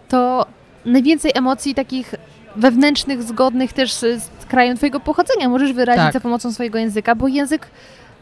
to 0.10 0.46
najwięcej 0.86 1.32
emocji 1.36 1.76
takich 1.76 2.16
wewnętrznych, 2.56 3.24
zgodnych 3.24 3.74
też 3.74 3.94
z 3.94 4.30
krajem 4.48 4.78
twojego 4.78 5.00
pochodzenia 5.00 5.50
możesz 5.50 5.74
wyrazić 5.74 6.04
Tak. 6.04 6.14
za 6.14 6.20
pomocą 6.20 6.54
swojego 6.54 6.78
języka, 6.78 7.16
bo 7.16 7.28
język 7.28 7.68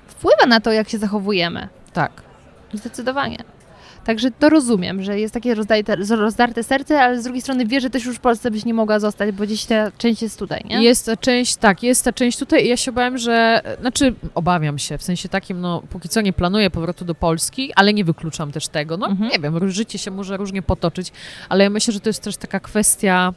wpływa 0.08 0.46
na 0.46 0.60
to, 0.60 0.72
jak 0.72 0.90
się 0.90 0.98
zachowujemy. 0.98 1.68
Tak. 1.94 2.12
Zdecydowanie. 2.74 3.38
Także 4.06 4.32
to 4.32 4.50
rozumiem, 4.50 5.04
że 5.04 5.20
jest 5.20 5.34
takie 5.34 5.56
rozdarte, 5.56 5.96
rozdarte 5.96 6.64
serce, 6.64 7.02
ale 7.02 7.22
z 7.22 7.24
drugiej 7.24 7.42
strony 7.42 7.66
wie, 7.66 7.82
że 7.82 7.90
też 7.90 8.06
już 8.06 8.16
w 8.16 8.20
Polsce 8.20 8.52
byś 8.52 8.66
nie 8.66 8.74
mogła 8.74 9.00
zostać, 9.00 9.32
bo 9.36 9.44
gdzieś 9.44 9.66
ta 9.66 9.92
część 9.98 10.22
jest 10.22 10.40
tutaj, 10.40 10.62
nie? 10.66 10.84
Jest 10.84 11.06
ta 11.06 11.18
część, 11.18 11.56
tak, 11.56 11.84
jest 11.84 12.06
ta 12.06 12.14
część 12.14 12.38
tutaj 12.38 12.66
i 12.66 12.68
ja 12.70 12.78
się 12.78 12.92
obawiam, 12.92 13.18
że, 13.18 13.62
znaczy 13.82 14.14
obawiam 14.36 14.80
się, 14.80 14.98
w 14.98 15.04
sensie 15.04 15.30
takim, 15.30 15.62
no 15.62 15.84
póki 15.90 16.10
co 16.10 16.22
nie 16.22 16.34
planuję 16.34 16.70
powrotu 16.70 17.06
do 17.06 17.16
Polski, 17.16 17.74
ale 17.76 17.94
nie 17.94 18.04
wykluczam 18.04 18.52
też 18.52 18.68
tego, 18.68 18.98
no 18.98 19.08
Mhm. 19.08 19.30
nie 19.32 19.40
wiem, 19.40 19.70
życie 19.72 19.98
się 19.98 20.12
może 20.12 20.38
różnie 20.38 20.62
potoczyć, 20.62 21.12
ale 21.50 21.64
ja 21.64 21.70
myślę, 21.70 21.94
że 21.94 22.00
to 22.00 22.10
jest 22.10 22.24
też 22.24 22.38
taka 22.38 22.60
kwestia, 22.60 23.34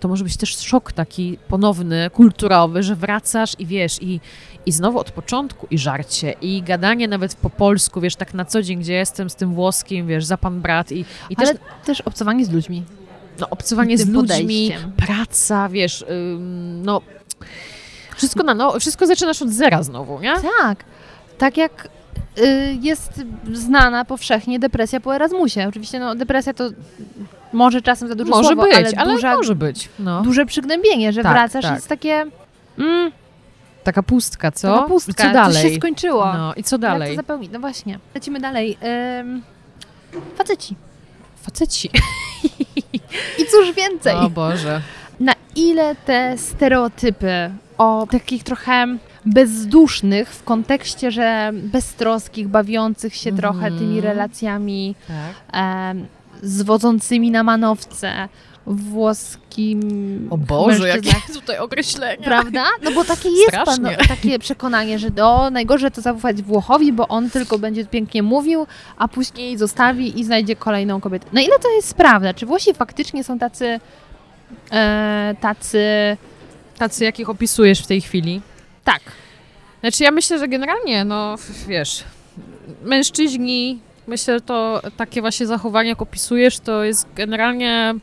to 0.00 0.08
może 0.08 0.24
być 0.24 0.36
też 0.36 0.56
szok 0.58 0.92
taki 0.92 1.38
ponowny, 1.48 2.10
kulturowy, 2.10 2.82
że 2.82 2.96
wracasz 2.96 3.52
i 3.58 3.66
wiesz, 3.66 4.02
i, 4.02 4.20
i 4.66 4.72
znowu 4.72 4.98
od 4.98 5.10
początku 5.10 5.66
i 5.70 5.78
żarcie, 5.78 6.34
i 6.42 6.62
gadanie 6.62 7.08
nawet 7.08 7.34
po 7.34 7.50
polsku, 7.50 8.00
wiesz, 8.00 8.16
tak 8.16 8.34
na 8.34 8.44
co 8.44 8.62
dzień, 8.62 8.80
gdzie 8.80 8.92
jestem 8.92 9.30
z 9.30 9.34
tym 9.34 9.54
włoskim, 9.54 10.06
wiesz, 10.06 10.24
za 10.24 10.36
pan 10.36 10.60
brat 10.60 10.92
i, 10.92 11.04
i 11.30 11.36
też 11.36 11.48
Ale 11.48 11.58
też 11.84 12.00
obcowanie 12.00 12.44
z 12.44 12.50
ludźmi. 12.50 12.82
no, 13.40 13.50
obcowanie 13.50 13.98
z 13.98 14.08
ludźmi, 14.08 14.68
podejściem. 14.68 14.92
praca, 14.92 15.68
wiesz, 15.68 16.04
ym, 16.10 16.82
no 16.82 17.02
wszystko 18.16 18.42
na 18.42 18.54
no, 18.54 18.80
wszystko 18.80 19.06
zaczynasz 19.06 19.42
od 19.42 19.50
zera 19.50 19.82
znowu, 19.82 20.20
nie? 20.20 20.34
Tak. 20.60 20.84
Tak 21.38 21.56
jak 21.56 21.88
y, 22.38 22.78
jest 22.82 23.22
znana 23.52 24.04
powszechnie 24.04 24.58
depresja 24.58 25.00
po 25.00 25.14
Erasmusie. 25.14 25.68
Oczywiście 25.68 25.98
no, 26.00 26.14
depresja 26.14 26.54
to 26.54 26.70
może 27.52 27.82
czasem 27.82 28.08
za 28.08 28.14
dużo 28.14 28.30
Może 28.30 28.46
słowo, 28.48 28.62
być, 28.62 28.74
ale, 28.74 28.88
ale, 28.96 29.12
duża, 29.12 29.36
może 29.36 29.54
być. 29.54 29.88
No. 29.98 30.22
duże 30.22 30.46
przygnębienie, 30.46 31.12
że 31.12 31.22
Tak, 31.22 31.32
wracasz 31.32 31.64
tak. 31.64 31.74
jest 31.74 31.88
takie 31.88 32.26
mm, 32.78 33.12
Taka 33.84 34.02
pustka, 34.02 34.52
co? 34.52 34.74
taka 34.76 34.88
pustka, 34.88 35.24
I 35.24 35.26
co 35.26 35.32
dalej? 35.32 35.62
coś 35.62 35.72
się 35.72 35.76
skończyło. 35.78 36.32
No 36.32 36.54
i 36.54 36.62
co 36.64 36.76
Jak 36.76 36.80
to 36.82 36.88
dalej? 36.88 37.16
zapełnić? 37.16 37.50
No 37.52 37.60
właśnie. 37.60 37.98
Lecimy 38.14 38.40
dalej. 38.40 38.78
Ym, 39.20 39.42
faceci. 40.36 40.76
Faceci. 41.42 41.90
I 43.38 43.44
cóż 43.50 43.72
więcej? 43.76 44.14
O 44.16 44.30
Boże. 44.30 44.80
Na 45.20 45.32
ile 45.56 45.94
te 45.94 46.38
stereotypy 46.38 47.50
o 47.78 48.06
takich 48.10 48.42
trochę 48.44 48.86
bezdusznych 49.26 50.28
w 50.34 50.44
kontekście, 50.44 51.10
że 51.10 51.50
beztroskich, 51.54 52.48
bawiących 52.48 53.14
się 53.14 53.30
Mhm. 53.30 53.36
trochę 53.40 53.78
tymi 53.78 54.00
relacjami 54.00 54.94
Tak. 55.08 55.16
Zwodzącymi 56.42 57.30
na 57.30 57.42
manowce 57.42 58.28
włoskim 58.66 60.28
O 60.30 60.36
Boże, 60.38 60.78
mężczyznach. 60.78 61.14
jakie 61.14 61.32
tutaj 61.40 61.58
określenia. 61.58 62.24
Prawda? 62.24 62.64
No 62.82 62.90
bo 62.92 63.04
takie 63.04 63.28
jest 63.28 63.50
pan, 63.64 63.88
takie 64.08 64.38
przekonanie, 64.38 64.98
że 64.98 65.10
do 65.10 65.50
najgorzej 65.50 65.90
to 65.90 66.00
zaufać 66.00 66.42
Włochowi, 66.42 66.92
bo 66.92 67.08
on 67.08 67.30
tylko 67.30 67.58
będzie 67.58 67.84
pięknie 67.86 68.22
mówił, 68.22 68.66
a 68.96 69.08
później 69.08 69.58
zostawi 69.58 70.20
i 70.20 70.24
znajdzie 70.24 70.56
kolejną 70.56 71.00
kobietę. 71.00 71.26
Na 71.32 71.40
ile 71.40 71.58
to 71.58 71.70
jest 71.70 71.94
prawda? 71.94 72.34
Czy 72.34 72.46
Włosi 72.46 72.74
faktycznie 72.74 73.24
są 73.24 73.38
tacy 73.38 73.80
e, 74.72 75.34
tacy 75.40 76.16
Tacy, 76.78 77.04
jakich 77.04 77.28
opisujesz 77.30 77.80
w 77.80 77.86
tej 77.86 78.00
chwili? 78.00 78.40
tak, 78.84 79.00
Znaczy 79.80 80.04
ja 80.04 80.10
myślę, 80.10 80.38
że 80.38 80.48
generalnie, 80.48 81.04
no 81.04 81.34
wiesz, 81.68 82.04
mężczyźni, 82.82 83.78
myślę, 84.08 84.34
że 84.34 84.40
to 84.40 84.82
takie 84.96 85.20
właśnie 85.20 85.46
zachowanie, 85.46 85.88
jak 85.88 86.02
opisujesz, 86.02 86.58
to 86.58 86.84
jest 86.84 87.06
generalnie 87.14 87.94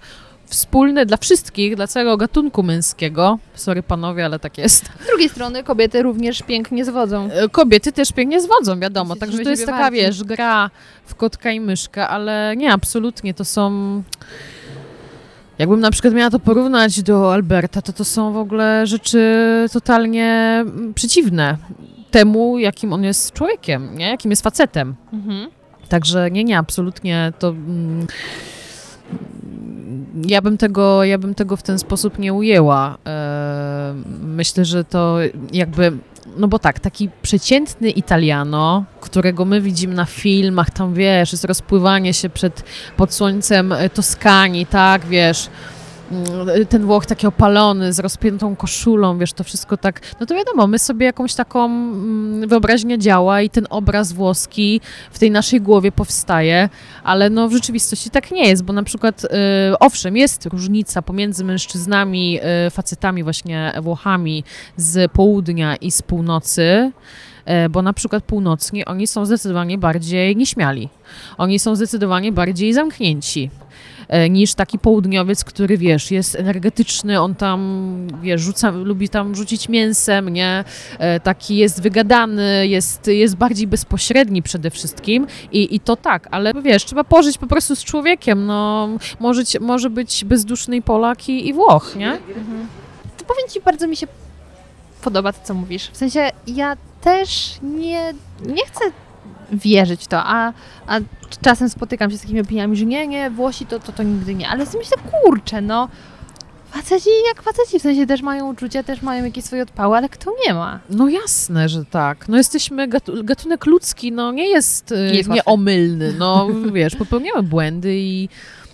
wspólny 0.46 1.06
dla 1.06 1.18
wszystkich, 1.18 1.76
dla 1.76 1.88
całego 1.88 2.18
gatunku 2.18 2.64
męskiego. 2.64 3.40
Sorry 3.56 3.84
panowie, 3.84 4.26
ale 4.26 4.40
tak 4.40 4.58
jest. 4.58 4.86
Z 5.04 5.08
drugiej 5.08 5.30
strony 5.30 5.64
kobiety 5.64 6.02
również 6.04 6.42
pięknie 6.42 6.86
zwodzą. 6.86 7.30
E, 7.32 7.50
Kobiety 7.50 7.92
też 7.92 8.12
pięknie 8.12 8.42
zwodzą, 8.42 8.80
wiadomo. 8.80 9.14
Jesteśmy 9.14 9.28
Także 9.38 9.44
to 9.44 9.50
jest 9.50 9.66
taka, 9.66 9.78
warci. 9.78 9.96
wiesz, 9.98 10.24
gra 10.24 10.70
w 11.06 11.16
kotka 11.16 11.52
i 11.52 11.60
myszkę, 11.60 12.08
ale 12.08 12.54
nie, 12.58 12.72
absolutnie. 12.74 13.34
To 13.34 13.46
są... 13.46 14.04
Jakbym 15.58 15.80
na 15.80 15.92
przykład 15.92 16.14
miała 16.14 16.30
to 16.30 16.40
porównać 16.40 17.04
do 17.04 17.34
Alberta, 17.34 17.82
to 17.82 17.94
to 17.94 18.06
są 18.06 18.34
w 18.34 18.38
ogóle 18.38 18.88
rzeczy 18.88 19.26
totalnie 19.74 20.26
mm, 20.62 20.94
przeciwne 20.94 21.58
temu, 22.12 22.58
jakim 22.60 22.94
on 22.94 23.04
jest 23.04 23.34
człowiekiem, 23.34 23.98
nie? 23.98 24.10
Jakim 24.10 24.32
jest 24.32 24.44
facetem. 24.44 24.96
Mhm. 25.14 25.50
Także 25.90 26.32
nie, 26.32 26.44
nie, 26.44 26.58
absolutnie 26.58 27.34
to. 27.40 27.50
Mm, 27.50 28.08
ja 30.28 30.42
bym, 30.42 30.58
tego, 30.58 31.04
ja 31.04 31.18
bym 31.18 31.36
tego 31.36 31.58
w 31.58 31.64
ten 31.64 31.80
sposób 31.80 32.20
nie 32.20 32.34
ujęła. 32.34 32.98
E, 33.08 33.94
myślę, 34.22 34.66
że 34.66 34.84
to 34.84 35.18
jakby. 35.54 35.92
No 36.38 36.48
bo 36.48 36.60
tak, 36.60 36.80
taki 36.80 37.10
przeciętny 37.22 37.90
Italiano, 37.90 38.84
którego 39.02 39.46
my 39.46 39.62
widzimy 39.62 39.96
na 39.96 40.06
filmach, 40.06 40.70
tam 40.70 40.94
wiesz, 40.94 41.32
jest 41.32 41.44
rozpływanie 41.44 42.14
się 42.14 42.30
przed, 42.30 42.64
pod 42.98 43.14
słońcem 43.14 43.72
e, 43.72 43.90
Toskanii, 43.90 44.66
tak, 44.66 45.06
wiesz, 45.06 45.50
ten 46.70 46.86
Włoch 46.86 47.06
taki 47.06 47.28
opalony, 47.28 47.94
z 47.94 48.00
rozpiętą 48.00 48.56
koszulą, 48.56 49.18
wiesz, 49.18 49.34
to 49.34 49.44
wszystko 49.44 49.78
tak, 49.78 50.02
no 50.20 50.26
to 50.26 50.36
wiadomo, 50.36 50.68
my 50.68 50.80
sobie 50.80 51.06
jakąś 51.06 51.34
taką 51.34 51.66
mm, 51.66 52.50
wyobraźnia 52.50 52.98
działa 52.98 53.42
i 53.42 53.50
ten 53.50 53.68
obraz 53.70 54.14
włoski 54.14 54.82
w 55.12 55.20
tej 55.20 55.32
naszej 55.32 55.62
głowie 55.62 55.92
powstaje, 55.92 56.70
ale 57.04 57.30
no 57.30 57.50
w 57.50 57.54
rzeczywistości 57.54 58.10
tak 58.10 58.32
nie 58.32 58.48
jest, 58.48 58.64
bo 58.64 58.74
na 58.74 58.84
przykład, 58.84 59.24
y, 59.24 59.28
owszem, 59.80 60.18
jest 60.18 60.46
różnica 60.46 61.02
pomiędzy 61.02 61.44
mężczyznami, 61.44 62.40
y, 62.68 62.70
facetami 62.70 63.24
właśnie 63.24 63.72
Włochami 63.82 64.44
z 64.78 65.12
południa 65.12 65.76
i 65.76 65.92
z 65.92 66.02
północy, 66.02 66.92
y, 67.66 67.70
bo 67.70 67.82
na 67.82 67.94
przykład 67.94 68.24
północni, 68.24 68.86
oni 68.86 69.08
są 69.08 69.26
zdecydowanie 69.26 69.78
bardziej 69.78 70.36
nieśmiali. 70.36 70.90
Oni 71.38 71.60
są 71.60 71.76
zdecydowanie 71.76 72.32
bardziej 72.32 72.74
zamknięci 72.74 73.50
niż 74.30 74.54
taki 74.54 74.80
południowiec, 74.80 75.44
który 75.44 75.78
wiesz, 75.78 76.12
jest 76.12 76.36
energetyczny, 76.36 77.22
on 77.22 77.36
tam 77.36 77.86
wiesz, 78.22 78.42
rzuca, 78.42 78.72
lubi 78.72 79.10
tam 79.10 79.36
rzucić 79.36 79.70
mięsem, 79.70 80.30
nie? 80.30 80.64
E, 81.00 81.20
Taki 81.20 81.58
jest 81.58 81.82
wygadany, 81.82 82.68
jest, 82.68 83.08
jest 83.08 83.36
bardziej 83.36 83.68
bezpośredni 83.68 84.44
przede 84.44 84.70
wszystkim 84.70 85.28
i, 85.52 85.76
i 85.76 85.80
to 85.80 85.96
tak, 85.96 86.28
ale 86.32 86.54
wiesz, 86.54 86.86
trzeba 86.86 87.04
pożyć 87.04 87.38
po 87.38 87.48
prostu 87.48 87.76
z 87.76 87.84
człowiekiem, 87.84 88.46
no 88.46 88.90
może, 89.20 89.42
może 89.62 89.90
być 89.90 90.26
bezduszny 90.26 90.76
i 90.76 90.82
Polak 90.82 91.30
i, 91.30 91.48
i 91.48 91.54
Włoch, 91.54 91.96
nie? 91.96 92.18
To 93.18 93.26
powiem 93.26 93.50
Ci, 93.50 93.62
bardzo 93.62 93.88
mi 93.88 93.96
się 93.96 94.08
podoba 95.02 95.34
to, 95.34 95.40
co 95.44 95.54
mówisz. 95.54 95.90
W 95.94 95.98
sensie 95.98 96.32
ja 96.48 96.78
też 97.02 97.56
nie, 97.64 98.14
nie 98.46 98.66
chcę 98.66 98.80
wierzyć 99.52 100.04
w 100.04 100.08
to, 100.08 100.18
a, 100.24 100.54
a 100.88 101.00
czasem 101.42 101.70
spotykam 101.70 102.12
się 102.12 102.18
z 102.18 102.22
takimi 102.22 102.42
opiniami, 102.42 102.78
że 102.78 102.86
nie, 102.86 103.08
nie, 103.08 103.30
Włosi 103.30 103.66
to, 103.66 103.80
to, 103.80 103.92
to 103.92 104.04
nigdy 104.04 104.36
nie. 104.36 104.50
Ale 104.50 104.66
z 104.66 104.76
myślę, 104.76 104.98
kurczę, 105.12 105.62
no 105.62 105.90
faceci 106.76 107.10
jak 107.28 107.42
faceci, 107.42 107.80
w 107.80 107.82
sensie 107.82 108.08
też 108.08 108.22
mają 108.22 108.52
uczucia, 108.52 108.84
też 108.84 109.02
mają 109.02 109.26
jakieś 109.26 109.44
swoje 109.44 109.64
odpały, 109.64 109.98
ale 109.98 110.10
kto 110.10 110.32
nie 110.48 110.54
ma? 110.54 110.80
No 110.90 111.10
jasne, 111.10 111.70
że 111.70 111.86
tak. 111.86 112.30
No 112.30 112.38
jesteśmy, 112.38 112.88
gatu, 112.88 113.24
gatunek 113.24 113.66
ludzki, 113.66 114.12
no 114.12 114.32
nie 114.32 114.50
jest, 114.50 114.92
e, 114.92 114.96
Nie 115.12 115.18
jest 115.18 115.30
nieomylny, 115.30 116.14
no 116.14 116.48
wiesz, 116.74 116.96
popełniamy 116.96 117.44
błędy 117.44 117.96
i 117.96 118.30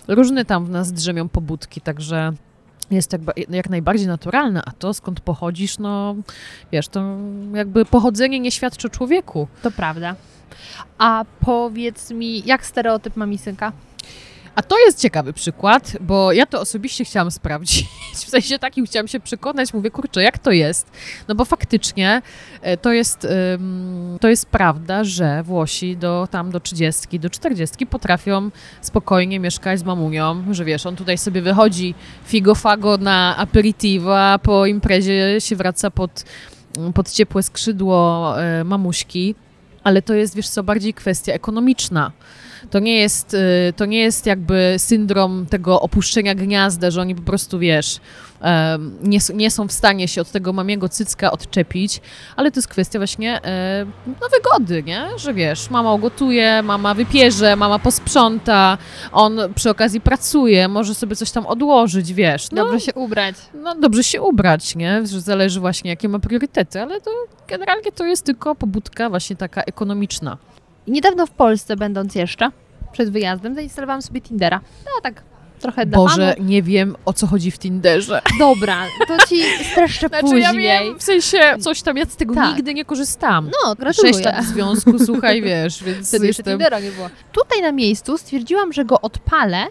różne 0.08 0.44
tam 0.44 0.66
w 0.66 0.70
nas 0.70 0.92
drzemią 0.92 1.28
pobudki, 1.28 1.80
także 1.80 2.32
jest 2.90 3.12
jak, 3.12 3.20
jak 3.50 3.70
najbardziej 3.70 4.06
naturalne, 4.06 4.62
a 4.66 4.70
to 4.72 4.94
skąd 4.94 5.20
pochodzisz, 5.20 5.78
no 5.78 6.16
wiesz, 6.72 6.88
to 6.88 7.16
jakby 7.54 7.84
pochodzenie 7.84 8.40
nie 8.40 8.50
świadczy 8.50 8.86
o 8.86 8.90
człowieku. 8.90 9.48
To 9.62 9.70
prawda. 9.70 10.14
A 10.98 11.24
powiedz 11.40 12.10
mi, 12.10 12.42
jak 12.46 12.66
stereotyp 12.66 13.16
ma 13.16 13.26
mi 13.26 13.38
synka? 13.38 13.72
A 14.54 14.62
to 14.62 14.78
jest 14.78 15.00
ciekawy 15.00 15.32
przykład, 15.32 15.96
bo 16.00 16.32
ja 16.32 16.46
to 16.46 16.60
osobiście 16.60 17.04
chciałam 17.04 17.30
sprawdzić. 17.30 17.88
W 18.14 18.30
sensie 18.30 18.58
takim 18.58 18.86
chciałam 18.86 19.08
się 19.08 19.20
przekonać, 19.20 19.74
mówię, 19.74 19.90
kurczę, 19.90 20.22
jak 20.22 20.38
to 20.38 20.50
jest? 20.50 20.90
No 21.28 21.34
bo 21.34 21.44
faktycznie 21.44 22.22
e, 22.62 22.76
to 22.76 22.92
jest, 22.92 23.26
to 24.20 24.28
jest 24.28 24.46
prawda, 24.46 25.04
że 25.04 25.42
Włosi 25.42 25.96
do 25.96 26.28
tam 26.30 26.50
do 26.50 26.60
30, 26.60 27.20
do 27.20 27.30
40 27.30 27.86
potrafią 27.86 28.50
spokojnie 28.80 29.40
mieszkać 29.40 29.78
z 29.78 29.82
mamunią, 29.82 30.44
że 30.54 30.64
wiesz, 30.64 30.86
on 30.86 30.96
tutaj 30.96 31.18
sobie 31.18 31.42
wychodzi 31.42 31.94
figo 32.26 32.54
fago 32.54 32.96
na 32.96 33.36
aperitivo, 33.36 34.20
a 34.20 34.38
po 34.38 34.66
imprezie 34.66 35.40
się 35.40 35.56
wraca 35.56 35.90
pod, 35.90 36.24
pod 36.94 37.10
ciepłe 37.10 37.42
skrzydło 37.42 38.34
e, 38.42 38.64
mamuśki. 38.64 39.34
Ale 39.84 40.02
to 40.02 40.14
jest, 40.14 40.34
wiesz 40.34 40.48
co, 40.48 40.62
bardziej 40.62 40.94
kwestia 40.94 41.32
ekonomiczna. 41.32 42.12
To 42.70 42.78
nie 42.78 42.96
jest, 42.96 43.34
y, 43.34 43.72
to 43.76 43.84
nie 43.84 43.98
jest 43.98 44.26
jakby 44.26 44.74
syndrom 44.78 45.46
tego 45.46 45.80
opuszczenia 45.80 46.34
gniazda, 46.34 46.90
że 46.90 47.00
oni 47.00 47.14
po 47.14 47.22
prostu, 47.22 47.58
wiesz, 47.58 48.00
nie, 49.02 49.18
nie 49.34 49.50
są 49.50 49.68
w 49.68 49.72
stanie 49.72 50.08
się 50.08 50.20
od 50.20 50.30
tego 50.30 50.52
mamiego 50.52 50.88
cycka 50.88 51.32
odczepić, 51.32 52.00
ale 52.36 52.50
to 52.50 52.58
jest 52.58 52.68
kwestia 52.68 52.98
właśnie 52.98 53.44
e, 53.44 53.86
no, 54.06 54.28
wygody, 54.28 54.82
nie? 54.82 55.06
Że 55.16 55.34
wiesz, 55.34 55.70
mama 55.70 55.92
ugotuje, 55.92 56.62
mama 56.62 56.94
wypierze, 56.94 57.56
mama 57.56 57.78
posprząta, 57.78 58.78
on 59.12 59.40
przy 59.54 59.70
okazji 59.70 60.00
pracuje, 60.00 60.68
może 60.68 60.94
sobie 60.94 61.16
coś 61.16 61.30
tam 61.30 61.46
odłożyć, 61.46 62.12
wiesz. 62.14 62.50
No, 62.50 62.64
Dobrze 62.64 62.80
się 62.80 62.94
ubrać. 62.94 63.34
no 63.54 63.74
dobrze 63.74 64.04
się 64.04 64.22
ubrać, 64.22 64.76
nie? 64.76 65.06
Że 65.06 65.20
zależy 65.20 65.60
właśnie 65.60 65.90
jakie 65.90 66.08
ma 66.08 66.18
priorytety, 66.18 66.82
ale 66.82 67.00
to 67.00 67.10
generalnie 67.48 67.92
to 67.92 68.04
jest 68.04 68.24
tylko 68.24 68.54
pobudka 68.54 69.10
właśnie 69.10 69.36
taka 69.36 69.62
ekonomiczna. 69.62 70.36
I 70.86 70.92
Niedawno 70.92 71.26
w 71.26 71.30
Polsce, 71.30 71.76
będąc 71.76 72.14
jeszcze, 72.14 72.50
przed 72.92 73.10
wyjazdem, 73.10 73.54
zainstalowałam 73.54 74.02
sobie 74.02 74.20
Tindera. 74.20 74.60
No 74.84 74.90
tak, 75.02 75.22
trochę 75.60 75.86
dla 75.86 75.96
Boże, 75.98 76.34
nie 76.40 76.62
wiem 76.62 76.96
o 77.04 77.12
co 77.12 77.26
chodzi 77.26 77.50
w 77.50 77.58
Tinderze. 77.58 78.22
Dobra, 78.38 78.86
to 79.08 79.26
ci 79.26 79.42
streszczę 79.72 80.08
Znaczy 80.08 80.22
później. 80.22 80.42
ja 80.42 80.52
wiem, 80.54 80.98
w 80.98 81.02
sensie 81.02 81.38
coś 81.60 81.82
tam, 81.82 81.96
ja 81.96 82.04
z 82.04 82.16
tego 82.16 82.34
Tak. 82.34 82.56
nigdy 82.56 82.74
nie 82.74 82.84
korzystam. 82.84 83.50
No, 83.64 83.74
gratuluję. 83.74 84.14
Sześć 84.14 84.26
lat 84.26 84.44
w 84.44 84.48
związku, 84.48 84.98
słuchaj, 84.98 85.42
wiesz, 85.42 85.82
więc 85.84 86.08
Wtedy 86.08 86.26
jeszcze 86.26 86.40
jestem... 86.40 86.58
Tindera 86.58 86.80
nie 86.80 86.90
było. 86.90 87.08
Tutaj 87.32 87.62
na 87.62 87.72
miejscu 87.72 88.18
stwierdziłam, 88.18 88.72
że 88.72 88.84
go 88.84 89.00
odpalę 89.00 89.66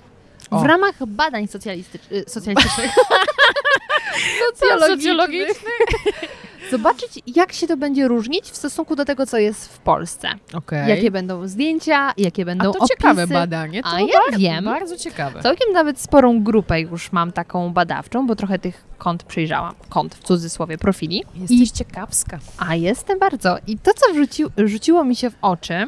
w 0.51 0.53
O. 0.53 0.63
ramach 0.67 1.05
badań 1.07 1.47
socjalistycznych. 1.47 2.23
socjalistycznych. 2.29 2.91
Socjologicznych? 4.88 5.55
Zobaczyć, 6.72 7.19
jak 7.35 7.53
się 7.53 7.68
to 7.68 7.77
będzie 7.77 8.07
różnić 8.07 8.45
w 8.45 8.56
stosunku 8.57 8.95
do 8.95 9.06
tego, 9.06 9.26
co 9.26 9.38
jest 9.38 9.73
w 9.73 9.77
Polsce. 9.80 10.30
Okej. 10.53 10.89
Jakie 10.89 11.11
będą 11.11 11.48
zdjęcia, 11.48 12.14
jakie 12.18 12.41
A 12.41 12.45
będą 12.45 12.64
to 12.72 12.80
opisy. 12.80 12.88
ciekawe 12.88 13.27
badanie, 13.27 13.84
to 13.84 13.89
A 13.89 13.99
ja 13.99 14.07
bar- 14.31 14.39
wiem. 14.39 14.65
bardzo 14.65 14.98
ciekawe. 14.98 15.41
Całkiem 15.43 15.73
nawet 15.73 15.99
sporą 16.02 16.43
grupę 16.43 16.81
już 16.81 17.11
mam 17.11 17.31
taką 17.31 17.73
badawczą, 17.73 18.27
bo 18.27 18.35
trochę 18.35 18.60
tych 18.60 18.84
kont 18.98 19.23
przyjrzałam. 19.23 19.73
Kont 19.89 20.15
w 20.15 20.23
cudzysłowie, 20.23 20.77
profili. 20.77 21.23
Jesteś 21.35 21.72
ciekawska. 21.72 22.39
A 22.57 22.76
jestem 22.76 23.19
bardzo. 23.19 23.57
I 23.68 23.77
to, 23.77 23.91
co 23.93 24.14
wrzuci, 24.14 24.43
rzuciło 24.57 25.03
mi 25.03 25.15
się 25.15 25.30
w 25.30 25.35
oczy, 25.41 25.88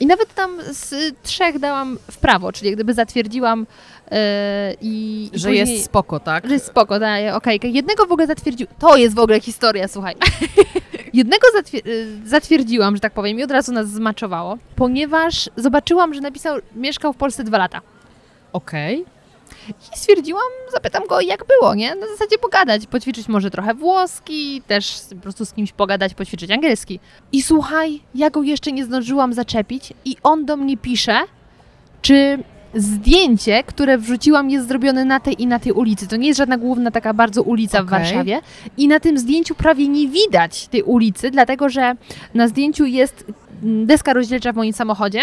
i 0.00 0.06
nawet 0.06 0.34
tam 0.34 0.58
z 0.70 1.14
trzech 1.22 1.58
dałam 1.58 1.98
w 2.10 2.18
prawo, 2.18 2.52
czyli 2.52 2.72
gdyby 2.72 2.94
zatwierdziłam 2.94 3.66
yy, 4.10 4.16
i, 4.80 5.30
Że 5.34 5.48
później, 5.48 5.68
jest 5.74 5.84
spoko, 5.84 6.20
tak? 6.20 6.46
Że 6.46 6.54
jest 6.54 6.66
spoko, 6.66 6.98
daję 6.98 7.34
okejkę. 7.34 7.68
Jednego 7.68 8.06
w 8.06 8.12
ogóle 8.12 8.26
zatwierdził. 8.26 8.66
To 8.78 8.96
jest 8.96 9.14
w 9.14 9.18
ogóle 9.18 9.40
historia, 9.40 9.88
słuchaj. 9.88 10.14
Jednego 11.12 11.46
zatwier- 11.58 11.86
y, 11.88 12.06
zatwierdziłam, 12.28 12.96
że 12.96 13.00
tak 13.00 13.12
powiem, 13.12 13.38
i 13.38 13.42
od 13.42 13.50
razu 13.50 13.72
nas 13.72 13.88
zmaczowało, 13.88 14.58
ponieważ 14.76 15.50
zobaczyłam, 15.56 16.14
że 16.14 16.20
napisał, 16.20 16.58
mieszkał 16.74 17.12
w 17.12 17.16
Polsce 17.16 17.44
dwa 17.44 17.58
lata. 17.58 17.80
Okej. 18.52 19.04
I 19.68 19.98
stwierdziłam, 19.98 20.42
zapytam 20.72 21.02
go, 21.08 21.20
jak 21.20 21.44
było, 21.46 21.74
nie? 21.74 21.94
Na 21.94 22.06
zasadzie 22.06 22.38
pogadać, 22.38 22.86
poćwiczyć 22.86 23.28
może 23.28 23.50
trochę 23.50 23.74
włoski, 23.74 24.62
też 24.66 25.00
po 25.08 25.16
prostu 25.16 25.44
z 25.44 25.52
kimś 25.52 25.72
pogadać, 25.72 26.14
poćwiczyć 26.14 26.50
angielski. 26.50 27.00
I 27.32 27.42
słuchaj, 27.42 28.00
ja 28.14 28.30
go 28.30 28.42
jeszcze 28.42 28.72
nie 28.72 28.84
zdążyłam 28.84 29.32
zaczepić 29.32 29.92
i 30.04 30.16
on 30.22 30.44
do 30.44 30.56
mnie 30.56 30.76
pisze, 30.76 31.20
czy 32.02 32.38
zdjęcie, 32.74 33.62
które 33.62 33.98
wrzuciłam 33.98 34.50
jest 34.50 34.68
zrobione 34.68 35.04
na 35.04 35.20
tej 35.20 35.42
i 35.42 35.46
na 35.46 35.58
tej 35.58 35.72
ulicy. 35.72 36.06
To 36.06 36.16
nie 36.16 36.26
jest 36.26 36.38
żadna 36.38 36.58
główna 36.58 36.90
taka 36.90 37.14
bardzo 37.14 37.42
ulica 37.42 37.82
w 37.82 37.86
Okej. 37.86 37.98
Warszawie. 37.98 38.40
I 38.76 38.88
na 38.88 39.00
tym 39.00 39.18
zdjęciu 39.18 39.54
prawie 39.54 39.88
nie 39.88 40.08
widać 40.08 40.68
tej 40.68 40.82
ulicy, 40.82 41.30
dlatego 41.30 41.68
że 41.68 41.94
na 42.34 42.48
zdjęciu 42.48 42.86
jest 42.86 43.24
deska 43.62 44.12
rozdzielcza 44.12 44.52
w 44.52 44.56
moim 44.56 44.72
samochodzie, 44.72 45.20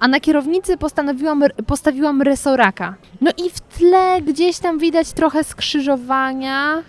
a 0.00 0.08
na 0.08 0.20
kierownicy 0.20 0.76
postanowiłam, 0.76 1.44
postawiłam 1.66 2.22
resoraka. 2.22 2.94
No 3.20 3.30
i 3.46 3.50
w 3.50 3.60
tle 3.60 4.22
gdzieś 4.22 4.58
tam 4.58 4.78
widać 4.78 5.12
trochę 5.12 5.44
skrzyżowania. 5.44 6.82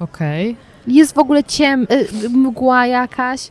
Okej. 0.00 0.56
Jest 0.86 1.14
w 1.14 1.18
ogóle 1.18 1.44
ciem, 1.44 1.86
y, 2.24 2.28
mgła 2.28 2.86
jakaś. 2.86 3.50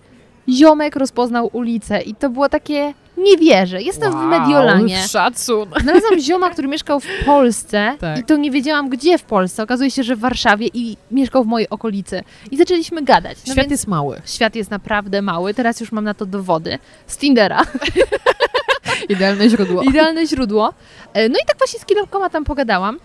Ziomek 0.50 0.96
rozpoznał 0.96 1.50
ulicę 1.54 2.02
i 2.02 2.16
to 2.16 2.30
było 2.30 2.50
takie 2.50 2.94
Nie 3.18 3.38
wierzę. 3.38 3.82
Jestem 3.82 4.12
w 4.12 4.16
Mediolanie. 4.16 4.98
Szacun. 5.08 5.70
Znalazłam 5.84 6.20
zioma, 6.20 6.50
który 6.50 6.68
mieszkał 6.68 7.00
w 7.00 7.06
Polsce 7.26 7.96
Tak. 8.00 8.20
i 8.20 8.24
to 8.24 8.36
nie 8.38 8.52
wiedziałam 8.52 8.90
gdzie 8.90 9.18
w 9.18 9.24
Polsce. 9.24 9.64
Okazuje 9.64 9.92
się, 9.92 10.04
że 10.04 10.16
w 10.16 10.20
Warszawie 10.20 10.68
i 10.74 10.98
mieszkał 11.12 11.44
w 11.44 11.48
mojej 11.48 11.70
okolicy. 11.70 12.24
I 12.52 12.58
zaczęliśmy 12.58 13.02
gadać. 13.02 13.38
No 13.48 13.54
Świat 13.54 13.72
jest 13.72 13.88
mały. 13.88 14.22
świat 14.26 14.56
jest 14.56 14.72
naprawdę 14.72 15.22
mały. 15.22 15.54
Teraz 15.54 15.80
już 15.80 15.92
mam 15.92 16.04
na 16.04 16.14
to 16.14 16.26
dowody. 16.26 16.80
Z 17.08 17.18
Tindera. 17.18 17.62
Idealne 19.10 19.50
źródło. 19.50 19.82
Idealne 19.84 20.28
źródło. 20.28 20.74
E, 21.14 21.30
No 21.30 21.36
i 21.44 21.46
tak 21.48 21.58
właśnie 21.58 21.80
z 21.80 21.86
kilkoma 21.86 22.30
tam 22.30 22.44
pogadałam. 22.44 23.00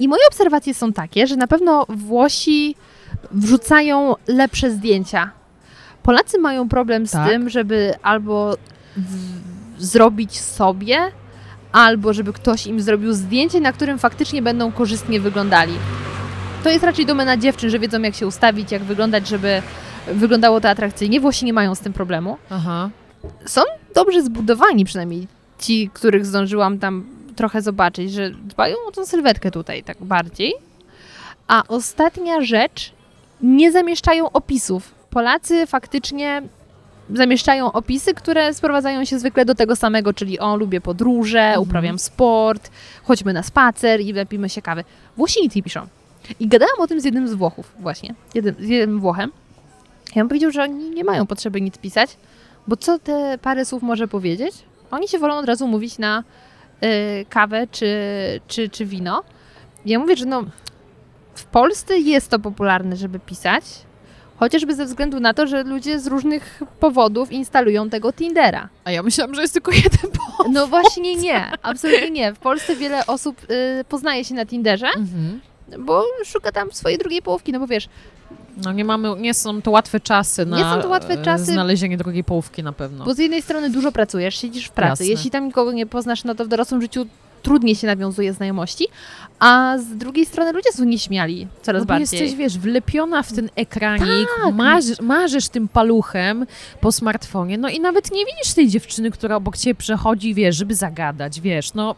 I 0.00 0.08
moje 0.08 0.22
obserwacje 0.28 0.74
są 0.74 0.92
takie, 0.92 1.26
że 1.26 1.36
na 1.36 1.46
pewno 1.46 1.86
Włosi 1.88 2.74
wrzucają 3.30 4.14
lepsze 4.28 4.70
zdjęcia. 4.70 5.30
Polacy 6.02 6.38
mają 6.38 6.68
problem 6.68 7.06
z 7.06 7.10
Tak. 7.10 7.28
tym, 7.28 7.48
żeby 7.48 7.94
albo 8.02 8.54
zrobić 9.78 10.40
sobie, 10.40 10.98
albo 11.72 12.12
żeby 12.12 12.32
ktoś 12.32 12.66
im 12.66 12.80
zrobił 12.80 13.12
zdjęcie, 13.12 13.60
na 13.60 13.72
którym 13.72 13.98
faktycznie 13.98 14.42
będą 14.42 14.72
korzystnie 14.72 15.20
wyglądali. 15.20 15.72
To 16.64 16.70
jest 16.70 16.84
raczej 16.84 17.06
domena 17.06 17.36
dziewczyn, 17.36 17.70
że 17.70 17.78
wiedzą 17.78 18.02
jak 18.02 18.14
się 18.14 18.26
ustawić, 18.26 18.72
jak 18.72 18.82
wyglądać, 18.82 19.28
żeby 19.28 19.62
wyglądało 20.06 20.60
to 20.60 20.68
atrakcyjnie. 20.68 21.20
Włosi 21.20 21.44
nie 21.44 21.52
mają 21.52 21.74
z 21.74 21.80
tym 21.80 21.92
problemu 21.92 22.38
Aha. 22.50 22.90
są 23.46 23.60
dobrze 23.94 24.22
zbudowani, 24.22 24.84
przynajmniej 24.84 25.26
ci, 25.58 25.90
których 25.92 26.26
zdążyłam 26.26 26.78
tam 26.78 27.06
trochę 27.36 27.62
zobaczyć, 27.62 28.12
że 28.12 28.30
dbają 28.30 28.76
o 28.88 28.92
tą 28.92 29.06
sylwetkę 29.06 29.50
tutaj 29.50 29.82
tak 29.82 29.96
bardziej. 30.00 30.54
A 31.48 31.62
ostatnia 31.68 32.40
rzecz, 32.40 32.92
nie 33.42 33.72
zamieszczają 33.72 34.32
opisów. 34.32 34.94
Polacy 35.10 35.66
faktycznie 35.66 36.42
zamieszczają 37.14 37.72
opisy, 37.72 38.14
które 38.14 38.54
sprowadzają 38.54 39.04
się 39.04 39.18
zwykle 39.18 39.44
do 39.44 39.54
tego 39.54 39.76
samego, 39.76 40.12
czyli 40.12 40.38
o, 40.38 40.56
lubię 40.56 40.80
podróże, 40.80 41.40
Mhm. 41.40 41.62
uprawiam 41.62 41.98
sport, 41.98 42.70
chodźmy 43.02 43.32
na 43.32 43.42
spacer 43.42 44.00
i 44.00 44.12
napijmy 44.12 44.48
się 44.48 44.62
kawy. 44.62 44.84
Włosi 45.16 45.42
nic 45.42 45.54
nie 45.54 45.62
piszą. 45.62 45.86
I 46.40 46.48
gadałam 46.48 46.74
o 46.80 46.86
tym 46.86 47.00
z 47.00 47.04
jednym 47.04 47.28
z 47.28 47.34
Włochów 47.34 47.72
właśnie, 47.78 48.14
jednym, 48.34 48.54
z 48.58 48.68
jednym 48.68 49.00
Włochem. 49.00 49.32
Ja 50.16 50.22
on 50.22 50.28
powiedział, 50.28 50.50
że 50.50 50.62
oni 50.62 50.90
nie 50.90 51.04
mają 51.04 51.26
potrzeby 51.26 51.60
nic 51.60 51.78
pisać, 51.78 52.16
bo 52.68 52.76
co 52.76 52.98
te 52.98 53.38
parę 53.42 53.64
słów 53.64 53.82
może 53.82 54.08
powiedzieć? 54.08 54.54
Oni 54.90 55.08
się 55.08 55.18
wolą 55.18 55.34
od 55.38 55.46
razu 55.46 55.66
mówić 55.66 55.98
na 55.98 56.24
y, 56.84 57.26
kawę 57.28 57.66
czy, 57.70 57.86
czy, 58.48 58.68
czy 58.68 58.86
wino. 58.86 59.22
Ja 59.86 59.98
mówię, 59.98 60.16
że 60.16 60.26
no, 60.26 60.44
w 61.34 61.44
Polsce 61.44 61.98
jest 61.98 62.30
to 62.30 62.38
popularne, 62.38 62.96
żeby 62.96 63.18
pisać, 63.18 63.64
chociażby 64.40 64.74
ze 64.74 64.84
względu 64.84 65.20
na 65.20 65.34
to, 65.34 65.46
że 65.46 65.62
ludzie 65.62 66.00
z 66.00 66.06
różnych 66.06 66.62
powodów 66.80 67.32
instalują 67.32 67.90
tego 67.90 68.12
Tindera. 68.12 68.68
A 68.84 68.90
ja 68.90 69.02
myślałam, 69.02 69.34
że 69.34 69.42
jest 69.42 69.52
tylko 69.54 69.72
jeden 69.72 70.10
po. 70.12 70.48
No 70.48 70.66
właśnie 70.66 71.16
nie, 71.16 71.52
absolutnie 71.62 72.10
nie. 72.10 72.34
W 72.34 72.38
Polsce 72.38 72.76
wiele 72.76 73.06
osób 73.06 73.36
y, 73.80 73.84
poznaje 73.84 74.24
się 74.24 74.34
na 74.34 74.46
Tinderze, 74.46 74.86
Mhm. 74.96 75.40
bo 75.78 76.04
szuka 76.24 76.52
tam 76.52 76.72
swojej 76.72 76.98
drugiej 76.98 77.22
połówki, 77.22 77.52
no 77.52 77.60
bo 77.60 77.66
wiesz, 77.66 77.88
No 78.64 78.72
nie 78.72 78.84
mamy, 78.84 79.08
nie 79.20 79.34
są 79.34 79.62
to 79.62 79.70
łatwe 79.70 80.00
czasy 80.00 80.46
na 80.46 80.56
Nie 80.58 80.64
są 80.64 80.82
to 80.82 80.88
łatwe 80.88 81.14
e, 81.14 81.22
czasy. 81.22 81.44
znalezienie 81.44 81.96
drugiej 81.96 82.24
połówki 82.24 82.62
na 82.62 82.72
pewno. 82.72 83.04
Bo 83.04 83.14
z 83.14 83.18
jednej 83.18 83.42
strony 83.42 83.70
dużo 83.70 83.92
pracujesz, 83.92 84.34
siedzisz 84.40 84.66
w 84.66 84.70
pracy. 84.70 85.02
Jasne. 85.02 85.06
Jeśli 85.06 85.30
tam 85.30 85.46
nikogo 85.46 85.72
nie 85.72 85.86
poznasz, 85.86 86.24
no 86.24 86.34
to 86.34 86.44
w 86.44 86.48
dorosłym 86.48 86.82
życiu 86.82 87.06
trudniej 87.42 87.76
się 87.76 87.86
nawiązuje 87.86 88.32
znajomości, 88.32 88.86
a 89.38 89.78
z 89.78 89.96
drugiej 89.96 90.26
strony 90.26 90.52
ludzie 90.52 90.72
są 90.72 90.84
nieśmiali 90.84 91.48
coraz 91.62 91.80
No 91.80 91.86
bo 91.86 91.88
bardziej. 91.88 92.20
jesteś, 92.20 92.38
wiesz, 92.38 92.58
wlepiona 92.58 93.22
w 93.22 93.32
ten 93.32 93.50
ekranik, 93.56 94.28
Tak. 94.44 94.54
marzysz, 94.54 95.00
marzysz 95.00 95.48
tym 95.48 95.68
paluchem 95.68 96.46
po 96.80 96.92
smartfonie, 96.92 97.58
no 97.58 97.68
i 97.68 97.80
nawet 97.80 98.12
nie 98.12 98.24
widzisz 98.26 98.54
tej 98.54 98.68
dziewczyny, 98.68 99.10
która 99.10 99.36
obok 99.36 99.56
ciebie 99.56 99.74
przechodzi, 99.74 100.34
wiesz, 100.34 100.56
żeby 100.56 100.74
zagadać, 100.74 101.40
wiesz, 101.40 101.74
no 101.74 101.94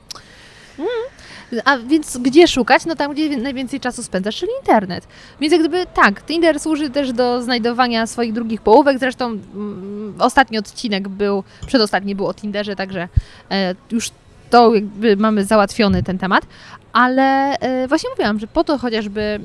A 1.64 1.78
więc 1.78 2.16
gdzie 2.16 2.48
szukać? 2.48 2.86
No 2.86 2.96
tam, 2.96 3.12
gdzie 3.12 3.36
najwięcej 3.36 3.80
czasu 3.80 4.02
spędzasz, 4.02 4.36
czyli 4.36 4.52
internet. 4.60 5.06
Więc 5.40 5.52
jak 5.52 5.60
gdyby 5.60 5.86
tak, 5.94 6.26
Tinder 6.26 6.60
służy 6.60 6.90
też 6.90 7.12
do 7.12 7.42
znajdowania 7.42 8.06
swoich 8.06 8.32
drugich 8.32 8.60
połówek. 8.60 8.98
Zresztą 8.98 9.26
mm, 9.26 10.14
ostatni 10.18 10.58
odcinek 10.58 11.08
był, 11.08 11.44
przedostatni 11.66 12.14
był 12.14 12.26
o 12.26 12.34
Tinderze, 12.34 12.76
także 12.76 13.08
e, 13.50 13.74
już 13.90 14.10
to 14.52 14.74
jakby 14.74 15.16
mamy 15.16 15.44
załatwiony 15.44 16.02
ten 16.02 16.18
temat. 16.18 16.46
Ale 16.92 17.58
e, 17.58 17.88
właśnie 17.88 18.10
mówiłam, 18.10 18.38
że 18.38 18.46
po 18.46 18.64
to 18.64 18.78
chociażby 18.78 19.40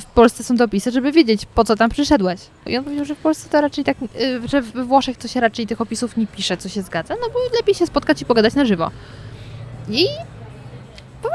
w 0.00 0.04
Polsce 0.04 0.44
są 0.44 0.56
dopisy, 0.56 0.90
żeby 0.90 1.12
wiedzieć, 1.12 1.46
po 1.46 1.64
co 1.64 1.76
tam 1.76 1.90
przyszedłeś. 1.90 2.40
I 2.66 2.76
on 2.76 2.84
powiedział, 2.84 3.04
że 3.04 3.14
w 3.14 3.18
Polsce 3.18 3.48
to 3.48 3.60
raczej 3.60 3.84
tak, 3.84 3.96
y, 4.20 4.48
że 4.48 4.62
we 4.62 4.84
Włoszech 4.84 5.16
to 5.16 5.28
się 5.28 5.40
raczej 5.40 5.66
tych 5.66 5.80
opisów 5.80 6.16
nie 6.16 6.26
pisze, 6.26 6.56
co 6.56 6.68
się 6.68 6.82
zgadza, 6.82 7.14
no 7.20 7.26
bo 7.32 7.38
lepiej 7.56 7.74
się 7.74 7.86
spotkać 7.86 8.22
i 8.22 8.24
pogadać 8.24 8.54
na 8.54 8.64
żywo. 8.64 8.90
I 9.88 10.06
to 11.22 11.28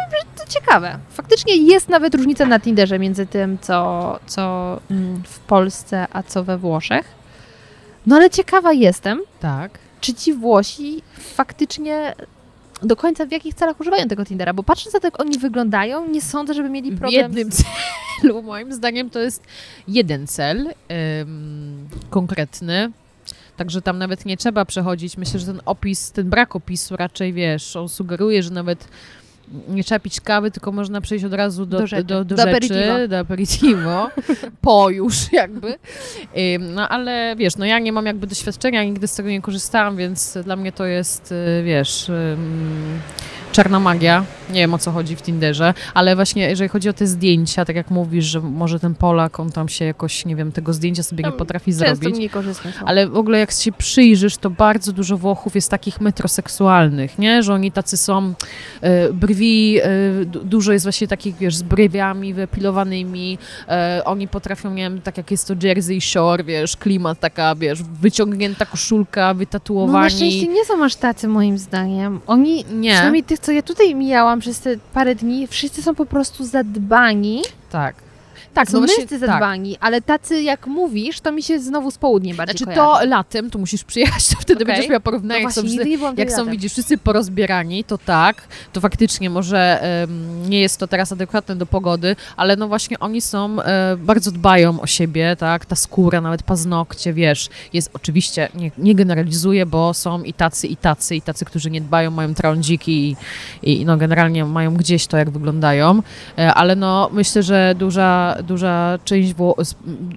ciekawe. 0.49 0.97
Faktycznie 1.09 1.55
jest 1.55 1.89
nawet 1.89 2.15
różnica 2.15 2.45
na 2.45 2.59
Tinderze 2.59 2.99
między 2.99 3.27
tym, 3.27 3.57
co, 3.61 4.19
co 4.27 4.41
mm, 4.91 5.23
w 5.25 5.39
Polsce, 5.39 6.07
a 6.13 6.23
co 6.23 6.43
we 6.43 6.57
Włoszech. 6.57 7.05
No 8.05 8.15
ale 8.15 8.29
ciekawa 8.29 8.73
jestem, 8.73 9.21
tak. 9.39 9.79
czy 10.01 10.13
ci 10.13 10.33
Włosi 10.33 11.01
faktycznie 11.35 12.15
do 12.83 12.95
końca 12.95 13.25
w 13.25 13.31
jakich 13.31 13.53
celach 13.55 13.79
używają 13.79 14.07
tego 14.07 14.25
Tindera, 14.25 14.53
bo 14.53 14.63
patrząc 14.63 14.93
na 14.93 14.99
to, 14.99 15.07
jak 15.07 15.21
oni 15.21 15.39
wyglądają, 15.39 16.07
nie 16.07 16.21
sądzę, 16.21 16.53
żeby 16.53 16.69
mieli 16.69 16.91
W 16.91 16.99
problem. 16.99 17.21
jednym 17.21 17.49
celu, 17.51 18.43
moim 18.51 18.73
zdaniem, 18.73 19.09
to 19.09 19.19
jest 19.19 19.43
jeden 19.87 20.27
cel 20.27 20.73
ym, 21.21 21.89
konkretny. 22.09 22.91
Także 23.57 23.81
tam 23.81 23.97
nawet 23.97 24.25
nie 24.25 24.37
trzeba 24.37 24.65
przechodzić. 24.65 25.17
Myślę, 25.17 25.39
że 25.39 25.45
ten 25.45 25.61
opis, 25.65 26.11
ten 26.11 26.29
brak 26.29 26.55
opisu 26.55 26.95
raczej, 26.95 27.33
wiesz, 27.33 27.75
on 27.75 27.89
sugeruje, 27.89 28.43
że 28.43 28.49
nawet 28.49 28.87
nie 29.69 29.83
trzeba 29.83 29.99
pić 29.99 30.21
kawy, 30.21 30.51
tylko 30.51 30.71
można 30.71 31.01
przejść 31.01 31.25
od 31.25 31.33
razu 31.33 31.65
do, 31.65 31.77
Do 31.77 31.81
do, 31.81 31.87
rzeczy. 31.87 32.03
do, 32.03 32.25
Do 32.25 32.37
rzeczy, 32.37 32.49
aperitivo. 32.49 33.07
do 33.09 33.19
aperitivo, 33.19 34.09
po 34.61 34.89
już 34.89 35.15
jakby. 35.33 35.75
No 36.59 36.89
ale 36.89 37.35
wiesz, 37.37 37.55
no 37.57 37.65
ja 37.65 37.79
nie 37.79 37.91
mam 37.91 38.05
jakby 38.05 38.27
doświadczenia, 38.27 38.83
nigdy 38.83 39.07
z 39.07 39.15
tego 39.15 39.29
nie 39.29 39.41
korzystałam, 39.41 39.97
więc 39.97 40.37
dla 40.43 40.55
mnie 40.55 40.71
to 40.71 40.85
jest, 40.85 41.31
y, 41.31 41.63
wiesz, 41.63 42.09
ym, 42.09 42.99
czarna 43.51 43.79
magia. 43.79 44.25
Nie 44.49 44.59
wiem 44.59 44.73
o 44.73 44.77
co 44.77 44.91
chodzi 44.91 45.15
w 45.15 45.21
Tinderze, 45.21 45.73
ale 45.93 46.15
właśnie 46.15 46.49
jeżeli 46.49 46.69
chodzi 46.69 46.89
o 46.89 46.93
te 46.93 47.07
zdjęcia, 47.07 47.65
tak 47.65 47.75
jak 47.75 47.91
mówisz, 47.91 48.25
że 48.25 48.39
może 48.41 48.79
ten 48.79 48.95
Polak, 48.95 49.39
on 49.39 49.51
tam 49.51 49.69
się 49.69 49.85
jakoś, 49.85 50.25
nie 50.25 50.35
wiem, 50.35 50.51
tego 50.51 50.73
zdjęcia 50.73 51.03
sobie 51.03 51.23
nie 51.23 51.29
Tam 51.29 51.37
potrafi 51.39 51.71
Często 51.71 51.95
zrobić. 51.95 52.19
niekorzystne 52.19 52.71
są. 52.73 52.85
Ale 52.85 53.07
w 53.07 53.17
ogóle 53.17 53.39
jak 53.39 53.51
się 53.51 53.71
przyjrzysz, 53.71 54.37
to 54.37 54.49
bardzo 54.49 54.91
dużo 54.93 55.17
Włochów 55.17 55.55
jest 55.55 55.69
takich 55.71 56.01
metroseksualnych, 56.01 57.19
nie? 57.19 57.43
Że 57.43 57.53
oni 57.53 57.71
tacy 57.71 57.97
są, 57.97 58.33
e, 58.81 59.13
brwi, 59.13 59.77
e, 59.83 60.25
du- 60.25 60.43
dużo 60.43 60.71
jest 60.73 60.85
właśnie 60.85 61.07
takich, 61.07 61.35
wiesz, 61.37 61.55
z 61.55 61.63
brwiami 61.63 62.33
wyepilowanymi, 62.33 63.37
e, 63.67 64.01
oni 64.05 64.27
potrafią, 64.27 64.73
nie 64.73 64.83
wiem, 64.83 65.01
tak 65.01 65.17
jak 65.17 65.31
jest 65.31 65.47
to 65.47 65.53
Jersey 65.63 66.01
Shore, 66.01 66.43
wiesz, 66.43 66.77
klimat 66.77 67.19
taka, 67.19 67.55
wiesz, 67.55 67.83
wyciągnięta 67.83 68.65
koszulka, 68.65 69.21
No 69.21 69.27
na 69.27 69.33
wytatuowani. 69.33 70.09
szczęście 70.11 70.47
nie 70.47 70.65
są 70.65 70.83
aż 70.83 70.95
tacy 70.95 71.27
moim 71.27 71.57
zdaniem. 71.57 72.19
Oni, 72.27 72.65
nie, 72.73 72.91
przynajmniej 72.93 73.23
tych, 73.23 73.39
co 73.41 73.51
ja 73.51 73.61
tutaj 73.61 73.95
mijałam 73.95 74.39
przez 74.39 74.59
te 74.59 74.77
parę 74.93 75.15
dni, 75.15 75.47
wszyscy 75.47 75.83
są 75.83 75.95
po 75.95 76.05
prostu 76.05 76.45
zadbani. 76.45 77.41
tak. 77.71 77.95
Tak, 78.53 78.67
są 78.67 78.73
no 78.73 78.79
właśnie, 78.79 78.95
wszyscy 78.95 79.19
tak. 79.19 79.29
zadbani, 79.29 79.77
ale 79.79 80.01
tacy 80.01 80.41
jak 80.41 80.67
mówisz, 80.67 81.21
to 81.21 81.31
mi 81.31 81.43
się 81.43 81.59
znowu 81.59 81.91
z 81.91 81.97
południa 81.97 82.35
bardziej 82.35 82.57
Znaczy 82.57 82.75
kojarzy. 82.75 83.03
to 83.03 83.09
latem, 83.09 83.49
tu 83.49 83.59
musisz 83.59 83.83
przyjechać, 83.83 84.27
to 84.29 84.35
wtedy 84.39 84.63
Okej. 84.63 84.65
będziesz 84.65 84.89
miała 84.89 84.99
No 84.99 85.03
porównanie, 85.03 85.41
jak 85.41 85.51
są 85.51 85.61
właśnie, 85.61 85.79
wszyscy 85.79 85.97
byłam 85.97 86.17
Jak 86.17 86.31
są, 86.31 86.45
widzisz, 86.45 86.71
wszyscy 86.71 86.97
porozbierani, 86.97 87.83
to 87.83 87.97
tak, 87.97 88.47
to 88.73 88.81
faktycznie 88.81 89.29
może 89.29 89.81
em, 89.81 90.49
nie 90.49 90.61
jest 90.61 90.77
to 90.79 90.87
teraz 90.87 91.11
adekwatne 91.11 91.55
do 91.55 91.65
pogody, 91.65 92.15
ale 92.37 92.55
no 92.55 92.67
właśnie 92.67 92.99
oni 92.99 93.21
są, 93.21 93.61
e, 93.61 93.97
bardzo 93.97 94.31
dbają 94.31 94.81
o 94.81 94.87
siebie, 94.87 95.35
tak, 95.35 95.65
ta 95.65 95.75
skóra, 95.75 96.21
nawet 96.21 96.43
paznokcie, 96.43 97.13
wiesz, 97.13 97.49
jest 97.73 97.89
oczywiście, 97.93 98.49
nie, 98.55 98.71
nie 98.77 98.95
generalizuję, 98.95 99.65
bo 99.65 99.93
są 99.93 100.23
i 100.23 100.33
tacy, 100.33 100.67
i 100.67 100.77
tacy, 100.77 101.15
i 101.15 101.21
tacy, 101.21 101.45
którzy 101.45 101.71
nie 101.71 101.81
dbają, 101.81 102.11
mają 102.11 102.33
trądziki 102.33 103.15
i, 103.63 103.81
i 103.81 103.85
no 103.85 103.97
generalnie 103.97 104.45
mają 104.45 104.73
gdzieś 104.73 105.07
to, 105.07 105.17
jak 105.17 105.29
wyglądają, 105.29 106.01
e, 106.37 106.53
ale 106.53 106.75
no 106.75 107.09
myślę, 107.13 107.43
że 107.43 107.75
duża, 107.77 108.37
duża 108.43 108.99
część, 109.05 109.33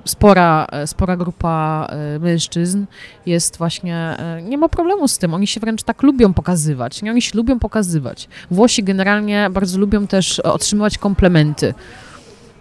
spora, 0.05 0.67
spora 0.87 1.17
grupa 1.17 1.87
e, 1.91 2.19
mężczyzn 2.19 2.85
jest 3.27 3.57
właśnie, 3.57 3.97
e, 3.97 4.43
nie 4.43 4.59
ma 4.59 4.69
problemu 4.69 5.09
z 5.09 5.19
tym, 5.19 5.35
oni 5.35 5.47
się 5.47 5.61
wręcz 5.61 5.83
tak 5.83 6.03
lubią 6.03 6.35
pokazywać, 6.35 7.03
nie? 7.03 7.11
Oni 7.11 7.23
się 7.23 7.31
lubią 7.35 7.59
pokazywać. 7.59 8.29
Włosi 8.51 8.83
generalnie 8.85 9.49
bardzo 9.51 9.79
lubią 9.79 10.07
też 10.07 10.41
otrzymywać 10.41 10.99
komplementy. 10.99 11.75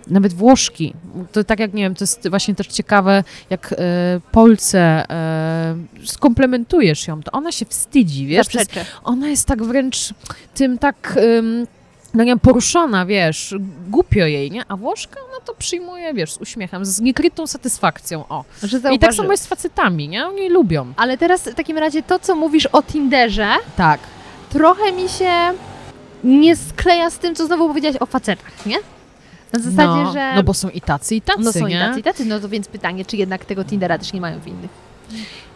Nawet 0.07 0.33
Włoszki, 0.33 0.93
to 1.31 1.43
tak 1.43 1.59
jak, 1.59 1.73
nie 1.73 1.83
wiem, 1.83 1.95
to 1.95 2.03
jest 2.03 2.29
właśnie 2.29 2.55
też 2.55 2.67
ciekawe, 2.67 3.23
jak 3.49 3.73
e, 3.73 3.75
Polce 4.31 5.05
skomplementujesz 6.05 7.07
ją, 7.07 7.23
to 7.23 7.31
ona 7.31 7.51
się 7.51 7.65
wstydzi, 7.65 8.27
wiesz, 8.27 8.53
jest, 8.53 8.79
ona 9.03 9.29
jest 9.29 9.47
tak 9.47 9.63
wręcz 9.63 10.13
tym 10.53 10.77
tak... 10.77 11.19
no 12.13 12.23
nie 12.23 12.31
wiem, 12.31 12.39
poruszona, 12.39 13.05
wiesz, 13.05 13.55
głupio 13.89 14.25
jej, 14.25 14.51
nie? 14.51 14.63
A 14.67 14.77
Włoszka, 14.77 15.19
no 15.33 15.39
to 15.45 15.53
przyjmuje, 15.55 16.13
wiesz, 16.13 16.31
z 16.33 16.37
uśmiechem, 16.37 16.85
z 16.85 17.01
niekrytą 17.01 17.47
satysfakcją, 17.47 18.27
o. 18.29 18.43
I 18.91 18.99
tak 18.99 19.13
samo 19.13 19.31
jest 19.31 19.43
z 19.43 19.47
facetami, 19.47 20.07
nie? 20.07 20.27
Oni 20.27 20.49
lubią. 20.49 20.93
Ale 20.97 21.17
teraz 21.17 21.41
w 21.41 21.53
takim 21.55 21.77
razie 21.77 22.03
to, 22.03 22.19
co 22.19 22.35
mówisz 22.35 22.65
o 22.65 22.83
Tinderze, 22.83 23.49
Tak. 23.77 23.99
trochę 24.49 24.91
mi 24.91 25.09
się 25.09 25.31
nie 26.23 26.55
skleja 26.55 27.09
z 27.09 27.17
tym, 27.17 27.35
co 27.35 27.45
znowu 27.45 27.67
powiedziałaś 27.67 27.97
o 27.99 28.05
facetach, 28.05 28.65
nie? 28.65 28.77
Na 29.53 29.59
zasadzie, 29.59 30.03
no, 30.03 30.13
że... 30.13 30.35
No 30.35 30.43
bo 30.43 30.53
są 30.53 30.69
i 30.69 30.81
tacy, 30.81 31.15
i 31.15 31.21
tacy, 31.21 31.39
no 31.41 31.53
są 31.53 31.67
i 31.67 31.69
nie? 31.69 31.79
tacy, 31.79 31.99
i 31.99 32.03
tacy, 32.03 32.25
no 32.25 32.39
to 32.39 32.49
więc 32.49 32.67
pytanie, 32.67 33.05
czy 33.05 33.17
jednak 33.17 33.45
tego 33.45 33.65
Tindera 33.65 33.97
też 33.97 34.13
nie 34.13 34.21
mają 34.21 34.39
w 34.39 34.47
innych. 34.47 34.71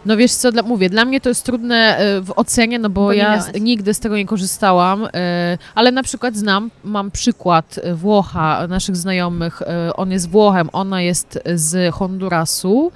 No 0.08 0.16
wiesz 0.16 0.32
co, 0.32 0.52
dla, 0.52 0.62
mówię, 0.62 0.90
dla 0.90 1.04
mnie 1.04 1.20
to 1.20 1.28
jest 1.28 1.44
trudne 1.44 1.98
e, 1.98 2.20
w 2.20 2.32
ocenie, 2.36 2.78
no 2.78 2.90
bo, 2.90 3.04
Bo 3.04 3.12
ja 3.12 3.44
nigdy 3.60 3.94
z 3.94 4.00
tego 4.00 4.16
nie 4.16 4.26
korzystałam, 4.26 5.08
e, 5.14 5.58
ale 5.74 5.92
na 5.92 6.02
przykład 6.02 6.36
znam, 6.36 6.70
mam 6.84 7.10
przykład 7.10 7.80
e, 7.82 7.94
Włocha, 7.94 8.66
naszych 8.66 8.96
znajomych, 8.96 9.62
on 9.96 10.12
jest 10.12 10.30
Włochem, 10.30 10.68
ona 10.72 11.02
jest 11.02 11.38
z 11.54 11.94
Hondurasu, 11.94 12.92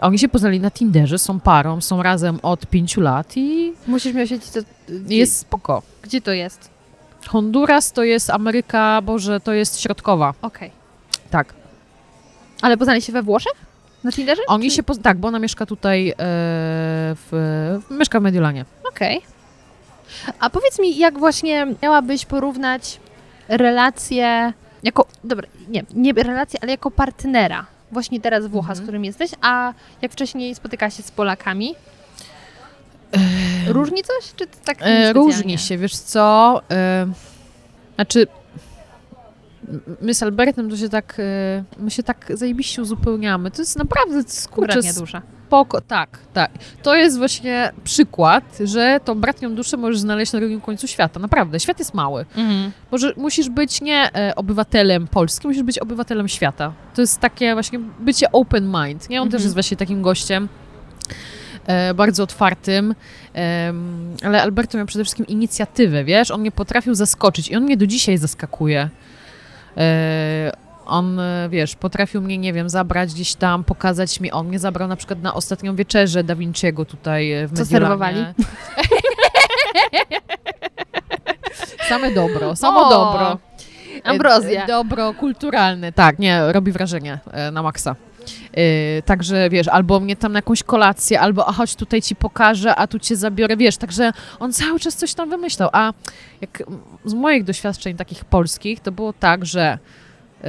oni 0.00 0.18
się 0.18 0.28
poznali 0.28 0.60
na 0.60 0.70
Tinderze, 0.70 1.18
są 1.18 1.40
parą, 1.40 1.80
są 1.80 2.02
razem 2.02 2.38
od 2.42 2.66
pięciu 2.66 3.00
lat 3.00 3.36
i 3.36 3.72
Musisz 3.86 4.14
mi 4.14 4.22
oświecić. 4.22 4.52
Gdzie, 4.88 5.16
jest 5.16 5.38
spoko. 5.38 5.82
Gdzie 6.02 6.20
to 6.20 6.32
jest? 6.32 6.70
Honduras 7.26 7.92
to 7.92 8.02
jest 8.04 8.30
Ameryka, 8.30 9.02
Boże, 9.02 9.40
to 9.40 9.52
jest 9.52 9.80
środkowa, 9.80 10.34
Okej. 10.42 10.70
tak. 11.30 11.54
Ale 12.62 12.76
poznali 12.76 13.02
się 13.02 13.12
we 13.12 13.22
Włoszech? 13.22 13.65
Na 14.06 14.12
Tinderze? 14.12 14.42
Oni 14.46 14.70
Czy- 14.70 14.76
się, 14.76 14.82
poz- 14.82 14.98
tak, 15.02 15.18
bo 15.18 15.28
ona 15.28 15.38
mieszka 15.38 15.66
tutaj, 15.66 16.08
e, 16.10 16.14
w, 16.18 17.28
w, 17.88 17.90
mieszka 17.98 18.20
w 18.20 18.22
Mediolanie. 18.22 18.64
Okej. 18.88 19.20
A 20.40 20.50
powiedz 20.50 20.78
mi, 20.78 20.98
jak 20.98 21.18
właśnie 21.18 21.66
miałabyś 21.82 22.24
porównać 22.26 23.00
relacje 23.48 24.52
jako, 24.82 25.06
dobra, 25.24 25.48
nie, 25.68 25.82
nie 25.94 26.12
relacje, 26.12 26.58
ale 26.62 26.70
jako 26.72 26.90
partnera, 26.90 27.66
właśnie 27.92 28.20
teraz 28.20 28.46
Włocha, 28.46 28.66
z 28.74 28.78
Mhm. 28.78 28.86
którym 28.86 29.04
jesteś, 29.04 29.30
a 29.40 29.72
jak 30.02 30.12
wcześniej 30.12 30.54
spotykałaś 30.54 30.96
się 30.96 31.02
z 31.02 31.10
Polakami? 31.10 31.74
Różni 33.68 34.02
coś, 34.02 34.32
czy 34.36 34.46
tak 34.64 34.76
E, 34.80 35.12
różni 35.12 35.58
się, 35.58 35.78
wiesz 35.78 35.96
co? 35.96 36.60
E, 36.70 37.06
znaczy, 37.94 38.26
my 40.00 40.14
z 40.14 40.22
Albertem 40.22 40.70
to 40.70 40.76
się 40.76 40.88
tak, 40.88 41.16
e, 41.18 41.64
my 41.78 41.90
się 41.90 42.02
tak 42.02 42.26
zajebiście 42.34 42.82
uzupełniamy. 42.82 43.50
To 43.50 43.62
jest 43.62 43.78
naprawdę, 43.78 44.22
kurczę, 44.50 44.80
dusza. 44.98 45.22
spoko. 45.46 45.80
Tak, 45.80 46.18
tak. 46.32 46.50
To 46.82 46.94
jest 46.94 47.18
właśnie 47.18 47.72
przykład, 47.84 48.58
że 48.64 49.00
tą 49.04 49.14
bratnią 49.20 49.54
duszę 49.54 49.76
możesz 49.76 49.98
znaleźć 49.98 50.32
na 50.32 50.38
drugim 50.40 50.60
końcu 50.60 50.86
świata. 50.88 51.20
Naprawdę, 51.20 51.60
świat 51.60 51.78
jest 51.78 51.94
mały. 51.94 52.26
Mhm. 52.36 52.72
Może 52.90 53.12
musisz 53.16 53.48
być 53.48 53.80
nie 53.80 54.10
e, 54.14 54.34
obywatelem 54.36 55.06
polskim, 55.08 55.50
musisz 55.50 55.62
być 55.62 55.78
obywatelem 55.78 56.28
świata. 56.28 56.72
To 56.94 57.00
jest 57.00 57.20
takie 57.20 57.52
właśnie 57.54 57.78
bycie 58.00 58.32
open 58.32 58.72
mind. 58.84 59.10
Nie? 59.10 59.22
On 59.22 59.28
też 59.28 59.34
Mhm. 59.34 59.42
jest 59.42 59.54
właśnie 59.54 59.76
takim 59.76 60.02
gościem. 60.02 60.48
E, 61.66 61.94
bardzo 61.94 62.22
otwartym, 62.22 62.94
ale 64.24 64.42
Alberto 64.42 64.78
miał 64.78 64.86
przede 64.86 65.04
wszystkim 65.04 65.26
inicjatywę, 65.26 66.04
wiesz, 66.04 66.30
on 66.30 66.40
mnie 66.40 66.52
potrafił 66.52 66.94
zaskoczyć 66.94 67.48
i 67.48 67.56
on 67.56 67.62
mnie 67.62 67.76
do 67.76 67.86
dzisiaj 67.86 68.18
zaskakuje. 68.18 68.90
E, 69.76 70.52
on, 70.86 71.20
e, 71.20 71.48
wiesz, 71.50 71.76
potrafił 71.76 72.22
mnie, 72.22 72.38
nie 72.38 72.52
wiem, 72.52 72.68
zabrać 72.68 73.14
gdzieś 73.14 73.34
tam, 73.34 73.64
pokazać 73.64 74.20
mi, 74.20 74.32
on 74.32 74.46
mnie 74.48 74.58
zabrał 74.58 74.88
na 74.88 74.96
przykład 74.96 75.22
na 75.22 75.34
ostatnią 75.34 75.76
wieczerzę 75.76 76.24
Da 76.24 76.34
Vinciego 76.36 76.84
tutaj 76.84 77.32
e, 77.32 77.46
w 77.46 77.52
Co 77.52 77.62
Mediolanie. 77.62 77.88
serwowali? 77.88 78.24
Same 81.88 82.10
dobro, 82.10 82.56
samo 82.56 82.86
O, 82.86 82.90
dobro. 82.90 83.38
Ambrozja. 84.04 84.66
Dobro 84.66 85.14
kulturalne, 85.14 85.92
tak, 85.92 86.18
nie, 86.18 86.52
robi 86.52 86.72
wrażenie 86.72 87.18
na 87.52 87.62
maksa. 87.62 87.96
E, 88.52 89.02
Także 89.02 89.50
wiesz, 89.50 89.68
albo 89.68 90.00
mnie 90.00 90.16
tam 90.16 90.32
na 90.32 90.38
jakąś 90.38 90.62
kolację, 90.62 91.20
albo 91.20 91.48
a 91.48 91.52
chodź 91.52 91.74
tutaj 91.76 92.02
ci 92.02 92.16
pokażę, 92.16 92.74
a 92.74 92.86
tu 92.86 92.98
cię 92.98 93.16
zabiorę, 93.16 93.56
wiesz, 93.56 93.76
także 93.76 94.12
on 94.40 94.52
cały 94.52 94.80
czas 94.80 94.96
coś 94.96 95.14
tam 95.14 95.30
wymyślał, 95.30 95.68
a 95.72 95.92
jak 96.40 96.62
z 97.04 97.14
moich 97.14 97.44
doświadczeń 97.44 97.96
takich 97.96 98.24
polskich, 98.24 98.80
to 98.80 98.92
było 98.92 99.12
tak, 99.12 99.46
że 99.46 99.78
e, 100.44 100.48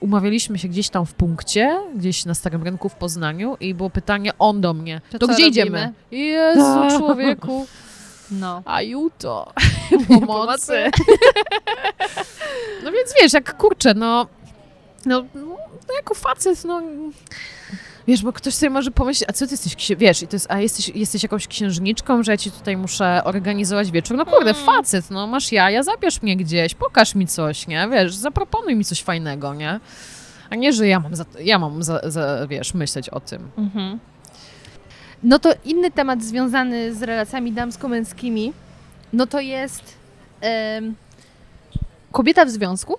umawialiśmy 0.00 0.58
się 0.58 0.68
gdzieś 0.68 0.88
tam 0.88 1.06
w 1.06 1.14
punkcie, 1.14 1.78
gdzieś 1.96 2.24
na 2.24 2.34
Starym 2.34 2.62
Rynku 2.62 2.88
w 2.88 2.94
Poznaniu 2.94 3.56
i 3.60 3.74
było 3.74 3.90
pytanie, 3.90 4.30
on 4.38 4.60
do 4.60 4.74
mnie, 4.74 5.00
To 5.10 5.18
to 5.18 5.26
gdzie 5.26 5.34
robimy? 5.34 5.48
idziemy? 5.50 5.92
Jezu, 6.10 6.80
człowieku, 6.98 7.66
No. 8.30 8.62
a 8.64 8.82
juto, 8.82 9.52
pomocy. 10.26 10.72
No 12.84 12.92
więc 12.92 13.14
wiesz, 13.22 13.32
jak 13.32 13.56
kurczę, 13.56 13.94
no, 13.94 14.26
no, 15.06 15.24
no 15.88 15.94
jako 15.96 16.14
facet, 16.14 16.64
no, 16.64 16.82
wiesz, 18.08 18.22
bo 18.22 18.32
ktoś 18.32 18.54
sobie 18.54 18.70
może 18.70 18.90
pomyśleć, 18.90 19.30
a 19.30 19.32
co 19.32 19.46
ty 19.46 19.52
jesteś, 19.52 19.76
wiesz, 19.98 20.22
i 20.22 20.26
to 20.28 20.36
jest, 20.36 20.46
a 20.50 20.60
jesteś, 20.60 20.88
jesteś 20.88 21.22
jakąś 21.22 21.46
księżniczką, 21.46 22.22
że 22.22 22.32
ja 22.32 22.38
ci 22.38 22.50
tutaj 22.50 22.76
muszę 22.76 23.22
organizować 23.24 23.90
wieczór, 23.90 24.16
no 24.16 24.26
kurde, 24.26 24.50
Mm. 24.50 24.64
facet, 24.66 25.10
no 25.10 25.26
masz 25.26 25.52
jaja, 25.52 25.82
zabierz 25.82 26.22
mnie 26.22 26.36
gdzieś, 26.36 26.74
pokaż 26.74 27.14
mi 27.14 27.26
coś, 27.26 27.66
nie, 27.66 27.88
wiesz, 27.92 28.14
zaproponuj 28.14 28.76
mi 28.76 28.84
coś 28.84 29.02
fajnego, 29.02 29.54
nie, 29.54 29.80
a 30.50 30.54
nie, 30.56 30.72
że 30.72 30.88
ja 30.88 31.00
mam, 31.00 31.16
za, 31.16 31.24
ja 31.40 31.58
mam 31.58 31.82
za, 31.82 32.00
za, 32.10 32.46
wiesz, 32.46 32.74
myśleć 32.74 33.08
o 33.10 33.20
tym. 33.20 33.50
Mhm. 33.58 33.98
No 35.22 35.38
to 35.38 35.50
inny 35.64 35.90
temat 35.90 36.22
związany 36.22 36.94
z 36.94 37.02
relacjami 37.02 37.52
damsko-męskimi, 37.52 38.52
no 39.12 39.26
to 39.26 39.40
jest 39.40 39.82
em, 40.40 40.94
kobieta 42.12 42.44
w 42.44 42.50
związku. 42.50 42.96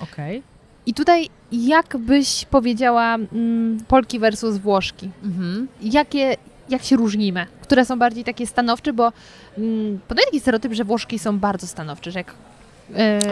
Okej. 0.00 0.42
I 0.88 0.94
tutaj 0.94 1.28
jak 1.52 1.96
byś 1.96 2.44
powiedziała 2.44 3.14
mm, 3.14 3.78
Polki 3.88 4.18
versus 4.18 4.56
Włoszki? 4.56 5.10
Mhm. 5.24 5.68
Jakie, 5.82 6.36
jak 6.68 6.82
się 6.82 6.96
różnimy? 6.96 7.46
Które 7.62 7.84
są 7.84 7.98
bardziej 7.98 8.24
takie 8.24 8.46
stanowcze, 8.46 8.92
bo 8.92 9.12
mm, 9.58 10.00
podaję 10.08 10.26
taki 10.26 10.40
stereotyp, 10.40 10.72
że 10.72 10.84
Włoszki 10.84 11.18
są 11.18 11.38
bardzo 11.38 11.66
stanowcze, 11.66 12.10
że 12.10 12.18
jak... 12.18 12.34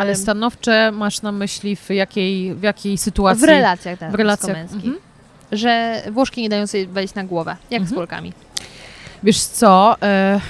Ale 0.01 0.17
stanowcze 0.17 0.93
masz 0.93 1.23
na 1.23 1.33
myśli 1.33 1.77
w 1.77 1.91
jakiej, 1.91 2.55
w 2.55 2.63
jakiej 2.63 2.99
sytuacji? 2.99 3.43
w 3.43 3.49
relacjach 3.49 3.99
w 4.11 4.15
relacjach. 4.15 4.57
Mhm. 4.57 4.97
Że 5.53 6.03
Włoszki 6.11 6.43
nie 6.43 6.49
dają 6.49 6.67
sobie 6.67 6.87
wejść 6.87 7.15
na 7.15 7.25
głowę, 7.25 7.57
jak 7.71 7.83
z 7.83 7.85
Mhm. 7.85 7.97
Polkami. 7.97 8.33
Wiesz 9.23 9.41
co, 9.41 9.97
e, 10.03 10.41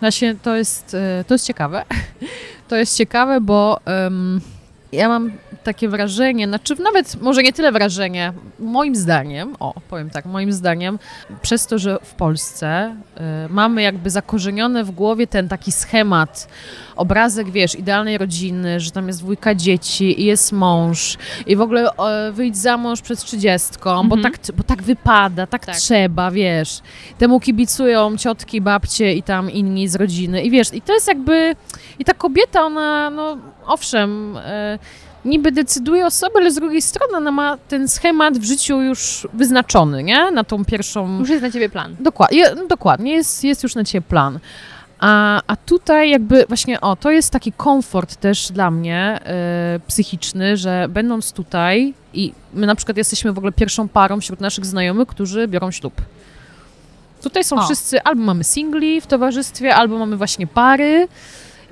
właśnie 0.00 0.34
to 0.42 0.56
jest, 0.56 0.94
e, 0.94 1.24
to 1.24 1.34
jest 1.34 1.46
ciekawe. 1.46 1.84
To 2.68 2.76
jest 2.76 2.96
ciekawe, 2.96 3.40
bo 3.40 3.80
ja 4.92 5.08
mam 5.08 5.32
takie 5.64 5.88
wrażenie, 5.88 6.48
znaczy 6.48 6.82
nawet 6.82 7.22
może 7.22 7.42
nie 7.42 7.52
tyle 7.52 7.72
wrażenie, 7.72 8.32
moim 8.58 8.96
zdaniem, 8.96 9.56
o 9.60 9.74
powiem 9.88 10.10
tak, 10.10 10.24
moim 10.24 10.52
zdaniem, 10.52 10.98
przez 11.42 11.66
to, 11.66 11.78
że 11.78 11.98
w 12.02 12.14
Polsce 12.14 12.96
e, 13.16 13.48
mamy 13.50 13.82
jakby 13.82 14.10
zakorzenione 14.10 14.84
w 14.84 14.90
głowie 14.90 15.26
ten 15.26 15.48
taki 15.48 15.72
schemat, 15.72 16.48
obrazek, 16.96 17.50
wiesz, 17.50 17.74
idealnej 17.78 18.18
rodziny, 18.18 18.80
że 18.80 18.90
tam 18.90 19.06
jest 19.08 19.20
dwójka 19.22 19.54
dzieci 19.54 20.20
i 20.20 20.24
jest 20.24 20.52
mąż 20.52 21.16
i 21.46 21.56
w 21.56 21.60
ogóle 21.60 21.90
e, 21.92 22.32
wyjdź 22.32 22.56
za 22.56 22.76
mąż 22.76 23.00
przed 23.02 23.18
trzydziestką, 23.24 24.08
bo, 24.08 24.16
Mhm. 24.16 24.22
tak, 24.22 24.56
bo 24.56 24.62
tak 24.62 24.82
wypada, 24.82 25.46
tak, 25.46 25.66
Tak. 25.66 25.76
trzeba, 25.76 26.30
wiesz. 26.30 26.80
Temu 27.18 27.40
kibicują 27.40 28.16
ciotki, 28.16 28.60
babcie 28.60 29.14
i 29.14 29.22
tam 29.22 29.50
inni 29.50 29.88
z 29.88 29.94
rodziny 29.94 30.42
i 30.42 30.50
wiesz, 30.50 30.74
i 30.74 30.82
to 30.82 30.92
jest 30.94 31.08
jakby, 31.08 31.56
i 31.98 32.04
ta 32.04 32.14
kobieta, 32.14 32.62
ona, 32.62 33.10
no 33.10 33.36
owszem, 33.66 34.36
e, 34.36 34.78
niby 35.24 35.52
decyduje 35.52 36.06
o 36.06 36.10
sobie, 36.10 36.34
ale 36.36 36.50
z 36.50 36.54
drugiej 36.54 36.82
strony 36.82 37.16
ona 37.16 37.30
ma 37.30 37.56
ten 37.68 37.88
schemat 37.88 38.38
w 38.38 38.44
życiu 38.44 38.80
już 38.82 39.28
wyznaczony, 39.32 40.02
nie? 40.02 40.30
Na 40.30 40.44
tą 40.44 40.64
pierwszą... 40.64 41.18
Już 41.18 41.28
jest 41.28 41.42
na 41.42 41.50
ciebie 41.50 41.68
plan. 41.68 41.96
Dokładnie, 42.00 42.44
dokładnie 42.68 43.12
jest, 43.12 43.44
jest 43.44 43.62
już 43.62 43.74
na 43.74 43.84
ciebie 43.84 44.02
plan. 44.08 44.38
A, 45.00 45.42
a 45.46 45.56
tutaj 45.56 46.10
jakby 46.10 46.44
właśnie, 46.48 46.80
o, 46.80 46.96
to 46.96 47.10
jest 47.10 47.30
taki 47.30 47.52
komfort 47.52 48.16
też 48.16 48.52
dla 48.52 48.70
mnie 48.70 49.20
e, 49.24 49.80
psychiczny, 49.86 50.56
że 50.56 50.86
będąc 50.88 51.32
tutaj 51.32 51.94
i 52.14 52.32
my 52.54 52.66
na 52.66 52.74
przykład 52.74 52.96
jesteśmy 52.96 53.32
w 53.32 53.38
ogóle 53.38 53.52
pierwszą 53.52 53.88
parą 53.88 54.20
wśród 54.20 54.40
naszych 54.40 54.66
znajomych, 54.66 55.08
którzy 55.08 55.48
biorą 55.48 55.70
ślub. 55.70 55.94
Tutaj 57.22 57.44
są 57.44 57.56
O. 57.56 57.64
wszyscy, 57.64 58.02
albo 58.02 58.22
mamy 58.22 58.44
singli 58.44 59.00
w 59.00 59.06
towarzystwie, 59.06 59.74
albo 59.74 59.98
mamy 59.98 60.16
właśnie 60.16 60.46
pary. 60.46 61.08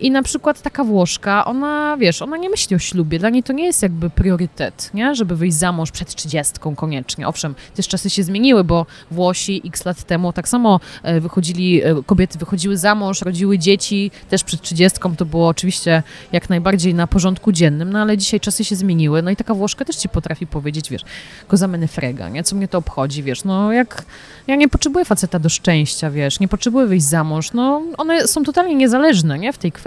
I 0.01 0.11
na 0.11 0.23
przykład 0.23 0.63
taka 0.63 0.85
Włoszka, 0.85 1.45
ona, 1.45 1.97
wiesz, 1.97 2.23
ona 2.23 2.37
nie 2.37 2.51
myśli 2.51 2.77
o 2.77 2.79
ślubie, 2.79 3.19
dla 3.19 3.31
niej 3.31 3.43
to 3.43 3.53
nie 3.53 3.65
jest 3.65 3.83
jakby 3.83 4.11
priorytet, 4.11 4.91
nie? 4.95 5.15
Żeby 5.15 5.37
wyjść 5.37 5.57
za 5.57 5.73
mąż 5.73 5.91
przed 5.91 6.15
trzydziestką 6.15 6.77
koniecznie. 6.77 7.29
Owszem, 7.29 7.55
też 7.75 7.89
czasy 7.89 8.11
się 8.11 8.23
zmieniły, 8.23 8.65
bo 8.65 8.87
Włosi 9.11 9.63
x 9.65 9.85
lat 9.85 10.05
temu 10.05 10.33
tak 10.33 10.49
samo 10.49 10.81
e, 11.03 11.21
wychodzili, 11.21 11.85
e, 11.85 12.03
kobiety 12.07 12.39
wychodziły 12.39 12.77
za 12.77 12.95
mąż, 12.95 13.23
rodziły 13.23 13.59
dzieci, 13.59 14.11
też 14.31 14.45
przed 14.45 14.61
trzydziestką 14.61 15.17
to 15.17 15.25
było 15.25 15.49
oczywiście 15.49 16.03
jak 16.33 16.51
najbardziej 16.51 16.95
na 16.95 17.07
porządku 17.07 17.53
dziennym, 17.53 17.93
no 17.93 17.99
ale 17.99 18.19
dzisiaj 18.19 18.41
czasy 18.41 18.65
się 18.65 18.77
zmieniły, 18.77 19.23
no 19.23 19.31
i 19.31 19.37
taka 19.37 19.55
Włoszka 19.55 19.85
też 19.85 19.97
ci 19.97 20.09
potrafi 20.09 20.47
powiedzieć, 20.47 20.91
wiesz, 20.91 21.03
cosa 21.49 21.69
me 21.69 21.79
ne 21.79 21.89
frega, 21.89 22.29
nie? 22.29 22.45
Co 22.45 22.57
mnie 22.57 22.69
to 22.69 22.79
obchodzi, 22.79 23.23
wiesz, 23.23 23.45
no 23.45 23.73
jak 23.73 24.05
ja 24.47 24.57
nie 24.57 24.69
potrzebuję 24.69 25.05
faceta 25.05 25.39
do 25.39 25.49
szczęścia, 25.49 26.11
wiesz, 26.11 26.41
nie 26.41 26.49
potrzebuję 26.49 26.87
wyjść 26.87 27.07
za 27.07 27.25
mąż, 27.25 27.53
no 27.53 27.83
one 27.97 28.29
są 28.29 28.45
totalnie 28.45 28.75
niezależne, 28.75 29.39
nie? 29.39 29.53
W 29.53 29.59
tej 29.59 29.73
kwestii. 29.73 29.84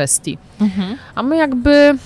A 1.15 1.23
my 1.23 1.37
jakby, 1.37 1.97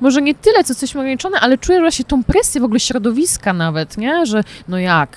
może 0.00 0.22
nie 0.22 0.34
tyle, 0.34 0.64
co 0.64 0.72
jesteśmy 0.72 1.00
ograniczone, 1.00 1.40
ale 1.40 1.58
czuję 1.58 1.80
właśnie 1.80 2.04
tą 2.04 2.24
presję 2.24 2.60
w 2.60 2.64
ogóle 2.64 2.80
środowiska 2.80 3.52
nawet, 3.52 3.96
nie? 3.98 4.26
Że 4.26 4.42
no 4.68 4.78
jak, 4.78 5.16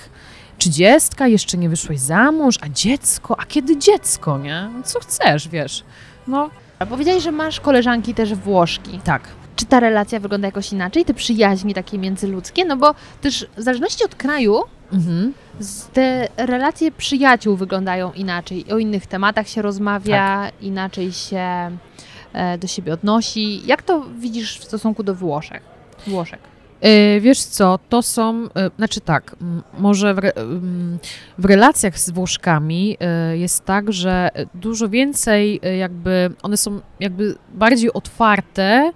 trzydziestka, 0.57 1.27
jeszcze 1.27 1.57
nie 1.57 1.69
wyszłeś 1.69 1.99
za 1.99 2.31
mąż, 2.31 2.57
a 2.61 2.69
dziecko, 2.69 3.39
a 3.39 3.45
kiedy 3.45 3.77
dziecko, 3.77 4.37
nie? 4.37 4.69
Co 4.83 4.99
chcesz, 4.99 5.47
wiesz? 5.47 5.83
No, 6.27 6.49
A 6.79 6.85
powiedziałeś, 6.85 7.23
że 7.23 7.31
masz 7.31 7.59
koleżanki 7.59 8.13
też 8.13 8.33
Włoszki. 8.35 8.99
tak. 9.03 9.21
Czy 9.55 9.65
ta 9.65 9.79
relacja 9.79 10.19
wygląda 10.19 10.47
jakoś 10.47 10.71
inaczej? 10.71 11.05
Te 11.05 11.13
przyjaźni 11.13 11.73
takie 11.73 11.97
międzyludzkie? 11.97 12.65
No 12.65 12.77
bo 12.77 12.95
też 13.21 13.47
w 13.57 13.61
zależności 13.61 14.05
od 14.05 14.15
kraju 14.15 14.59
Mhm. 14.93 15.33
te 15.93 16.27
relacje 16.37 16.91
przyjaciół 16.91 17.55
wyglądają 17.55 18.13
inaczej. 18.13 18.65
O 18.71 18.77
innych 18.77 19.07
tematach 19.07 19.47
się 19.47 19.61
rozmawia, 19.61 20.51
inaczej 20.61 21.11
się 21.11 21.77
e, 22.33 22.57
do 22.57 22.67
siebie 22.67 22.93
odnosi. 22.93 23.67
Jak 23.67 23.83
to 23.83 24.05
widzisz 24.19 24.59
w 24.59 24.63
stosunku 24.63 25.03
do 25.03 25.15
Włoszech? 25.15 25.61
Włoszek. 26.07 26.39
E, 26.81 27.19
Wiesz 27.19 27.39
co, 27.39 27.79
to 27.89 28.01
są, 28.01 28.43
e, 28.55 28.69
znaczy 28.77 29.01
tak, 29.01 29.35
może 29.79 30.13
w, 30.13 30.17
re, 30.17 30.31
w 31.37 31.45
relacjach 31.45 31.99
z 31.99 32.09
Włoszkami 32.09 32.97
jest 33.33 33.65
tak, 33.65 33.93
że 33.93 34.29
dużo 34.53 34.89
więcej 34.89 35.61
jakby, 35.79 36.31
one 36.41 36.57
są 36.57 36.79
jakby 36.99 37.35
bardziej 37.53 37.93
otwarte 37.93 38.91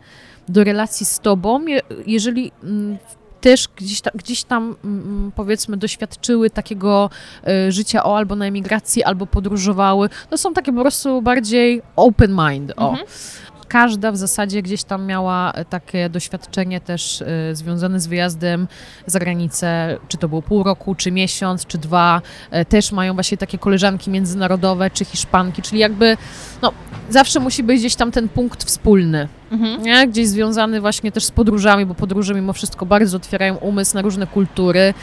do 0.50 0.64
relacji 0.64 1.06
z 1.06 1.20
tobą, 1.20 1.66
je, 1.66 1.82
jeżeli 2.06 2.52
m, 2.64 2.98
też 3.42 3.68
gdzieś, 3.76 4.02
ta, 4.02 4.12
gdzieś 4.16 4.44
tam 4.44 4.76
mm, 4.84 5.32
powiedzmy 5.36 5.78
doświadczyły 5.78 6.50
takiego 6.50 7.10
e, 7.48 7.72
życia 7.72 8.04
o 8.04 8.18
albo 8.18 8.36
na 8.36 8.46
emigracji, 8.46 9.04
albo 9.04 9.26
podróżowały, 9.26 10.10
no 10.32 10.38
są 10.38 10.54
takie 10.54 10.74
po 10.74 10.82
prostu 10.82 11.22
bardziej 11.22 11.82
open 11.96 12.38
mind, 12.50 12.74
o. 12.78 12.90
Mhm. 12.90 13.08
Każda 13.68 14.12
w 14.12 14.18
zasadzie 14.18 14.62
gdzieś 14.62 14.84
tam 14.84 15.06
miała 15.06 15.52
e, 15.52 15.66
takie 15.66 16.10
doświadczenie 16.10 16.82
też 16.82 17.22
e, 17.22 17.56
związane 17.56 18.00
z 18.00 18.08
wyjazdem 18.08 18.68
za 19.06 19.20
granicę, 19.20 19.98
czy 20.08 20.18
to 20.18 20.30
było 20.30 20.42
pół 20.42 20.64
roku, 20.64 20.96
czy 20.96 21.12
miesiąc, 21.12 21.66
czy 21.66 21.78
dwa. 21.78 22.22
Też 22.70 22.92
mają 22.92 23.14
właśnie 23.14 23.38
takie 23.38 23.58
koleżanki 23.58 24.12
międzynarodowe, 24.12 24.90
czy 24.90 25.06
Hiszpanki, 25.06 25.62
czyli 25.62 25.80
jakby 25.80 26.18
no, 26.62 26.74
zawsze 27.10 27.40
musi 27.40 27.64
być 27.64 27.80
gdzieś 27.80 27.96
tam 27.96 28.12
ten 28.12 28.30
punkt 28.30 28.64
wspólny, 28.64 29.28
Mhm. 29.52 29.84
nie? 29.84 30.08
gdzieś 30.08 30.28
związany 30.28 30.82
właśnie 30.82 31.12
też 31.12 31.26
z 31.26 31.32
podróżami, 31.32 31.86
bo 31.86 31.96
podróże 31.96 32.34
mimo 32.34 32.54
wszystko 32.54 32.86
bardzo 32.86 33.18
otwierają 33.18 33.56
umysł 33.56 33.96
na 33.96 34.02
różne 34.02 34.28
kultury. 34.28 34.94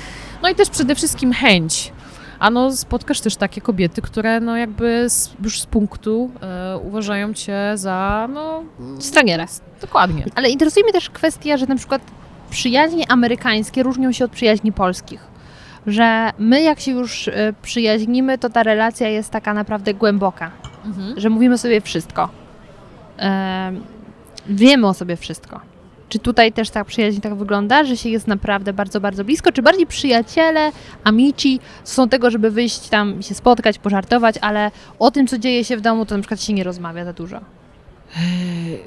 No 0.42 0.48
i 0.48 0.54
też 0.54 0.70
przede 0.70 0.94
wszystkim 0.94 1.32
chęć. 1.32 1.92
A 2.38 2.50
no 2.50 2.72
spotkasz 2.72 3.20
też 3.20 3.36
takie 3.36 3.60
kobiety, 3.60 4.02
które 4.02 4.40
no 4.40 4.56
jakby 4.56 5.04
z, 5.10 5.30
już 5.44 5.60
z 5.60 5.66
punktu 5.66 6.30
e, 6.42 6.78
uważają 6.78 7.34
cię 7.34 7.58
za, 7.74 8.28
no 8.34 8.62
Stragiera. 8.98 9.46
dokładnie. 9.80 10.24
Ale 10.34 10.48
interesuje 10.48 10.84
mnie 10.84 10.92
też 10.92 11.10
kwestia, 11.10 11.56
że 11.56 11.66
na 11.66 11.76
przykład 11.76 12.02
przyjaźnie 12.50 13.10
amerykańskie 13.10 13.82
różnią 13.82 14.12
się 14.12 14.24
od 14.24 14.30
przyjaźni 14.30 14.72
polskich. 14.72 15.20
Że 15.86 16.30
my, 16.38 16.62
jak 16.62 16.80
się 16.80 16.92
już 16.92 17.28
e, 17.28 17.52
przyjaźnimy, 17.62 18.38
to 18.38 18.50
ta 18.50 18.62
relacja 18.62 19.08
jest 19.08 19.30
taka 19.30 19.54
naprawdę 19.54 19.94
głęboka. 19.94 20.50
Mhm. 20.86 21.20
Że 21.20 21.30
mówimy 21.30 21.58
sobie 21.58 21.80
wszystko. 21.80 22.28
Em, 23.16 23.82
wiemy 24.48 24.86
o 24.86 24.94
sobie 24.94 25.16
wszystko. 25.16 25.60
Czy 26.08 26.18
tutaj 26.18 26.52
też 26.52 26.70
ta 26.70 26.84
przyjaźń 26.84 27.20
tak 27.20 27.34
wygląda, 27.34 27.84
że 27.84 27.96
się 27.96 28.08
jest 28.08 28.26
naprawdę 28.26 28.72
bardzo, 28.72 29.00
bardzo 29.00 29.24
blisko? 29.24 29.52
Czy 29.52 29.62
bardziej 29.62 29.86
przyjaciele, 29.86 30.72
amici 31.04 31.60
są 31.84 32.08
tego, 32.08 32.30
żeby 32.30 32.50
wyjść 32.50 32.88
tam 32.88 33.22
się 33.22 33.34
spotkać, 33.34 33.78
pożartować, 33.78 34.34
ale 34.40 34.70
o 34.98 35.10
tym, 35.10 35.26
co 35.26 35.38
dzieje 35.38 35.64
się 35.64 35.76
w 35.76 35.80
domu, 35.80 36.06
to 36.06 36.14
na 36.14 36.20
przykład 36.20 36.42
się 36.42 36.52
nie 36.52 36.64
rozmawia 36.64 37.04
za 37.04 37.12
dużo? 37.12 37.40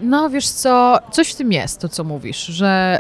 No 0.02 0.30
wiesz 0.30 0.48
co, 0.48 1.00
coś 1.12 1.32
w 1.32 1.36
tym 1.36 1.52
jest, 1.52 1.80
to 1.80 1.90
co 1.90 2.04
mówisz, 2.04 2.46
że 2.46 3.00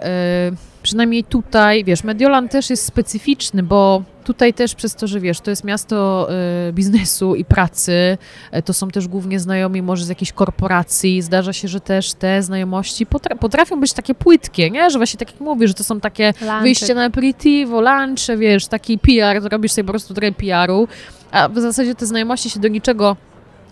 y, 0.51 0.55
przynajmniej 0.83 1.23
tutaj, 1.23 1.83
wiesz, 1.83 2.03
Mediolan 2.03 2.49
też 2.49 2.69
jest 2.69 2.85
specyficzny, 2.85 3.63
bo 3.63 4.03
tutaj 4.23 4.53
też 4.53 4.75
przez 4.75 4.95
to, 4.95 5.07
że 5.07 5.19
wiesz, 5.19 5.39
to 5.41 5.49
jest 5.49 5.63
miasto 5.63 6.27
y, 6.69 6.73
biznesu 6.73 7.35
i 7.35 7.45
pracy, 7.45 8.17
y, 8.57 8.61
to 8.61 8.73
są 8.73 8.87
też 8.87 9.07
głównie 9.07 9.39
znajomi 9.39 9.81
może 9.81 10.05
z 10.05 10.09
jakiejś 10.09 10.31
korporacji, 10.33 11.21
zdarza 11.21 11.53
się, 11.53 11.67
że 11.67 11.79
też 11.79 12.13
te 12.13 12.43
znajomości 12.43 13.05
potra- 13.05 13.37
potrafią 13.37 13.79
być 13.79 13.93
takie 13.93 14.15
płytkie, 14.15 14.71
nie? 14.71 14.89
Że 14.89 14.99
właśnie 14.99 15.17
tak 15.17 15.31
jak 15.31 15.41
mówisz, 15.41 15.69
że 15.69 15.73
to 15.73 15.83
są 15.83 15.99
takie 15.99 16.33
wyjście 16.61 16.93
na 16.95 17.03
aperitivo, 17.05 17.81
lunche, 17.81 18.37
wiesz, 18.37 18.67
taki 18.67 18.97
PR, 18.99 19.43
robisz 19.51 19.71
sobie 19.71 19.85
po 19.85 19.91
prostu 19.91 20.13
trochę 20.13 20.31
PR-u, 20.31 20.87
a 21.31 21.49
w 21.49 21.59
zasadzie 21.59 21.95
te 21.95 22.05
znajomości 22.05 22.49
się 22.49 22.59
do 22.59 22.67
niczego 22.67 23.15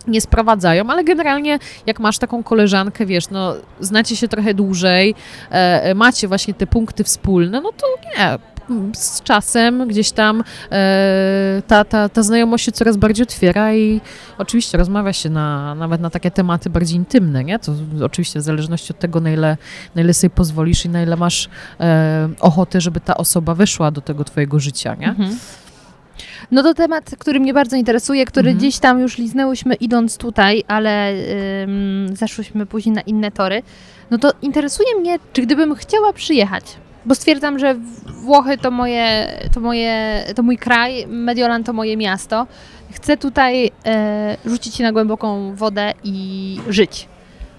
nie 0.08 0.20
sprowadzają, 0.20 0.90
ale 0.90 1.04
generalnie 1.04 1.58
jak 1.86 2.00
masz 2.00 2.18
taką 2.18 2.42
koleżankę, 2.42 3.06
wiesz, 3.06 3.30
no 3.30 3.54
znacie 3.80 4.16
się 4.16 4.28
trochę 4.28 4.54
dłużej, 4.54 5.14
e, 5.50 5.82
e, 5.82 5.94
macie 5.94 6.28
właśnie 6.28 6.54
te 6.54 6.66
punkty 6.66 7.04
wspólne, 7.04 7.60
no 7.60 7.72
to 7.72 7.86
nie, 8.04 8.38
z 8.94 9.22
czasem 9.22 9.88
gdzieś 9.88 10.10
tam 10.10 10.44
e, 10.72 11.62
ta, 11.66 11.84
ta, 11.84 12.08
ta 12.08 12.22
znajomość 12.22 12.64
się 12.64 12.72
coraz 12.72 12.96
bardziej 12.96 13.22
otwiera 13.22 13.74
i 13.74 14.00
oczywiście 14.38 14.78
rozmawia 14.78 15.12
się 15.12 15.30
na, 15.30 15.74
nawet 15.74 16.00
na 16.00 16.10
takie 16.10 16.30
tematy 16.30 16.70
bardziej 16.70 16.96
intymne, 16.96 17.44
nie? 17.44 17.58
To 17.58 17.72
oczywiście 18.04 18.40
w 18.40 18.42
zależności 18.42 18.92
od 18.92 18.98
tego, 18.98 19.20
na 19.20 19.30
ile, 19.30 19.56
na 19.94 20.02
ile 20.02 20.14
sobie 20.14 20.30
pozwolisz 20.30 20.84
i 20.84 20.88
na 20.88 21.02
ile 21.02 21.16
masz 21.16 21.48
e, 21.80 22.28
ochotę, 22.40 22.80
żeby 22.80 23.00
ta 23.00 23.16
osoba 23.16 23.54
weszła 23.54 23.90
do 23.90 24.00
tego 24.00 24.24
twojego 24.24 24.60
życia, 24.60 24.94
nie? 24.94 25.08
Mhm. 25.08 25.38
No 26.50 26.62
to 26.62 26.74
temat, 26.74 27.10
który 27.18 27.40
mnie 27.40 27.54
bardzo 27.54 27.76
interesuje, 27.76 28.24
który 28.24 28.48
Mhm. 28.50 28.58
gdzieś 28.58 28.78
tam 28.78 29.00
już 29.00 29.18
liznęłyśmy 29.18 29.74
idąc 29.74 30.16
tutaj, 30.16 30.64
ale 30.68 31.12
ym, 31.62 32.06
zeszłyśmy 32.16 32.66
później 32.66 32.94
na 32.94 33.00
inne 33.00 33.30
tory. 33.30 33.62
No 34.10 34.18
to 34.18 34.32
interesuje 34.42 34.88
mnie, 35.00 35.18
czy 35.32 35.42
gdybym 35.42 35.74
chciała 35.74 36.12
przyjechać, 36.12 36.64
bo 37.06 37.14
stwierdzam, 37.14 37.58
że 37.58 37.74
Włochy 38.06 38.58
to 38.58 38.70
moje, 38.70 39.28
to 39.54 39.60
moje, 39.60 40.22
to 40.36 40.42
mój 40.42 40.58
kraj, 40.58 41.06
Mediolan 41.06 41.64
to 41.64 41.72
moje 41.72 41.96
miasto. 41.96 42.46
Chcę 42.92 43.16
tutaj 43.16 43.70
e, 43.86 44.36
rzucić 44.46 44.74
się 44.74 44.84
na 44.84 44.92
głęboką 44.92 45.54
wodę 45.54 45.92
i 46.04 46.56
żyć. 46.68 47.08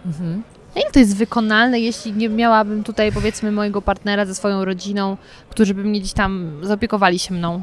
Mhm. 0.05 0.43
Na 0.75 0.81
ile 0.81 0.91
to 0.91 0.99
jest 0.99 1.15
wykonalne, 1.17 1.79
jeśli 1.79 2.13
nie 2.13 2.29
miałabym 2.29 2.83
tutaj 2.83 3.11
powiedzmy 3.11 3.51
mojego 3.51 3.81
partnera 3.81 4.25
ze 4.25 4.35
swoją 4.35 4.65
rodziną, 4.65 5.17
którzy 5.49 5.73
by 5.73 5.83
mnie 5.83 5.99
gdzieś 5.99 6.13
tam 6.13 6.51
zaopiekowali 6.61 7.19
się 7.19 7.33
mną? 7.33 7.61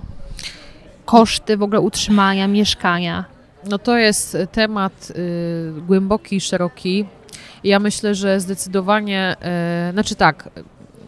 Koszty 1.07 1.57
w 1.57 1.63
ogóle 1.63 1.81
utrzymania, 1.81 2.49
mieszkania. 2.49 3.25
No 3.71 3.79
to 3.79 3.97
jest 3.99 4.37
temat 4.53 5.13
y, 5.17 5.73
głęboki 5.87 6.41
szeroki. 6.41 7.05
Ja 7.65 7.79
myślę, 7.79 8.15
że 8.15 8.41
zdecydowanie, 8.41 9.37
y, 9.89 9.93
znaczy 9.93 10.15
tak, 10.15 10.49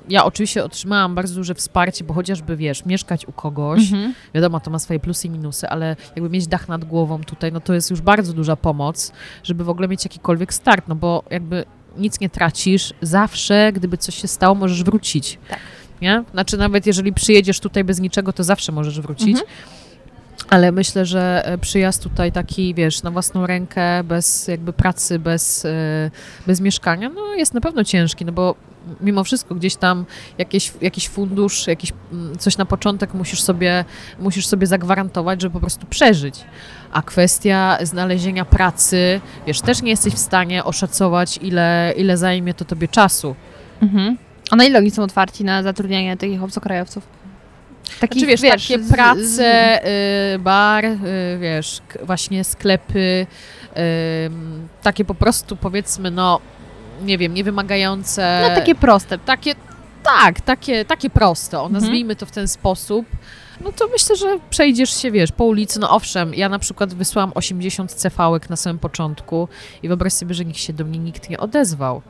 ja 0.09 0.25
oczywiście 0.25 0.65
otrzymałam 0.65 1.15
bardzo 1.15 1.35
duże 1.35 1.55
wsparcie, 1.55 2.05
bo 2.05 2.15
chociażby, 2.15 2.57
wiesz, 2.57 2.85
mieszkać 2.85 3.27
u 3.29 3.33
kogoś, 3.33 3.81
Mhm. 3.93 4.15
wiadomo, 4.35 4.61
to 4.61 4.71
ma 4.71 4.79
swoje 4.79 5.01
plusy 5.01 5.27
i 5.27 5.31
minusy, 5.31 5.69
ale 5.69 5.97
jakby 6.17 6.31
mieć 6.31 6.47
dach 6.47 6.69
nad 6.69 6.85
głową 6.85 7.25
tutaj, 7.25 7.53
no 7.53 7.61
to 7.61 7.75
jest 7.75 7.91
już 7.91 8.01
bardzo 8.01 8.33
duża 8.33 8.57
pomoc, 8.57 9.13
żeby 9.45 9.65
w 9.65 9.69
ogóle 9.69 9.89
mieć 9.89 10.05
jakikolwiek 10.05 10.55
start, 10.55 10.89
no 10.89 10.95
bo 10.95 11.23
jakby 11.31 11.65
nic 11.97 12.21
nie 12.21 12.31
tracisz, 12.31 12.95
zawsze, 13.03 13.73
gdyby 13.73 13.97
coś 13.99 14.15
się 14.15 14.29
stało, 14.29 14.55
możesz 14.55 14.83
wrócić. 14.85 15.39
Tak. 15.49 15.59
Nie? 16.03 16.25
Znaczy 16.33 16.57
nawet 16.57 16.87
jeżeli 16.87 17.13
przyjedziesz 17.13 17.61
tutaj 17.61 17.85
bez 17.85 18.01
niczego, 18.01 18.33
to 18.33 18.45
zawsze 18.45 18.73
możesz 18.73 19.01
wrócić. 19.01 19.29
Mhm. 19.29 19.47
Ale 20.51 20.73
myślę, 20.73 21.07
że 21.07 21.43
e, 21.45 21.59
przyjazd 21.59 22.03
tutaj 22.03 22.33
taki, 22.33 22.75
wiesz, 22.75 23.03
na 23.03 23.11
własną 23.11 23.47
rękę, 23.47 24.05
bez 24.05 24.49
jakby 24.49 24.73
pracy, 24.73 25.19
bez, 25.19 25.65
e, 25.65 26.11
bez 26.47 26.61
mieszkania, 26.61 27.09
no 27.09 27.35
jest 27.35 27.55
na 27.55 27.61
pewno 27.61 27.85
ciężki, 27.85 28.25
no 28.25 28.33
bo 28.33 28.55
mimo 29.01 29.25
wszystko 29.25 29.55
gdzieś 29.55 29.77
tam 29.77 30.05
jakieś, 30.39 30.73
jakiś 30.81 31.09
fundusz, 31.09 31.67
jakiś, 31.67 31.93
mm, 32.13 32.39
coś 32.39 32.57
na 32.57 32.65
początek 32.65 33.15
musisz 33.15 33.43
sobie, 33.43 33.85
musisz 34.21 34.47
sobie 34.47 34.67
zagwarantować, 34.67 35.43
żeby 35.43 35.53
po 35.53 35.61
prostu 35.61 35.87
przeżyć. 35.87 36.45
A 36.93 37.03
kwestia 37.03 37.79
znalezienia 37.83 38.45
pracy, 38.45 39.21
wiesz, 39.47 39.61
też 39.61 39.83
nie 39.83 39.91
jesteś 39.91 40.15
w 40.15 40.19
stanie 40.19 40.65
oszacować, 40.65 41.39
ile, 41.43 41.95
ile 41.97 42.17
zajmie 42.17 42.55
to 42.55 42.65
tobie 42.65 42.89
czasu. 42.89 43.35
Mhm. 43.83 44.19
A 44.51 44.57
na 44.57 44.65
ile 44.65 44.79
oni 44.79 44.91
są 44.91 45.03
otwarci 45.03 45.45
na 45.45 45.63
zatrudnianie 45.63 46.17
takich 46.17 46.43
obcokrajowców? 46.43 47.28
Takich, 48.01 48.19
Znaczy, 48.23 48.27
wiesz, 48.27 48.41
wiesz, 48.41 48.69
takie 48.69 48.83
z- 48.85 48.93
prace, 48.93 49.81
y, 50.35 50.39
bar, 50.39 50.85
y, 50.85 50.99
wiesz, 51.41 51.81
właśnie 52.03 52.45
sklepy, 52.45 53.27
ym, 54.27 54.69
takie 54.83 55.05
po 55.05 55.15
prostu 55.15 55.57
powiedzmy, 55.57 56.11
no, 56.11 56.41
nie 57.03 57.19
wiem, 57.19 57.35
niewymagające. 57.35 58.45
No 58.49 58.55
takie 58.55 58.75
proste. 58.75 59.19
takie, 59.19 59.55
tak, 60.03 60.41
takie, 60.41 60.85
takie 60.85 61.11
proste, 61.11 61.59
o, 61.61 61.67
Mhm. 61.67 61.83
nazwijmy 61.83 62.17
to 62.17 62.27
w 62.27 62.31
ten 62.31 62.49
sposób. 62.49 63.07
No 63.61 63.73
to 63.73 63.89
myślę, 63.93 64.17
że 64.17 64.39
przejdziesz 64.51 65.03
się, 65.03 65.11
wiesz, 65.11 65.33
po 65.33 65.45
ulicy, 65.45 65.81
no 65.81 65.91
owszem, 65.91 66.35
ja 66.35 66.49
na 66.49 66.59
przykład 66.59 66.95
wysłałam 66.95 67.33
80 67.35 67.93
cefałek 67.93 68.51
na 68.51 68.57
samym 68.57 68.79
początku 68.79 69.49
i 69.83 69.89
wyobraź 69.89 70.13
sobie, 70.13 70.35
że 70.35 70.45
nikt 70.45 70.59
się 70.61 70.73
do 70.73 70.85
mnie 70.85 70.99
nikt 70.99 71.31
nie 71.31 71.39
odezwał. 71.41 72.03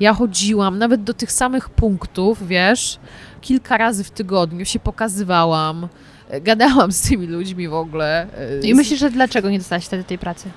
Ja 0.00 0.14
chodziłam 0.14 0.78
nawet 0.78 1.02
do 1.04 1.14
tych 1.14 1.32
samych 1.32 1.68
punktów, 1.68 2.48
wiesz, 2.48 2.98
kilka 3.40 3.76
razy 3.76 4.04
w 4.04 4.10
tygodniu 4.10 4.64
się 4.64 4.78
pokazywałam, 4.78 5.88
e, 6.28 6.40
gadałam 6.40 6.92
z 6.92 7.00
tymi 7.00 7.26
ludźmi 7.26 7.68
w 7.68 7.74
ogóle. 7.74 8.26
e, 8.62 8.66
I 8.66 8.74
myślisz, 8.74 9.00
że 9.00 9.10
dlaczego 9.10 9.50
nie 9.50 9.58
dostałaś 9.58 9.84
wtedy 9.84 10.04
tej 10.04 10.18
pracy? 10.18 10.50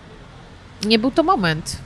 nie 0.85 0.99
był 0.99 1.11
to 1.11 1.23
moment. 1.23 1.77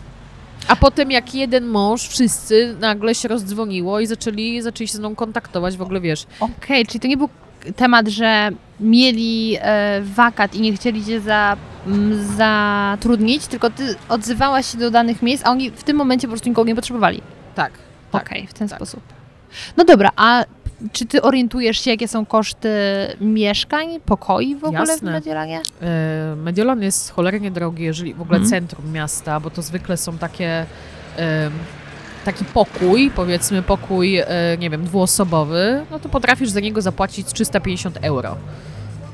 A 0.68 0.76
potem 0.76 1.12
jak 1.12 1.36
jeden 1.36 1.66
mąż, 1.66 2.08
wszyscy 2.08 2.76
nagle 2.80 3.16
się 3.16 3.28
rozdzwoniło 3.28 4.00
i 4.00 4.08
zaczęli, 4.08 4.62
zaczęli 4.62 4.88
się 4.88 4.94
ze 4.94 5.00
mną 5.00 5.16
kontaktować, 5.16 5.78
w 5.78 5.82
ogóle 5.82 6.02
wiesz. 6.02 6.26
Okej, 6.40 6.86
czyli 6.86 7.00
to 7.00 7.08
nie 7.08 7.18
był 7.18 7.30
temat, 7.76 8.08
że 8.08 8.50
mieli 8.80 9.58
e, 9.62 10.02
wakat 10.02 10.56
i 10.56 10.62
nie 10.62 10.74
chcieli 10.74 11.06
cię 11.06 11.22
za, 11.22 11.58
m, 11.88 12.26
zatrudnić, 12.38 13.48
tylko 13.48 13.70
ty 13.70 13.96
odzywałaś 14.10 14.72
się 14.72 14.78
do 14.78 14.92
danych 14.92 15.22
miejsc, 15.22 15.46
a 15.46 15.52
oni 15.52 15.72
w 15.72 15.84
tym 15.84 15.98
momencie 15.98 16.28
po 16.28 16.32
prostu 16.32 16.50
nikogo 16.50 16.68
nie 16.68 16.76
potrzebowali. 16.76 17.22
Tak. 17.56 17.72
Okej, 18.12 18.48
w 18.48 18.54
ten 18.54 18.68
tak. 18.70 18.78
sposób. 18.78 19.04
No 19.78 19.86
dobra, 19.86 20.10
a 20.16 20.44
czy 20.92 21.06
ty 21.06 21.22
orientujesz 21.22 21.80
się, 21.80 21.92
jakie 21.92 22.08
są 22.08 22.26
koszty 22.26 22.70
mieszkań, 23.22 24.00
pokoi 24.06 24.56
w 24.56 24.64
ogóle 24.64 24.80
Jasne. 24.80 25.12
w 25.12 25.14
Mediolanie? 25.14 25.62
E, 25.82 26.36
Mediolan 26.38 26.82
jest 26.82 27.12
cholernie 27.12 27.52
drogi, 27.52 27.84
jeżeli 27.84 28.14
w 28.14 28.22
ogóle 28.22 28.38
Mhm. 28.40 28.50
centrum 28.50 28.92
miasta, 28.92 29.40
bo 29.40 29.50
to 29.50 29.62
zwykle 29.62 29.98
są 29.98 30.18
takie 30.18 30.66
em, 31.18 31.52
taki 32.26 32.46
pokój, 32.46 33.12
powiedzmy 33.16 33.62
pokój, 33.62 34.18
e, 34.18 34.26
nie 34.60 34.70
wiem, 34.70 34.84
dwuosobowy, 34.86 35.86
no 35.92 36.00
to 36.00 36.10
potrafisz 36.10 36.50
za 36.50 36.60
niego 36.60 36.82
zapłacić 36.82 37.28
350 37.28 37.98
euro 38.02 38.38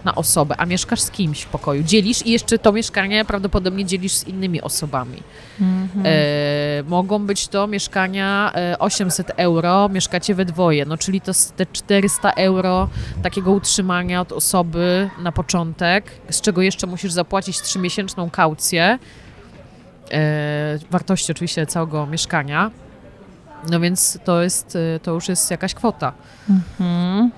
na 0.05 0.15
osobę, 0.15 0.55
a 0.57 0.65
mieszkasz 0.65 1.01
z 1.01 1.11
kimś 1.11 1.41
w 1.41 1.47
pokoju. 1.47 1.83
Dzielisz 1.83 2.25
i 2.25 2.31
jeszcze 2.31 2.59
to 2.59 2.71
mieszkanie 2.71 3.25
prawdopodobnie 3.25 3.85
dzielisz 3.85 4.13
z 4.13 4.27
innymi 4.27 4.61
osobami. 4.61 5.23
Mhm. 5.61 6.05
E, 6.05 6.09
mogą 6.83 7.25
być 7.25 7.47
to 7.47 7.67
mieszkania 7.67 8.51
e, 8.55 8.79
800 8.79 9.31
euro, 9.37 9.89
mieszkacie 9.89 10.35
we 10.35 10.45
dwoje, 10.45 10.85
no 10.85 10.97
czyli 10.97 11.21
to 11.21 11.31
te 11.55 11.65
400 11.65 12.31
euro 12.31 12.89
takiego 13.23 13.51
utrzymania 13.51 14.21
od 14.21 14.31
osoby 14.31 15.09
na 15.19 15.31
początek, 15.31 16.11
z 16.29 16.41
czego 16.41 16.61
jeszcze 16.61 16.87
musisz 16.87 17.11
zapłacić 17.11 17.61
trzymiesięczną 17.61 18.29
kaucję 18.29 18.99
e, 20.11 20.79
wartości 20.91 21.31
oczywiście 21.31 21.65
całego 21.65 22.05
mieszkania. 22.05 22.71
No 23.69 23.79
więc 23.79 24.19
to 24.23 24.41
jest, 24.41 24.75
e, 24.95 24.99
to 24.99 25.11
już 25.11 25.27
jest 25.27 25.51
jakaś 25.51 25.73
kwota. 25.73 26.13
Mhm. 26.49 27.31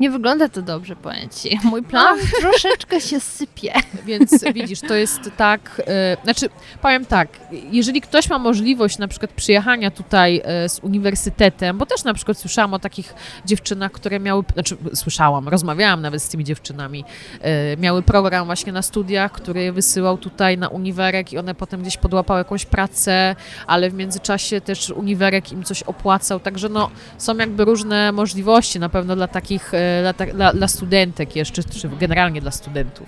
Nie 0.00 0.10
wygląda 0.10 0.48
to 0.48 0.62
dobrze, 0.62 0.96
powiem 0.96 1.28
ci. 1.28 1.58
Mój 1.64 1.82
plan 1.82 2.18
troszeczkę 2.40 3.00
się 3.00 3.20
sypie. 3.20 3.72
Więc 4.04 4.44
widzisz, 4.54 4.80
to 4.80 4.94
jest 4.94 5.20
tak, 5.36 5.82
e, 5.86 6.16
znaczy 6.24 6.48
powiem 6.82 7.06
tak, 7.06 7.28
jeżeli 7.70 8.00
ktoś 8.00 8.30
ma 8.30 8.38
możliwość 8.38 8.98
na 8.98 9.08
przykład 9.08 9.32
przyjechania 9.32 9.90
tutaj 9.90 10.42
e, 10.44 10.68
z 10.68 10.78
uniwersytetem, 10.78 11.78
bo 11.78 11.86
też 11.86 12.04
na 12.04 12.14
przykład 12.14 12.38
słyszałam 12.38 12.74
o 12.74 12.78
takich 12.78 13.14
dziewczynach, 13.46 13.92
które 13.92 14.20
miały, 14.20 14.42
znaczy 14.54 14.76
słyszałam, 14.94 15.48
rozmawiałam 15.48 16.02
nawet 16.02 16.22
z 16.22 16.28
tymi 16.28 16.44
dziewczynami, 16.44 17.04
e, 17.40 17.76
miały 17.76 18.02
program 18.02 18.46
właśnie 18.46 18.72
na 18.72 18.82
studiach, 18.82 19.32
który 19.32 19.62
je 19.62 19.72
wysyłał 19.72 20.18
tutaj 20.18 20.58
na 20.58 20.68
uniwerek 20.68 21.32
i 21.32 21.38
one 21.38 21.54
potem 21.54 21.82
gdzieś 21.82 21.96
podłapały 21.96 22.38
jakąś 22.38 22.66
pracę, 22.66 23.36
ale 23.66 23.90
w 23.90 23.94
międzyczasie 23.94 24.60
też 24.60 24.90
uniwerek 24.90 25.52
im 25.52 25.64
coś 25.64 25.82
opłacał, 25.82 26.40
także 26.40 26.68
no 26.68 26.90
są 27.18 27.36
jakby 27.36 27.64
różne 27.64 28.12
możliwości 28.12 28.80
na 28.80 28.88
pewno 28.88 29.16
dla 29.16 29.28
takich, 29.28 29.74
e, 29.74 29.83
dla, 30.02 30.12
ta- 30.12 30.32
dla, 30.34 30.52
dla 30.52 30.68
studentek 30.68 31.36
jeszcze, 31.36 31.64
czy 31.64 31.88
generalnie 32.00 32.40
dla 32.40 32.50
studentów. 32.50 33.06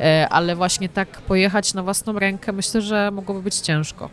E, 0.00 0.26
ale 0.30 0.56
właśnie 0.56 0.88
tak 0.88 1.08
pojechać 1.08 1.74
na 1.74 1.82
własną 1.82 2.18
rękę, 2.18 2.52
myślę, 2.52 2.80
że 2.80 3.10
mogłoby 3.10 3.42
być 3.42 3.56
ciężko. 3.56 4.10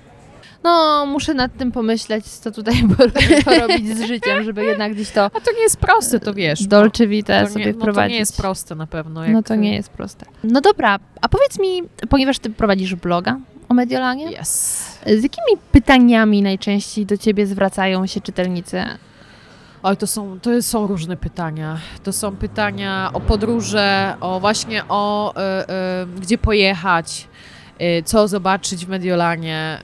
No, 0.63 1.05
muszę 1.05 1.33
nad 1.33 1.57
tym 1.57 1.71
pomyśleć, 1.71 2.25
co 2.25 2.51
tutaj 2.51 2.75
porobić 3.45 3.97
z 3.97 4.01
życiem, 4.07 4.43
żeby 4.43 4.65
jednak 4.65 4.93
gdzieś 4.93 5.11
to 5.11 5.25
A 5.25 5.29
to 5.29 5.51
nie 5.55 5.61
jest 5.61 5.77
proste, 5.77 6.19
to 6.19 6.33
wiesz. 6.33 6.67
dolce 6.67 7.07
vita 7.07 7.43
to 7.45 7.49
sobie 7.51 7.65
nie, 7.65 7.71
no 7.71 7.77
to 7.77 7.79
wprowadzić. 7.79 8.13
nie 8.13 8.19
jest 8.19 8.37
proste 8.37 8.75
na 8.75 8.87
pewno. 8.87 9.27
No 9.27 9.43
to 9.43 9.55
nie 9.55 9.75
jest 9.75 9.89
proste. 9.89 10.25
No 10.43 10.61
dobra, 10.61 10.99
a 11.21 11.29
powiedz 11.29 11.59
mi, 11.59 11.81
ponieważ 12.09 12.39
ty 12.39 12.49
prowadzisz 12.49 12.95
bloga 12.95 13.37
o 13.69 13.73
Mediolanie, 13.73 14.25
Yes. 14.41 14.49
z 15.05 15.23
jakimi 15.23 15.57
pytaniami 15.71 16.41
najczęściej 16.41 17.05
do 17.05 17.17
ciebie 17.17 17.47
zwracają 17.47 18.05
się 18.07 18.21
czytelnicy? 18.21 18.83
Oj, 19.83 19.97
to 19.97 20.07
są, 20.07 20.39
to 20.39 20.61
są 20.61 20.87
różne 20.87 21.17
pytania. 21.17 21.77
To 22.03 22.13
są 22.13 22.35
pytania 22.35 23.09
o 23.13 23.19
podróże, 23.19 24.15
o 24.19 24.39
właśnie 24.39 24.83
o 24.89 25.35
e, 25.35 25.69
e, 25.69 26.05
gdzie 26.21 26.37
pojechać, 26.37 27.27
e, 27.79 28.03
co 28.03 28.27
zobaczyć 28.27 28.85
w 28.85 28.89
Mediolanie, 28.89 29.79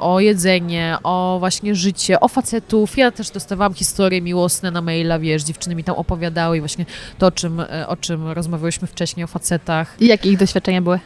o 0.00 0.20
jedzenie, 0.20 0.96
o 1.02 1.36
właśnie 1.38 1.74
życie, 1.74 2.20
o 2.20 2.28
facetów. 2.28 2.98
Ja 2.98 3.10
też 3.10 3.30
dostawałam 3.30 3.74
historie 3.74 4.22
miłosne 4.22 4.70
na 4.70 4.82
maila, 4.82 5.18
wiesz, 5.18 5.42
dziewczyny 5.42 5.74
mi 5.74 5.84
tam 5.84 5.96
opowiadały 5.96 6.56
i 6.56 6.60
właśnie 6.60 6.86
to, 7.18 7.26
o 7.26 7.30
czym, 7.30 7.62
o 7.86 7.96
czym 7.96 8.28
rozmawiałyśmy 8.28 8.88
wcześniej, 8.88 9.24
o 9.24 9.26
facetach. 9.26 9.96
I 10.00 10.06
jakie 10.06 10.30
ich 10.30 10.38
doświadczenia 10.38 10.82
były? 10.82 11.00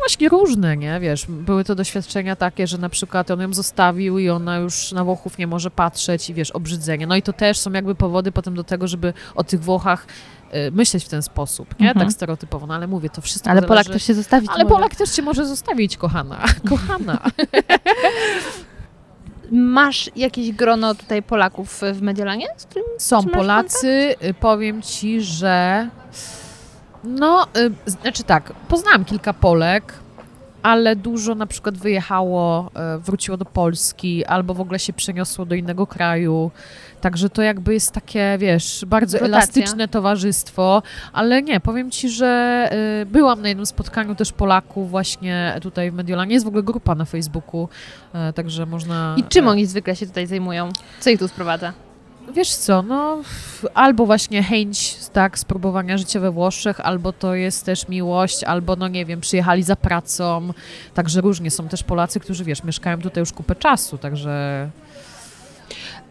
Właśnie 0.00 0.28
różne, 0.28 0.76
nie? 0.76 1.00
Wiesz, 1.00 1.26
były 1.28 1.64
to 1.64 1.74
doświadczenia 1.74 2.36
takie, 2.36 2.66
że 2.66 2.78
na 2.78 2.88
przykład 2.88 3.30
on 3.30 3.40
ją 3.40 3.54
zostawił 3.54 4.18
i 4.18 4.30
ona 4.30 4.56
już 4.56 4.92
na 4.92 5.04
Włochów 5.04 5.38
nie 5.38 5.46
może 5.46 5.70
patrzeć 5.70 6.30
i 6.30 6.34
wiesz, 6.34 6.50
obrzydzenie. 6.50 7.06
No 7.06 7.16
i 7.16 7.22
to 7.22 7.32
też 7.32 7.58
są 7.58 7.72
jakby 7.72 7.94
powody 7.94 8.32
potem 8.32 8.54
do 8.54 8.64
tego, 8.64 8.88
żeby 8.88 9.12
o 9.34 9.44
tych 9.44 9.60
Włochach 9.60 10.06
y, 10.54 10.70
myśleć 10.70 11.04
w 11.04 11.08
ten 11.08 11.22
sposób, 11.22 11.80
nie? 11.80 11.88
Mhm. 11.88 12.06
Tak 12.06 12.14
stereotypowo, 12.14 12.66
no 12.66 12.74
ale 12.74 12.86
mówię, 12.86 13.10
to 13.10 13.22
wszystko 13.22 13.50
Ale 13.50 13.60
zależy... 13.60 13.68
Polak 13.68 13.86
też 13.86 14.02
się 14.02 14.14
zostawić 14.14 14.50
Ale 14.54 14.64
może. 14.64 14.74
Polak 14.74 14.94
też 14.94 15.10
cię 15.10 15.22
może 15.22 15.46
zostawić, 15.46 15.96
kochana. 15.96 16.38
Kochana. 16.70 17.20
Masz 19.52 20.10
jakieś 20.16 20.52
grono 20.52 20.94
tutaj 20.94 21.22
Polaków 21.22 21.80
w 21.94 22.02
Mediolanie? 22.02 22.46
Z 22.56 22.64
którym 22.64 22.84
Są 22.98 23.24
Polacy, 23.24 24.14
y, 24.24 24.34
powiem 24.34 24.82
ci, 24.82 25.20
że 25.20 25.88
no, 27.04 27.46
y, 27.86 27.90
znaczy 27.90 28.22
tak, 28.22 28.52
poznałam 28.68 29.04
kilka 29.04 29.32
Polek, 29.32 29.94
ale 30.62 30.96
dużo 30.96 31.34
na 31.34 31.46
przykład 31.46 31.78
wyjechało, 31.78 32.70
y, 32.96 32.98
wróciło 32.98 33.36
do 33.36 33.44
Polski, 33.44 34.24
albo 34.24 34.54
w 34.54 34.60
ogóle 34.60 34.78
się 34.78 34.92
przeniosło 34.92 35.44
do 35.44 35.54
innego 35.54 35.86
kraju. 35.86 36.50
Także 37.00 37.30
to 37.30 37.42
jakby 37.42 37.74
jest 37.74 37.92
takie, 37.92 38.36
wiesz, 38.38 38.84
bardzo 38.86 39.18
Rotacja. 39.18 39.36
elastyczne 39.36 39.88
towarzystwo, 39.88 40.82
ale 41.12 41.42
nie, 41.42 41.60
powiem 41.60 41.90
ci, 41.90 42.10
że 42.10 42.68
y, 43.02 43.06
byłam 43.06 43.42
na 43.42 43.48
jednym 43.48 43.66
spotkaniu 43.66 44.14
też 44.14 44.32
Polaków 44.32 44.90
właśnie 44.90 45.58
tutaj 45.62 45.90
w 45.90 45.94
Mediolanie. 45.94 46.34
Jest 46.34 46.44
w 46.44 46.48
ogóle 46.48 46.62
grupa 46.62 46.94
na 46.94 47.04
Facebooku, 47.04 47.68
y, 48.30 48.32
także 48.32 48.66
można... 48.66 49.14
I 49.18 49.24
czym 49.24 49.48
oni 49.48 49.66
zwykle 49.66 49.96
się 49.96 50.06
tutaj 50.06 50.26
zajmują? 50.26 50.68
Co 51.00 51.10
ich 51.10 51.18
tu 51.18 51.28
sprowadza? 51.28 51.72
Wiesz 52.34 52.54
co, 52.54 52.82
no 52.82 53.22
albo 53.74 54.06
właśnie 54.06 54.42
chęć 54.42 54.96
tak, 55.12 55.38
spróbowania 55.38 55.98
życia 55.98 56.20
we 56.20 56.30
Włoszech, 56.30 56.80
albo 56.80 57.12
to 57.12 57.34
jest 57.34 57.64
też 57.64 57.88
miłość, 57.88 58.44
albo 58.44 58.76
no 58.76 58.88
nie 58.88 59.06
wiem, 59.06 59.20
przyjechali 59.20 59.62
za 59.62 59.76
pracą, 59.76 60.52
także 60.94 61.20
różnie. 61.20 61.50
Są 61.50 61.68
też 61.68 61.82
Polacy, 61.82 62.20
którzy 62.20 62.44
wiesz, 62.44 62.64
mieszkają 62.64 63.00
tutaj 63.00 63.20
już 63.20 63.32
kupę 63.32 63.56
czasu, 63.56 63.98
także 63.98 64.70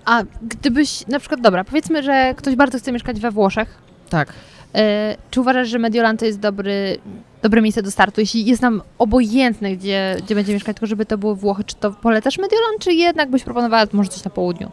A 0.05 0.23
gdybyś, 0.41 1.07
na 1.07 1.19
przykład, 1.19 1.41
dobra, 1.41 1.63
powiedzmy, 1.63 2.03
że 2.03 2.33
ktoś 2.37 2.55
bardzo 2.55 2.77
chce 2.77 2.91
mieszkać 2.91 3.19
we 3.19 3.31
Włoszech, 3.31 3.77
tak. 4.09 4.33
E, 4.75 5.15
czy 5.31 5.41
uważasz, 5.41 5.67
że 5.67 5.79
Mediolan 5.79 6.17
to 6.17 6.25
jest 6.25 6.39
dobry, 6.39 6.97
dobre 7.41 7.61
miejsce 7.61 7.83
do 7.83 7.91
startu? 7.91 8.21
Jeśli 8.21 8.45
jest 8.45 8.61
nam 8.61 8.81
obojętne, 8.97 9.75
gdzie, 9.75 10.15
gdzie 10.25 10.35
będzie 10.35 10.53
mieszkać, 10.53 10.75
tylko 10.75 10.87
żeby 10.87 11.05
to 11.05 11.17
były 11.17 11.35
Włochy, 11.35 11.63
czy 11.63 11.75
to 11.75 11.91
polecasz 11.91 12.37
Mediolan, 12.37 12.79
czy 12.79 12.93
jednak 12.93 13.29
byś 13.29 13.43
proponowała 13.43 13.85
może 13.93 14.09
coś 14.09 14.23
na 14.23 14.31
południu? 14.31 14.71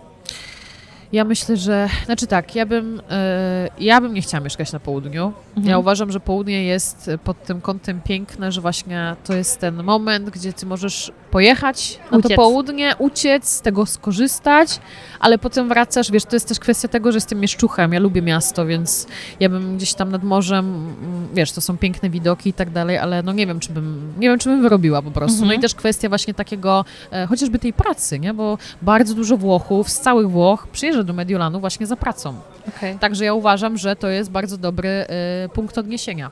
Ja 1.12 1.24
myślę, 1.24 1.56
że, 1.56 1.88
znaczy 2.04 2.26
tak, 2.26 2.54
ja 2.54 2.66
bym, 2.66 3.02
e, 3.10 3.68
ja 3.78 4.00
bym 4.00 4.14
nie 4.14 4.22
chciała 4.22 4.44
mieszkać 4.44 4.72
na 4.72 4.80
południu. 4.80 5.32
Mhm. 5.48 5.66
Ja 5.66 5.78
uważam, 5.78 6.12
że 6.12 6.20
południe 6.20 6.64
jest 6.64 7.08
e, 7.08 7.18
pod 7.18 7.44
tym 7.44 7.60
kątem 7.60 8.00
piękne, 8.00 8.52
że 8.52 8.60
właśnie 8.60 9.16
to 9.24 9.34
jest 9.34 9.60
ten 9.60 9.82
moment, 9.82 10.30
gdzie 10.30 10.52
ty 10.52 10.66
możesz 10.66 11.12
pojechać 11.30 11.98
na 12.04 12.10
to 12.10 12.26
Uciec. 12.26 12.36
południe, 12.36 12.94
uciec, 12.98 13.48
z 13.48 13.60
tego 13.60 13.86
skorzystać, 13.86 14.80
ale 15.20 15.38
potem 15.38 15.68
wracasz, 15.68 16.10
wiesz, 16.10 16.24
to 16.24 16.36
jest 16.36 16.48
też 16.48 16.58
kwestia 16.58 16.88
tego, 16.88 17.12
że 17.12 17.16
jestem 17.16 17.40
mieszczuchem, 17.40 17.92
ja 17.92 18.00
lubię 18.00 18.22
miasto, 18.22 18.66
więc 18.66 19.06
ja 19.40 19.48
bym 19.48 19.76
gdzieś 19.76 19.94
tam 19.94 20.10
nad 20.10 20.24
morzem, 20.24 20.66
mm, 20.66 21.28
wiesz, 21.34 21.52
to 21.52 21.60
są 21.60 21.78
piękne 21.78 22.10
widoki 22.10 22.50
i 22.50 22.52
tak 22.52 22.70
dalej, 22.70 22.98
ale 22.98 23.22
no 23.22 23.32
nie 23.32 23.46
wiem, 23.46 23.60
czy 23.60 23.72
bym, 23.72 24.12
nie 24.18 24.28
wiem, 24.28 24.38
czy 24.38 24.48
bym 24.48 24.62
wyrobiła 24.62 25.02
po 25.02 25.10
prostu. 25.10 25.36
Mhm. 25.36 25.48
No 25.48 25.54
i 25.54 25.60
też 25.60 25.74
kwestia 25.74 26.08
właśnie 26.08 26.34
takiego, 26.34 26.84
e, 27.10 27.26
chociażby 27.26 27.58
tej 27.58 27.72
pracy, 27.72 28.18
nie, 28.18 28.34
bo 28.34 28.58
bardzo 28.82 29.14
dużo 29.14 29.36
Włochów 29.36 29.90
z 29.90 30.00
całych 30.00 30.30
Włoch 30.30 30.66
przyjeżdża 30.72 31.02
do 31.02 31.12
Mediolanu 31.12 31.60
właśnie 31.60 31.86
za 31.86 31.96
pracą. 31.96 32.34
Okay. 32.68 32.98
Także 32.98 33.24
ja 33.24 33.34
uważam, 33.34 33.76
że 33.78 33.96
to 33.96 34.08
jest 34.08 34.30
bardzo 34.30 34.58
dobry 34.58 35.06
y, 35.44 35.48
punkt 35.48 35.78
odniesienia. 35.78 36.30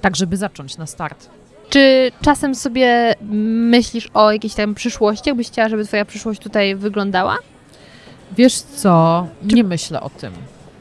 Tak, 0.00 0.16
żeby 0.16 0.36
zacząć 0.36 0.76
na 0.76 0.86
start. 0.86 1.28
Czy 1.68 2.12
czasem 2.22 2.54
sobie 2.54 3.14
myślisz 3.70 4.08
o 4.14 4.32
jakiejś 4.32 4.54
tam 4.54 4.74
przyszłości? 4.74 5.28
Jakbyś 5.28 5.46
chciała, 5.46 5.68
żeby 5.68 5.84
twoja 5.84 6.04
przyszłość 6.04 6.40
tutaj 6.40 6.76
wyglądała? 6.76 7.36
Wiesz 8.36 8.54
co, 8.54 9.26
nie 9.42 9.64
myślę 9.64 10.00
o 10.00 10.10
tym. 10.10 10.32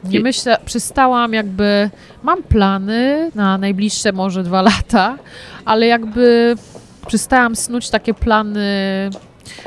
Nie 0.03 0.17
Czy- 0.17 0.23
myślę, 0.23 0.57
przystałam 0.65 1.33
jakby, 1.33 1.89
mam 2.23 2.43
plany 2.43 3.31
na 3.35 3.57
najbliższe 3.57 4.11
może 4.11 4.43
dwa 4.43 4.61
lata, 4.61 5.17
ale 5.65 5.87
jakby 5.87 6.55
przystałam 7.07 7.55
snuć 7.55 7.89
takie 7.89 8.13
plany 8.13 8.65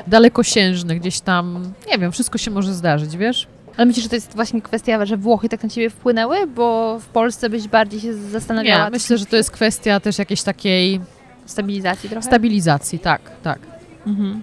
dalekosiężne 0.06 0.96
gdzieś 0.96 1.20
tam, 1.20 1.72
nie 1.90 1.98
wiem, 1.98 2.12
wszystko 2.12 2.38
się 2.38 2.50
może 2.50 2.74
zdarzyć, 2.74 3.16
wiesz? 3.16 3.46
Ale 3.76 3.86
myślisz, 3.86 4.02
że 4.04 4.08
to 4.08 4.14
jest 4.16 4.34
właśnie 4.34 4.62
kwestia, 4.62 5.06
że 5.06 5.16
Włochy 5.16 5.48
tak 5.48 5.62
na 5.62 5.68
ciebie 5.68 5.90
wpłynęły? 5.90 6.46
Bo 6.46 6.98
w 6.98 7.06
Polsce 7.06 7.50
byś 7.50 7.68
bardziej 7.68 8.00
się 8.00 8.14
zastanawiała 8.14 8.84
Nie, 8.84 8.90
myślę, 8.90 9.18
że 9.18 9.26
to 9.26 9.36
jest 9.36 9.50
kwestia 9.50 10.00
też 10.00 10.18
jakiejś 10.18 10.42
takiej 10.42 11.00
stabilizacji 11.46 12.08
trochę? 12.10 12.26
stabilizacji, 12.26 12.98
tak, 12.98 13.20
tak. 13.42 13.58
Mhm. 14.06 14.42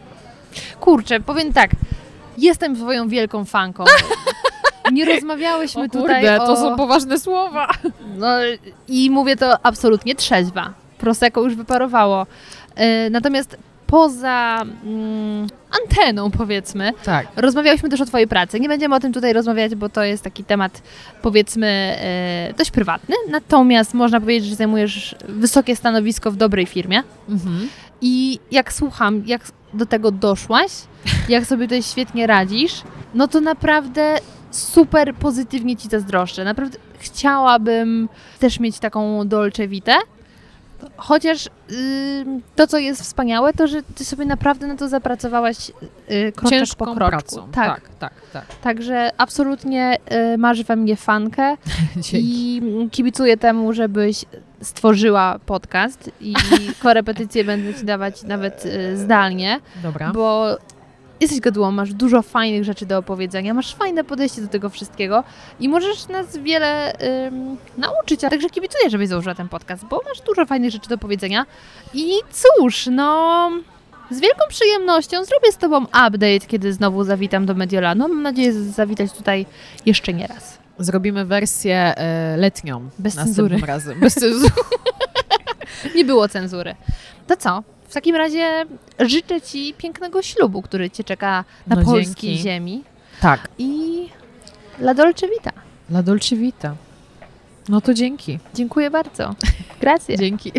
Kurczę, 0.80 1.20
powiem 1.20 1.53
tak. 1.53 1.72
Jestem 2.38 2.76
twoją 2.76 3.07
wielką 3.07 3.45
fanką. 3.45 3.85
Nie 4.91 5.06
rozmawiałyśmy 5.06 5.84
O 5.84 5.89
kurde, 5.89 5.99
tutaj 6.01 6.38
o... 6.38 6.45
to 6.47 6.56
są 6.56 6.76
poważne 6.76 7.19
słowa. 7.19 7.68
No 8.18 8.27
i 8.88 9.10
mówię 9.10 9.35
to 9.35 9.65
absolutnie 9.65 10.15
trzeźwa. 10.15 10.73
Prosecco 10.97 11.41
już 11.41 11.56
wyparowało. 11.56 12.27
E, 12.76 13.10
natomiast 13.10 13.57
poza 13.88 14.61
mm, 14.85 15.47
anteną, 15.84 16.31
powiedzmy, 16.31 16.93
Tak. 17.03 17.27
rozmawiałyśmy 17.35 17.89
też 17.89 18.01
o 18.01 18.06
Twojej 18.06 18.27
pracy. 18.27 18.60
Nie 18.60 18.68
będziemy 18.68 18.95
o 18.95 18.99
tym 18.99 19.14
tutaj 19.14 19.34
rozmawiać, 19.34 19.76
bo 19.76 19.89
to 19.89 20.03
jest 20.03 20.23
taki 20.23 20.43
temat, 20.43 20.81
powiedzmy, 21.22 21.68
e, 21.68 22.53
dość 22.57 22.72
prywatny. 22.72 23.15
Natomiast 23.30 23.93
można 23.93 24.19
powiedzieć, 24.19 24.49
że 24.49 24.56
zajmujesz 24.56 25.15
wysokie 25.27 25.76
stanowisko 25.76 26.31
w 26.31 26.35
dobrej 26.35 26.65
firmie. 26.65 27.03
Mhm. 27.30 27.69
I 28.01 28.39
jak 28.51 28.73
słucham, 28.73 29.23
jak 29.26 29.41
do 29.74 29.86
tego 29.86 30.12
doszłaś, 30.12 30.72
jak 31.30 31.46
sobie 31.46 31.66
tutaj 31.66 31.84
świetnie 31.84 32.28
radzisz, 32.28 32.82
no 33.14 33.28
to 33.28 33.41
naprawdę 33.41 34.18
super 34.52 35.16
pozytywnie 35.16 35.78
Ci 35.78 35.90
zazdroszczę. 35.90 36.44
Naprawdę 36.44 36.78
chciałabym 37.00 38.10
też 38.40 38.60
mieć 38.60 38.80
taką 38.80 39.28
Dolce 39.28 39.68
Vita. 39.68 39.98
Chociaż 40.97 41.49
to, 42.56 42.68
co 42.68 42.77
jest 42.77 43.01
wspaniałe, 43.01 43.53
to, 43.53 43.68
że 43.68 43.84
Ty 43.95 44.06
sobie 44.06 44.26
naprawdę 44.26 44.68
na 44.68 44.76
to 44.76 44.88
zapracowałaś 44.89 45.72
yy, 46.10 46.31
kroczek 46.31 46.60
Ciężką 46.60 46.85
po 46.85 46.95
kroczku. 46.95 47.10
pracą. 47.10 47.47
Tak. 47.51 47.81
tak, 47.81 47.89
tak. 47.99 48.14
tak. 48.34 48.56
Także 48.61 49.11
absolutnie 49.18 49.97
y, 50.34 50.38
marzy 50.38 50.64
we 50.64 50.76
mnie 50.76 50.95
fankę 50.95 51.57
i 52.14 52.61
kibicuję 52.91 53.38
temu, 53.38 53.73
żebyś 53.73 54.26
stworzyła 54.61 55.39
podcast 55.45 56.11
i 56.22 56.35
korepetycje 56.84 57.43
będę 57.43 57.73
Ci 57.73 57.85
dawać 57.85 58.23
nawet 58.23 58.65
y, 58.65 58.97
zdalnie, 58.97 59.60
Dobra. 59.84 60.11
bo 60.11 60.57
jesteś 61.20 61.40
gadułą, 61.40 61.72
masz 61.72 61.94
dużo 61.94 62.22
fajnych 62.22 62.64
rzeczy 62.64 62.86
do 62.86 62.98
opowiedzenia, 62.98 63.54
masz 63.54 63.76
fajne 63.76 64.04
podejście 64.04 64.41
do 64.41 64.48
tego 64.48 64.70
wszystkiego 64.70 65.24
i 65.60 65.70
możesz 65.70 66.08
nas 66.08 66.38
wiele 66.38 66.94
ym, 67.28 67.58
nauczyć, 67.78 68.24
a 68.24 68.30
także 68.30 68.50
kibicuję, 68.50 68.90
żebyś 68.90 69.08
założyła 69.08 69.36
ten 69.36 69.50
podcast, 69.50 69.86
bo 69.86 70.02
masz 70.10 70.22
dużo 70.22 70.46
fajnych 70.46 70.72
rzeczy 70.72 70.90
do 70.90 70.98
powiedzenia 70.98 71.46
i 71.94 72.12
cóż, 72.32 72.88
no... 72.91 73.52
Z 74.12 74.20
wielką 74.20 74.44
przyjemnością 74.50 75.26
zrobię 75.26 75.52
z 75.52 75.58
Tobą 75.58 75.84
update, 75.84 76.40
kiedy 76.48 76.74
znowu 76.74 77.04
zawitam 77.04 77.46
do 77.46 77.54
Mediolanu. 77.54 78.08
Mam 78.08 78.22
nadzieję 78.22 78.54
zawitać 78.54 79.12
tutaj 79.12 79.46
jeszcze 79.86 80.14
nie 80.14 80.28
raz. 80.28 80.58
Zrobimy 80.80 81.26
wersję 81.26 81.76
e, 81.76 82.38
letnią. 82.38 82.90
Bez 83.00 83.16
następnym 83.16 83.50
cenzury. 83.50 83.68
razem. 83.68 84.00
Bez 84.00 84.14
cenzury. 84.14 84.52
Nie 85.96 86.06
było 86.06 86.28
cenzury. 86.28 86.76
To 87.28 87.38
co? 87.38 87.64
W 87.90 87.94
takim 87.94 88.16
razie 88.16 88.66
życzę 88.99 89.41
Ci 89.41 89.74
pięknego 89.78 90.22
ślubu, 90.22 90.61
który 90.61 90.90
Cię 90.90 91.03
czeka 91.03 91.45
na 91.68 91.76
No 91.76 91.84
polskiej 91.84 92.30
dzięki. 92.30 92.44
ziemi. 92.44 92.84
tak. 93.22 93.49
I 93.57 94.06
La 94.80 94.94
Dolce 94.94 95.28
Vita. 95.30 95.52
La 95.90 96.03
Dolce 96.03 96.36
Vita. 96.36 96.76
No 97.70 97.82
to 97.82 97.94
dzięki. 97.94 98.40
Dziękuję 98.53 98.91
bardzo. 98.91 99.36
Grazie. 99.82 100.18
Dzięki. 100.18 100.52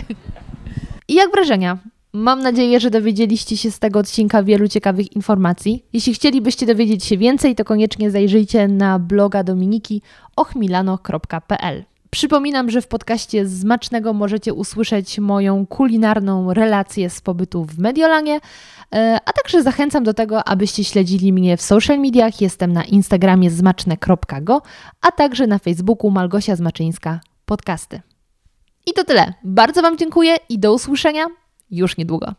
I 1.08 1.14
jak 1.14 1.30
wrażenia? 1.30 1.78
Mam 2.12 2.42
nadzieję, 2.42 2.80
że 2.80 2.90
dowiedzieliście 2.90 3.56
się 3.56 3.70
z 3.70 3.78
tego 3.78 3.98
odcinka 3.98 4.42
wielu 4.42 4.68
ciekawych 4.68 5.12
informacji. 5.16 5.84
Jeśli 5.92 6.14
chcielibyście 6.14 6.66
dowiedzieć 6.66 7.04
się 7.04 7.16
więcej, 7.18 7.54
to 7.54 7.64
koniecznie 7.64 8.10
zajrzyjcie 8.10 8.68
na 8.68 8.98
bloga 8.98 9.44
Dominiki 9.44 10.02
ochmilano.pl. 10.36 11.84
Przypominam, 12.10 12.70
że 12.70 12.82
w 12.82 12.88
podcaście 12.88 13.46
Zmacznego 13.46 14.12
możecie 14.12 14.54
usłyszeć 14.54 15.18
moją 15.18 15.66
kulinarną 15.66 16.54
relację 16.54 17.10
z 17.10 17.20
pobytu 17.20 17.64
w 17.64 17.78
Mediolanie, 17.78 18.40
e, 18.94 19.18
a 19.24 19.32
także 19.32 19.62
zachęcam 19.62 20.04
do 20.04 20.14
tego, 20.14 20.48
abyście 20.48 20.84
śledzili 20.84 21.32
mnie 21.32 21.56
w 21.56 21.62
social 21.62 21.98
mediach. 21.98 22.40
Jestem 22.40 22.72
na 22.72 22.84
Instagramie 22.84 23.50
zmaczne.go, 23.50 24.62
a 25.00 25.12
także 25.12 25.46
na 25.46 25.58
Facebooku 25.58 26.10
Malgosia 26.10 26.56
Zmaczyńska 26.56 27.20
Podcasty. 27.44 28.00
I 28.86 28.92
to 28.92 29.04
tyle. 29.04 29.34
Bardzo 29.44 29.82
Wam 29.82 29.98
dziękuję 29.98 30.36
i 30.48 30.58
do 30.58 30.74
usłyszenia 30.74 31.26
już 31.70 31.96
niedługo. 31.96 32.34